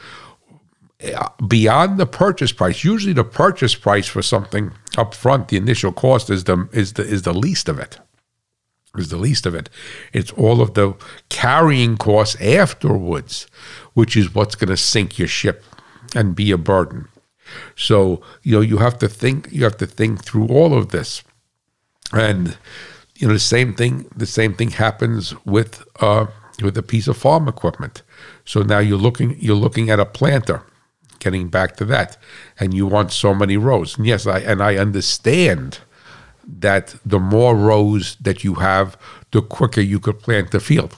uh, 1.03 1.29
beyond 1.47 1.99
the 1.99 2.05
purchase 2.05 2.53
price. 2.53 2.85
Usually, 2.85 3.15
the 3.15 3.25
purchase 3.25 3.75
price 3.75 4.07
for 4.07 4.21
something 4.21 4.73
up 4.99 5.15
front, 5.15 5.49
the 5.49 5.57
initial 5.57 5.93
cost 5.93 6.29
is 6.29 6.45
the 6.45 6.69
is 6.73 6.93
the 6.93 7.05
is 7.05 7.23
the 7.23 7.33
least 7.33 7.71
of 7.71 7.79
it. 7.79 7.99
Is 8.99 9.09
the 9.09 9.17
least 9.17 9.47
of 9.47 9.55
it. 9.55 9.71
It's 10.13 10.33
all 10.33 10.61
of 10.61 10.75
the 10.75 10.95
carrying 11.31 11.97
costs 11.97 12.39
afterwards, 12.41 13.47
which 13.95 14.15
is 14.15 14.35
what's 14.35 14.57
going 14.57 14.71
to 14.71 14.77
sink 14.77 15.19
your 15.19 15.29
ship 15.29 15.65
and 16.15 16.35
be 16.35 16.51
a 16.51 16.59
burden. 16.59 17.09
So 17.77 18.23
you 18.43 18.57
know 18.57 18.61
you 18.61 18.79
have 18.79 18.99
to 18.99 19.09
think 19.09 19.49
you 19.51 19.65
have 19.65 19.77
to 19.79 19.87
think 19.87 20.25
through 20.25 20.49
all 20.49 20.75
of 20.75 20.89
this, 20.91 21.23
and 22.13 22.57
you 23.17 23.27
know 23.27 23.35
the 23.35 23.41
same 23.41 23.75
thing 23.75 24.07
the 24.15 24.27
same 24.27 24.55
thing 24.55 24.71
happens 24.71 25.35
with 25.45 25.83
uh, 26.01 26.27
with 26.63 26.77
a 26.77 26.83
piece 26.83 27.09
of 27.09 27.17
farm 27.17 27.49
equipment. 27.49 28.03
So 28.45 28.63
now 28.63 28.79
you're 28.79 28.99
looking 28.99 29.37
you're 29.41 29.57
looking 29.57 29.91
at 29.91 30.01
a 30.01 30.07
planter. 30.07 30.63
Getting 31.21 31.49
back 31.49 31.75
to 31.79 31.85
that, 31.87 32.17
and 32.61 32.73
you 32.73 32.87
want 32.87 33.11
so 33.11 33.35
many 33.35 33.57
rows. 33.57 33.99
And 33.99 34.07
yes, 34.07 34.25
I 34.25 34.39
and 34.39 34.63
I 34.63 34.77
understand 34.77 35.81
that 36.47 36.95
the 37.05 37.19
more 37.19 37.57
rows 37.57 38.17
that 38.21 38.45
you 38.45 38.55
have, 38.55 38.97
the 39.33 39.43
quicker 39.43 39.81
you 39.81 39.99
could 39.99 40.21
plant 40.21 40.53
the 40.53 40.61
field. 40.61 40.97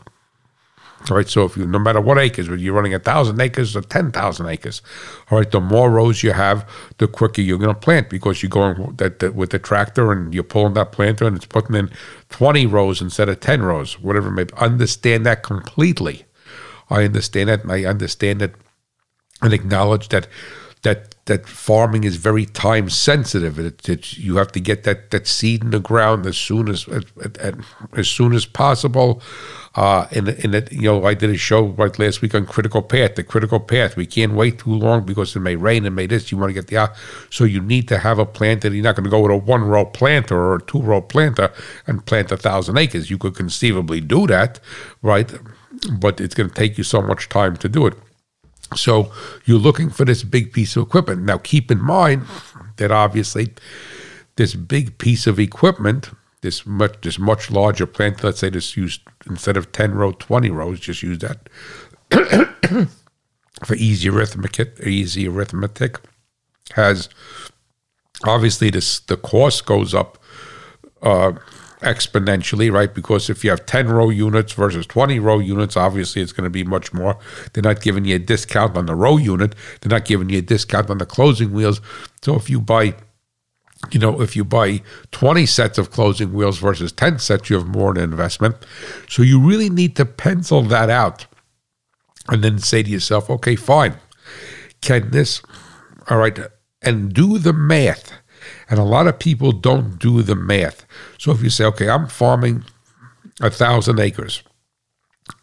Right, 1.09 1.29
so 1.29 1.45
if 1.45 1.57
you, 1.57 1.67
no 1.67 1.79
matter 1.79 2.01
what 2.01 2.19
acres, 2.19 2.49
whether 2.49 2.61
you're 2.61 2.75
running 2.75 2.93
a 2.95 2.99
thousand 2.99 3.41
acres 3.41 3.75
or 3.75 3.81
ten 3.81 4.13
thousand 4.13 4.47
acres, 4.47 4.83
all 5.31 5.39
right, 5.39 5.51
the 5.51 5.59
more 5.59 5.91
rows 5.91 6.23
you 6.23 6.33
have, 6.33 6.69
the 6.99 7.09
quicker 7.09 7.41
you're 7.41 7.59
going 7.59 7.75
to 7.75 7.81
plant 7.81 8.11
because 8.11 8.43
you're 8.43 8.51
going 8.51 8.95
that, 8.97 9.19
that, 9.21 9.35
with 9.35 9.51
the 9.51 9.59
tractor 9.59 10.13
and 10.13 10.35
you're 10.35 10.45
pulling 10.45 10.75
that 10.75 10.93
planter 10.93 11.27
and 11.27 11.37
it's 11.37 11.47
putting 11.47 11.75
in 11.75 11.91
twenty 12.29 12.67
rows 12.67 13.01
instead 13.01 13.31
of 13.31 13.41
ten 13.41 13.63
rows, 13.63 13.99
whatever 13.99 14.31
may. 14.31 14.47
Understand 14.59 15.25
that 15.25 15.43
completely. 15.43 16.27
I 16.91 17.05
understand 17.05 17.49
that, 17.49 17.63
and 17.63 17.73
I 17.73 17.85
understand 17.85 18.43
it, 18.43 18.55
and 19.41 19.55
acknowledge 19.55 20.11
that 20.11 20.29
that 20.83 21.15
that 21.27 21.47
farming 21.47 22.05
is 22.05 22.17
very 22.17 22.47
time 22.47 22.89
sensitive. 22.89 23.59
It, 23.59 23.89
it, 23.89 24.17
you 24.19 24.37
have 24.37 24.51
to 24.53 24.61
get 24.61 24.85
that, 24.85 25.11
that 25.11 25.27
seed 25.27 25.63
in 25.63 25.71
the 25.71 25.79
ground 25.79 26.27
as 26.27 26.37
soon 26.37 26.69
as 26.69 26.89
as 27.93 28.09
soon 28.09 28.33
as 28.33 28.47
possible. 28.47 29.23
Uh, 29.75 30.07
and 30.11 30.29
and 30.29 30.69
you 30.73 30.83
know, 30.83 31.05
I 31.05 31.15
did 31.15 31.31
a 31.31 31.37
show 31.37 31.67
right 31.67 31.97
last 31.99 32.23
week 32.23 32.35
on 32.35 32.47
critical 32.47 32.83
path. 32.83 33.15
The 33.15 33.23
critical 33.23 33.61
path. 33.61 33.95
We 33.95 34.07
can't 34.07 34.33
wait 34.33 34.59
too 34.61 34.75
long 34.75 35.05
because 35.05 35.37
it 35.37 35.41
may 35.41 35.55
rain 35.55 35.85
and 35.85 35.95
may 35.95 36.07
this. 36.07 36.33
You 36.33 36.39
want 36.39 36.51
to 36.51 36.55
get 36.55 36.69
the 36.69 36.79
out, 36.79 36.97
so 37.29 37.45
you 37.45 37.61
need 37.61 37.87
to 37.89 37.99
have 37.99 38.19
a 38.19 38.27
plant 38.27 38.63
that 38.63 38.73
you're 38.73 38.83
not 38.83 38.97
going 38.97 39.05
to 39.05 39.11
go 39.11 39.21
with 39.21 39.31
a 39.31 39.37
one 39.37 39.63
row 39.63 39.85
planter 39.85 40.37
or 40.37 40.57
a 40.57 40.63
two 40.63 40.81
row 40.81 41.03
planter 41.03 41.53
and 41.87 42.05
plant 42.07 42.33
a 42.33 42.39
thousand 42.39 42.79
acres. 42.79 43.11
You 43.11 43.19
could 43.19 43.37
conceivably 43.37 44.01
do 44.01 44.27
that, 44.29 44.59
right? 45.03 45.31
But 45.93 46.21
it's 46.21 46.35
going 46.35 46.49
to 46.49 46.55
take 46.55 46.79
you 46.79 46.85
so 46.85 47.03
much 47.03 47.29
time 47.29 47.57
to 47.59 47.69
do 47.69 47.87
it. 47.87 47.95
So 48.77 49.13
you're 49.45 49.59
looking 49.59 49.91
for 49.91 50.05
this 50.05 50.23
big 50.23 50.53
piece 50.53 50.77
of 50.77 50.87
equipment. 50.87 51.23
Now, 51.23 51.39
keep 51.39 51.71
in 51.71 51.83
mind 51.83 52.25
that 52.77 52.91
obviously 52.91 53.55
this 54.37 54.55
big 54.55 54.99
piece 54.99 55.27
of 55.27 55.39
equipment, 55.39 56.11
this 56.41 56.65
much 56.65 57.01
this 57.03 57.19
much 57.19 57.51
larger 57.51 57.87
plant, 57.87 58.23
let's 58.25 58.41
say 58.41 58.49
this 58.49 58.77
used 58.77 59.03
instead 59.29 59.57
of 59.57 59.73
10 59.73 59.95
row, 59.95 60.13
20 60.13 60.51
rows, 60.51 60.81
just 60.81 61.03
use 61.03 61.19
that 61.19 61.49
for 63.65 63.75
easy 63.75 64.09
arithmetic, 64.09 64.79
easy 64.81 65.29
arithmetic, 65.29 65.99
has 66.75 67.09
obviously 68.25 68.71
this 68.71 69.01
the 69.01 69.17
cost 69.17 69.67
goes 69.67 69.95
up 69.95 70.19
uh, 71.03 71.33
exponentially, 71.81 72.73
right? 72.73 72.93
Because 72.93 73.31
if 73.31 73.45
you 73.45 73.51
have 73.51 73.67
10 73.67 73.89
row 73.89 74.11
units 74.11 74.53
versus 74.53 74.87
20 74.87 75.19
row 75.19 75.39
units, 75.39 75.77
obviously 75.77 76.23
it's 76.23 76.33
going 76.33 76.45
to 76.45 76.51
be 76.51 76.65
much 76.65 76.93
more. 76.93 77.19
They're 77.53 77.63
not 77.63 77.81
giving 77.81 78.05
you 78.05 78.17
a 78.17 78.19
discount 78.19 78.77
on 78.77 78.87
the 78.87 78.95
row 78.95 79.17
unit, 79.17 79.55
they're 79.81 79.91
not 79.91 80.05
giving 80.05 80.29
you 80.29 80.39
a 80.39 80.43
discount 80.43 80.91
on 80.91 80.99
the 80.99 81.07
closing 81.07 81.53
wheels. 81.53 81.81
So 82.23 82.37
if 82.37 82.51
you 82.51 82.61
buy 82.61 82.95
you 83.91 83.99
know, 83.99 84.21
if 84.21 84.37
you 84.37 84.45
buy 84.45 84.83
20 85.13 85.47
sets 85.47 85.79
of 85.79 85.91
closing 85.91 86.35
wheels 86.35 86.59
versus 86.59 86.93
10 86.93 87.19
sets, 87.19 87.49
you 87.49 87.57
have 87.57 87.67
more 87.67 87.91
in 87.91 87.97
investment. 87.97 88.57
So 89.09 89.23
you 89.23 89.41
really 89.41 89.71
need 89.71 89.97
to 89.97 90.05
pencil 90.05 90.63
that 90.65 90.91
out 90.91 91.27
and 92.29 92.45
then 92.45 92.59
say 92.59 92.83
to 92.83 92.91
yourself, 92.91 93.31
okay, 93.31 93.57
fine. 93.57 93.95
Can 94.83 95.11
this, 95.11 95.41
all 96.11 96.19
right, 96.19 96.39
and 96.83 97.13
do 97.13 97.39
the 97.39 97.55
math 97.55 98.13
And 98.71 98.79
a 98.79 98.85
lot 98.85 99.09
of 99.09 99.19
people 99.19 99.53
don't 99.53 99.99
do 99.99 100.23
the 100.23 100.37
math. 100.37 100.87
So 101.19 101.33
if 101.33 101.43
you 101.43 101.51
say, 101.51 101.65
okay, 101.65 101.91
I'm 101.91 102.07
farming 102.07 102.65
a 103.41 103.51
thousand 103.51 103.99
acres, 103.99 104.43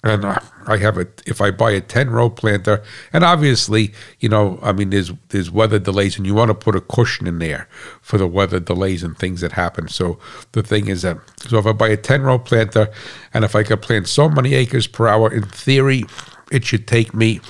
and 0.04 0.26
I 0.26 0.78
have 0.78 0.98
a 0.98 1.08
if 1.26 1.40
I 1.42 1.52
buy 1.52 1.72
a 1.72 1.82
ten 1.82 2.10
row 2.10 2.30
planter, 2.30 2.84
and 3.14 3.24
obviously, 3.24 3.94
you 4.20 4.30
know, 4.30 4.60
I 4.62 4.72
mean, 4.72 4.90
there's 4.90 5.12
there's 5.30 5.52
weather 5.52 5.80
delays, 5.80 6.18
and 6.18 6.26
you 6.26 6.34
want 6.34 6.50
to 6.50 6.56
put 6.56 6.76
a 6.76 6.82
cushion 6.82 7.28
in 7.28 7.40
there 7.40 7.68
for 8.02 8.18
the 8.18 8.28
weather 8.28 8.60
delays 8.60 9.04
and 9.04 9.18
things 9.18 9.42
that 9.42 9.54
happen. 9.54 9.88
So 9.88 10.20
the 10.54 10.64
thing 10.64 10.88
is 10.88 11.02
that 11.04 11.18
so 11.40 11.58
if 11.58 11.66
I 11.66 11.72
buy 11.74 11.90
a 11.90 11.98
ten 11.98 12.24
row 12.24 12.40
planter, 12.40 12.90
and 13.34 13.46
if 13.46 13.56
I 13.56 13.64
could 13.64 13.82
plant 13.82 14.08
so 14.08 14.30
many 14.30 14.54
acres 14.54 14.88
per 14.88 15.08
hour, 15.08 15.34
in 15.34 15.44
theory, 15.44 16.04
it 16.52 16.66
should 16.66 16.88
take 16.88 17.14
me 17.14 17.42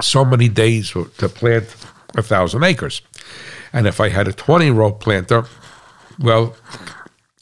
so 0.00 0.24
many 0.24 0.48
days 0.48 0.90
to 0.90 1.28
plant 1.28 1.76
a 2.16 2.22
thousand 2.22 2.64
acres. 2.64 3.02
And 3.72 3.86
if 3.86 4.00
I 4.00 4.08
had 4.08 4.28
a 4.28 4.32
twenty 4.32 4.70
row 4.70 4.92
planter, 4.92 5.44
well, 6.18 6.56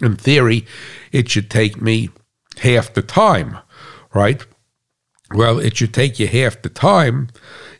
in 0.00 0.16
theory, 0.16 0.66
it 1.12 1.28
should 1.28 1.50
take 1.50 1.80
me 1.80 2.10
half 2.58 2.92
the 2.92 3.02
time 3.02 3.58
right? 4.14 4.44
Well, 5.34 5.58
it 5.58 5.76
should 5.76 5.92
take 5.92 6.18
you 6.18 6.26
half 6.26 6.62
the 6.62 6.70
time 6.70 7.28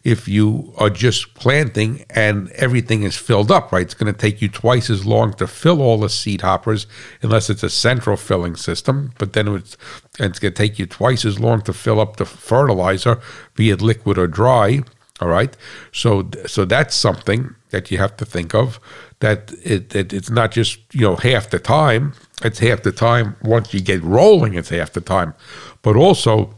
if 0.05 0.29
you 0.29 0.75
are 0.77 0.91
just 0.91 1.35
planting 1.35 2.05
and 2.11 2.51
everything 2.53 3.03
is 3.03 3.17
filled 3.17 3.51
up, 3.51 3.73
right? 3.73 3.83
It's 3.83 3.95
going 3.95 4.13
to 4.13 4.19
take 4.19 4.43
you 4.43 4.49
twice 4.49 4.91
as 4.91 5.07
long 5.07 5.33
to 5.35 5.47
fill 5.47 5.81
all 5.81 5.99
the 5.99 6.11
seed 6.11 6.43
hoppers 6.43 6.87
unless 7.23 7.49
it's 7.49 7.63
a 7.63 7.71
central 7.71 8.17
filling 8.17 8.55
system, 8.55 9.13
but 9.19 9.33
then 9.33 9.49
it's, 9.49 9.77
it's 10.19 10.39
going 10.39 10.53
to 10.53 10.63
take 10.63 10.79
you 10.79 10.87
twice 10.87 11.25
as 11.25 11.41
long 11.41 11.63
to 11.63 11.73
fill 11.73 12.01
up 12.01 12.17
the 12.17 12.27
fertilizer, 12.27 13.19
be 13.55 13.71
it 13.71 13.81
liquid 13.81 14.19
or 14.19 14.27
dry, 14.27 14.83
all 15.21 15.29
right? 15.29 15.57
So 15.93 16.29
so 16.47 16.65
that's 16.65 16.95
something 16.95 17.55
that 17.71 17.91
you 17.91 17.99
have 17.99 18.17
to 18.17 18.25
think 18.25 18.55
of 18.55 18.81
that 19.21 19.53
it, 19.65 19.95
it 19.95 20.13
it's 20.13 20.31
not 20.31 20.53
just, 20.53 20.79
you 20.93 21.03
know, 21.03 21.17
half 21.17 21.51
the 21.51 21.59
time, 21.59 22.15
it's 22.43 22.61
half 22.61 22.83
the 22.83 22.93
time 22.93 23.37
once 23.43 23.75
you 23.75 23.81
get 23.81 24.03
rolling 24.03 24.55
it's 24.55 24.69
half 24.69 24.93
the 24.93 25.01
time 25.01 25.35
but 25.83 25.97
also 25.97 26.55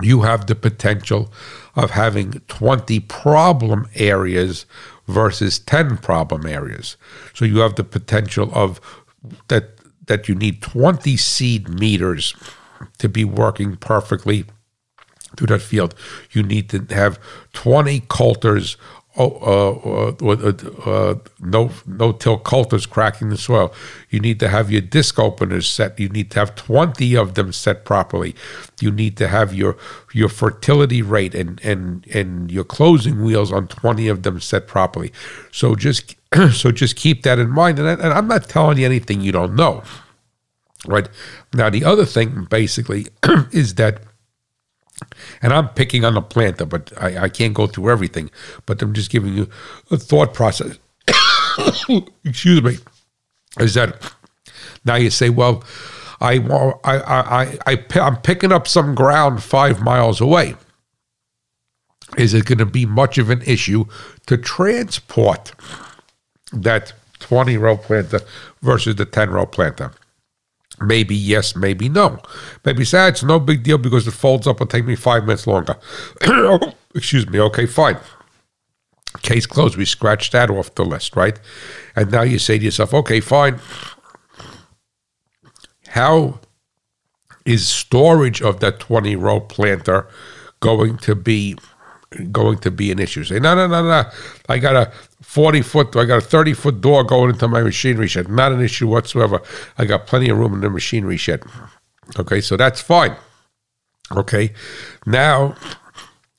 you 0.00 0.22
have 0.22 0.46
the 0.46 0.54
potential 0.54 1.32
of 1.74 1.90
having 1.90 2.32
20 2.48 3.00
problem 3.00 3.88
areas 3.94 4.66
versus 5.06 5.58
10 5.58 5.98
problem 5.98 6.46
areas. 6.46 6.96
So 7.34 7.44
you 7.44 7.58
have 7.58 7.74
the 7.74 7.84
potential 7.84 8.50
of 8.52 8.80
that 9.48 9.74
that 10.06 10.28
you 10.28 10.34
need 10.34 10.62
20 10.62 11.16
seed 11.18 11.68
meters 11.68 12.34
to 12.98 13.08
be 13.08 13.24
working 13.24 13.76
perfectly 13.76 14.46
through 15.38 15.46
that 15.48 15.62
field. 15.62 15.94
You 16.32 16.42
need 16.42 16.68
to 16.70 16.84
have 16.94 17.18
20 17.52 18.00
coulters 18.08 18.76
oh, 19.18 20.14
uh, 20.20 20.24
uh, 20.24 20.90
uh, 20.90 21.14
no 21.40 21.70
no 21.86 22.12
till 22.12 22.38
coulters 22.38 22.86
cracking 22.86 23.28
the 23.28 23.36
soil. 23.36 23.72
You 24.10 24.20
need 24.20 24.40
to 24.40 24.48
have 24.48 24.70
your 24.70 24.80
disc 24.80 25.18
openers 25.18 25.68
set. 25.68 25.98
You 25.98 26.08
need 26.08 26.30
to 26.32 26.38
have 26.38 26.54
twenty 26.54 27.16
of 27.16 27.34
them 27.34 27.52
set 27.52 27.84
properly. 27.84 28.34
You 28.80 28.90
need 28.90 29.16
to 29.18 29.28
have 29.28 29.52
your 29.52 29.76
your 30.12 30.28
fertility 30.28 31.02
rate 31.02 31.34
and 31.34 31.60
and 31.64 32.06
and 32.14 32.50
your 32.50 32.64
closing 32.64 33.22
wheels 33.22 33.52
on 33.52 33.68
twenty 33.68 34.08
of 34.08 34.22
them 34.22 34.40
set 34.40 34.66
properly. 34.66 35.12
So 35.50 35.74
just 35.74 36.14
so 36.52 36.70
just 36.70 36.96
keep 36.96 37.22
that 37.22 37.38
in 37.38 37.50
mind. 37.50 37.78
And, 37.78 37.88
I, 37.88 37.92
and 37.92 38.12
I'm 38.12 38.28
not 38.28 38.48
telling 38.48 38.78
you 38.78 38.86
anything 38.86 39.20
you 39.20 39.32
don't 39.32 39.54
know. 39.54 39.82
Right 40.86 41.08
now, 41.52 41.68
the 41.70 41.84
other 41.84 42.04
thing 42.04 42.46
basically 42.48 43.06
is 43.50 43.74
that 43.74 44.02
and 45.42 45.52
I'm 45.52 45.68
picking 45.70 46.04
on 46.04 46.14
the 46.14 46.22
planter, 46.22 46.66
but 46.66 46.92
I, 47.00 47.24
I 47.24 47.28
can't 47.28 47.54
go 47.54 47.66
through 47.66 47.90
everything. 47.90 48.30
But 48.66 48.82
I'm 48.82 48.92
just 48.92 49.10
giving 49.10 49.34
you 49.34 49.48
a 49.90 49.96
thought 49.96 50.34
process. 50.34 50.78
Excuse 52.24 52.62
me. 52.62 52.78
Is 53.58 53.74
that 53.74 54.12
now 54.84 54.96
you 54.96 55.10
say, 55.10 55.30
well, 55.30 55.64
I, 56.20 56.38
I, 56.84 56.96
I, 57.44 57.58
I, 57.66 57.84
I'm 58.00 58.16
picking 58.16 58.52
up 58.52 58.66
some 58.66 58.94
ground 58.94 59.42
five 59.42 59.80
miles 59.80 60.20
away. 60.20 60.54
Is 62.16 62.34
it 62.34 62.46
going 62.46 62.58
to 62.58 62.66
be 62.66 62.86
much 62.86 63.18
of 63.18 63.30
an 63.30 63.42
issue 63.42 63.84
to 64.26 64.38
transport 64.38 65.52
that 66.52 66.92
20 67.20 67.56
row 67.58 67.76
planter 67.76 68.20
versus 68.62 68.96
the 68.96 69.04
10 69.04 69.30
row 69.30 69.46
planter? 69.46 69.92
Maybe 70.80 71.14
yes, 71.14 71.56
maybe 71.56 71.88
no. 71.88 72.20
Maybe 72.64 72.84
say 72.84 73.08
it's 73.08 73.22
no 73.22 73.40
big 73.40 73.62
deal 73.62 73.78
because 73.78 74.06
it 74.06 74.12
folds 74.12 74.46
up 74.46 74.60
and 74.60 74.70
take 74.70 74.84
me 74.84 74.94
five 74.94 75.24
minutes 75.24 75.46
longer. 75.46 75.76
Excuse 76.94 77.28
me. 77.28 77.40
Okay, 77.40 77.66
fine. 77.66 77.98
Case 79.22 79.46
closed. 79.46 79.76
We 79.76 79.84
scratched 79.84 80.32
that 80.32 80.50
off 80.50 80.74
the 80.74 80.84
list, 80.84 81.16
right? 81.16 81.38
And 81.96 82.12
now 82.12 82.22
you 82.22 82.38
say 82.38 82.58
to 82.58 82.64
yourself, 82.64 82.94
okay, 82.94 83.20
fine. 83.20 83.58
How 85.88 86.40
is 87.44 87.66
storage 87.66 88.42
of 88.42 88.60
that 88.60 88.78
20 88.78 89.16
row 89.16 89.40
planter 89.40 90.06
going 90.60 90.98
to 90.98 91.14
be 91.14 91.56
going 92.32 92.58
to 92.58 92.70
be 92.70 92.90
an 92.90 92.98
issue? 92.98 93.24
Say, 93.24 93.38
no, 93.38 93.54
no, 93.54 93.66
no, 93.66 93.82
no. 93.82 94.10
I 94.48 94.58
got 94.58 94.76
a 94.76 94.92
40 95.22 95.62
foot, 95.62 95.96
I 95.96 96.04
got 96.04 96.18
a 96.18 96.26
30 96.26 96.54
foot 96.54 96.80
door 96.80 97.04
going 97.04 97.30
into 97.30 97.48
my 97.48 97.62
machinery 97.62 98.08
shed. 98.08 98.28
Not 98.28 98.52
an 98.52 98.60
issue 98.60 98.88
whatsoever. 98.88 99.42
I 99.76 99.84
got 99.84 100.06
plenty 100.06 100.28
of 100.30 100.38
room 100.38 100.54
in 100.54 100.60
the 100.60 100.70
machinery 100.70 101.16
shed. 101.16 101.42
Okay, 102.18 102.40
so 102.40 102.56
that's 102.56 102.80
fine. 102.80 103.14
Okay, 104.16 104.54
now, 105.04 105.54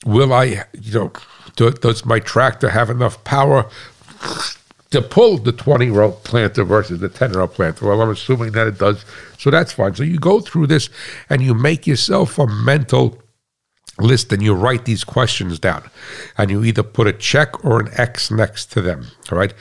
will 0.04 0.32
I, 0.32 0.64
you 0.72 0.92
know, 0.92 1.12
do, 1.54 1.70
does 1.70 2.04
my 2.04 2.18
tractor 2.18 2.70
have 2.70 2.90
enough 2.90 3.22
power 3.22 3.70
to 4.90 5.00
pull 5.00 5.38
the 5.38 5.52
20 5.52 5.88
row 5.90 6.10
planter 6.10 6.64
versus 6.64 6.98
the 7.00 7.08
10 7.08 7.32
row 7.32 7.46
planter? 7.46 7.86
Well, 7.86 8.02
I'm 8.02 8.10
assuming 8.10 8.52
that 8.52 8.66
it 8.66 8.78
does. 8.78 9.04
So 9.38 9.50
that's 9.50 9.72
fine. 9.72 9.94
So 9.94 10.02
you 10.02 10.18
go 10.18 10.40
through 10.40 10.66
this 10.66 10.90
and 11.28 11.42
you 11.42 11.54
make 11.54 11.86
yourself 11.86 12.38
a 12.38 12.46
mental 12.46 13.22
list 14.00 14.32
and 14.32 14.42
you 14.42 14.54
write 14.54 14.84
these 14.84 15.04
questions 15.04 15.58
down 15.58 15.88
and 16.38 16.50
you 16.50 16.64
either 16.64 16.82
put 16.82 17.06
a 17.06 17.12
check 17.12 17.64
or 17.64 17.80
an 17.80 17.88
X 17.92 18.30
next 18.30 18.72
to 18.72 18.80
them. 18.80 19.06
All 19.30 19.38
right. 19.38 19.54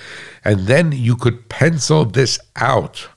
And 0.43 0.61
then 0.61 0.91
you 0.91 1.15
could 1.15 1.49
pencil 1.49 2.05
this 2.05 2.39
out. 2.55 3.09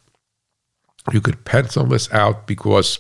You 1.13 1.21
could 1.21 1.45
pencil 1.45 1.85
this 1.85 2.13
out 2.13 2.47
because 2.47 2.99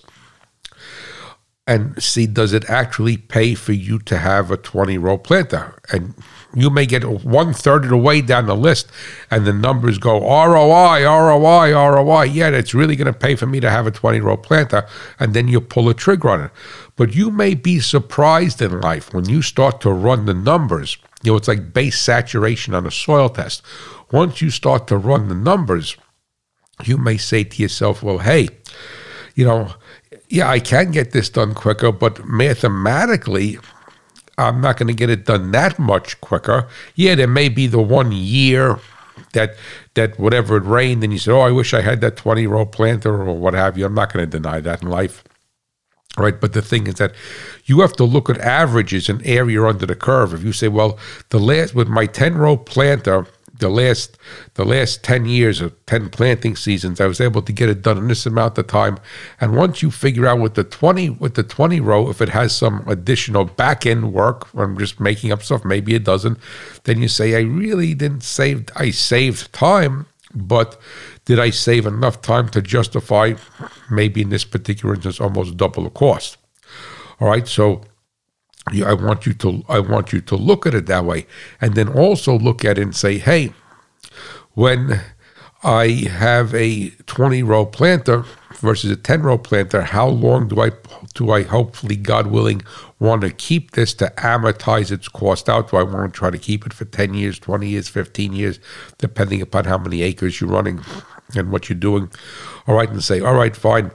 and 1.67 2.01
see 2.03 2.27
does 2.27 2.53
it 2.53 2.69
actually 2.69 3.17
pay 3.17 3.55
for 3.55 3.73
you 3.73 3.99
to 4.01 4.19
have 4.19 4.51
a 4.51 4.57
20 4.57 4.99
row 4.99 5.17
planter 5.17 5.79
and 5.93 6.15
you 6.55 6.71
may 6.71 6.87
get 6.87 7.25
one 7.25 7.55
third 7.55 7.85
of 7.85 7.91
the 7.91 7.97
way 7.97 8.21
down 8.21 8.47
the 8.47 8.57
list 8.57 8.91
and 9.31 9.47
the 9.47 9.53
numbers 9.53 9.99
go 9.99 10.21
ROI, 10.21 11.03
ROI, 11.05 11.73
ROI. 11.73 12.25
Yeah, 12.25 12.49
it's 12.49 12.75
really 12.75 12.97
going 12.97 13.13
to 13.13 13.19
pay 13.19 13.37
for 13.37 13.47
me 13.47 13.61
to 13.61 13.71
have 13.71 13.87
a 13.87 13.91
20 13.91 14.21
row 14.21 14.37
planter. 14.37 14.87
And 15.19 15.35
then 15.35 15.49
you 15.49 15.61
pull 15.61 15.89
a 15.89 15.95
trigger 15.95 16.29
on 16.29 16.41
it. 16.43 16.51
But 16.97 17.15
you 17.15 17.31
may 17.31 17.55
be 17.55 17.81
surprised 17.81 18.61
in 18.61 18.81
life 18.81 19.15
when 19.15 19.29
you 19.29 19.41
start 19.41 19.81
to 19.83 19.91
run 19.91 20.27
the 20.27 20.35
numbers. 20.35 20.99
You 21.23 21.33
know, 21.33 21.37
it's 21.37 21.49
like 21.49 21.73
base 21.73 21.99
saturation 21.99 22.75
on 22.75 22.87
a 22.87 22.91
soil 22.91 23.31
test. 23.31 23.63
Once 24.11 24.43
you 24.43 24.51
start 24.51 24.87
to 24.89 24.97
run 24.97 25.29
the 25.29 25.35
numbers, 25.35 25.97
you 26.85 26.99
may 26.99 27.17
say 27.17 27.45
to 27.45 27.63
yourself, 27.63 28.03
well, 28.03 28.19
hey, 28.19 28.49
you 29.35 29.47
know, 29.47 29.73
yeah, 30.33 30.49
I 30.49 30.61
can 30.61 30.91
get 30.93 31.13
this 31.13 31.29
done 31.29 31.53
quicker, 31.53 31.93
but 31.93 32.25
mathematically, 32.25 33.59
I'm 34.39 34.63
not 34.63 34.79
going 34.79 34.89
to 34.89 34.95
get 34.95 35.11
it 35.11 35.27
done 35.27 35.51
that 35.53 35.79
much 35.79 36.19
quicker. 36.23 36.69
Yeah, 36.95 37.15
there 37.17 37.27
may 37.27 37.51
be 37.51 37.67
the 37.67 37.83
one 37.83 38.13
year 38.13 38.81
that 39.35 39.57
that 39.93 40.19
whatever 40.19 40.57
it 40.57 40.65
rained 40.65 41.05
and 41.05 41.13
you 41.13 41.19
said, 41.19 41.35
"Oh, 41.35 41.43
I 41.43 41.51
wish 41.51 41.75
I 41.75 41.83
had 41.83 42.01
that 42.01 42.17
20 42.17 42.47
row 42.47 42.65
planter 42.65 43.15
or 43.23 43.37
what 43.37 43.53
have 43.53 43.77
you." 43.77 43.85
I'm 43.85 43.95
not 43.95 44.11
going 44.11 44.25
to 44.25 44.39
deny 44.39 44.61
that 44.61 44.83
in 44.83 44.89
life. 44.89 45.23
Right, 46.17 46.41
but 46.41 46.55
the 46.55 46.63
thing 46.63 46.87
is 46.87 46.95
that 46.95 47.13
you 47.67 47.81
have 47.81 47.93
to 47.95 48.05
look 48.05 48.31
at 48.31 48.39
averages 48.39 49.11
and 49.11 49.25
area 49.27 49.63
under 49.63 49.85
the 49.85 49.95
curve. 49.95 50.33
If 50.33 50.43
you 50.45 50.55
say, 50.55 50.69
"Well, 50.69 50.99
the 51.29 51.39
last 51.39 51.75
with 51.75 51.89
my 51.89 52.07
10 52.07 52.39
row 52.39 52.57
planter, 52.57 53.27
the 53.59 53.69
last 53.69 54.19
the 54.55 54.65
last 54.65 55.05
10 55.05 55.27
years 55.27 55.61
of 55.61 55.75
10 55.87 56.11
planting 56.11 56.57
seasons 56.57 57.01
i 57.01 57.07
was 57.07 57.21
able 57.21 57.43
to 57.43 57.53
get 57.53 57.69
it 57.69 57.83
done 57.83 57.99
in 57.99 58.09
this 58.09 58.27
amount 58.27 58.59
of 58.59 58.67
time. 58.67 58.99
And 59.41 59.57
once 59.57 59.83
you 59.83 59.91
figure 59.91 60.27
out 60.27 60.41
with 60.41 60.55
the 60.55 60.65
20 60.65 61.11
with 61.11 61.35
the 61.35 61.43
20 61.43 61.81
row 61.81 62.09
if 62.09 62.21
it 62.21 62.31
has 62.31 62.55
some 62.55 62.85
additional 62.89 63.45
back 63.45 63.87
end 63.87 64.13
work 64.13 64.49
i'm 64.55 64.79
just 64.79 65.01
making 65.01 65.33
up 65.33 65.43
stuff 65.43 65.65
maybe 65.65 65.95
it 65.95 66.05
doesn't 66.05 66.39
then 66.85 67.01
you 67.03 67.09
say 67.09 67.37
i 67.37 67.41
really 67.41 67.95
didn't 67.95 68.23
save 68.23 68.67
i 68.77 68.91
saved 68.91 69.53
time 69.53 70.07
but 70.35 70.81
did 71.25 71.39
i 71.39 71.51
save 71.51 71.87
enough 71.87 72.23
time 72.23 72.49
to 72.49 72.63
justify 72.63 73.35
maybe 73.91 74.23
in 74.23 74.31
this 74.31 74.45
particular 74.45 74.95
instance 74.95 75.21
almost 75.21 75.57
double 75.57 75.85
the 75.85 75.91
cost? 75.91 76.39
All 77.21 77.29
right 77.29 77.47
so 77.47 77.83
I 78.71 78.95
want 78.95 79.27
you 79.27 79.33
to 79.35 79.65
I 79.69 79.81
want 79.81 80.13
you 80.13 80.21
to 80.21 80.37
look 80.37 80.67
at 80.67 80.75
it 80.75 80.87
that 80.87 81.05
way, 81.05 81.27
and 81.61 81.75
then 81.75 81.89
also 81.89 82.39
look 82.39 82.65
at 82.65 82.79
it 82.79 82.83
and 82.83 82.95
say, 82.95 83.19
hey, 83.19 83.53
when 84.55 85.01
I 85.65 85.89
have 86.09 86.55
a 86.55 86.91
20 86.91 87.43
row 87.43 87.67
planter, 87.67 88.25
versus 88.63 88.91
a 88.91 88.97
10 88.97 89.23
row 89.23 89.37
planter, 89.37 89.83
how 89.83 90.09
long 90.09 90.49
do 90.49 90.61
I 90.61 90.71
do 91.15 91.31
I 91.31 91.43
hopefully, 91.43 91.97
God 91.97 92.29
willing, 92.29 92.63
want 92.99 93.23
to 93.23 93.31
keep 93.31 93.73
this 93.73 93.93
to 93.95 94.13
amortize 94.17 94.91
its 94.91 95.09
cost 95.09 95.49
out? 95.49 95.71
Do 95.71 95.77
I 95.77 95.83
want 95.83 96.15
to 96.15 96.19
try 96.19 96.31
to 96.31 96.39
keep 96.39 96.65
it 96.65 96.73
for 96.73 96.85
10 96.87 97.13
years, 97.13 97.39
20 97.39 97.69
years, 97.69 97.89
15 97.89 98.33
years, 98.33 98.61
depending 98.99 99.43
upon 99.43 99.65
how 99.65 99.77
many 99.77 100.03
acres 100.03 100.41
you're 100.41 100.49
running 100.49 100.81
and 101.35 101.51
what 101.51 101.69
you're 101.69 101.79
doing? 101.79 102.11
All 102.67 102.77
right, 102.77 102.89
and 102.89 103.03
say, 103.03 103.21
all 103.21 103.35
right, 103.35 103.55
fine. 103.55 103.91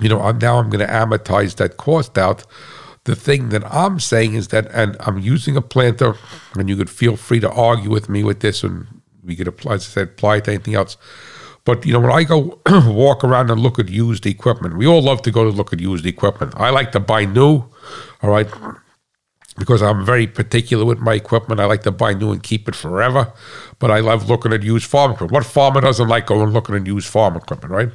You 0.00 0.08
know, 0.08 0.30
now 0.32 0.58
I'm 0.58 0.68
going 0.68 0.86
to 0.86 0.92
amortize 0.92 1.56
that 1.56 1.76
cost 1.76 2.18
out. 2.18 2.44
The 3.08 3.16
thing 3.16 3.48
that 3.48 3.64
I'm 3.72 4.00
saying 4.00 4.34
is 4.34 4.48
that, 4.48 4.66
and 4.72 4.96
I'm 5.00 5.18
using 5.18 5.56
a 5.56 5.62
planter, 5.62 6.14
and 6.54 6.68
you 6.68 6.76
could 6.76 6.90
feel 6.90 7.16
free 7.16 7.40
to 7.40 7.50
argue 7.50 7.90
with 7.90 8.08
me 8.08 8.22
with 8.22 8.40
this, 8.40 8.62
and 8.62 8.86
we 9.24 9.34
could 9.36 9.48
apply, 9.48 9.74
as 9.74 9.86
I 9.86 9.90
said, 9.94 10.08
apply 10.08 10.40
to 10.40 10.50
anything 10.52 10.74
else 10.74 10.96
but 11.68 11.84
you 11.84 11.92
know, 11.92 12.00
when 12.00 12.10
I 12.10 12.24
go 12.24 12.58
walk 12.86 13.22
around 13.22 13.50
and 13.50 13.60
look 13.60 13.78
at 13.78 13.90
used 13.90 14.24
equipment, 14.24 14.78
we 14.78 14.86
all 14.86 15.02
love 15.02 15.20
to 15.20 15.30
go 15.30 15.44
to 15.44 15.50
look 15.50 15.70
at 15.70 15.80
used 15.80 16.06
equipment. 16.06 16.54
I 16.56 16.70
like 16.70 16.92
to 16.92 17.00
buy 17.00 17.26
new, 17.26 17.64
all 18.22 18.30
right, 18.30 18.48
because 19.58 19.82
I'm 19.82 20.02
very 20.02 20.26
particular 20.26 20.86
with 20.86 20.98
my 20.98 21.12
equipment. 21.12 21.60
I 21.60 21.66
like 21.66 21.82
to 21.82 21.90
buy 21.90 22.14
new 22.14 22.32
and 22.32 22.42
keep 22.42 22.70
it 22.70 22.74
forever. 22.74 23.34
But 23.78 23.90
I 23.90 24.00
love 24.00 24.30
looking 24.30 24.54
at 24.54 24.62
used 24.62 24.86
farm 24.86 25.12
equipment. 25.12 25.32
What 25.32 25.44
farmer 25.44 25.82
doesn't 25.82 26.08
like 26.08 26.24
going 26.24 26.52
looking 26.52 26.74
at 26.74 26.86
used 26.86 27.08
farm 27.08 27.36
equipment, 27.36 27.70
right? 27.70 27.90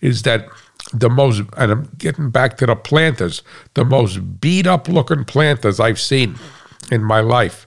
Is 0.00 0.22
that 0.22 0.48
the 0.92 1.10
most, 1.10 1.42
and 1.56 1.72
I'm 1.72 1.90
getting 1.98 2.30
back 2.30 2.56
to 2.58 2.66
the 2.66 2.76
planters, 2.76 3.42
the 3.74 3.84
most 3.84 4.40
beat 4.40 4.66
up 4.66 4.88
looking 4.88 5.24
planters 5.24 5.80
I've 5.80 6.00
seen 6.00 6.36
in 6.90 7.02
my 7.02 7.20
life 7.20 7.66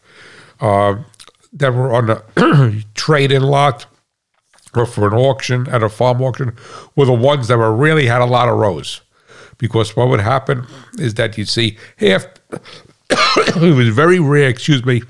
uh, 0.61 0.95
that 1.53 1.73
were 1.73 1.93
on 1.93 2.09
a 2.09 2.81
trade 2.93 3.31
in 3.31 3.43
lot 3.43 3.85
or 4.75 4.85
for 4.85 5.07
an 5.07 5.13
auction 5.13 5.67
at 5.69 5.83
a 5.83 5.89
farm 5.89 6.21
auction 6.21 6.55
were 6.95 7.05
the 7.05 7.13
ones 7.13 7.47
that 7.47 7.57
were 7.57 7.75
really 7.75 8.05
had 8.05 8.21
a 8.21 8.25
lot 8.25 8.47
of 8.47 8.57
rows. 8.57 9.01
Because 9.57 9.95
what 9.95 10.07
would 10.07 10.21
happen 10.21 10.65
is 10.97 11.15
that 11.15 11.37
you'd 11.37 11.49
see 11.49 11.77
half, 11.97 12.25
it 13.09 13.75
was 13.75 13.89
very 13.89 14.19
rare, 14.19 14.47
excuse 14.47 14.85
me, 14.85 15.01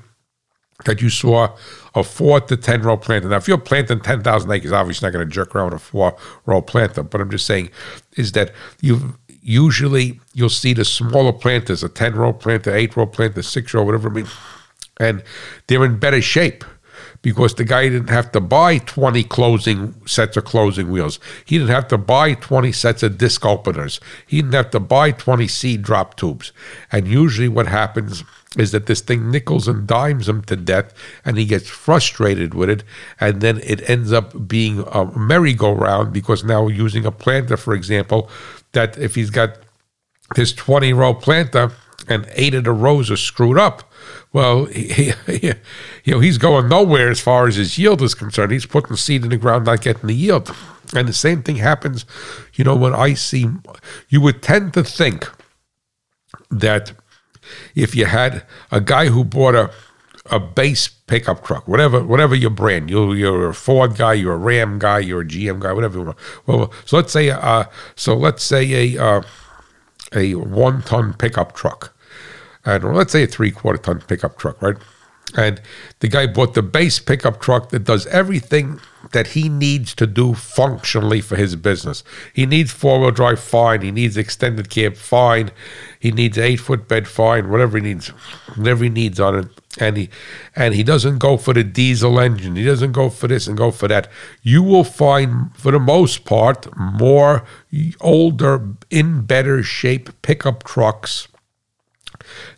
that 0.84 1.02
you 1.02 1.10
saw 1.10 1.56
a 1.94 2.04
four 2.04 2.40
to 2.40 2.56
10 2.56 2.82
row 2.82 2.96
planter. 2.96 3.28
Now, 3.28 3.36
if 3.36 3.48
you're 3.48 3.58
planting 3.58 4.00
10,000 4.00 4.50
acres, 4.50 4.72
obviously 4.72 5.06
not 5.06 5.12
going 5.12 5.26
to 5.26 5.32
jerk 5.32 5.54
around 5.54 5.72
with 5.72 5.82
a 5.82 5.84
four 5.84 6.16
row 6.46 6.62
planter, 6.62 7.02
but 7.02 7.20
I'm 7.20 7.30
just 7.30 7.46
saying 7.46 7.70
is 8.16 8.32
that 8.32 8.52
you 8.80 9.16
usually 9.42 10.20
you'll 10.34 10.48
see 10.48 10.74
the 10.74 10.84
smaller 10.84 11.32
planters, 11.32 11.82
a 11.82 11.88
10 11.88 12.14
row 12.14 12.32
planter, 12.32 12.74
eight 12.74 12.96
row 12.96 13.06
planter, 13.06 13.42
six 13.42 13.74
row, 13.74 13.82
whatever 13.82 14.08
it 14.08 14.12
means, 14.12 14.30
and 14.98 15.22
they're 15.66 15.84
in 15.84 15.98
better 15.98 16.20
shape 16.20 16.64
because 17.22 17.54
the 17.54 17.64
guy 17.64 17.88
didn't 17.88 18.08
have 18.08 18.32
to 18.32 18.40
buy 18.40 18.78
20 18.78 19.24
closing 19.24 19.94
sets 20.06 20.36
of 20.36 20.44
closing 20.44 20.90
wheels. 20.90 21.18
He 21.44 21.58
didn't 21.58 21.70
have 21.70 21.88
to 21.88 21.98
buy 21.98 22.34
20 22.34 22.72
sets 22.72 23.02
of 23.02 23.18
disc 23.18 23.44
openers. 23.44 24.00
He 24.26 24.40
didn't 24.40 24.54
have 24.54 24.70
to 24.70 24.80
buy 24.80 25.12
20 25.12 25.46
seed 25.48 25.82
drop 25.82 26.16
tubes. 26.16 26.52
And 26.90 27.06
usually 27.06 27.48
what 27.48 27.66
happens 27.66 28.24
is 28.58 28.72
that 28.72 28.86
this 28.86 29.00
thing 29.00 29.30
nickels 29.30 29.68
and 29.68 29.86
dimes 29.86 30.28
him 30.28 30.42
to 30.42 30.56
death 30.56 30.92
and 31.24 31.38
he 31.38 31.44
gets 31.44 31.68
frustrated 31.68 32.52
with 32.52 32.68
it 32.68 32.82
and 33.20 33.40
then 33.40 33.58
it 33.62 33.88
ends 33.88 34.12
up 34.12 34.48
being 34.48 34.84
a 34.90 35.04
merry-go-round 35.16 36.12
because 36.12 36.42
now 36.42 36.66
using 36.66 37.06
a 37.06 37.12
planter 37.12 37.56
for 37.56 37.74
example 37.74 38.28
that 38.72 38.98
if 38.98 39.14
he's 39.14 39.30
got 39.30 39.58
his 40.34 40.52
20 40.52 40.92
row 40.92 41.14
planter 41.14 41.70
and 42.08 42.26
eight 42.32 42.54
of 42.54 42.64
the 42.64 42.72
rows 42.72 43.08
are 43.10 43.16
screwed 43.16 43.58
up 43.58 43.90
well, 44.32 44.66
he, 44.66 45.12
he, 45.26 45.52
you 46.04 46.14
know, 46.14 46.20
he's 46.20 46.38
going 46.38 46.68
nowhere 46.68 47.10
as 47.10 47.20
far 47.20 47.48
as 47.48 47.56
his 47.56 47.78
yield 47.78 48.02
is 48.02 48.14
concerned. 48.14 48.52
He's 48.52 48.66
putting 48.66 48.96
seed 48.96 49.24
in 49.24 49.30
the 49.30 49.36
ground, 49.36 49.66
not 49.66 49.82
getting 49.82 50.06
the 50.06 50.14
yield. 50.14 50.54
And 50.94 51.08
the 51.08 51.12
same 51.12 51.42
thing 51.42 51.56
happens, 51.56 52.04
you 52.54 52.64
know, 52.64 52.74
when 52.74 52.94
I 52.94 53.14
see, 53.14 53.46
you 54.08 54.20
would 54.20 54.42
tend 54.42 54.74
to 54.74 54.82
think 54.82 55.30
that 56.50 56.92
if 57.74 57.94
you 57.94 58.06
had 58.06 58.44
a 58.70 58.80
guy 58.80 59.06
who 59.06 59.24
bought 59.24 59.54
a, 59.54 59.70
a 60.26 60.40
base 60.40 60.88
pickup 60.88 61.44
truck, 61.44 61.66
whatever 61.66 62.04
whatever 62.04 62.34
your 62.34 62.50
brand, 62.50 62.90
you 62.90 63.12
you're 63.12 63.50
a 63.50 63.54
Ford 63.54 63.96
guy, 63.96 64.14
you're 64.14 64.34
a 64.34 64.38
Ram 64.38 64.78
guy, 64.78 64.98
you're 65.00 65.22
a 65.22 65.26
GM 65.26 65.60
guy, 65.60 65.72
whatever 65.72 65.98
you 65.98 66.04
want. 66.04 66.18
Well, 66.46 66.72
so 66.84 66.96
let's 66.96 67.12
say 67.12 67.30
uh, 67.30 67.64
so 67.96 68.14
let's 68.14 68.42
say 68.42 68.94
a 68.96 69.02
uh, 69.02 69.22
a 70.14 70.34
one 70.34 70.82
ton 70.82 71.14
pickup 71.14 71.54
truck 71.54 71.94
and 72.64 72.84
let's 72.94 73.12
say 73.12 73.22
a 73.22 73.26
three 73.26 73.50
quarter 73.50 73.78
ton 73.78 74.00
pickup 74.00 74.38
truck, 74.38 74.60
right? 74.62 74.76
And 75.36 75.60
the 76.00 76.08
guy 76.08 76.26
bought 76.26 76.54
the 76.54 76.62
base 76.62 76.98
pickup 76.98 77.40
truck 77.40 77.70
that 77.70 77.84
does 77.84 78.06
everything 78.08 78.80
that 79.12 79.28
he 79.28 79.48
needs 79.48 79.94
to 79.94 80.06
do 80.06 80.34
functionally 80.34 81.20
for 81.20 81.36
his 81.36 81.54
business. 81.54 82.02
He 82.34 82.46
needs 82.46 82.72
four 82.72 83.00
wheel 83.00 83.12
drive, 83.12 83.38
fine. 83.38 83.82
He 83.82 83.92
needs 83.92 84.16
extended 84.16 84.70
cab, 84.70 84.96
fine. 84.96 85.52
He 86.00 86.10
needs 86.12 86.38
eight 86.38 86.56
foot 86.56 86.88
bed, 86.88 87.06
fine. 87.06 87.50
Whatever 87.50 87.76
he 87.76 87.84
needs, 87.84 88.08
whatever 88.56 88.84
he 88.84 88.90
needs 88.90 89.20
on 89.20 89.38
it. 89.38 89.48
And 89.78 89.98
he 89.98 90.08
and 90.56 90.74
he 90.74 90.82
doesn't 90.82 91.18
go 91.18 91.36
for 91.36 91.52
the 91.52 91.62
diesel 91.62 92.18
engine. 92.18 92.56
He 92.56 92.64
doesn't 92.64 92.92
go 92.92 93.10
for 93.10 93.28
this 93.28 93.46
and 93.46 93.56
go 93.56 93.70
for 93.70 93.86
that. 93.86 94.10
You 94.42 94.62
will 94.62 94.82
find, 94.82 95.54
for 95.56 95.70
the 95.70 95.78
most 95.78 96.24
part, 96.24 96.66
more 96.74 97.44
older, 98.00 98.66
in 98.88 99.26
better 99.26 99.62
shape 99.62 100.08
pickup 100.22 100.64
trucks 100.64 101.28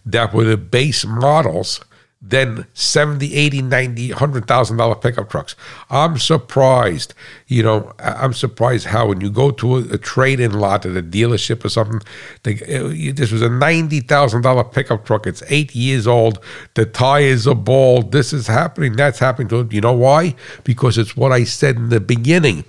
that 0.07 0.33
were 0.33 0.45
the 0.45 0.57
base 0.57 1.05
models 1.05 1.81
than 2.23 2.67
70 2.75 3.35
80 3.35 3.63
90 3.63 4.11
100000 4.11 4.77
dollar 4.77 4.95
pickup 4.95 5.29
trucks. 5.29 5.57
I'm 5.91 6.19
surprised 6.19 7.15
you 7.53 7.63
know 7.63 7.93
i'm 7.99 8.33
surprised 8.33 8.87
how 8.87 9.07
when 9.07 9.21
you 9.21 9.31
go 9.31 9.51
to 9.51 9.77
a, 9.77 9.81
a 9.93 9.99
trade-in 9.99 10.53
lot 10.53 10.87
at 10.87 10.97
a 10.97 11.03
dealership 11.03 11.65
or 11.65 11.69
something 11.69 12.01
they, 12.45 12.55
uh, 12.55 13.13
this 13.15 13.31
was 13.31 13.43
a 13.43 13.49
$90000 13.49 14.73
pickup 14.73 15.05
truck. 15.05 15.27
It's 15.27 15.43
eight 15.49 15.75
years 15.75 16.07
old. 16.07 16.39
The 16.75 16.87
tires 16.87 17.47
are 17.47 17.55
bald. 17.55 18.13
This 18.13 18.33
is 18.33 18.47
happening. 18.47 18.97
That's 18.97 19.19
happening 19.19 19.49
to 19.49 19.69
you 19.71 19.81
know 19.81 19.93
why? 19.93 20.35
Because 20.65 20.99
it's 20.99 21.17
what 21.17 21.33
i 21.33 21.45
said 21.45 21.77
in 21.77 21.89
the 21.91 22.01
beginning 22.01 22.65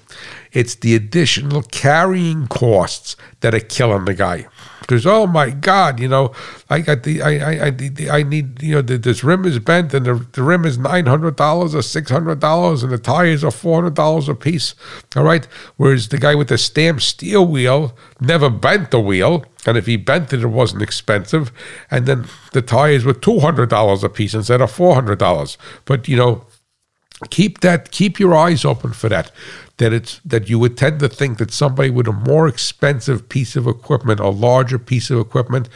it's 0.53 0.75
the 0.75 0.95
additional 0.95 1.63
carrying 1.63 2.47
costs 2.47 3.15
that 3.41 3.53
are 3.53 3.59
killing 3.59 4.05
the 4.05 4.13
guy. 4.13 4.47
Because 4.81 5.05
oh 5.07 5.25
my 5.25 5.49
god 5.49 6.01
you 6.01 6.09
know 6.09 6.33
i 6.69 6.81
got 6.81 7.03
the 7.03 7.21
i 7.21 7.37
i 7.37 7.67
i, 7.67 8.17
I 8.17 8.23
need 8.23 8.61
you 8.61 8.75
know 8.75 8.81
the, 8.81 8.97
this 8.97 9.23
rim 9.23 9.45
is 9.45 9.57
bent 9.59 9.93
and 9.93 10.05
the, 10.05 10.15
the 10.33 10.43
rim 10.43 10.65
is 10.65 10.77
$900 10.77 11.07
or 11.07 11.65
$600 11.65 12.83
and 12.83 12.91
the 12.91 12.97
tires 12.97 13.45
are 13.45 13.49
$400 13.49 14.27
a 14.27 14.35
piece. 14.35 14.75
All 15.15 15.23
right? 15.23 15.45
Whereas 15.77 16.09
the 16.09 16.17
guy 16.17 16.35
with 16.35 16.49
the 16.49 16.57
stamped 16.57 17.03
steel 17.03 17.47
wheel 17.47 17.95
never 18.19 18.49
bent 18.49 18.91
the 18.91 18.99
wheel 18.99 19.45
and 19.65 19.77
if 19.77 19.85
he 19.85 19.95
bent 19.95 20.33
it 20.33 20.41
it 20.43 20.47
wasn't 20.47 20.81
expensive. 20.81 21.53
And 21.89 22.05
then 22.05 22.25
the 22.51 22.61
tires 22.61 23.05
were 23.05 23.13
$200 23.13 24.03
a 24.03 24.09
piece 24.09 24.33
instead 24.33 24.61
of 24.61 24.71
$400 24.71 25.57
but 25.85 26.09
you 26.09 26.17
know 26.17 26.45
keep 27.29 27.61
that 27.61 27.91
keep 27.91 28.19
your 28.19 28.35
eyes 28.35 28.65
open 28.65 28.91
for 28.91 29.09
that 29.09 29.31
that 29.77 29.91
it's 29.91 30.21
that 30.23 30.49
you 30.49 30.59
would 30.59 30.77
tend 30.77 30.99
to 30.99 31.09
think 31.09 31.37
that 31.39 31.51
somebody 31.51 31.89
with 31.89 32.07
a 32.07 32.11
more 32.11 32.47
expensive 32.47 33.27
piece 33.27 33.55
of 33.55 33.67
equipment 33.67 34.19
a 34.19 34.29
larger 34.29 34.77
piece 34.77 35.09
of 35.09 35.19
equipment 35.19 35.67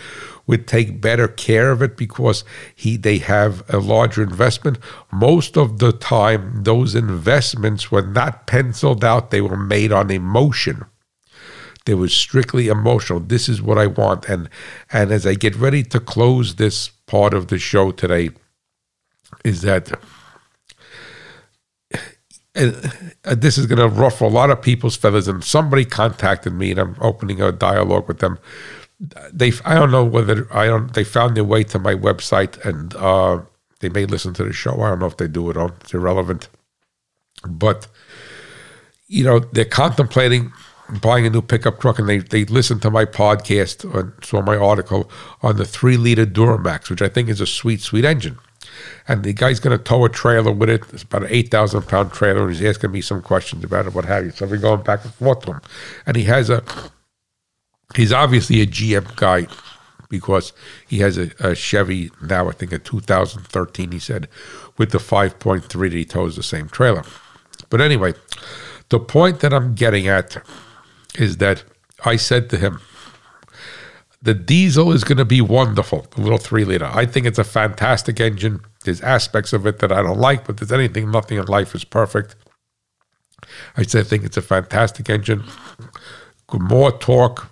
would 0.48 0.66
take 0.66 1.02
better 1.02 1.28
care 1.28 1.72
of 1.72 1.82
it 1.82 1.98
because 1.98 2.44
he 2.74 2.96
they 2.98 3.18
have 3.18 3.64
a 3.70 3.78
larger 3.78 4.24
investment. 4.24 4.80
Most 5.12 5.58
of 5.58 5.80
the 5.80 5.92
time 5.92 6.64
those 6.64 6.96
investments 6.96 7.92
were 7.92 8.02
not 8.02 8.48
penciled 8.48 9.04
out. 9.04 9.30
They 9.30 9.42
were 9.42 9.58
made 9.58 9.92
on 9.92 10.10
emotion. 10.10 10.86
They 11.86 11.94
were 11.94 12.10
strictly 12.10 12.68
emotional. 12.68 13.20
This 13.20 13.48
is 13.50 13.62
what 13.62 13.78
i 13.78 13.88
want. 13.88 14.26
And 14.26 14.50
and 14.92 15.12
as 15.12 15.28
i 15.28 15.34
get 15.34 15.56
ready 15.56 15.84
to 15.84 16.00
close 16.00 16.56
this 16.56 16.90
part 17.08 17.34
of 17.34 17.48
the 17.48 17.60
show 17.60 17.92
today 17.92 18.30
is 19.44 19.62
that 19.62 20.00
and 22.58 23.14
uh, 23.24 23.36
this 23.36 23.58
is 23.58 23.68
going 23.68 23.80
to 23.80 23.88
ruffle 23.88 24.28
a 24.28 24.30
lot 24.30 24.50
of 24.50 24.62
people's 24.62 24.98
feathers. 24.98 25.28
And 25.28 25.44
somebody 25.44 25.86
contacted 25.86 26.54
me, 26.54 26.72
and 26.72 26.80
I'm 26.80 26.96
opening 27.00 27.42
a 27.42 27.52
dialogue 27.52 28.08
with 28.08 28.20
them. 28.20 28.40
They, 29.32 29.52
I 29.64 29.76
don't 29.76 29.92
know 29.92 30.04
whether 30.04 30.48
I 30.54 30.66
don't. 30.66 30.94
They 30.94 31.04
found 31.04 31.38
their 31.38 31.44
way 31.44 31.64
to 31.66 31.80
my 31.80 31.94
website, 31.94 32.64
and 32.66 32.96
uh, 32.96 33.42
they 33.80 33.90
may 33.90 34.06
listen 34.06 34.34
to 34.36 34.44
the 34.44 34.54
show. 34.54 34.82
I 34.82 34.90
don't 34.90 35.00
know 35.00 35.06
if 35.06 35.18
they 35.18 35.28
do 35.28 35.50
it. 35.52 35.58
All 35.58 35.72
it's 35.82 35.94
irrelevant. 35.94 36.50
But 37.48 37.88
you 39.08 39.24
know, 39.24 39.40
they're 39.40 39.66
contemplating 39.66 40.52
buying 41.02 41.28
a 41.28 41.30
new 41.30 41.44
pickup 41.44 41.80
truck, 41.80 42.00
and 42.00 42.10
they 42.10 42.18
they 42.18 42.46
listened 42.46 42.82
to 42.82 42.90
my 42.90 43.06
podcast 43.06 43.84
and 43.94 44.14
saw 44.26 44.42
my 44.42 44.56
article 44.56 45.12
on 45.44 45.58
the 45.58 45.66
three 45.66 45.98
liter 45.98 46.26
Duramax, 46.26 46.90
which 46.90 47.04
I 47.04 47.08
think 47.08 47.30
is 47.30 47.40
a 47.40 47.46
sweet, 47.46 47.82
sweet 47.82 48.04
engine 48.04 48.40
and 49.08 49.24
the 49.24 49.34
guy's 49.34 49.60
going 49.60 49.78
to 49.78 49.84
tow 49.84 50.06
a 50.06 50.10
trailer 50.10 50.52
with 50.52 50.70
it. 50.70 50.84
It's 50.94 51.04
about 51.04 51.24
an 51.24 51.30
8,000 51.32 51.84
pound 51.84 52.12
trailer, 52.12 52.48
and 52.48 52.56
he's 52.56 52.64
asking 52.64 52.92
me 52.92 53.02
some 53.02 53.22
questions 53.22 53.64
about 53.64 53.88
it, 53.88 53.94
what 53.94 54.06
have 54.06 54.26
you. 54.26 54.32
So 54.32 54.46
we're 54.46 54.58
going 54.58 54.84
back 54.84 55.04
and 55.04 55.14
forth 55.14 55.42
to 55.46 55.54
him. 55.54 55.62
And 56.06 56.18
he 56.18 56.24
has 56.24 56.50
a, 56.50 56.64
he's 57.96 58.12
obviously 58.12 58.62
a 58.62 58.68
GM 58.68 59.16
guy 59.16 59.48
because 60.10 60.54
he 60.88 61.00
has 61.00 61.18
a, 61.18 61.32
a 61.40 61.56
Chevy 61.56 62.12
now, 62.22 62.50
I 62.50 62.52
think 62.52 62.72
a 62.72 62.80
2013, 62.80 63.92
he 63.92 64.00
said, 64.00 64.28
with 64.78 64.92
the 64.92 65.00
5.3 65.00 65.68
that 65.68 65.94
he 65.94 66.06
tows 66.06 66.36
the 66.36 66.44
same 66.44 66.70
trailer. 66.70 67.04
But 67.70 67.82
anyway, 67.82 68.14
the 68.90 69.00
point 69.00 69.42
that 69.42 69.54
I'm 69.54 69.76
getting 69.76 70.08
at 70.08 70.38
is 71.16 71.38
that 71.38 71.64
I 72.06 72.16
said 72.16 72.50
to 72.52 72.58
him, 72.58 72.80
the 74.22 74.34
diesel 74.34 74.92
is 74.92 75.04
going 75.04 75.18
to 75.18 75.26
be 75.26 75.42
wonderful, 75.42 76.08
the 76.16 76.22
little 76.22 76.38
three 76.38 76.66
liter. 76.66 76.86
I 76.86 77.06
think 77.06 77.26
it's 77.26 77.40
a 77.40 77.44
fantastic 77.44 78.20
engine. 78.20 78.62
There's 78.84 79.02
aspects 79.02 79.54
of 79.54 79.66
it 79.68 79.80
that 79.80 79.92
I 79.92 80.02
don't 80.02 80.20
like, 80.20 80.46
but 80.46 80.58
there's 80.58 80.72
anything, 80.72 81.12
nothing 81.12 81.38
in 81.38 81.46
life 81.46 81.76
is 81.76 81.84
perfect. 81.84 82.36
I 83.76 83.84
said, 83.84 84.06
I 84.06 84.10
think 84.10 84.24
it's 84.24 84.38
a 84.38 84.42
fantastic 84.42 85.10
engine. 85.10 85.44
More 86.52 86.98
torque, 86.98 87.48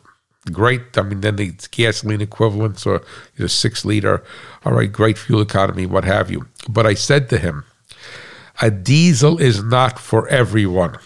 great. 0.52 0.98
I 0.98 1.04
mean, 1.04 1.22
then 1.22 1.36
the 1.36 1.54
gasoline 1.72 2.22
equivalents 2.22 2.86
or 2.86 3.04
a 3.38 3.48
six 3.48 3.86
liter, 3.86 4.24
all 4.64 4.74
right, 4.74 4.92
great 4.92 5.18
fuel 5.18 5.42
economy, 5.42 5.86
what 5.86 6.04
have 6.04 6.32
you. 6.32 6.48
But 6.68 6.88
I 6.88 6.96
said 6.96 7.30
to 7.30 7.38
him, 7.38 7.64
a 8.62 8.72
diesel 8.72 9.38
is 9.38 9.64
not 9.64 10.00
for 10.00 10.28
everyone. 10.30 10.98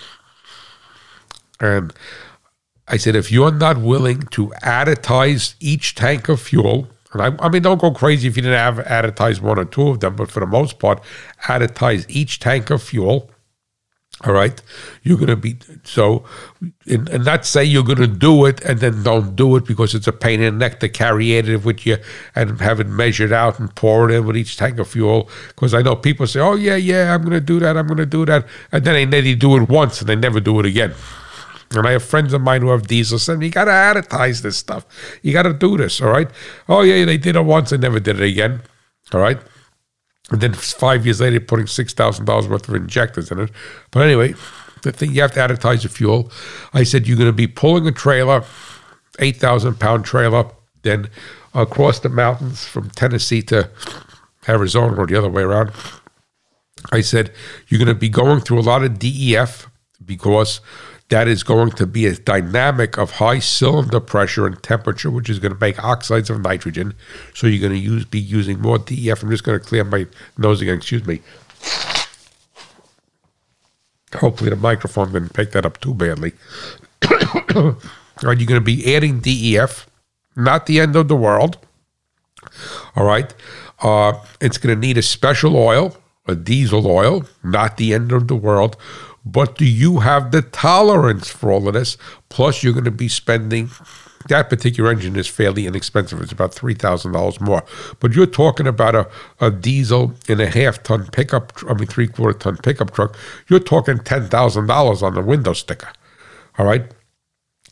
And 1.59 1.93
I 2.89 2.97
said, 2.97 3.15
if 3.15 3.31
you're 3.31 3.51
not 3.51 3.77
willing 3.77 4.21
to 4.31 4.47
additize 4.63 5.53
each 5.59 5.93
tank 5.93 6.27
of 6.27 6.41
fuel, 6.41 6.87
and 7.13 7.21
I, 7.21 7.45
I, 7.45 7.49
mean, 7.49 7.61
don't 7.61 7.79
go 7.79 7.91
crazy 7.91 8.27
if 8.27 8.35
you 8.35 8.41
didn't 8.43 8.57
have 8.57 8.85
additize 8.85 9.41
one 9.41 9.59
or 9.59 9.65
two 9.65 9.89
of 9.89 9.99
them, 9.99 10.15
but 10.15 10.29
for 10.31 10.39
the 10.39 10.47
most 10.47 10.79
part, 10.79 11.03
additize 11.43 12.05
each 12.09 12.39
tank 12.39 12.69
of 12.69 12.81
fuel. 12.81 13.29
All 14.25 14.33
right, 14.33 14.61
you're 15.03 15.15
going 15.15 15.29
to 15.29 15.37
be 15.37 15.57
so, 15.83 16.25
and, 16.85 17.07
and 17.07 17.23
not 17.23 17.45
say 17.45 17.63
you're 17.63 17.85
going 17.85 17.99
to 17.99 18.07
do 18.07 18.45
it 18.45 18.59
and 18.65 18.79
then 18.79 19.01
don't 19.01 19.33
do 19.33 19.55
it 19.55 19.63
because 19.65 19.95
it's 19.95 20.07
a 20.07 20.11
pain 20.11 20.41
in 20.41 20.55
the 20.55 20.59
neck 20.59 20.81
to 20.81 20.89
carry 20.89 21.37
it 21.37 21.63
with 21.63 21.85
you 21.85 21.97
and 22.35 22.59
have 22.59 22.81
it 22.81 22.87
measured 22.87 23.31
out 23.31 23.59
and 23.59 23.73
pour 23.75 24.09
it 24.09 24.13
in 24.13 24.25
with 24.25 24.35
each 24.35 24.57
tank 24.57 24.77
of 24.77 24.89
fuel. 24.89 25.29
Because 25.49 25.73
I 25.73 25.83
know 25.83 25.95
people 25.95 26.27
say, 26.27 26.41
"Oh 26.41 26.55
yeah, 26.55 26.75
yeah, 26.75 27.15
I'm 27.15 27.21
going 27.21 27.31
to 27.31 27.39
do 27.39 27.59
that, 27.59 27.77
I'm 27.77 27.87
going 27.87 27.97
to 27.97 28.05
do 28.05 28.25
that," 28.25 28.45
and 28.73 28.83
then 28.83 29.09
they, 29.09 29.21
they 29.21 29.35
do 29.35 29.55
it 29.55 29.69
once 29.69 30.01
and 30.01 30.09
they 30.09 30.17
never 30.17 30.41
do 30.41 30.59
it 30.59 30.65
again. 30.65 30.93
And 31.71 31.85
I 31.85 31.91
have 31.91 32.03
friends 32.03 32.33
of 32.33 32.41
mine 32.41 32.61
who 32.61 32.69
have 32.69 32.87
diesel 32.87 33.19
saying, 33.19 33.41
you 33.41 33.49
got 33.49 33.65
to 33.65 33.71
additize 33.71 34.41
this 34.41 34.57
stuff. 34.57 34.85
You 35.21 35.33
got 35.33 35.43
to 35.43 35.53
do 35.53 35.77
this, 35.77 36.01
all 36.01 36.09
right? 36.09 36.29
Oh, 36.67 36.81
yeah, 36.81 37.05
they 37.05 37.17
did 37.17 37.35
it 37.35 37.41
once 37.41 37.69
They 37.69 37.77
never 37.77 37.99
did 37.99 38.19
it 38.19 38.27
again, 38.27 38.61
all 39.13 39.19
right? 39.19 39.39
And 40.31 40.41
then 40.41 40.53
five 40.53 41.05
years 41.05 41.21
later, 41.21 41.39
putting 41.39 41.65
$6,000 41.65 42.49
worth 42.49 42.69
of 42.69 42.75
injectors 42.75 43.31
in 43.31 43.39
it. 43.39 43.51
But 43.91 44.01
anyway, 44.01 44.33
the 44.81 44.91
thing, 44.91 45.11
you 45.11 45.21
have 45.21 45.33
to 45.33 45.39
additize 45.39 45.83
the 45.83 45.89
fuel. 45.89 46.31
I 46.73 46.83
said, 46.83 47.07
you're 47.07 47.17
going 47.17 47.29
to 47.29 47.33
be 47.33 47.47
pulling 47.47 47.87
a 47.87 47.91
trailer, 47.91 48.43
8,000 49.19 49.79
pound 49.79 50.05
trailer, 50.05 50.45
then 50.83 51.09
across 51.53 51.99
the 51.99 52.09
mountains 52.09 52.65
from 52.65 52.89
Tennessee 52.91 53.41
to 53.43 53.69
Arizona 54.47 54.95
or 54.95 55.05
the 55.05 55.15
other 55.15 55.29
way 55.29 55.43
around. 55.43 55.71
I 56.91 57.01
said, 57.01 57.33
you're 57.67 57.79
going 57.79 57.87
to 57.87 57.99
be 57.99 58.09
going 58.09 58.39
through 58.41 58.59
a 58.59 58.61
lot 58.61 58.83
of 58.83 58.99
DEF 58.99 59.69
because 60.05 60.61
that 61.09 61.27
is 61.27 61.41
going 61.43 61.71
to 61.71 61.87
be 61.87 62.05
a 62.05 62.15
dynamic 62.15 62.97
of 62.97 63.11
high 63.11 63.39
cylinder 63.39 63.99
pressure 63.99 64.45
and 64.45 64.61
temperature, 64.61 65.09
which 65.09 65.29
is 65.29 65.39
going 65.39 65.53
to 65.53 65.59
make 65.59 65.83
oxides 65.83 66.29
of 66.29 66.39
nitrogen. 66.41 66.93
So 67.33 67.47
you're 67.47 67.67
going 67.67 67.73
to 67.73 67.83
use 67.83 68.05
be 68.05 68.19
using 68.19 68.61
more 68.61 68.77
DEF. 68.77 69.23
I'm 69.23 69.29
just 69.29 69.43
going 69.43 69.59
to 69.59 69.65
clear 69.65 69.83
my 69.83 70.05
nose 70.37 70.61
again. 70.61 70.77
Excuse 70.77 71.05
me. 71.05 71.21
Hopefully 74.13 74.51
the 74.51 74.55
microphone 74.55 75.11
didn't 75.11 75.33
pick 75.33 75.51
that 75.51 75.65
up 75.65 75.79
too 75.79 75.93
badly. 75.93 76.33
Are 77.03 78.33
you 78.33 78.45
going 78.45 78.59
to 78.59 78.61
be 78.61 78.95
adding 78.95 79.19
DEF. 79.19 79.87
Not 80.35 80.67
the 80.67 80.79
end 80.79 80.95
of 80.95 81.07
the 81.07 81.15
world. 81.15 81.57
All 82.95 83.05
right. 83.05 83.33
Uh, 83.81 84.13
it's 84.39 84.57
going 84.57 84.75
to 84.75 84.79
need 84.79 84.97
a 84.97 85.01
special 85.01 85.57
oil, 85.57 85.97
a 86.27 86.35
diesel 86.35 86.85
oil. 86.85 87.25
Not 87.43 87.77
the 87.77 87.93
end 87.93 88.11
of 88.11 88.27
the 88.27 88.35
world 88.35 88.77
but 89.25 89.57
do 89.57 89.65
you 89.65 89.99
have 89.99 90.31
the 90.31 90.41
tolerance 90.41 91.29
for 91.29 91.51
all 91.51 91.67
of 91.67 91.73
this? 91.73 91.97
Plus, 92.29 92.63
you're 92.63 92.73
going 92.73 92.85
to 92.85 92.91
be 92.91 93.07
spending. 93.07 93.69
That 94.27 94.49
particular 94.49 94.91
engine 94.91 95.15
is 95.15 95.27
fairly 95.27 95.65
inexpensive. 95.65 96.21
It's 96.21 96.31
about 96.31 96.53
three 96.53 96.73
thousand 96.73 97.13
dollars 97.13 97.39
more. 97.39 97.63
But 97.99 98.13
you're 98.13 98.25
talking 98.25 98.67
about 98.67 98.95
a, 98.95 99.09
a 99.39 99.49
diesel 99.49 100.13
in 100.27 100.39
a 100.41 100.47
half 100.47 100.83
ton 100.83 101.07
pickup. 101.11 101.53
I 101.69 101.73
mean, 101.73 101.87
three 101.87 102.07
quarter 102.07 102.37
ton 102.37 102.57
pickup 102.57 102.91
truck. 102.91 103.17
You're 103.47 103.59
talking 103.59 103.99
ten 103.99 104.27
thousand 104.27 104.67
dollars 104.67 105.01
on 105.01 105.15
the 105.15 105.21
window 105.21 105.53
sticker. 105.53 105.89
All 106.57 106.65
right. 106.65 106.91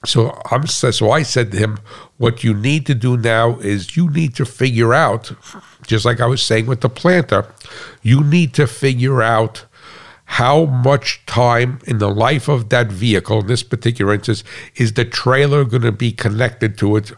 So 0.05 0.39
I'm 0.51 0.67
so 0.67 1.11
I 1.11 1.23
said 1.23 1.51
to 1.51 1.57
him, 1.57 1.79
what 2.17 2.43
you 2.43 2.53
need 2.53 2.85
to 2.85 2.95
do 2.95 3.17
now 3.17 3.59
is 3.59 3.97
you 3.97 4.09
need 4.09 4.35
to 4.35 4.45
figure 4.45 4.93
out, 4.93 5.31
just 5.85 6.05
like 6.05 6.21
I 6.21 6.27
was 6.27 6.41
saying 6.41 6.67
with 6.67 6.81
the 6.81 6.89
planter, 6.89 7.45
you 8.03 8.23
need 8.23 8.53
to 8.53 8.67
figure 8.67 9.21
out 9.21 9.65
how 10.27 10.65
much 10.65 11.25
time 11.25 11.79
in 11.87 11.99
the 11.99 12.09
life 12.09 12.49
of 12.49 12.69
that 12.69 12.91
vehicle, 12.91 13.39
in 13.39 13.47
this 13.47 13.63
particular 13.63 14.13
instance, 14.13 14.43
is 14.75 14.93
the 14.93 15.05
trailer 15.05 15.63
going 15.63 15.83
to 15.83 15.91
be 15.91 16.11
connected 16.11 16.77
to 16.77 16.97
it 16.97 17.13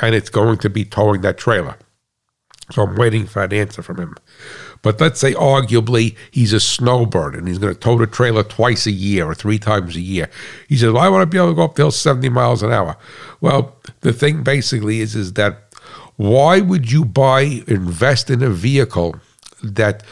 and 0.00 0.14
it's 0.14 0.30
going 0.30 0.56
to 0.58 0.70
be 0.70 0.84
towing 0.84 1.22
that 1.22 1.38
trailer. 1.38 1.76
So 2.70 2.82
I'm 2.82 2.94
waiting 2.94 3.26
for 3.26 3.42
an 3.42 3.52
answer 3.52 3.82
from 3.82 3.98
him. 3.98 4.16
But 4.82 5.00
let's 5.00 5.18
say, 5.18 5.34
arguably, 5.34 6.16
he's 6.30 6.52
a 6.52 6.60
snowbird 6.60 7.34
and 7.34 7.48
he's 7.48 7.58
going 7.58 7.74
to 7.74 7.78
tow 7.78 7.98
the 7.98 8.06
trailer 8.06 8.44
twice 8.44 8.86
a 8.86 8.92
year 8.92 9.26
or 9.26 9.34
three 9.34 9.58
times 9.58 9.96
a 9.96 10.00
year. 10.00 10.30
He 10.68 10.76
says, 10.76 10.92
well, 10.92 11.02
I 11.02 11.08
want 11.08 11.22
to 11.22 11.26
be 11.26 11.38
able 11.38 11.50
to 11.50 11.54
go 11.54 11.64
up 11.64 11.74
the 11.74 11.82
hill 11.82 11.90
70 11.90 12.28
miles 12.28 12.62
an 12.62 12.72
hour. 12.72 12.96
Well, 13.40 13.76
the 14.00 14.12
thing 14.12 14.44
basically 14.44 15.00
is, 15.00 15.16
is 15.16 15.32
that 15.32 15.74
why 16.14 16.60
would 16.60 16.90
you 16.90 17.04
buy, 17.04 17.62
invest 17.66 18.30
in 18.30 18.42
a 18.42 18.50
vehicle 18.50 19.16
that 19.62 20.04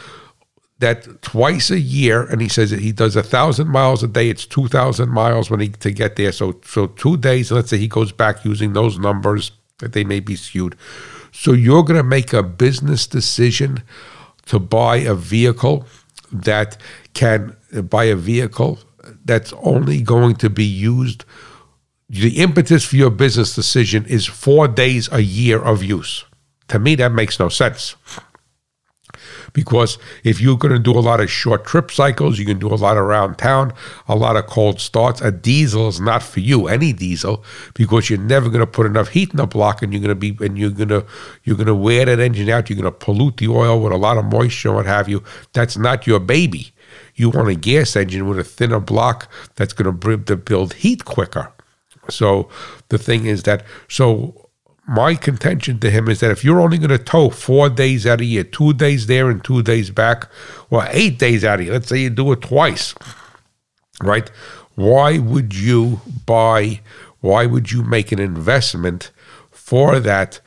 that 0.85 1.21
twice 1.23 1.71
a 1.71 1.79
year, 1.79 2.23
and 2.29 2.39
he 2.41 2.47
says 2.47 2.69
he 2.69 2.91
does 2.91 3.15
a 3.15 3.23
thousand 3.23 3.67
miles 3.69 4.03
a 4.03 4.07
day. 4.07 4.29
It's 4.29 4.45
two 4.45 4.67
thousand 4.67 5.09
miles 5.09 5.49
when 5.49 5.59
he 5.59 5.69
to 5.69 5.91
get 5.91 6.15
there. 6.15 6.31
So 6.31 6.59
so 6.63 6.87
two 6.87 7.17
days. 7.17 7.51
Let's 7.51 7.69
say 7.69 7.77
he 7.77 7.87
goes 7.87 8.11
back 8.11 8.45
using 8.45 8.73
those 8.73 8.99
numbers 8.99 9.51
that 9.79 9.93
they 9.93 10.03
may 10.03 10.19
be 10.19 10.35
skewed. 10.35 10.75
So 11.31 11.53
you're 11.53 11.83
going 11.83 11.97
to 11.97 12.09
make 12.17 12.33
a 12.33 12.43
business 12.43 13.07
decision 13.07 13.83
to 14.45 14.59
buy 14.59 14.97
a 14.97 15.15
vehicle 15.15 15.85
that 16.31 16.77
can 17.13 17.55
uh, 17.75 17.81
buy 17.81 18.05
a 18.05 18.15
vehicle 18.15 18.79
that's 19.25 19.53
only 19.73 20.01
going 20.01 20.35
to 20.35 20.49
be 20.49 20.63
used. 20.63 21.25
The 22.09 22.37
impetus 22.45 22.85
for 22.85 22.95
your 22.95 23.11
business 23.11 23.55
decision 23.55 24.05
is 24.05 24.25
four 24.25 24.67
days 24.67 25.09
a 25.11 25.21
year 25.21 25.59
of 25.59 25.83
use. 25.83 26.25
To 26.67 26.79
me, 26.79 26.95
that 26.95 27.11
makes 27.11 27.39
no 27.39 27.49
sense 27.49 27.95
because 29.55 29.97
if 30.23 30.41
you're 30.41 30.57
going 30.57 30.73
to 30.73 30.79
do 30.79 30.91
a 30.91 30.99
lot 30.99 31.21
of 31.21 31.31
short 31.31 31.65
trip 31.65 31.89
cycles, 31.89 32.37
you 32.37 32.45
can 32.45 32.59
do 32.59 32.67
a 32.67 32.75
lot 32.75 32.97
around 32.97 33.37
town, 33.37 33.73
a 34.07 34.15
lot 34.15 34.35
of 34.35 34.45
cold 34.45 34.79
starts. 34.81 35.21
A 35.21 35.31
diesel 35.31 35.87
is 35.87 35.99
not 35.99 36.21
for 36.21 36.41
you, 36.41 36.67
any 36.67 36.93
diesel, 36.93 37.43
because 37.73 38.09
you're 38.09 38.19
never 38.19 38.49
going 38.49 38.59
to 38.59 38.67
put 38.67 38.85
enough 38.85 39.07
heat 39.07 39.31
in 39.31 39.37
the 39.37 39.47
block, 39.47 39.81
and 39.81 39.93
you're 39.93 40.01
going 40.01 40.09
to 40.09 40.15
be 40.15 40.45
and 40.45 40.59
you're 40.59 40.69
going 40.69 40.89
to 40.89 41.05
you're 41.45 41.55
going 41.55 41.65
to 41.67 41.73
wear 41.73 42.05
that 42.05 42.19
engine 42.19 42.49
out. 42.49 42.69
You're 42.69 42.79
going 42.79 42.91
to 42.93 43.05
pollute 43.05 43.37
the 43.37 43.47
oil 43.47 43.79
with 43.79 43.93
a 43.93 43.97
lot 43.97 44.17
of 44.17 44.25
moisture, 44.25 44.73
what 44.73 44.85
have 44.85 45.07
you. 45.07 45.23
That's 45.53 45.77
not 45.77 46.05
your 46.05 46.19
baby. 46.19 46.73
You 47.15 47.29
want 47.29 47.47
a 47.47 47.55
gas 47.55 47.95
engine 47.95 48.27
with 48.27 48.39
a 48.39 48.43
thinner 48.43 48.81
block 48.81 49.31
that's 49.55 49.73
going 49.73 49.99
to 49.99 50.35
build 50.35 50.73
heat 50.73 51.05
quicker. 51.05 51.51
So 52.09 52.49
the 52.89 52.97
thing 52.97 53.25
is 53.25 53.43
that 53.43 53.63
so 53.87 54.44
my 54.87 55.15
contention 55.15 55.79
to 55.79 55.89
him 55.89 56.07
is 56.07 56.19
that 56.19 56.31
if 56.31 56.43
you're 56.43 56.61
only 56.61 56.77
going 56.77 56.89
to 56.89 56.99
tow 56.99 57.29
four 57.29 57.69
days 57.69 58.05
out 58.05 58.21
of 58.21 58.27
year, 58.27 58.43
two 58.43 58.73
days 58.73 59.07
there 59.07 59.29
and 59.29 59.43
two 59.43 59.63
days 59.63 59.89
back, 59.89 60.29
or 60.69 60.85
eight 60.91 61.17
days 61.17 61.43
out 61.43 61.59
of 61.59 61.65
year, 61.65 61.73
let's 61.73 61.87
say 61.87 61.99
you 61.99 62.09
do 62.09 62.31
it 62.31 62.41
twice, 62.41 62.93
right? 64.01 64.29
Why 64.75 65.17
would 65.17 65.55
you 65.55 66.01
buy, 66.25 66.81
why 67.21 67.45
would 67.45 67.71
you 67.71 67.83
make 67.83 68.11
an 68.11 68.19
investment 68.19 69.11
for 69.49 69.99
that? 69.99 70.39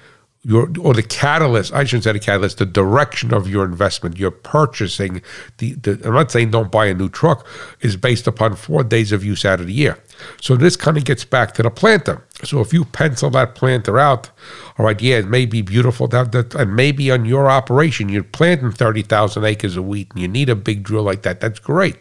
Your, 0.43 0.71
or 0.81 0.95
the 0.95 1.03
catalyst, 1.03 1.75
I 1.75 1.85
shouldn't 1.85 2.05
say 2.05 2.13
the 2.13 2.21
catalyst, 2.21 2.59
the 2.59 2.65
direction 2.65 3.35
of 3.35 3.49
your 3.49 3.65
investment, 3.65 4.19
you're 4.19 4.31
purchasing 4.31 5.21
the, 5.59 5.73
the 5.75 6.01
I'm 6.05 6.15
not 6.15 6.31
saying 6.31 6.53
don't 6.53 6.71
buy 6.71 6.87
a 6.87 6.95
new 6.95 7.09
truck, 7.09 7.47
is 7.81 7.97
based 7.97 8.29
upon 8.29 8.55
four 8.55 8.85
days 8.85 9.11
of 9.11 9.25
use 9.25 9.45
out 9.45 9.61
of 9.61 9.67
the 9.67 9.73
year. 9.73 9.99
So 10.41 10.57
this 10.57 10.77
kind 10.77 10.97
of 10.97 11.05
gets 11.05 11.25
back 11.25 11.55
to 11.55 11.63
the 11.65 11.71
planter. 11.71 12.25
So 12.45 12.61
if 12.61 12.73
you 12.73 12.85
pencil 12.85 13.31
that 13.31 13.55
planter 13.55 13.99
out, 13.99 14.31
all 14.79 14.87
right, 14.87 15.01
yeah, 15.01 15.17
it 15.17 15.27
may 15.27 15.45
be 15.45 15.61
beautiful, 15.61 16.07
that, 16.09 16.33
that, 16.33 16.55
and 16.55 16.77
maybe 16.77 17.11
on 17.11 17.25
your 17.25 17.51
operation 17.51 18.09
you're 18.09 18.23
planting 18.23 18.71
30,000 18.71 19.45
acres 19.45 19.77
of 19.77 19.87
wheat 19.87 20.13
and 20.13 20.21
you 20.21 20.29
need 20.29 20.49
a 20.49 20.55
big 20.55 20.85
drill 20.85 21.03
like 21.03 21.23
that. 21.23 21.41
That's 21.41 21.59
great. 21.59 21.97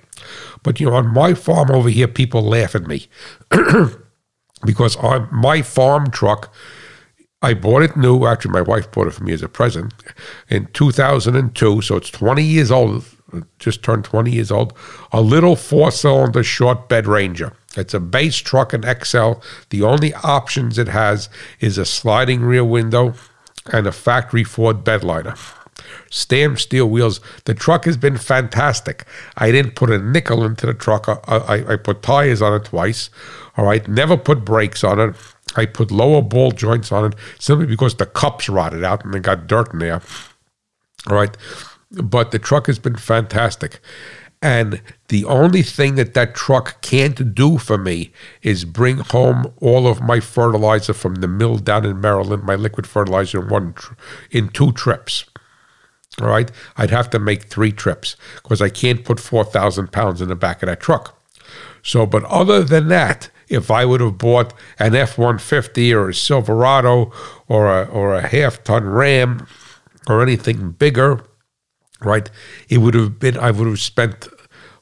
But, 0.63 0.79
you 0.79 0.88
know, 0.88 0.95
on 0.95 1.13
my 1.13 1.33
farm 1.33 1.71
over 1.71 1.89
here, 1.89 2.07
people 2.07 2.41
laugh 2.41 2.75
at 2.75 2.88
me 2.88 3.07
because 4.65 4.95
on 4.97 5.27
my 5.31 5.61
farm 5.61 6.11
truck, 6.11 6.53
I 7.41 7.53
bought 7.53 7.83
it 7.83 7.95
new. 7.95 8.25
Actually, 8.25 8.51
my 8.51 8.61
wife 8.61 8.91
bought 8.91 9.07
it 9.07 9.13
for 9.13 9.23
me 9.23 9.33
as 9.33 9.43
a 9.43 9.49
present 9.49 9.93
in 10.49 10.67
2002. 10.73 11.81
So 11.81 11.95
it's 11.95 12.09
20 12.09 12.43
years 12.43 12.71
old, 12.71 13.05
just 13.59 13.83
turned 13.83 14.05
20 14.05 14.31
years 14.31 14.51
old. 14.51 14.73
A 15.11 15.21
little 15.21 15.55
four 15.55 15.91
cylinder 15.91 16.43
short 16.43 16.89
bed 16.89 17.07
Ranger. 17.07 17.53
It's 17.78 17.93
a 17.93 17.99
base 17.99 18.38
truck 18.38 18.73
and 18.73 18.84
XL. 18.84 19.34
The 19.69 19.84
only 19.84 20.13
options 20.15 20.78
it 20.78 20.88
has 20.88 21.30
is 21.59 21.78
a 21.78 21.86
sliding 21.86 22.41
rear 22.41 22.65
window 22.65 23.13
and 23.71 23.88
a 23.88 23.91
factory 23.91 24.43
Ford 24.43 24.84
bedliner. 24.84 25.38
Stamped 26.09 26.59
steel 26.59 26.89
wheels. 26.89 27.21
The 27.45 27.53
truck 27.53 27.86
has 27.86 27.97
been 27.97 28.17
fantastic. 28.17 29.05
I 29.38 29.51
didn't 29.51 29.75
put 29.75 29.91
a 29.91 29.99
nickel 29.99 30.43
into 30.43 30.65
the 30.65 30.73
truck. 30.73 31.07
I, 31.07 31.38
I, 31.38 31.73
I 31.73 31.75
put 31.75 32.01
tires 32.01 32.41
on 32.41 32.53
it 32.59 32.65
twice. 32.65 33.09
All 33.55 33.65
right. 33.65 33.88
Never 33.88 34.17
put 34.17 34.43
brakes 34.43 34.84
on 34.84 34.99
it. 34.99 35.15
I 35.55 35.65
put 35.65 35.91
lower 35.91 36.21
ball 36.21 36.51
joints 36.51 36.91
on 36.91 37.05
it 37.05 37.15
simply 37.39 37.65
because 37.65 37.95
the 37.95 38.05
cups 38.05 38.49
rotted 38.49 38.84
out 38.84 39.05
and 39.05 39.13
they 39.13 39.19
got 39.19 39.47
dirt 39.47 39.73
in 39.73 39.80
there. 39.80 40.01
All 41.07 41.15
right. 41.15 41.36
But 41.91 42.32
the 42.32 42.39
truck 42.39 42.67
has 42.67 42.80
been 42.80 42.97
fantastic. 42.97 43.80
And 44.41 44.81
the 45.07 45.25
only 45.25 45.63
thing 45.63 45.95
that 45.95 46.13
that 46.13 46.35
truck 46.35 46.81
can't 46.81 47.33
do 47.33 47.57
for 47.57 47.77
me 47.77 48.11
is 48.43 48.65
bring 48.65 48.97
home 48.97 49.51
all 49.59 49.88
of 49.88 50.01
my 50.01 50.19
fertilizer 50.19 50.93
from 50.93 51.15
the 51.15 51.27
mill 51.27 51.57
down 51.57 51.85
in 51.85 51.99
Maryland, 51.99 52.43
my 52.43 52.55
liquid 52.55 52.85
fertilizer 52.85 53.41
in 53.41 53.49
one 53.49 53.73
in 54.29 54.49
two 54.49 54.71
trips. 54.73 55.25
All 56.21 56.27
right, 56.27 56.51
I'd 56.77 56.91
have 56.91 57.09
to 57.11 57.19
make 57.19 57.43
three 57.43 57.71
trips 57.71 58.15
because 58.41 58.61
I 58.61 58.69
can't 58.69 59.05
put 59.05 59.19
four 59.19 59.43
thousand 59.43 59.91
pounds 59.91 60.21
in 60.21 60.29
the 60.29 60.35
back 60.35 60.61
of 60.61 60.67
that 60.67 60.79
truck. 60.79 61.19
So, 61.83 62.05
but 62.05 62.23
other 62.25 62.63
than 62.63 62.88
that, 62.89 63.29
if 63.49 63.71
I 63.71 63.85
would 63.85 64.01
have 64.01 64.17
bought 64.17 64.53
an 64.79 64.95
F 64.95 65.17
one 65.17 65.38
fifty 65.38 65.93
or 65.93 66.09
a 66.09 66.13
Silverado 66.13 67.11
or 67.47 67.67
a 67.67 67.85
or 67.85 68.15
a 68.15 68.27
half 68.27 68.63
ton 68.63 68.85
Ram 68.85 69.47
or 70.07 70.21
anything 70.21 70.71
bigger, 70.71 71.23
right? 72.01 72.29
It 72.69 72.79
would 72.79 72.93
have 72.93 73.19
been, 73.19 73.37
I 73.37 73.51
would 73.51 73.67
have 73.67 73.79
spent, 73.79 74.27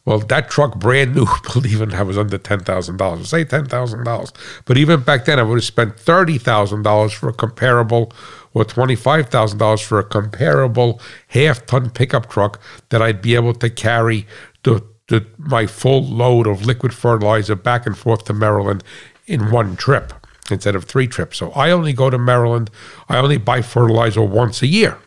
well, 0.06 0.20
that 0.20 0.50
truck 0.50 0.78
brand 0.78 1.16
new, 1.16 1.26
believe 1.54 1.82
it, 1.82 1.94
I 1.94 2.04
was 2.04 2.18
under 2.18 2.38
$10,000. 2.38 3.26
Say 3.26 3.46
$10,000. 3.46 4.64
But 4.66 4.78
even 4.78 5.02
back 5.02 5.26
then, 5.26 5.40
I 5.40 5.44
would 5.44 5.56
have 5.56 5.64
spent 5.64 5.98
$30,000 5.98 7.14
for 7.14 7.30
a 7.30 7.34
comparable 7.34 8.12
or 8.54 8.64
$25,000 8.64 9.84
for 9.84 10.00
a 10.00 10.04
comparable 10.04 11.02
half 11.30 11.66
ton 11.66 11.90
pickup 11.90 12.30
truck 12.30 12.62
that 12.90 13.02
I'd 13.02 13.22
be 13.22 13.36
able 13.36 13.54
to 13.54 13.70
carry 13.70 14.26
the, 14.64 14.84
the, 15.08 15.26
my 15.38 15.68
full 15.68 16.04
load 16.04 16.48
of 16.48 16.66
liquid 16.66 16.94
fertilizer 16.94 17.56
back 17.56 17.86
and 17.86 17.98
forth 17.98 18.26
to 18.26 18.34
Maryland 18.34 18.84
in 19.28 19.52
one 19.52 19.76
trip 19.76 20.14
instead 20.50 20.76
of 20.76 20.86
three 20.86 21.08
trips. 21.08 21.38
So 21.38 21.52
I 21.52 21.72
only 21.72 21.92
go 21.92 22.10
to 22.10 22.18
Maryland, 22.18 22.70
I 23.10 23.18
only 23.18 23.38
buy 23.38 23.62
fertilizer 23.62 24.22
once 24.22 24.62
a 24.62 24.68
year 24.68 25.00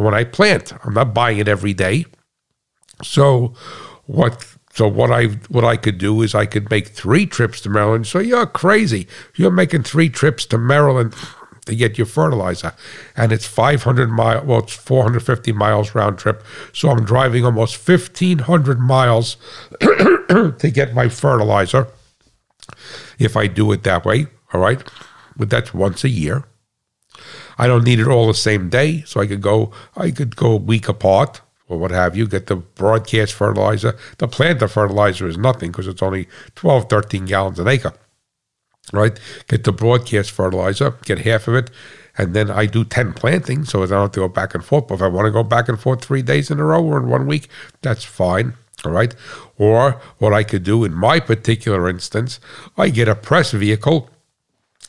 for 0.00 0.04
when 0.06 0.14
I 0.14 0.24
plant. 0.24 0.72
I'm 0.84 0.94
not 0.94 1.12
buying 1.12 1.38
it 1.38 1.48
every 1.48 1.74
day. 1.74 2.06
So 3.02 3.54
what 4.06 4.46
so 4.72 4.88
what 4.88 5.10
I 5.10 5.26
what 5.48 5.64
I 5.64 5.76
could 5.76 5.98
do 5.98 6.22
is 6.22 6.34
I 6.34 6.46
could 6.46 6.70
make 6.70 6.88
three 6.88 7.26
trips 7.26 7.60
to 7.62 7.68
Maryland. 7.68 8.06
So 8.06 8.18
you're 8.18 8.46
crazy. 8.46 9.06
You're 9.36 9.50
making 9.50 9.82
three 9.82 10.08
trips 10.08 10.46
to 10.46 10.58
Maryland 10.58 11.14
to 11.66 11.74
get 11.76 11.98
your 11.98 12.06
fertilizer, 12.06 12.72
and 13.14 13.30
it's 13.30 13.46
500 13.46 14.10
miles. 14.10 14.46
Well, 14.46 14.60
it's 14.60 14.74
450 14.74 15.52
miles 15.52 15.94
round 15.94 16.18
trip. 16.18 16.42
So 16.72 16.88
I'm 16.88 17.04
driving 17.04 17.44
almost 17.44 17.76
1,500 17.86 18.80
miles 18.80 19.36
to 19.80 20.70
get 20.72 20.94
my 20.94 21.08
fertilizer. 21.10 21.88
If 23.18 23.36
I 23.36 23.46
do 23.48 23.70
it 23.72 23.82
that 23.82 24.06
way, 24.06 24.28
all 24.54 24.60
right, 24.60 24.82
but 25.36 25.50
that's 25.50 25.74
once 25.74 26.04
a 26.04 26.08
year. 26.08 26.44
I 27.58 27.66
don't 27.66 27.84
need 27.84 28.00
it 28.00 28.08
all 28.08 28.26
the 28.26 28.34
same 28.34 28.68
day, 28.68 29.02
so 29.02 29.20
I 29.20 29.26
could 29.26 29.42
go 29.42 29.72
I 29.96 30.10
could 30.10 30.36
go 30.36 30.52
a 30.52 30.56
week 30.56 30.88
apart 30.88 31.42
or 31.70 31.78
what 31.78 31.92
have 31.92 32.16
you, 32.16 32.26
get 32.26 32.48
the 32.48 32.56
broadcast 32.56 33.32
fertilizer. 33.32 33.96
The 34.18 34.26
planter 34.26 34.66
fertilizer 34.66 35.28
is 35.28 35.38
nothing 35.38 35.70
because 35.70 35.86
it's 35.86 36.02
only 36.02 36.26
12, 36.56 36.90
13 36.90 37.26
gallons 37.26 37.60
an 37.60 37.68
acre. 37.68 37.94
Right? 38.92 39.18
Get 39.46 39.62
the 39.62 39.72
broadcast 39.72 40.32
fertilizer, 40.32 40.96
get 41.04 41.20
half 41.20 41.46
of 41.46 41.54
it, 41.54 41.70
and 42.18 42.34
then 42.34 42.50
I 42.50 42.66
do 42.66 42.84
10 42.84 43.12
plantings, 43.12 43.70
so 43.70 43.84
I 43.84 43.86
don't 43.86 44.00
have 44.00 44.12
to 44.12 44.20
go 44.20 44.28
back 44.28 44.52
and 44.52 44.64
forth. 44.64 44.88
But 44.88 44.96
if 44.96 45.02
I 45.02 45.06
want 45.06 45.26
to 45.26 45.30
go 45.30 45.44
back 45.44 45.68
and 45.68 45.78
forth 45.78 46.04
three 46.04 46.22
days 46.22 46.50
in 46.50 46.58
a 46.58 46.64
row 46.64 46.84
or 46.84 46.98
in 46.98 47.08
one 47.08 47.28
week, 47.28 47.48
that's 47.82 48.02
fine. 48.04 48.54
All 48.84 48.90
right. 48.90 49.14
Or 49.56 50.00
what 50.18 50.32
I 50.32 50.42
could 50.42 50.64
do 50.64 50.84
in 50.84 50.92
my 50.92 51.20
particular 51.20 51.88
instance, 51.88 52.40
I 52.76 52.88
get 52.88 53.06
a 53.08 53.14
press 53.14 53.52
vehicle 53.52 54.10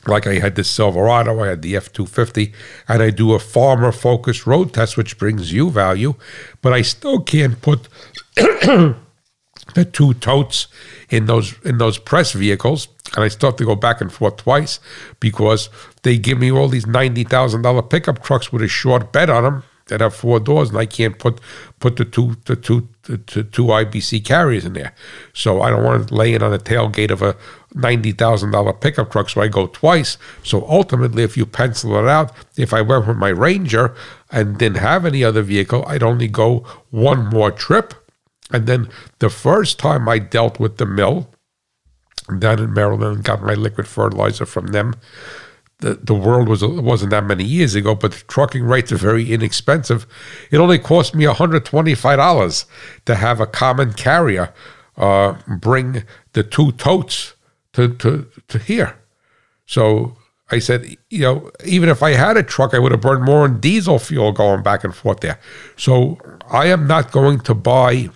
like 0.06 0.26
I 0.26 0.34
had 0.34 0.56
the 0.56 0.64
Silverado, 0.64 1.40
I 1.40 1.48
had 1.48 1.62
the 1.62 1.76
F 1.76 1.92
250, 1.92 2.52
and 2.88 3.02
I 3.02 3.10
do 3.10 3.32
a 3.32 3.38
farmer 3.38 3.92
focused 3.92 4.46
road 4.46 4.74
test, 4.74 4.96
which 4.96 5.18
brings 5.18 5.52
you 5.52 5.70
value, 5.70 6.14
but 6.60 6.72
I 6.72 6.82
still 6.82 7.20
can't 7.20 7.60
put 7.60 7.88
the 8.36 9.84
two 9.92 10.14
totes 10.14 10.66
in 11.08 11.26
those 11.26 11.54
in 11.64 11.78
those 11.78 11.98
press 11.98 12.32
vehicles, 12.32 12.88
and 13.14 13.24
I 13.24 13.28
still 13.28 13.50
have 13.50 13.58
to 13.58 13.64
go 13.64 13.76
back 13.76 14.00
and 14.00 14.12
forth 14.12 14.38
twice 14.38 14.80
because 15.20 15.68
they 16.02 16.18
give 16.18 16.38
me 16.38 16.50
all 16.50 16.68
these 16.68 16.86
ninety 16.86 17.24
thousand 17.24 17.62
dollar 17.62 17.82
pickup 17.82 18.22
trucks 18.22 18.52
with 18.52 18.62
a 18.62 18.68
short 18.68 19.12
bed 19.12 19.30
on 19.30 19.44
them 19.44 19.64
that 19.92 20.00
have 20.00 20.14
four 20.14 20.40
doors, 20.40 20.70
and 20.70 20.78
I 20.78 20.86
can't 20.86 21.18
put 21.18 21.38
put 21.80 21.96
the 21.96 22.06
two 22.06 22.36
the 22.46 22.56
two 22.56 22.88
the, 23.02 23.18
two 23.18 23.64
IBC 23.64 24.24
carriers 24.24 24.64
in 24.64 24.72
there. 24.72 24.94
So 25.34 25.60
I 25.60 25.68
don't 25.68 25.84
want 25.84 26.08
to 26.08 26.14
lay 26.14 26.32
it 26.32 26.42
on 26.42 26.50
the 26.50 26.58
tailgate 26.58 27.10
of 27.10 27.20
a 27.20 27.36
ninety 27.74 28.12
thousand 28.12 28.52
dollar 28.52 28.72
pickup 28.72 29.10
truck. 29.10 29.28
So 29.28 29.42
I 29.42 29.48
go 29.48 29.66
twice. 29.66 30.16
So 30.42 30.66
ultimately, 30.66 31.22
if 31.22 31.36
you 31.36 31.44
pencil 31.44 31.96
it 31.96 32.08
out, 32.08 32.32
if 32.56 32.72
I 32.72 32.80
went 32.80 33.06
with 33.06 33.18
my 33.18 33.28
Ranger 33.28 33.94
and 34.30 34.56
didn't 34.56 34.78
have 34.78 35.04
any 35.04 35.22
other 35.22 35.42
vehicle, 35.42 35.84
I'd 35.86 36.02
only 36.02 36.28
go 36.28 36.60
one 36.90 37.26
more 37.26 37.50
trip. 37.50 37.92
And 38.50 38.66
then 38.66 38.88
the 39.18 39.28
first 39.28 39.78
time 39.78 40.08
I 40.08 40.18
dealt 40.18 40.58
with 40.58 40.78
the 40.78 40.86
mill 40.86 41.28
down 42.38 42.60
in 42.60 42.72
Maryland 42.72 43.16
and 43.16 43.24
got 43.24 43.42
my 43.42 43.54
liquid 43.54 43.86
fertilizer 43.86 44.46
from 44.46 44.68
them 44.68 44.94
the, 45.82 45.94
the 45.94 46.14
world 46.14 46.48
was 46.48 46.64
wasn't 46.64 47.10
that 47.10 47.24
many 47.24 47.44
years 47.44 47.74
ago, 47.74 47.94
but 47.94 48.24
trucking 48.28 48.64
rates 48.64 48.90
are 48.92 48.96
very 48.96 49.30
inexpensive. 49.32 50.06
It 50.50 50.58
only 50.58 50.78
cost 50.78 51.14
me 51.14 51.24
$125 51.24 52.64
to 53.04 53.14
have 53.14 53.40
a 53.40 53.46
common 53.46 53.92
carrier 53.92 54.54
uh, 54.96 55.34
bring 55.46 56.04
the 56.32 56.42
two 56.42 56.72
totes 56.72 57.34
to, 57.72 57.94
to, 57.96 58.28
to 58.48 58.58
here. 58.58 58.96
So 59.66 60.16
I 60.50 60.58
said, 60.60 60.96
you 61.10 61.20
know, 61.20 61.50
even 61.64 61.88
if 61.88 62.02
I 62.02 62.12
had 62.12 62.36
a 62.36 62.42
truck, 62.42 62.74
I 62.74 62.78
would 62.78 62.92
have 62.92 63.00
burned 63.00 63.24
more 63.24 63.48
diesel 63.48 63.98
fuel 63.98 64.32
going 64.32 64.62
back 64.62 64.84
and 64.84 64.94
forth 64.94 65.20
there. 65.20 65.40
So 65.76 66.18
I 66.50 66.66
am 66.66 66.86
not 66.86 67.10
going 67.10 67.40
to 67.40 67.54
buy 67.54 68.10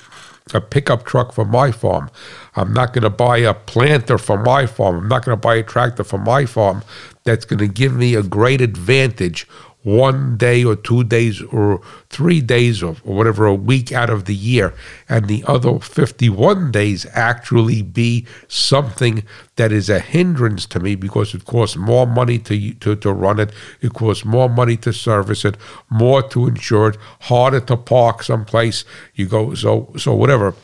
a 0.55 0.61
pickup 0.61 1.05
truck 1.05 1.33
for 1.33 1.45
my 1.45 1.73
farm. 1.73 2.11
I'm 2.55 2.73
not 2.73 2.93
going 2.93 3.03
to 3.03 3.11
buy 3.11 3.39
a 3.39 3.55
planter 3.55 4.19
for 4.19 4.39
my 4.39 4.67
farm. 4.67 4.99
I'm 4.99 5.09
not 5.09 5.25
going 5.25 5.37
to 5.37 5.41
buy 5.41 5.57
a 5.57 5.63
tractor 5.63 6.05
for 6.05 6.19
my 6.19 6.47
farm 6.47 6.85
that's 7.27 7.45
going 7.45 7.59
to 7.59 7.69
give 7.69 7.95
me 7.95 8.15
a 8.15 8.23
great 8.23 8.61
advantage 8.61 9.47
one 9.83 10.37
day 10.37 10.65
or 10.65 10.75
two 10.75 11.05
days 11.05 11.41
or 11.43 11.81
three 12.11 12.41
days 12.41 12.83
or, 12.83 12.95
whatever 13.05 13.47
a 13.47 13.55
week 13.55 13.93
out 13.93 14.11
of 14.11 14.25
the 14.25 14.35
year 14.35 14.75
and 15.09 15.29
the 15.29 15.45
other 15.47 15.79
51 15.79 16.73
days 16.73 17.07
actually 17.13 17.83
be 17.83 18.27
something 18.49 19.23
that 19.55 19.71
is 19.71 19.89
a 19.89 20.01
hindrance 20.01 20.67
to 20.67 20.81
me 20.81 20.97
because 20.97 21.35
it 21.35 21.45
costs 21.45 21.77
more 21.77 22.05
money 22.05 22.37
to, 22.37 22.75
to, 22.75 22.97
to 22.97 23.13
run 23.13 23.39
it 23.39 23.53
it 23.81 23.93
costs 23.93 24.25
more 24.25 24.49
money 24.49 24.77
to 24.77 24.93
service 24.93 25.45
it 25.45 25.57
more 25.89 26.21
to 26.21 26.49
insure 26.49 26.89
it 26.89 26.97
harder 27.21 27.61
to 27.61 27.77
park 27.77 28.25
someplace 28.25 28.85
you 29.15 29.27
go 29.27 29.55
so 29.55 29.93
so 29.97 30.15
whatever. 30.15 30.55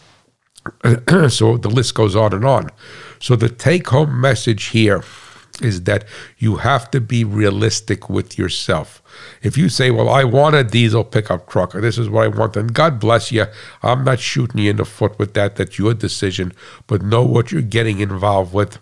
So 1.29 1.57
the 1.57 1.69
list 1.69 1.95
goes 1.95 2.15
on 2.15 2.33
and 2.33 2.45
on. 2.45 2.71
So 3.19 3.35
the 3.37 3.49
take 3.49 3.89
home 3.89 4.21
message 4.21 4.67
here 4.67 5.03
is 5.61 5.83
that 5.83 6.05
you 6.39 6.57
have 6.57 6.91
to 6.93 7.01
be 7.01 7.25
realistic 7.25 8.09
with 8.09 8.39
yourself. 8.39 9.03
If 9.43 9.59
you 9.59 9.69
say, 9.69 9.91
Well, 9.91 10.09
I 10.09 10.25
want 10.25 10.55
a 10.55 10.65
diesel 10.65 11.05
pickup 11.05 11.49
truck, 11.49 11.75
or 11.75 11.81
this 11.81 11.99
is 11.99 12.09
what 12.09 12.25
I 12.25 12.29
want, 12.29 12.55
then 12.55 12.69
God 12.69 12.99
bless 12.99 13.31
you. 13.31 13.47
I'm 13.83 14.05
not 14.05 14.21
shooting 14.21 14.63
you 14.63 14.71
in 14.71 14.77
the 14.77 14.85
foot 14.85 15.19
with 15.19 15.35
that. 15.35 15.57
That's 15.57 15.79
your 15.79 15.95
decision, 15.95 16.53
but 16.87 17.03
know 17.03 17.23
what 17.23 17.53
you're 17.53 17.63
getting 17.63 18.01
involved 18.01 18.55
with. 18.55 18.79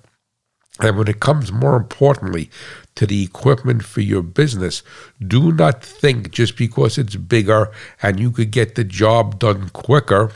And 0.78 0.96
when 0.96 1.08
it 1.08 1.20
comes 1.20 1.52
more 1.52 1.76
importantly 1.76 2.50
to 2.94 3.06
the 3.06 3.22
equipment 3.22 3.84
for 3.84 4.00
your 4.00 4.22
business, 4.22 4.82
do 5.24 5.52
not 5.52 5.84
think 5.84 6.30
just 6.30 6.56
because 6.56 6.96
it's 6.96 7.16
bigger 7.16 7.70
and 8.02 8.18
you 8.18 8.30
could 8.30 8.50
get 8.50 8.76
the 8.76 8.84
job 8.84 9.38
done 9.38 9.68
quicker 9.70 10.32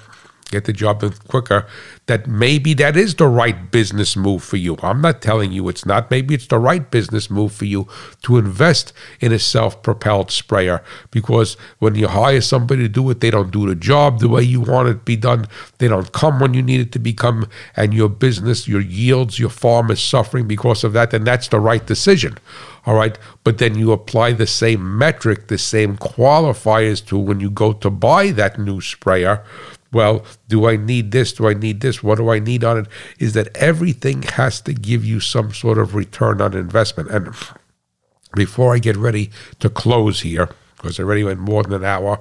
get 0.51 0.65
the 0.65 0.73
job 0.73 1.01
done 1.01 1.15
quicker, 1.29 1.67
that 2.07 2.27
maybe 2.27 2.75
that 2.75 2.97
is 2.97 3.15
the 3.15 3.27
right 3.27 3.71
business 3.71 4.17
move 4.17 4.43
for 4.43 4.57
you. 4.57 4.77
I'm 4.83 5.01
not 5.01 5.23
telling 5.23 5.53
you 5.53 5.69
it's 5.69 5.87
not. 5.87 6.11
Maybe 6.11 6.35
it's 6.35 6.47
the 6.47 6.59
right 6.59 6.91
business 6.91 7.31
move 7.31 7.53
for 7.53 7.65
you 7.65 7.89
to 8.23 8.37
invest 8.39 8.93
in 9.21 9.33
a 9.33 9.39
self 9.39 9.83
propelled 9.83 10.31
sprayer 10.31 10.83
because 11.11 11.57
when 11.79 11.95
you 11.95 12.09
hire 12.09 12.41
somebody 12.41 12.83
to 12.83 12.89
do 12.89 13.09
it, 13.11 13.21
they 13.21 13.31
don't 13.31 13.51
do 13.51 13.67
the 13.67 13.75
job 13.75 14.21
the 14.21 14.29
way 14.29 14.43
you 14.43 14.61
want 14.61 14.89
it 14.89 14.93
to 14.95 14.99
be 14.99 15.17
done. 15.17 15.47
They 15.79 15.89
don't 15.89 16.13
come 16.13 16.41
when 16.41 16.55
you 16.55 16.63
need 16.63 16.81
it 16.81 16.93
to 16.93 16.99
become, 16.99 17.49
and 17.77 17.95
your 17.95 18.09
business, 18.09 18.69
your 18.69 18.81
yields, 18.81 19.39
your 19.39 19.51
farm 19.51 19.91
is 19.91 20.01
suffering 20.01 20.47
because 20.47 20.85
of 20.85 20.93
that, 20.93 21.15
and 21.15 21.27
that's 21.27 21.49
the 21.49 21.61
right 21.61 21.85
decision. 21.85 22.39
All 22.87 22.95
right. 22.95 23.19
But 23.45 23.59
then 23.59 23.77
you 23.77 23.93
apply 23.93 24.33
the 24.33 24.47
same 24.47 24.99
metric, 24.99 25.49
the 25.49 25.59
same 25.59 25.97
qualifiers 25.97 27.05
to 27.07 27.19
when 27.19 27.41
you 27.41 27.51
go 27.51 27.73
to 27.73 27.91
buy 27.91 28.31
that 28.33 28.59
new 28.59 28.81
sprayer 28.81 29.43
well, 29.95 30.25
do 30.49 30.67
I 30.67 30.77
need 30.77 31.13
this? 31.13 31.33
Do 31.33 31.49
I 31.49 31.55
need 31.55 31.81
this? 31.81 32.03
What 32.03 32.19
do 32.19 32.31
I 32.31 32.39
need 32.39 32.65
on 32.65 32.79
it? 32.79 32.87
Is 33.19 33.33
that 33.35 33.57
everything 33.57 34.23
has 34.23 34.61
to 34.63 34.75
give 34.75 35.05
you 35.05 35.21
some 35.21 35.53
sort 35.53 35.79
of 35.79 35.95
return 35.95 36.41
on 36.41 36.55
investment. 36.55 37.11
And 37.11 37.35
before 38.35 38.75
I 38.75 38.79
get 38.79 38.97
ready 38.97 39.31
to 39.61 39.71
close 39.71 40.21
here, 40.23 40.49
because 40.77 40.99
I 40.99 41.05
already 41.05 41.25
went 41.25 41.41
more 41.41 41.63
than 41.63 41.73
an 41.73 41.85
hour, 41.85 42.21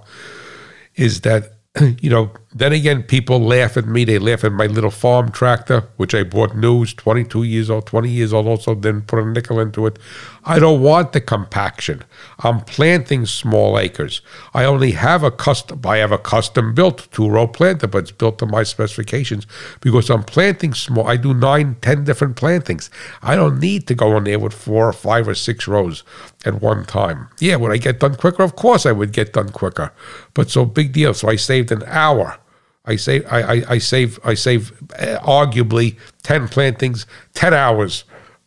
is 0.96 1.22
that 1.22 1.54
you 2.02 2.10
know, 2.10 2.32
then 2.54 2.72
again, 2.72 3.04
people 3.04 3.40
laugh 3.40 3.78
at 3.78 3.88
me. 3.88 4.06
They 4.06 4.20
laugh 4.20 4.44
at 4.44 4.52
my 4.52 4.68
little 4.68 4.92
farm 4.92 5.32
tractor, 5.32 5.88
which 5.98 6.14
I 6.14 6.24
bought 6.24 6.56
new, 6.56 6.86
22 6.86 7.44
years 7.44 7.70
old, 7.70 7.88
20 7.88 8.10
years 8.10 8.32
old, 8.32 8.48
also 8.48 8.76
didn't 8.76 9.08
put 9.08 9.20
a 9.20 9.26
nickel 9.26 9.60
into 9.60 9.88
it. 9.88 9.98
I 10.46 10.60
don't 10.60 10.82
want 10.82 11.14
the 11.14 11.22
compaction. 11.22 12.04
I'm 12.40 12.62
planting 12.62 13.26
small 13.26 13.80
acres. 13.80 14.22
I 14.54 14.66
only 14.66 14.92
have 14.92 15.24
a 15.24 15.32
custom, 15.32 15.82
I 15.86 15.98
have 15.98 16.12
a 16.12 16.18
custom 16.18 16.74
built 16.74 17.08
two 17.12 17.28
row 17.30 17.48
planter, 17.48 17.88
but 17.88 18.00
it's 18.00 18.12
built 18.12 18.40
to 18.40 18.46
my 18.46 18.64
specifications 18.64 19.48
because 19.82 20.10
I'm 20.10 20.24
planting 20.24 20.74
small. 20.74 21.08
I 21.08 21.18
do 21.18 21.34
nine, 21.34 21.78
ten 21.82 22.04
different 22.04 22.36
plantings. 22.36 22.90
I 23.22 23.36
don't 23.36 23.60
need 23.60 23.88
to 23.88 23.96
go 23.96 24.16
in 24.18 24.26
there 24.26 24.40
with 24.40 24.54
four 24.54 24.88
or 24.90 24.94
five 24.94 25.28
or 25.28 25.36
six 25.36 25.68
rows 25.68 26.04
at 26.46 26.62
one 26.62 26.86
time. 26.86 27.30
Yeah, 27.40 27.56
would 27.56 27.72
I 27.72 27.78
get 27.78 28.00
done 28.00 28.16
quicker? 28.16 28.44
Of 28.44 28.56
course 28.56 28.86
I 28.86 28.92
would 28.92 29.12
get 29.14 29.34
done 29.34 29.50
quicker. 29.50 29.92
But 30.34 30.52
so 30.52 30.66
big 30.66 30.92
deal. 30.92 31.14
So 31.14 31.30
I 31.30 31.36
saved 31.38 31.72
an 31.72 31.84
hour. 31.88 32.38
I 32.86 32.98
save 32.98 33.26
I, 33.32 33.42
I, 33.42 33.64
I 33.70 33.78
save 33.78 34.20
I 34.24 34.34
save 34.34 34.72
uh, 35.00 35.20
arguably 35.22 35.98
ten 36.22 36.48
plantings, 36.48 37.06
ten 37.34 37.54
hours 37.54 38.04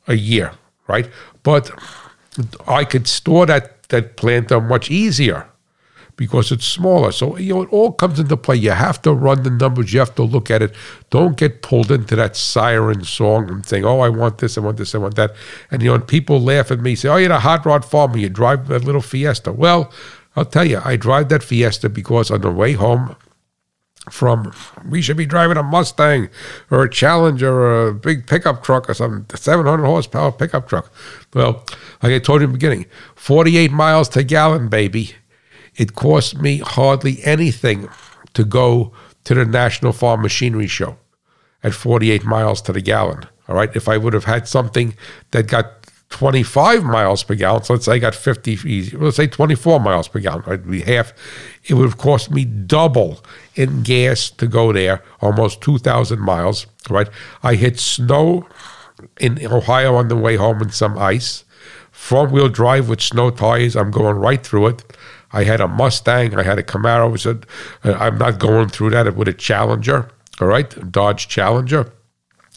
a 0.07 0.14
year, 0.14 0.53
right? 0.87 1.09
But 1.43 1.70
I 2.66 2.84
could 2.84 3.09
store 3.09 3.47
that 3.47 3.89
that 3.89 4.16
planter 4.16 4.61
much 4.61 4.91
easier 4.91 5.49
because 6.16 6.51
it's 6.51 6.66
smaller. 6.66 7.12
So 7.12 7.37
you 7.39 7.55
know 7.55 7.62
it 7.62 7.72
all 7.72 7.93
comes 7.93 8.18
into 8.18 8.37
play. 8.37 8.57
You 8.57 8.72
have 8.72 9.01
to 9.03 9.12
run 9.12 9.43
the 9.43 9.51
numbers. 9.51 9.93
You 9.93 10.01
have 10.01 10.14
to 10.16 10.22
look 10.22 10.51
at 10.51 10.61
it. 10.61 10.74
Don't 11.09 11.37
get 11.37 11.62
pulled 11.62 11.91
into 11.91 12.16
that 12.16 12.37
siren 12.37 13.05
song 13.05 13.51
and 13.51 13.64
saying, 13.64 13.84
"Oh, 13.87 14.01
I 14.01 14.11
want 14.11 14.39
this, 14.39 14.59
I 14.59 14.61
want 14.61 14.76
this, 14.76 14.95
I 14.95 14.99
want 14.99 15.14
that." 15.16 15.34
And 15.70 15.82
you 15.82 15.89
know, 15.89 15.95
and 15.95 16.07
people 16.07 16.41
laugh 16.41 16.70
at 16.70 16.80
me, 16.80 16.95
say, 16.95 17.09
"Oh, 17.09 17.16
you're 17.16 17.32
a 17.32 17.41
hot 17.41 17.64
rod 17.64 17.84
farmer. 17.84 18.18
You 18.18 18.28
drive 18.28 18.68
that 18.68 18.84
little 18.84 19.03
Fiesta." 19.03 19.53
Well, 19.53 19.91
I'll 20.34 20.45
tell 20.45 20.66
you, 20.66 20.80
I 20.84 20.97
drive 20.97 21.30
that 21.30 21.43
Fiesta 21.43 21.89
because 21.89 22.30
on 22.30 22.43
the 22.43 22.51
way 22.51 22.72
home 22.74 23.16
from 24.11 24.52
we 24.88 25.02
should 25.02 25.16
be 25.16 25.26
driving 25.26 25.57
a 25.57 25.62
Mustang 25.62 26.28
or 26.70 26.84
a 26.84 26.90
Challenger 26.90 27.52
or 27.52 27.88
a 27.88 27.94
big 27.94 28.26
pickup 28.26 28.62
truck 28.62 28.88
or 28.88 28.94
some 28.94 29.26
700 29.34 29.84
horsepower 29.84 30.32
pickup 30.32 30.68
truck. 30.68 30.92
Well, 31.34 31.64
like 32.02 32.12
I 32.12 32.18
told 32.18 32.40
you 32.40 32.46
in 32.46 32.52
the 32.52 32.59
beginning, 32.59 32.86
48 33.16 33.72
miles 33.72 34.09
to 34.11 34.22
gallon, 34.22 34.68
baby. 34.68 35.14
It 35.74 35.94
cost 35.94 36.40
me 36.40 36.59
hardly 36.59 37.22
anything 37.24 37.88
to 38.34 38.44
go 38.44 38.92
to 39.24 39.34
the 39.34 39.44
National 39.44 39.92
Farm 39.92 40.22
Machinery 40.22 40.68
Show 40.68 40.98
at 41.62 41.74
48 41.74 42.24
miles 42.24 42.62
to 42.62 42.72
the 42.72 42.80
gallon. 42.80 43.26
All 43.48 43.57
right. 43.57 43.74
If 43.74 43.88
I 43.88 43.96
would 43.96 44.12
have 44.12 44.24
had 44.24 44.48
something 44.48 44.94
that 45.32 45.48
got 45.48 45.86
25 46.11 46.84
miles 46.84 47.22
per 47.22 47.34
gallon. 47.34 47.62
So 47.64 47.74
let's 47.74 47.86
say 47.86 47.94
I 47.94 47.98
got 47.98 48.14
50 48.14 48.52
easy. 48.52 48.96
Let's 48.96 49.16
say 49.16 49.26
24 49.26 49.80
miles 49.80 50.09
per 50.09 50.20
gallon. 50.20 50.42
It'd 50.46 50.70
be 50.70 50.82
half. 50.82 51.12
It 51.64 51.74
would 51.74 51.84
have 51.84 51.98
cost 51.98 52.30
me 52.30 52.44
double 52.44 53.24
in 53.54 53.82
gas 53.82 54.30
to 54.30 54.46
go 54.46 54.72
there, 54.72 55.02
almost 55.20 55.61
2,000 55.62 56.20
miles. 56.20 56.66
Right. 56.88 57.09
I 57.42 57.54
hit 57.54 57.80
snow 57.80 58.46
in 59.18 59.44
Ohio 59.44 59.96
on 59.96 60.09
the 60.09 60.16
way 60.16 60.36
home 60.36 60.62
and 60.62 60.72
some 60.72 60.96
ice. 60.96 61.44
Front 61.90 62.30
wheel 62.30 62.48
drive 62.48 62.88
with 62.88 63.00
snow 63.00 63.30
tires. 63.30 63.74
I'm 63.74 63.90
going 63.90 64.16
right 64.16 64.42
through 64.42 64.68
it. 64.68 64.96
I 65.32 65.44
had 65.44 65.61
a 65.61 65.66
Mustang. 65.66 66.38
I 66.38 66.44
had 66.44 66.59
a 66.59 66.62
Camaro. 66.62 67.18
So 67.18 67.40
uh, 67.84 67.94
I'm 67.94 68.16
not 68.16 68.38
going 68.38 68.68
through 68.68 68.90
that 68.90 69.16
with 69.16 69.28
a 69.28 69.32
Challenger. 69.32 70.09
All 70.40 70.46
right. 70.46 70.92
Dodge 70.92 71.26
Challenger. 71.26 71.92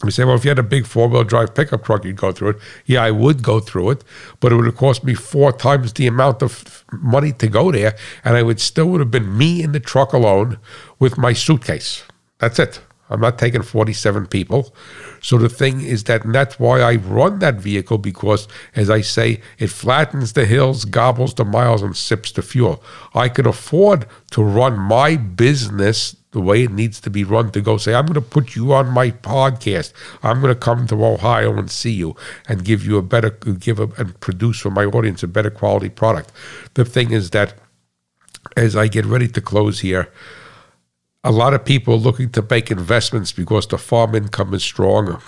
You 0.04 0.12
say, 0.12 0.24
well, 0.24 0.36
if 0.36 0.46
you 0.46 0.50
had 0.50 0.60
a 0.60 0.64
big 0.64 0.86
four 0.86 1.08
wheel 1.08 1.24
drive 1.24 1.54
pickup 1.54 1.84
truck, 1.84 2.06
you'd 2.06 2.16
go 2.16 2.32
through 2.32 2.50
it. 2.50 2.58
Yeah, 2.86 3.04
I 3.04 3.12
would 3.12 3.44
go 3.44 3.60
through 3.60 3.92
it, 3.92 4.04
but 4.40 4.52
it 4.52 4.56
would 4.56 4.66
have 4.66 4.78
cost 4.78 5.04
me 5.04 5.14
four 5.14 5.52
times 5.52 5.94
the 5.94 6.08
amount 6.08 6.42
of 6.42 6.86
money 6.94 7.34
to 7.34 7.48
go 7.48 7.72
there, 7.72 7.98
and 8.24 8.38
I 8.38 8.44
would 8.44 8.62
still 8.62 8.86
would 8.88 9.02
have 9.02 9.12
been 9.12 9.38
me 9.38 9.62
in 9.62 9.74
the 9.74 9.80
truck 9.80 10.14
alone 10.14 10.58
with 11.00 11.18
my 11.18 11.34
suitcase. 11.34 12.04
That's 12.38 12.60
it. 12.60 12.82
I'm 13.10 13.22
not 13.22 13.40
taking 13.40 13.64
47 13.64 14.28
people. 14.28 14.74
So 15.22 15.38
the 15.38 15.50
thing 15.50 15.82
is 15.82 16.04
that, 16.06 16.24
and 16.24 16.34
that's 16.34 16.60
why 16.60 16.82
I 16.82 16.96
run 16.96 17.40
that 17.40 17.56
vehicle 17.56 17.98
because, 17.98 18.48
as 18.76 18.90
I 18.90 19.02
say, 19.02 19.42
it 19.58 19.68
flattens 19.68 20.34
the 20.34 20.46
hills, 20.46 20.86
gobbles 20.86 21.34
the 21.34 21.46
miles, 21.46 21.82
and 21.82 21.96
sips 21.98 22.32
the 22.32 22.42
fuel. 22.42 22.84
I 23.14 23.30
can 23.30 23.48
afford 23.48 24.06
to 24.32 24.44
run 24.44 24.78
my 24.78 25.16
business 25.16 26.16
the 26.32 26.42
way 26.42 26.64
it 26.64 26.72
needs 26.72 27.00
to 27.02 27.10
be 27.10 27.24
run 27.24 27.52
to 27.52 27.62
go 27.62 27.78
say, 27.78 27.96
I'm 27.96 28.06
going 28.06 28.14
to 28.14 28.22
put 28.22 28.56
you 28.56 28.72
on 28.74 28.90
my 28.90 29.10
podcast. 29.10 29.94
I'm 30.22 30.42
going 30.42 30.54
to 30.54 30.60
come 30.60 30.86
to 30.88 31.04
Ohio 31.04 31.58
and 31.58 31.72
see 31.72 31.92
you 31.92 32.16
and 32.48 32.64
give 32.64 32.86
you 32.86 32.98
a 32.98 33.02
better, 33.02 33.32
give 33.32 33.80
a, 33.80 33.90
and 33.98 34.20
produce 34.20 34.60
for 34.60 34.70
my 34.70 34.86
audience 34.86 35.24
a 35.24 35.28
better 35.28 35.50
quality 35.50 35.90
product. 35.90 36.32
The 36.76 36.86
thing 36.86 37.12
is 37.12 37.32
that 37.32 37.56
as 38.56 38.76
I 38.76 38.88
get 38.88 39.06
ready 39.06 39.28
to 39.28 39.42
close 39.42 39.80
here, 39.80 40.12
a 41.24 41.32
lot 41.32 41.54
of 41.54 41.66
people 41.66 41.96
are 41.96 41.98
looking 41.98 42.30
to 42.32 42.46
make 42.50 42.72
investments 42.72 43.32
because 43.32 43.68
the 43.68 43.78
farm 43.78 44.16
income 44.16 44.54
is 44.54 44.64
strong 44.64 45.22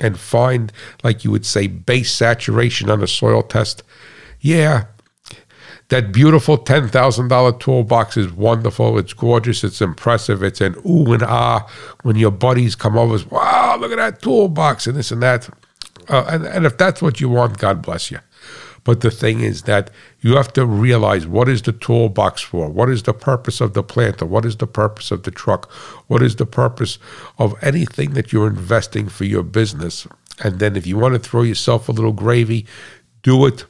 and 0.00 0.18
find, 0.18 0.72
like 1.02 1.24
you 1.24 1.30
would 1.30 1.46
say, 1.46 1.66
base 1.66 2.12
saturation 2.12 2.90
on 2.90 3.02
a 3.02 3.06
soil 3.06 3.42
test. 3.42 3.82
Yeah, 4.40 4.86
that 5.88 6.12
beautiful 6.12 6.56
$10,000 6.56 7.60
toolbox 7.60 8.16
is 8.16 8.32
wonderful. 8.32 8.98
It's 8.98 9.12
gorgeous. 9.12 9.62
It's 9.62 9.82
impressive. 9.82 10.42
It's 10.42 10.60
an 10.60 10.74
ooh 10.88 11.12
and 11.12 11.22
ah 11.22 11.68
when 12.02 12.16
your 12.16 12.30
buddies 12.30 12.74
come 12.74 12.96
over. 12.96 13.22
Wow, 13.28 13.76
look 13.78 13.92
at 13.92 13.96
that 13.96 14.22
toolbox 14.22 14.86
and 14.86 14.96
this 14.96 15.10
and 15.10 15.22
that. 15.22 15.48
Uh, 16.08 16.24
and, 16.28 16.46
and 16.46 16.66
if 16.66 16.78
that's 16.78 17.02
what 17.02 17.20
you 17.20 17.28
want, 17.28 17.58
God 17.58 17.82
bless 17.82 18.10
you. 18.10 18.20
But 18.84 19.00
the 19.00 19.10
thing 19.10 19.40
is 19.40 19.62
that 19.62 19.90
you 20.20 20.36
have 20.36 20.52
to 20.54 20.66
realize 20.66 21.26
what 21.26 21.48
is 21.48 21.62
the 21.62 21.72
toolbox 21.72 22.42
for? 22.42 22.68
What 22.68 22.90
is 22.90 23.04
the 23.04 23.14
purpose 23.14 23.60
of 23.60 23.74
the 23.74 23.82
planter? 23.82 24.26
What 24.26 24.44
is 24.44 24.56
the 24.56 24.66
purpose 24.66 25.10
of 25.10 25.22
the 25.22 25.30
truck? 25.30 25.70
What 26.08 26.22
is 26.22 26.36
the 26.36 26.46
purpose 26.46 26.98
of 27.38 27.54
anything 27.62 28.14
that 28.14 28.32
you're 28.32 28.48
investing 28.48 29.08
for 29.08 29.24
your 29.24 29.44
business? 29.44 30.06
And 30.42 30.58
then 30.58 30.76
if 30.76 30.86
you 30.86 30.98
want 30.98 31.14
to 31.14 31.20
throw 31.20 31.42
yourself 31.42 31.88
a 31.88 31.92
little 31.92 32.12
gravy, 32.12 32.66
do 33.22 33.46
it 33.46 33.66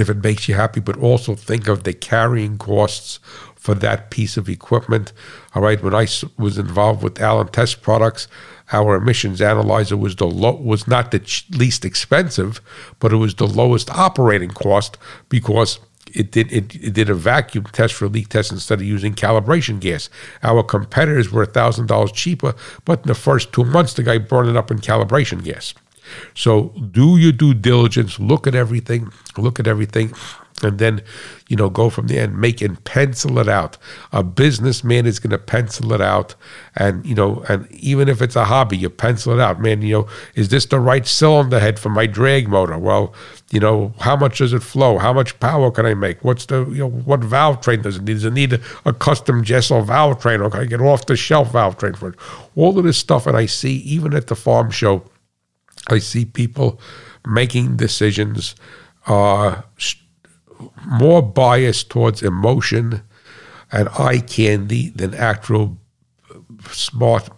if 0.00 0.10
it 0.10 0.22
makes 0.22 0.48
you 0.48 0.54
happy, 0.54 0.80
but 0.80 0.98
also 0.98 1.36
think 1.36 1.68
of 1.68 1.84
the 1.84 1.92
carrying 1.92 2.58
costs 2.58 3.20
for 3.54 3.74
that 3.74 4.10
piece 4.10 4.36
of 4.36 4.48
equipment. 4.48 5.12
All 5.54 5.62
right, 5.62 5.82
when 5.82 5.94
I 5.94 6.08
was 6.36 6.58
involved 6.58 7.02
with 7.02 7.20
Allen 7.20 7.48
Test 7.48 7.80
Products, 7.80 8.26
our 8.72 8.96
emissions 8.96 9.40
analyzer 9.40 9.96
was 9.96 10.16
the 10.16 10.26
low, 10.26 10.54
was 10.54 10.88
not 10.88 11.10
the 11.10 11.18
ch- 11.20 11.46
least 11.50 11.84
expensive, 11.84 12.60
but 12.98 13.12
it 13.12 13.16
was 13.16 13.34
the 13.34 13.46
lowest 13.46 13.90
operating 13.90 14.50
cost 14.50 14.96
because 15.28 15.78
it 16.12 16.30
did 16.30 16.52
it, 16.52 16.74
it, 16.74 16.94
did 16.94 17.10
a 17.10 17.14
vacuum 17.14 17.64
test 17.64 17.94
for 17.94 18.08
leak 18.08 18.28
test 18.28 18.52
instead 18.52 18.80
of 18.80 18.86
using 18.86 19.14
calibration 19.14 19.80
gas. 19.80 20.08
Our 20.42 20.62
competitors 20.62 21.30
were 21.30 21.46
thousand 21.46 21.86
dollars 21.86 22.12
cheaper, 22.12 22.54
but 22.84 23.00
in 23.00 23.08
the 23.08 23.14
first 23.14 23.52
two 23.52 23.64
months, 23.64 23.94
the 23.94 24.02
guy 24.02 24.18
burned 24.18 24.48
it 24.48 24.56
up 24.56 24.70
in 24.70 24.78
calibration 24.78 25.42
gas. 25.42 25.74
So 26.34 26.68
do 26.90 27.16
your 27.16 27.32
due 27.32 27.54
diligence, 27.54 28.20
look 28.20 28.46
at 28.46 28.54
everything, 28.54 29.10
look 29.38 29.58
at 29.58 29.66
everything, 29.66 30.12
and 30.62 30.78
then, 30.78 31.02
you 31.48 31.56
know, 31.56 31.68
go 31.68 31.90
from 31.90 32.06
there 32.06 32.24
and 32.24 32.38
make 32.38 32.62
and 32.62 32.82
pencil 32.84 33.38
it 33.38 33.48
out. 33.48 33.76
A 34.12 34.22
businessman 34.22 35.04
is 35.04 35.18
going 35.18 35.32
to 35.32 35.38
pencil 35.38 35.92
it 35.92 36.00
out, 36.00 36.34
and 36.76 37.04
you 37.04 37.14
know, 37.14 37.44
and 37.48 37.70
even 37.72 38.08
if 38.08 38.22
it's 38.22 38.36
a 38.36 38.44
hobby, 38.44 38.76
you 38.76 38.88
pencil 38.88 39.32
it 39.32 39.40
out. 39.40 39.60
Man, 39.60 39.82
you 39.82 39.92
know, 39.92 40.08
is 40.34 40.50
this 40.50 40.66
the 40.66 40.78
right 40.78 41.06
cylinder 41.06 41.58
head 41.58 41.78
for 41.78 41.88
my 41.88 42.06
drag 42.06 42.48
motor? 42.48 42.78
Well, 42.78 43.12
you 43.50 43.60
know, 43.60 43.94
how 44.00 44.16
much 44.16 44.38
does 44.38 44.52
it 44.52 44.62
flow? 44.62 44.98
How 44.98 45.12
much 45.12 45.38
power 45.40 45.70
can 45.70 45.86
I 45.86 45.94
make? 45.94 46.24
What's 46.24 46.46
the, 46.46 46.64
you 46.66 46.78
know, 46.78 46.90
what 46.90 47.20
valve 47.20 47.60
train 47.60 47.82
does 47.82 47.96
it 47.96 48.04
need? 48.04 48.14
Does 48.14 48.24
it 48.24 48.32
need 48.32 48.60
a, 48.84 48.92
custom 48.92 49.44
Jesel 49.44 49.84
valve 49.84 50.20
train, 50.20 50.40
or 50.40 50.50
can 50.50 50.60
I 50.60 50.64
get 50.66 50.80
off 50.80 51.06
the 51.06 51.16
shelf 51.16 51.52
valve 51.52 51.78
train 51.78 51.94
for 51.94 52.10
it? 52.10 52.14
All 52.54 52.78
of 52.78 52.84
this 52.84 52.96
stuff, 52.96 53.26
and 53.26 53.36
I 53.36 53.46
see 53.46 53.76
even 53.78 54.14
at 54.14 54.28
the 54.28 54.36
farm 54.36 54.70
show 54.70 55.04
I 55.88 55.98
see 55.98 56.24
people 56.24 56.80
making 57.26 57.76
decisions 57.76 58.54
uh, 59.06 59.62
more 60.86 61.22
biased 61.22 61.90
towards 61.90 62.22
emotion 62.22 63.02
and 63.72 63.88
eye 63.98 64.20
candy 64.20 64.90
than 64.90 65.14
actual 65.14 65.78
smart 66.70 67.28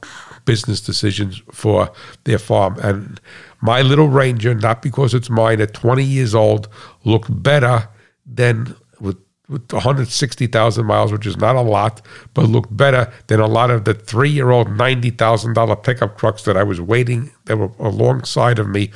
business 0.44 0.80
decisions 0.80 1.42
for 1.52 1.90
their 2.24 2.38
farm. 2.38 2.78
And 2.80 3.20
my 3.60 3.82
little 3.82 4.08
Ranger, 4.08 4.54
not 4.54 4.82
because 4.82 5.14
it's 5.14 5.30
mine, 5.30 5.60
at 5.60 5.74
20 5.74 6.02
years 6.04 6.34
old, 6.34 6.68
looked 7.04 7.42
better 7.42 7.88
than 8.24 8.76
with 9.00 9.18
with 9.48 9.72
160,000 9.72 10.84
miles, 10.84 11.12
which 11.12 11.26
is 11.26 11.36
not 11.36 11.54
a 11.54 11.60
lot, 11.60 12.02
but 12.34 12.46
looked 12.46 12.76
better 12.76 13.12
than 13.28 13.38
a 13.38 13.46
lot 13.46 13.70
of 13.70 13.84
the 13.84 13.94
three 13.94 14.30
year 14.30 14.50
old 14.50 14.68
$90,000 14.68 15.82
pickup 15.84 16.18
trucks 16.18 16.42
that 16.42 16.56
I 16.56 16.64
was 16.64 16.80
waiting, 16.80 17.32
that 17.44 17.56
were 17.56 17.70
alongside 17.78 18.58
of 18.58 18.68
me 18.68 18.90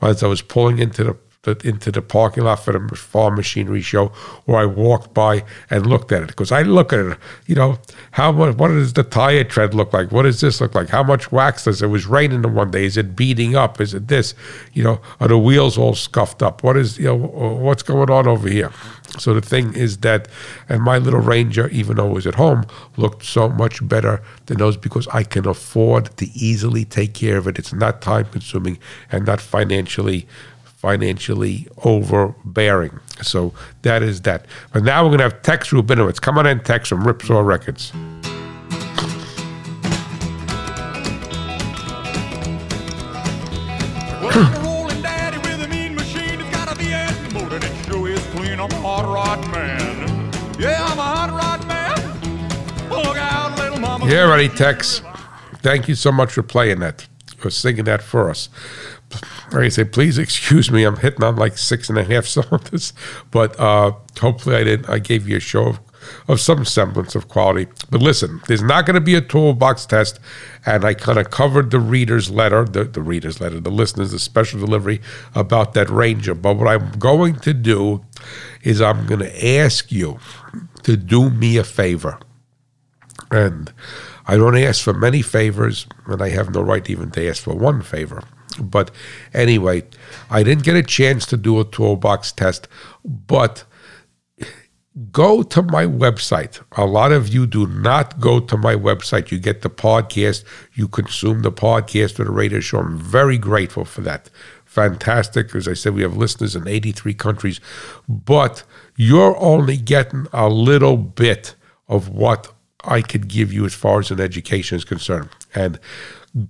as 0.00 0.22
I 0.22 0.26
was 0.26 0.42
pulling 0.42 0.78
into 0.80 1.04
the 1.04 1.16
into 1.44 1.90
the 1.90 2.00
parking 2.00 2.44
lot 2.44 2.56
for 2.60 2.72
the 2.72 2.96
farm 2.96 3.34
machinery 3.34 3.80
show, 3.80 4.12
or 4.46 4.56
I 4.56 4.64
walked 4.64 5.12
by 5.12 5.44
and 5.70 5.84
looked 5.86 6.12
at 6.12 6.22
it 6.22 6.28
because 6.28 6.52
I 6.52 6.62
look 6.62 6.92
at 6.92 7.00
it. 7.00 7.18
You 7.46 7.56
know, 7.56 7.78
how 8.12 8.30
much? 8.30 8.56
What 8.56 8.68
does 8.68 8.92
the 8.92 9.02
tire 9.02 9.42
tread 9.42 9.74
look 9.74 9.92
like? 9.92 10.12
What 10.12 10.22
does 10.22 10.40
this 10.40 10.60
look 10.60 10.76
like? 10.76 10.88
How 10.88 11.02
much 11.02 11.32
wax 11.32 11.64
does 11.64 11.82
it? 11.82 11.88
Was 11.88 12.06
raining 12.06 12.42
the 12.42 12.48
one 12.48 12.70
day? 12.70 12.84
Is 12.84 12.96
it 12.96 13.16
beating 13.16 13.56
up? 13.56 13.80
Is 13.80 13.92
it 13.92 14.06
this? 14.06 14.34
You 14.72 14.84
know, 14.84 15.00
are 15.18 15.26
the 15.26 15.38
wheels 15.38 15.76
all 15.76 15.96
scuffed 15.96 16.44
up? 16.44 16.62
What 16.62 16.76
is 16.76 16.96
you 16.96 17.06
know 17.06 17.16
what's 17.16 17.82
going 17.82 18.10
on 18.10 18.28
over 18.28 18.48
here? 18.48 18.70
So 19.18 19.34
the 19.34 19.42
thing 19.42 19.74
is 19.74 19.98
that, 19.98 20.28
and 20.68 20.80
my 20.82 20.96
little 20.96 21.20
Ranger, 21.20 21.68
even 21.68 21.96
though 21.96 22.10
it 22.10 22.14
was 22.14 22.26
at 22.26 22.36
home, 22.36 22.64
looked 22.96 23.24
so 23.24 23.48
much 23.48 23.86
better 23.86 24.22
than 24.46 24.58
those 24.58 24.76
because 24.76 25.06
I 25.08 25.22
can 25.22 25.46
afford 25.46 26.16
to 26.16 26.26
easily 26.32 26.84
take 26.84 27.12
care 27.12 27.36
of 27.36 27.46
it. 27.46 27.58
It's 27.58 27.74
not 27.74 28.00
time 28.00 28.26
consuming 28.26 28.78
and 29.10 29.26
not 29.26 29.40
financially 29.40 30.26
financially 30.82 31.68
overbearing. 31.84 32.98
So 33.22 33.54
that 33.82 34.02
is 34.02 34.22
that. 34.22 34.46
But 34.72 34.82
now 34.82 35.04
we're 35.04 35.10
going 35.10 35.18
to 35.18 35.24
have 35.24 35.40
Tex 35.42 35.70
Rubinowitz. 35.70 36.20
Come 36.20 36.38
on 36.38 36.46
in, 36.48 36.58
Tex 36.58 36.88
from 36.88 37.04
Ripsaw 37.04 37.46
Records. 37.46 37.92
Well, 44.20 44.64
rolling 44.64 45.02
daddy 45.02 45.38
with 45.38 45.62
a 45.62 45.68
mean 45.68 45.94
machine. 45.94 46.40
It's 46.40 46.50
gotta 46.50 46.76
be 46.76 46.90
a 46.90 47.06
motor 47.32 47.60
that 47.60 47.86
sure 47.86 48.08
is 48.08 48.26
clean. 48.34 48.58
I'm 48.58 48.70
a 48.70 48.74
hot 48.74 49.04
rod 49.04 49.40
man. 49.52 50.32
Yeah, 50.58 50.84
I'm 50.84 50.98
a 50.98 51.02
hot 51.02 51.30
rod 51.30 51.68
man. 51.68 52.90
Look 52.90 53.16
out, 53.16 53.56
little 53.56 53.78
mama. 53.78 54.06
Yeah, 54.06 54.28
ready, 54.28 54.48
Tex. 54.48 55.00
Thank 55.58 55.86
you 55.86 55.94
so 55.94 56.10
much 56.10 56.32
for 56.32 56.42
playing 56.42 56.80
that, 56.80 57.06
for 57.36 57.50
singing 57.50 57.84
that 57.84 58.02
for 58.02 58.30
us. 58.30 58.48
I 59.60 59.68
say, 59.68 59.84
please 59.84 60.18
excuse 60.18 60.70
me. 60.70 60.84
I'm 60.84 60.96
hitting 60.96 61.22
on 61.22 61.36
like 61.36 61.58
six 61.58 61.88
and 61.88 61.98
a 61.98 62.04
half 62.04 62.26
cylinders, 62.26 62.92
but 63.30 63.58
uh, 63.58 63.92
hopefully 64.20 64.56
I 64.56 64.64
didn't. 64.64 64.88
I 64.88 64.98
gave 64.98 65.28
you 65.28 65.36
a 65.36 65.40
show 65.40 65.66
of, 65.66 65.80
of 66.28 66.40
some 66.40 66.64
semblance 66.64 67.14
of 67.14 67.28
quality. 67.28 67.70
But 67.90 68.02
listen, 68.02 68.40
there's 68.48 68.62
not 68.62 68.86
going 68.86 68.94
to 68.94 69.00
be 69.00 69.14
a 69.14 69.20
toolbox 69.20 69.86
test, 69.86 70.18
and 70.64 70.84
I 70.84 70.94
kind 70.94 71.18
of 71.18 71.30
covered 71.30 71.70
the 71.70 71.80
reader's 71.80 72.30
letter, 72.30 72.64
the, 72.64 72.84
the 72.84 73.02
reader's 73.02 73.40
letter, 73.40 73.60
the 73.60 73.70
listeners, 73.70 74.12
the 74.12 74.18
special 74.18 74.60
delivery 74.60 75.00
about 75.34 75.74
that 75.74 75.90
Ranger. 75.90 76.34
But 76.34 76.56
what 76.56 76.68
I'm 76.68 76.92
going 76.98 77.36
to 77.40 77.52
do 77.52 78.04
is 78.62 78.80
I'm 78.80 79.06
going 79.06 79.20
to 79.20 79.58
ask 79.58 79.92
you 79.92 80.18
to 80.82 80.96
do 80.96 81.30
me 81.30 81.56
a 81.56 81.64
favor, 81.64 82.18
and 83.30 83.72
I 84.26 84.36
don't 84.36 84.56
ask 84.56 84.82
for 84.82 84.92
many 84.92 85.22
favors, 85.22 85.86
and 86.06 86.22
I 86.22 86.28
have 86.30 86.54
no 86.54 86.62
right 86.62 86.88
even 86.88 87.10
to 87.12 87.28
ask 87.28 87.42
for 87.42 87.54
one 87.54 87.82
favor. 87.82 88.22
But 88.56 88.90
anyway, 89.34 89.84
I 90.30 90.42
didn't 90.42 90.64
get 90.64 90.76
a 90.76 90.82
chance 90.82 91.26
to 91.26 91.36
do 91.36 91.60
a 91.60 91.64
toolbox 91.64 92.32
test, 92.32 92.68
but 93.04 93.64
go 95.10 95.42
to 95.42 95.62
my 95.62 95.86
website. 95.86 96.60
A 96.72 96.84
lot 96.84 97.12
of 97.12 97.28
you 97.28 97.46
do 97.46 97.66
not 97.66 98.20
go 98.20 98.40
to 98.40 98.56
my 98.56 98.74
website. 98.74 99.30
You 99.30 99.38
get 99.38 99.62
the 99.62 99.70
podcast, 99.70 100.44
you 100.74 100.88
consume 100.88 101.42
the 101.42 101.52
podcast 101.52 102.20
or 102.20 102.24
the 102.24 102.30
radio 102.30 102.60
show. 102.60 102.78
I'm 102.78 102.98
very 102.98 103.38
grateful 103.38 103.84
for 103.84 104.02
that. 104.02 104.28
Fantastic. 104.64 105.54
As 105.54 105.68
I 105.68 105.74
said, 105.74 105.94
we 105.94 106.02
have 106.02 106.16
listeners 106.16 106.56
in 106.56 106.66
83 106.66 107.14
countries, 107.14 107.60
but 108.08 108.64
you're 108.96 109.36
only 109.38 109.76
getting 109.76 110.26
a 110.32 110.48
little 110.48 110.96
bit 110.96 111.54
of 111.88 112.08
what 112.08 112.52
I 112.84 113.02
could 113.02 113.28
give 113.28 113.52
you 113.52 113.64
as 113.64 113.74
far 113.74 114.00
as 114.00 114.10
an 114.10 114.20
education 114.20 114.76
is 114.76 114.84
concerned. 114.84 115.28
And 115.54 115.78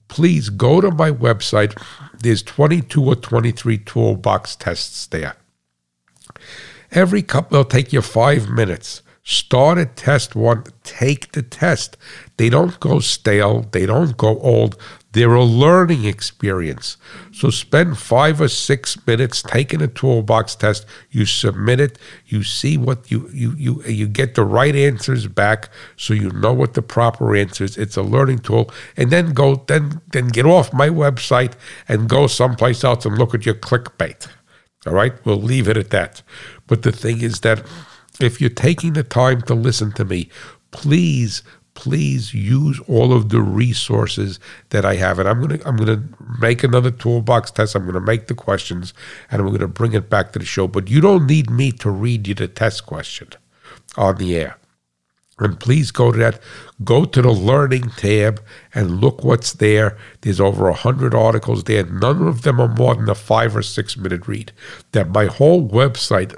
please 0.09 0.49
go 0.49 0.81
to 0.81 0.91
my 0.91 1.11
website. 1.11 1.81
There's 2.19 2.43
22 2.43 3.05
or 3.05 3.17
23 3.17 3.79
toolbox 3.79 4.57
tests 4.57 5.07
there. 5.07 5.37
Every 6.91 7.23
couple, 7.23 7.59
it'll 7.59 7.71
take 7.71 7.93
you 7.93 8.03
five 8.03 8.49
minutes. 8.49 9.03
Start 9.25 9.79
at 9.79 9.97
test 9.97 10.35
one, 10.35 10.65
take 10.83 11.33
the 11.33 11.43
test. 11.43 11.97
They 12.37 12.49
don't 12.49 12.79
go 12.81 12.99
stale, 12.99 13.63
they 13.71 13.87
don't 13.87 14.17
go 14.17 14.39
old. 14.41 14.77
They're 15.13 15.35
a 15.35 15.45
learning 15.45 16.05
experience. 16.07 16.97
So 17.33 17.51
spend 17.51 17.99
five 17.99 18.41
or 18.41 18.49
six 18.49 18.97
minutes 19.07 19.43
taking 19.43 19.83
a 19.83 19.89
toolbox 19.89 20.55
test. 20.57 20.87
You 21.11 21.27
submit 21.27 21.81
it. 21.81 21.99
You 22.27 22.43
see 22.43 22.79
what 22.79 23.11
you 23.11 23.29
you 23.33 23.55
you 23.57 23.83
you 23.85 24.09
get 24.09 24.35
the 24.35 24.45
right 24.45 24.75
answers 24.75 25.27
back, 25.27 25.69
so 25.97 26.15
you 26.15 26.31
know 26.31 26.53
what 26.55 26.75
the 26.75 26.83
proper 26.83 27.37
answers. 27.37 27.77
It's 27.77 27.97
a 27.97 28.03
learning 28.03 28.41
tool, 28.41 28.71
and 28.97 29.11
then 29.11 29.33
go 29.35 29.65
then 29.67 30.01
then 30.13 30.29
get 30.29 30.47
off 30.47 30.73
my 30.73 30.89
website 30.89 31.53
and 31.89 32.09
go 32.09 32.27
someplace 32.27 32.83
else 32.83 33.05
and 33.05 33.19
look 33.19 33.35
at 33.35 33.45
your 33.45 33.55
clickbait. 33.55 34.29
All 34.87 34.95
right, 34.95 35.13
we'll 35.25 35.37
leave 35.37 35.69
it 35.69 35.77
at 35.77 35.91
that. 35.91 36.23
But 36.67 36.83
the 36.83 36.93
thing 36.93 37.21
is 37.21 37.41
that 37.41 37.65
if 38.21 38.41
you're 38.41 38.51
taking 38.51 38.95
the 38.95 39.03
time 39.03 39.43
to 39.43 39.55
listen 39.55 39.93
to 39.93 40.05
me, 40.05 40.29
please 40.71 41.43
please 41.83 42.33
use 42.33 42.79
all 42.87 43.13
of 43.13 43.31
the 43.31 43.41
resources 43.41 44.39
that 44.71 44.85
I 44.85 44.95
have. 44.95 45.19
And 45.19 45.29
I'm 45.29 45.41
gonna 45.41 45.59
I'm 45.67 45.77
gonna 45.77 46.05
make 46.41 46.63
another 46.63 46.93
toolbox 46.93 47.51
test. 47.51 47.75
I'm 47.75 47.85
gonna 47.87 48.01
make 48.01 48.29
the 48.29 48.37
questions 48.37 48.95
and 49.29 49.43
I'm 49.43 49.51
gonna 49.51 49.67
bring 49.67 49.93
it 49.93 50.09
back 50.09 50.33
to 50.33 50.39
the 50.39 50.45
show. 50.45 50.69
But 50.69 50.89
you 50.89 51.01
don't 51.01 51.27
need 51.27 51.51
me 51.51 51.73
to 51.73 51.91
read 51.91 52.29
you 52.29 52.35
the 52.35 52.47
test 52.47 52.87
question 52.87 53.31
on 53.97 54.19
the 54.19 54.37
air. 54.37 54.59
And 55.41 55.59
please 55.59 55.91
go 55.91 56.13
to 56.13 56.19
that, 56.19 56.41
go 56.85 57.05
to 57.05 57.21
the 57.21 57.33
learning 57.33 57.91
tab 57.97 58.41
and 58.73 59.01
look 59.01 59.25
what's 59.25 59.53
there. 59.55 59.99
There's 60.21 60.41
over 60.41 60.69
a 60.69 60.75
hundred 60.75 61.17
articles 61.17 61.65
there. 61.65 61.85
None 61.85 62.29
of 62.29 62.43
them 62.43 62.61
are 62.61 62.69
more 62.69 62.95
than 62.95 63.09
a 63.09 63.17
five 63.17 63.57
or 63.57 63.63
six 63.63 63.97
minute 63.97 64.29
read. 64.29 64.53
That 64.93 65.09
my 65.09 65.27
whole 65.27 65.69
website 65.69 66.33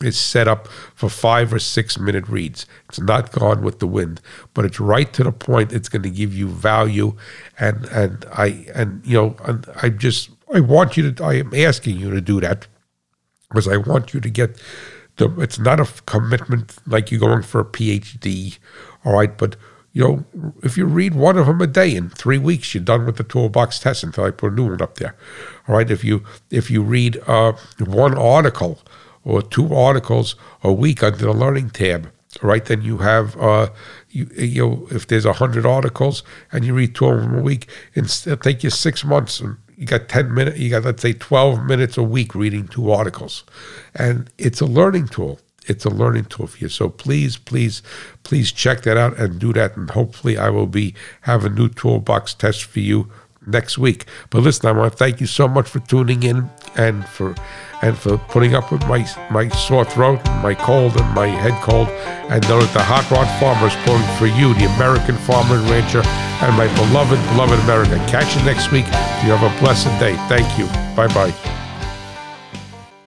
is 0.00 0.18
set 0.18 0.48
up 0.48 0.68
for 0.94 1.08
five 1.08 1.52
or 1.52 1.58
six 1.58 1.98
minute 1.98 2.28
reads. 2.28 2.66
It's 2.88 3.00
not 3.00 3.32
gone 3.32 3.62
with 3.62 3.78
the 3.78 3.86
wind, 3.86 4.20
but 4.52 4.64
it's 4.64 4.80
right 4.80 5.12
to 5.14 5.24
the 5.24 5.32
point. 5.32 5.72
It's 5.72 5.88
going 5.88 6.02
to 6.02 6.10
give 6.10 6.34
you 6.34 6.48
value, 6.48 7.16
and 7.58 7.86
and 7.86 8.24
I 8.32 8.66
and 8.74 9.04
you 9.06 9.16
know 9.16 9.36
and 9.44 9.66
I 9.82 9.88
just 9.88 10.30
I 10.52 10.60
want 10.60 10.96
you 10.96 11.12
to 11.12 11.24
I 11.24 11.34
am 11.34 11.54
asking 11.54 11.98
you 11.98 12.10
to 12.10 12.20
do 12.20 12.40
that 12.40 12.66
because 13.48 13.68
I 13.68 13.76
want 13.76 14.14
you 14.14 14.20
to 14.20 14.30
get 14.30 14.60
the. 15.16 15.30
It's 15.40 15.58
not 15.58 15.80
a 15.80 15.86
commitment 16.06 16.76
like 16.86 17.10
you're 17.10 17.20
going 17.20 17.42
for 17.42 17.60
a 17.60 17.64
PhD, 17.64 18.58
all 19.04 19.14
right, 19.14 19.36
but. 19.36 19.56
You 19.96 20.02
know, 20.02 20.52
if 20.64 20.76
you 20.76 20.86
read 20.86 21.14
one 21.14 21.38
of 21.38 21.46
them 21.46 21.60
a 21.60 21.68
day 21.68 21.94
in 21.94 22.10
three 22.10 22.36
weeks, 22.36 22.74
you're 22.74 22.82
done 22.82 23.06
with 23.06 23.16
the 23.16 23.22
toolbox 23.22 23.78
test 23.78 24.02
until 24.02 24.24
I 24.24 24.32
put 24.32 24.50
a 24.50 24.54
new 24.56 24.68
one 24.68 24.82
up 24.82 24.96
there. 24.96 25.14
All 25.68 25.76
right. 25.76 25.88
If 25.88 26.02
you 26.02 26.24
if 26.50 26.68
you 26.68 26.82
read 26.82 27.22
uh, 27.28 27.52
one 27.78 28.18
article, 28.18 28.80
or 29.24 29.42
two 29.42 29.74
articles 29.74 30.36
a 30.62 30.72
week 30.72 31.02
under 31.02 31.18
the 31.18 31.32
learning 31.32 31.70
tab. 31.70 32.10
Right 32.42 32.64
then, 32.64 32.82
you 32.82 32.98
have 32.98 33.36
uh, 33.40 33.68
you 34.10 34.28
you 34.36 34.66
know, 34.66 34.88
if 34.90 35.06
there's 35.06 35.24
hundred 35.24 35.64
articles 35.64 36.22
and 36.50 36.64
you 36.64 36.74
read 36.74 36.94
two 36.94 37.06
of 37.06 37.20
them 37.20 37.38
a 37.38 37.42
week, 37.42 37.68
it'll 37.94 38.36
take 38.36 38.64
you 38.64 38.70
six 38.70 39.04
months. 39.04 39.40
You 39.76 39.86
got 39.86 40.08
ten 40.08 40.34
minutes. 40.34 40.58
You 40.58 40.70
got 40.70 40.84
let's 40.84 41.02
say 41.02 41.12
twelve 41.12 41.64
minutes 41.64 41.96
a 41.96 42.02
week 42.02 42.34
reading 42.34 42.66
two 42.66 42.90
articles, 42.90 43.44
and 43.94 44.30
it's 44.36 44.60
a 44.60 44.66
learning 44.66 45.08
tool. 45.08 45.38
It's 45.66 45.84
a 45.84 45.90
learning 45.90 46.26
tool 46.26 46.48
for 46.48 46.58
you. 46.58 46.68
So 46.68 46.88
please, 46.88 47.36
please, 47.36 47.82
please 48.22 48.52
check 48.52 48.82
that 48.82 48.96
out 48.96 49.16
and 49.16 49.38
do 49.38 49.52
that. 49.52 49.76
And 49.76 49.90
hopefully, 49.90 50.36
I 50.36 50.50
will 50.50 50.66
be 50.66 50.94
have 51.22 51.44
a 51.44 51.48
new 51.48 51.68
toolbox 51.68 52.34
test 52.34 52.64
for 52.64 52.80
you 52.80 53.10
next 53.46 53.78
week. 53.78 54.06
But 54.30 54.42
listen, 54.42 54.68
I 54.68 54.72
want 54.72 54.92
to 54.92 54.98
thank 54.98 55.20
you 55.20 55.26
so 55.26 55.48
much 55.48 55.68
for 55.68 55.78
tuning 55.80 56.22
in 56.22 56.50
and 56.76 57.06
for 57.06 57.34
and 57.84 57.98
for 57.98 58.16
putting 58.16 58.54
up 58.54 58.72
with 58.72 58.80
my 58.88 59.06
my 59.30 59.48
sore 59.48 59.84
throat, 59.84 60.18
and 60.24 60.42
my 60.42 60.54
cold, 60.54 60.96
and 60.96 61.14
my 61.14 61.26
head 61.26 61.52
cold. 61.62 61.88
And 62.32 62.42
know 62.48 62.60
that 62.60 62.72
the 62.72 62.82
Hot 62.82 63.04
Rod 63.10 63.28
Farmer 63.38 63.68
is 63.68 63.76
pulling 63.84 64.08
for 64.16 64.26
you, 64.26 64.54
the 64.54 64.72
American 64.76 65.16
farmer 65.16 65.56
and 65.56 65.68
rancher, 65.68 66.02
and 66.02 66.56
my 66.56 66.66
beloved, 66.74 67.20
beloved 67.32 67.60
America. 67.64 67.96
Catch 68.08 68.36
you 68.36 68.42
next 68.44 68.72
week. 68.72 68.86
You 69.22 69.36
have 69.36 69.44
a 69.44 69.60
blessed 69.60 69.92
day. 70.00 70.16
Thank 70.32 70.58
you. 70.58 70.66
Bye 70.96 71.12
bye. 71.12 71.63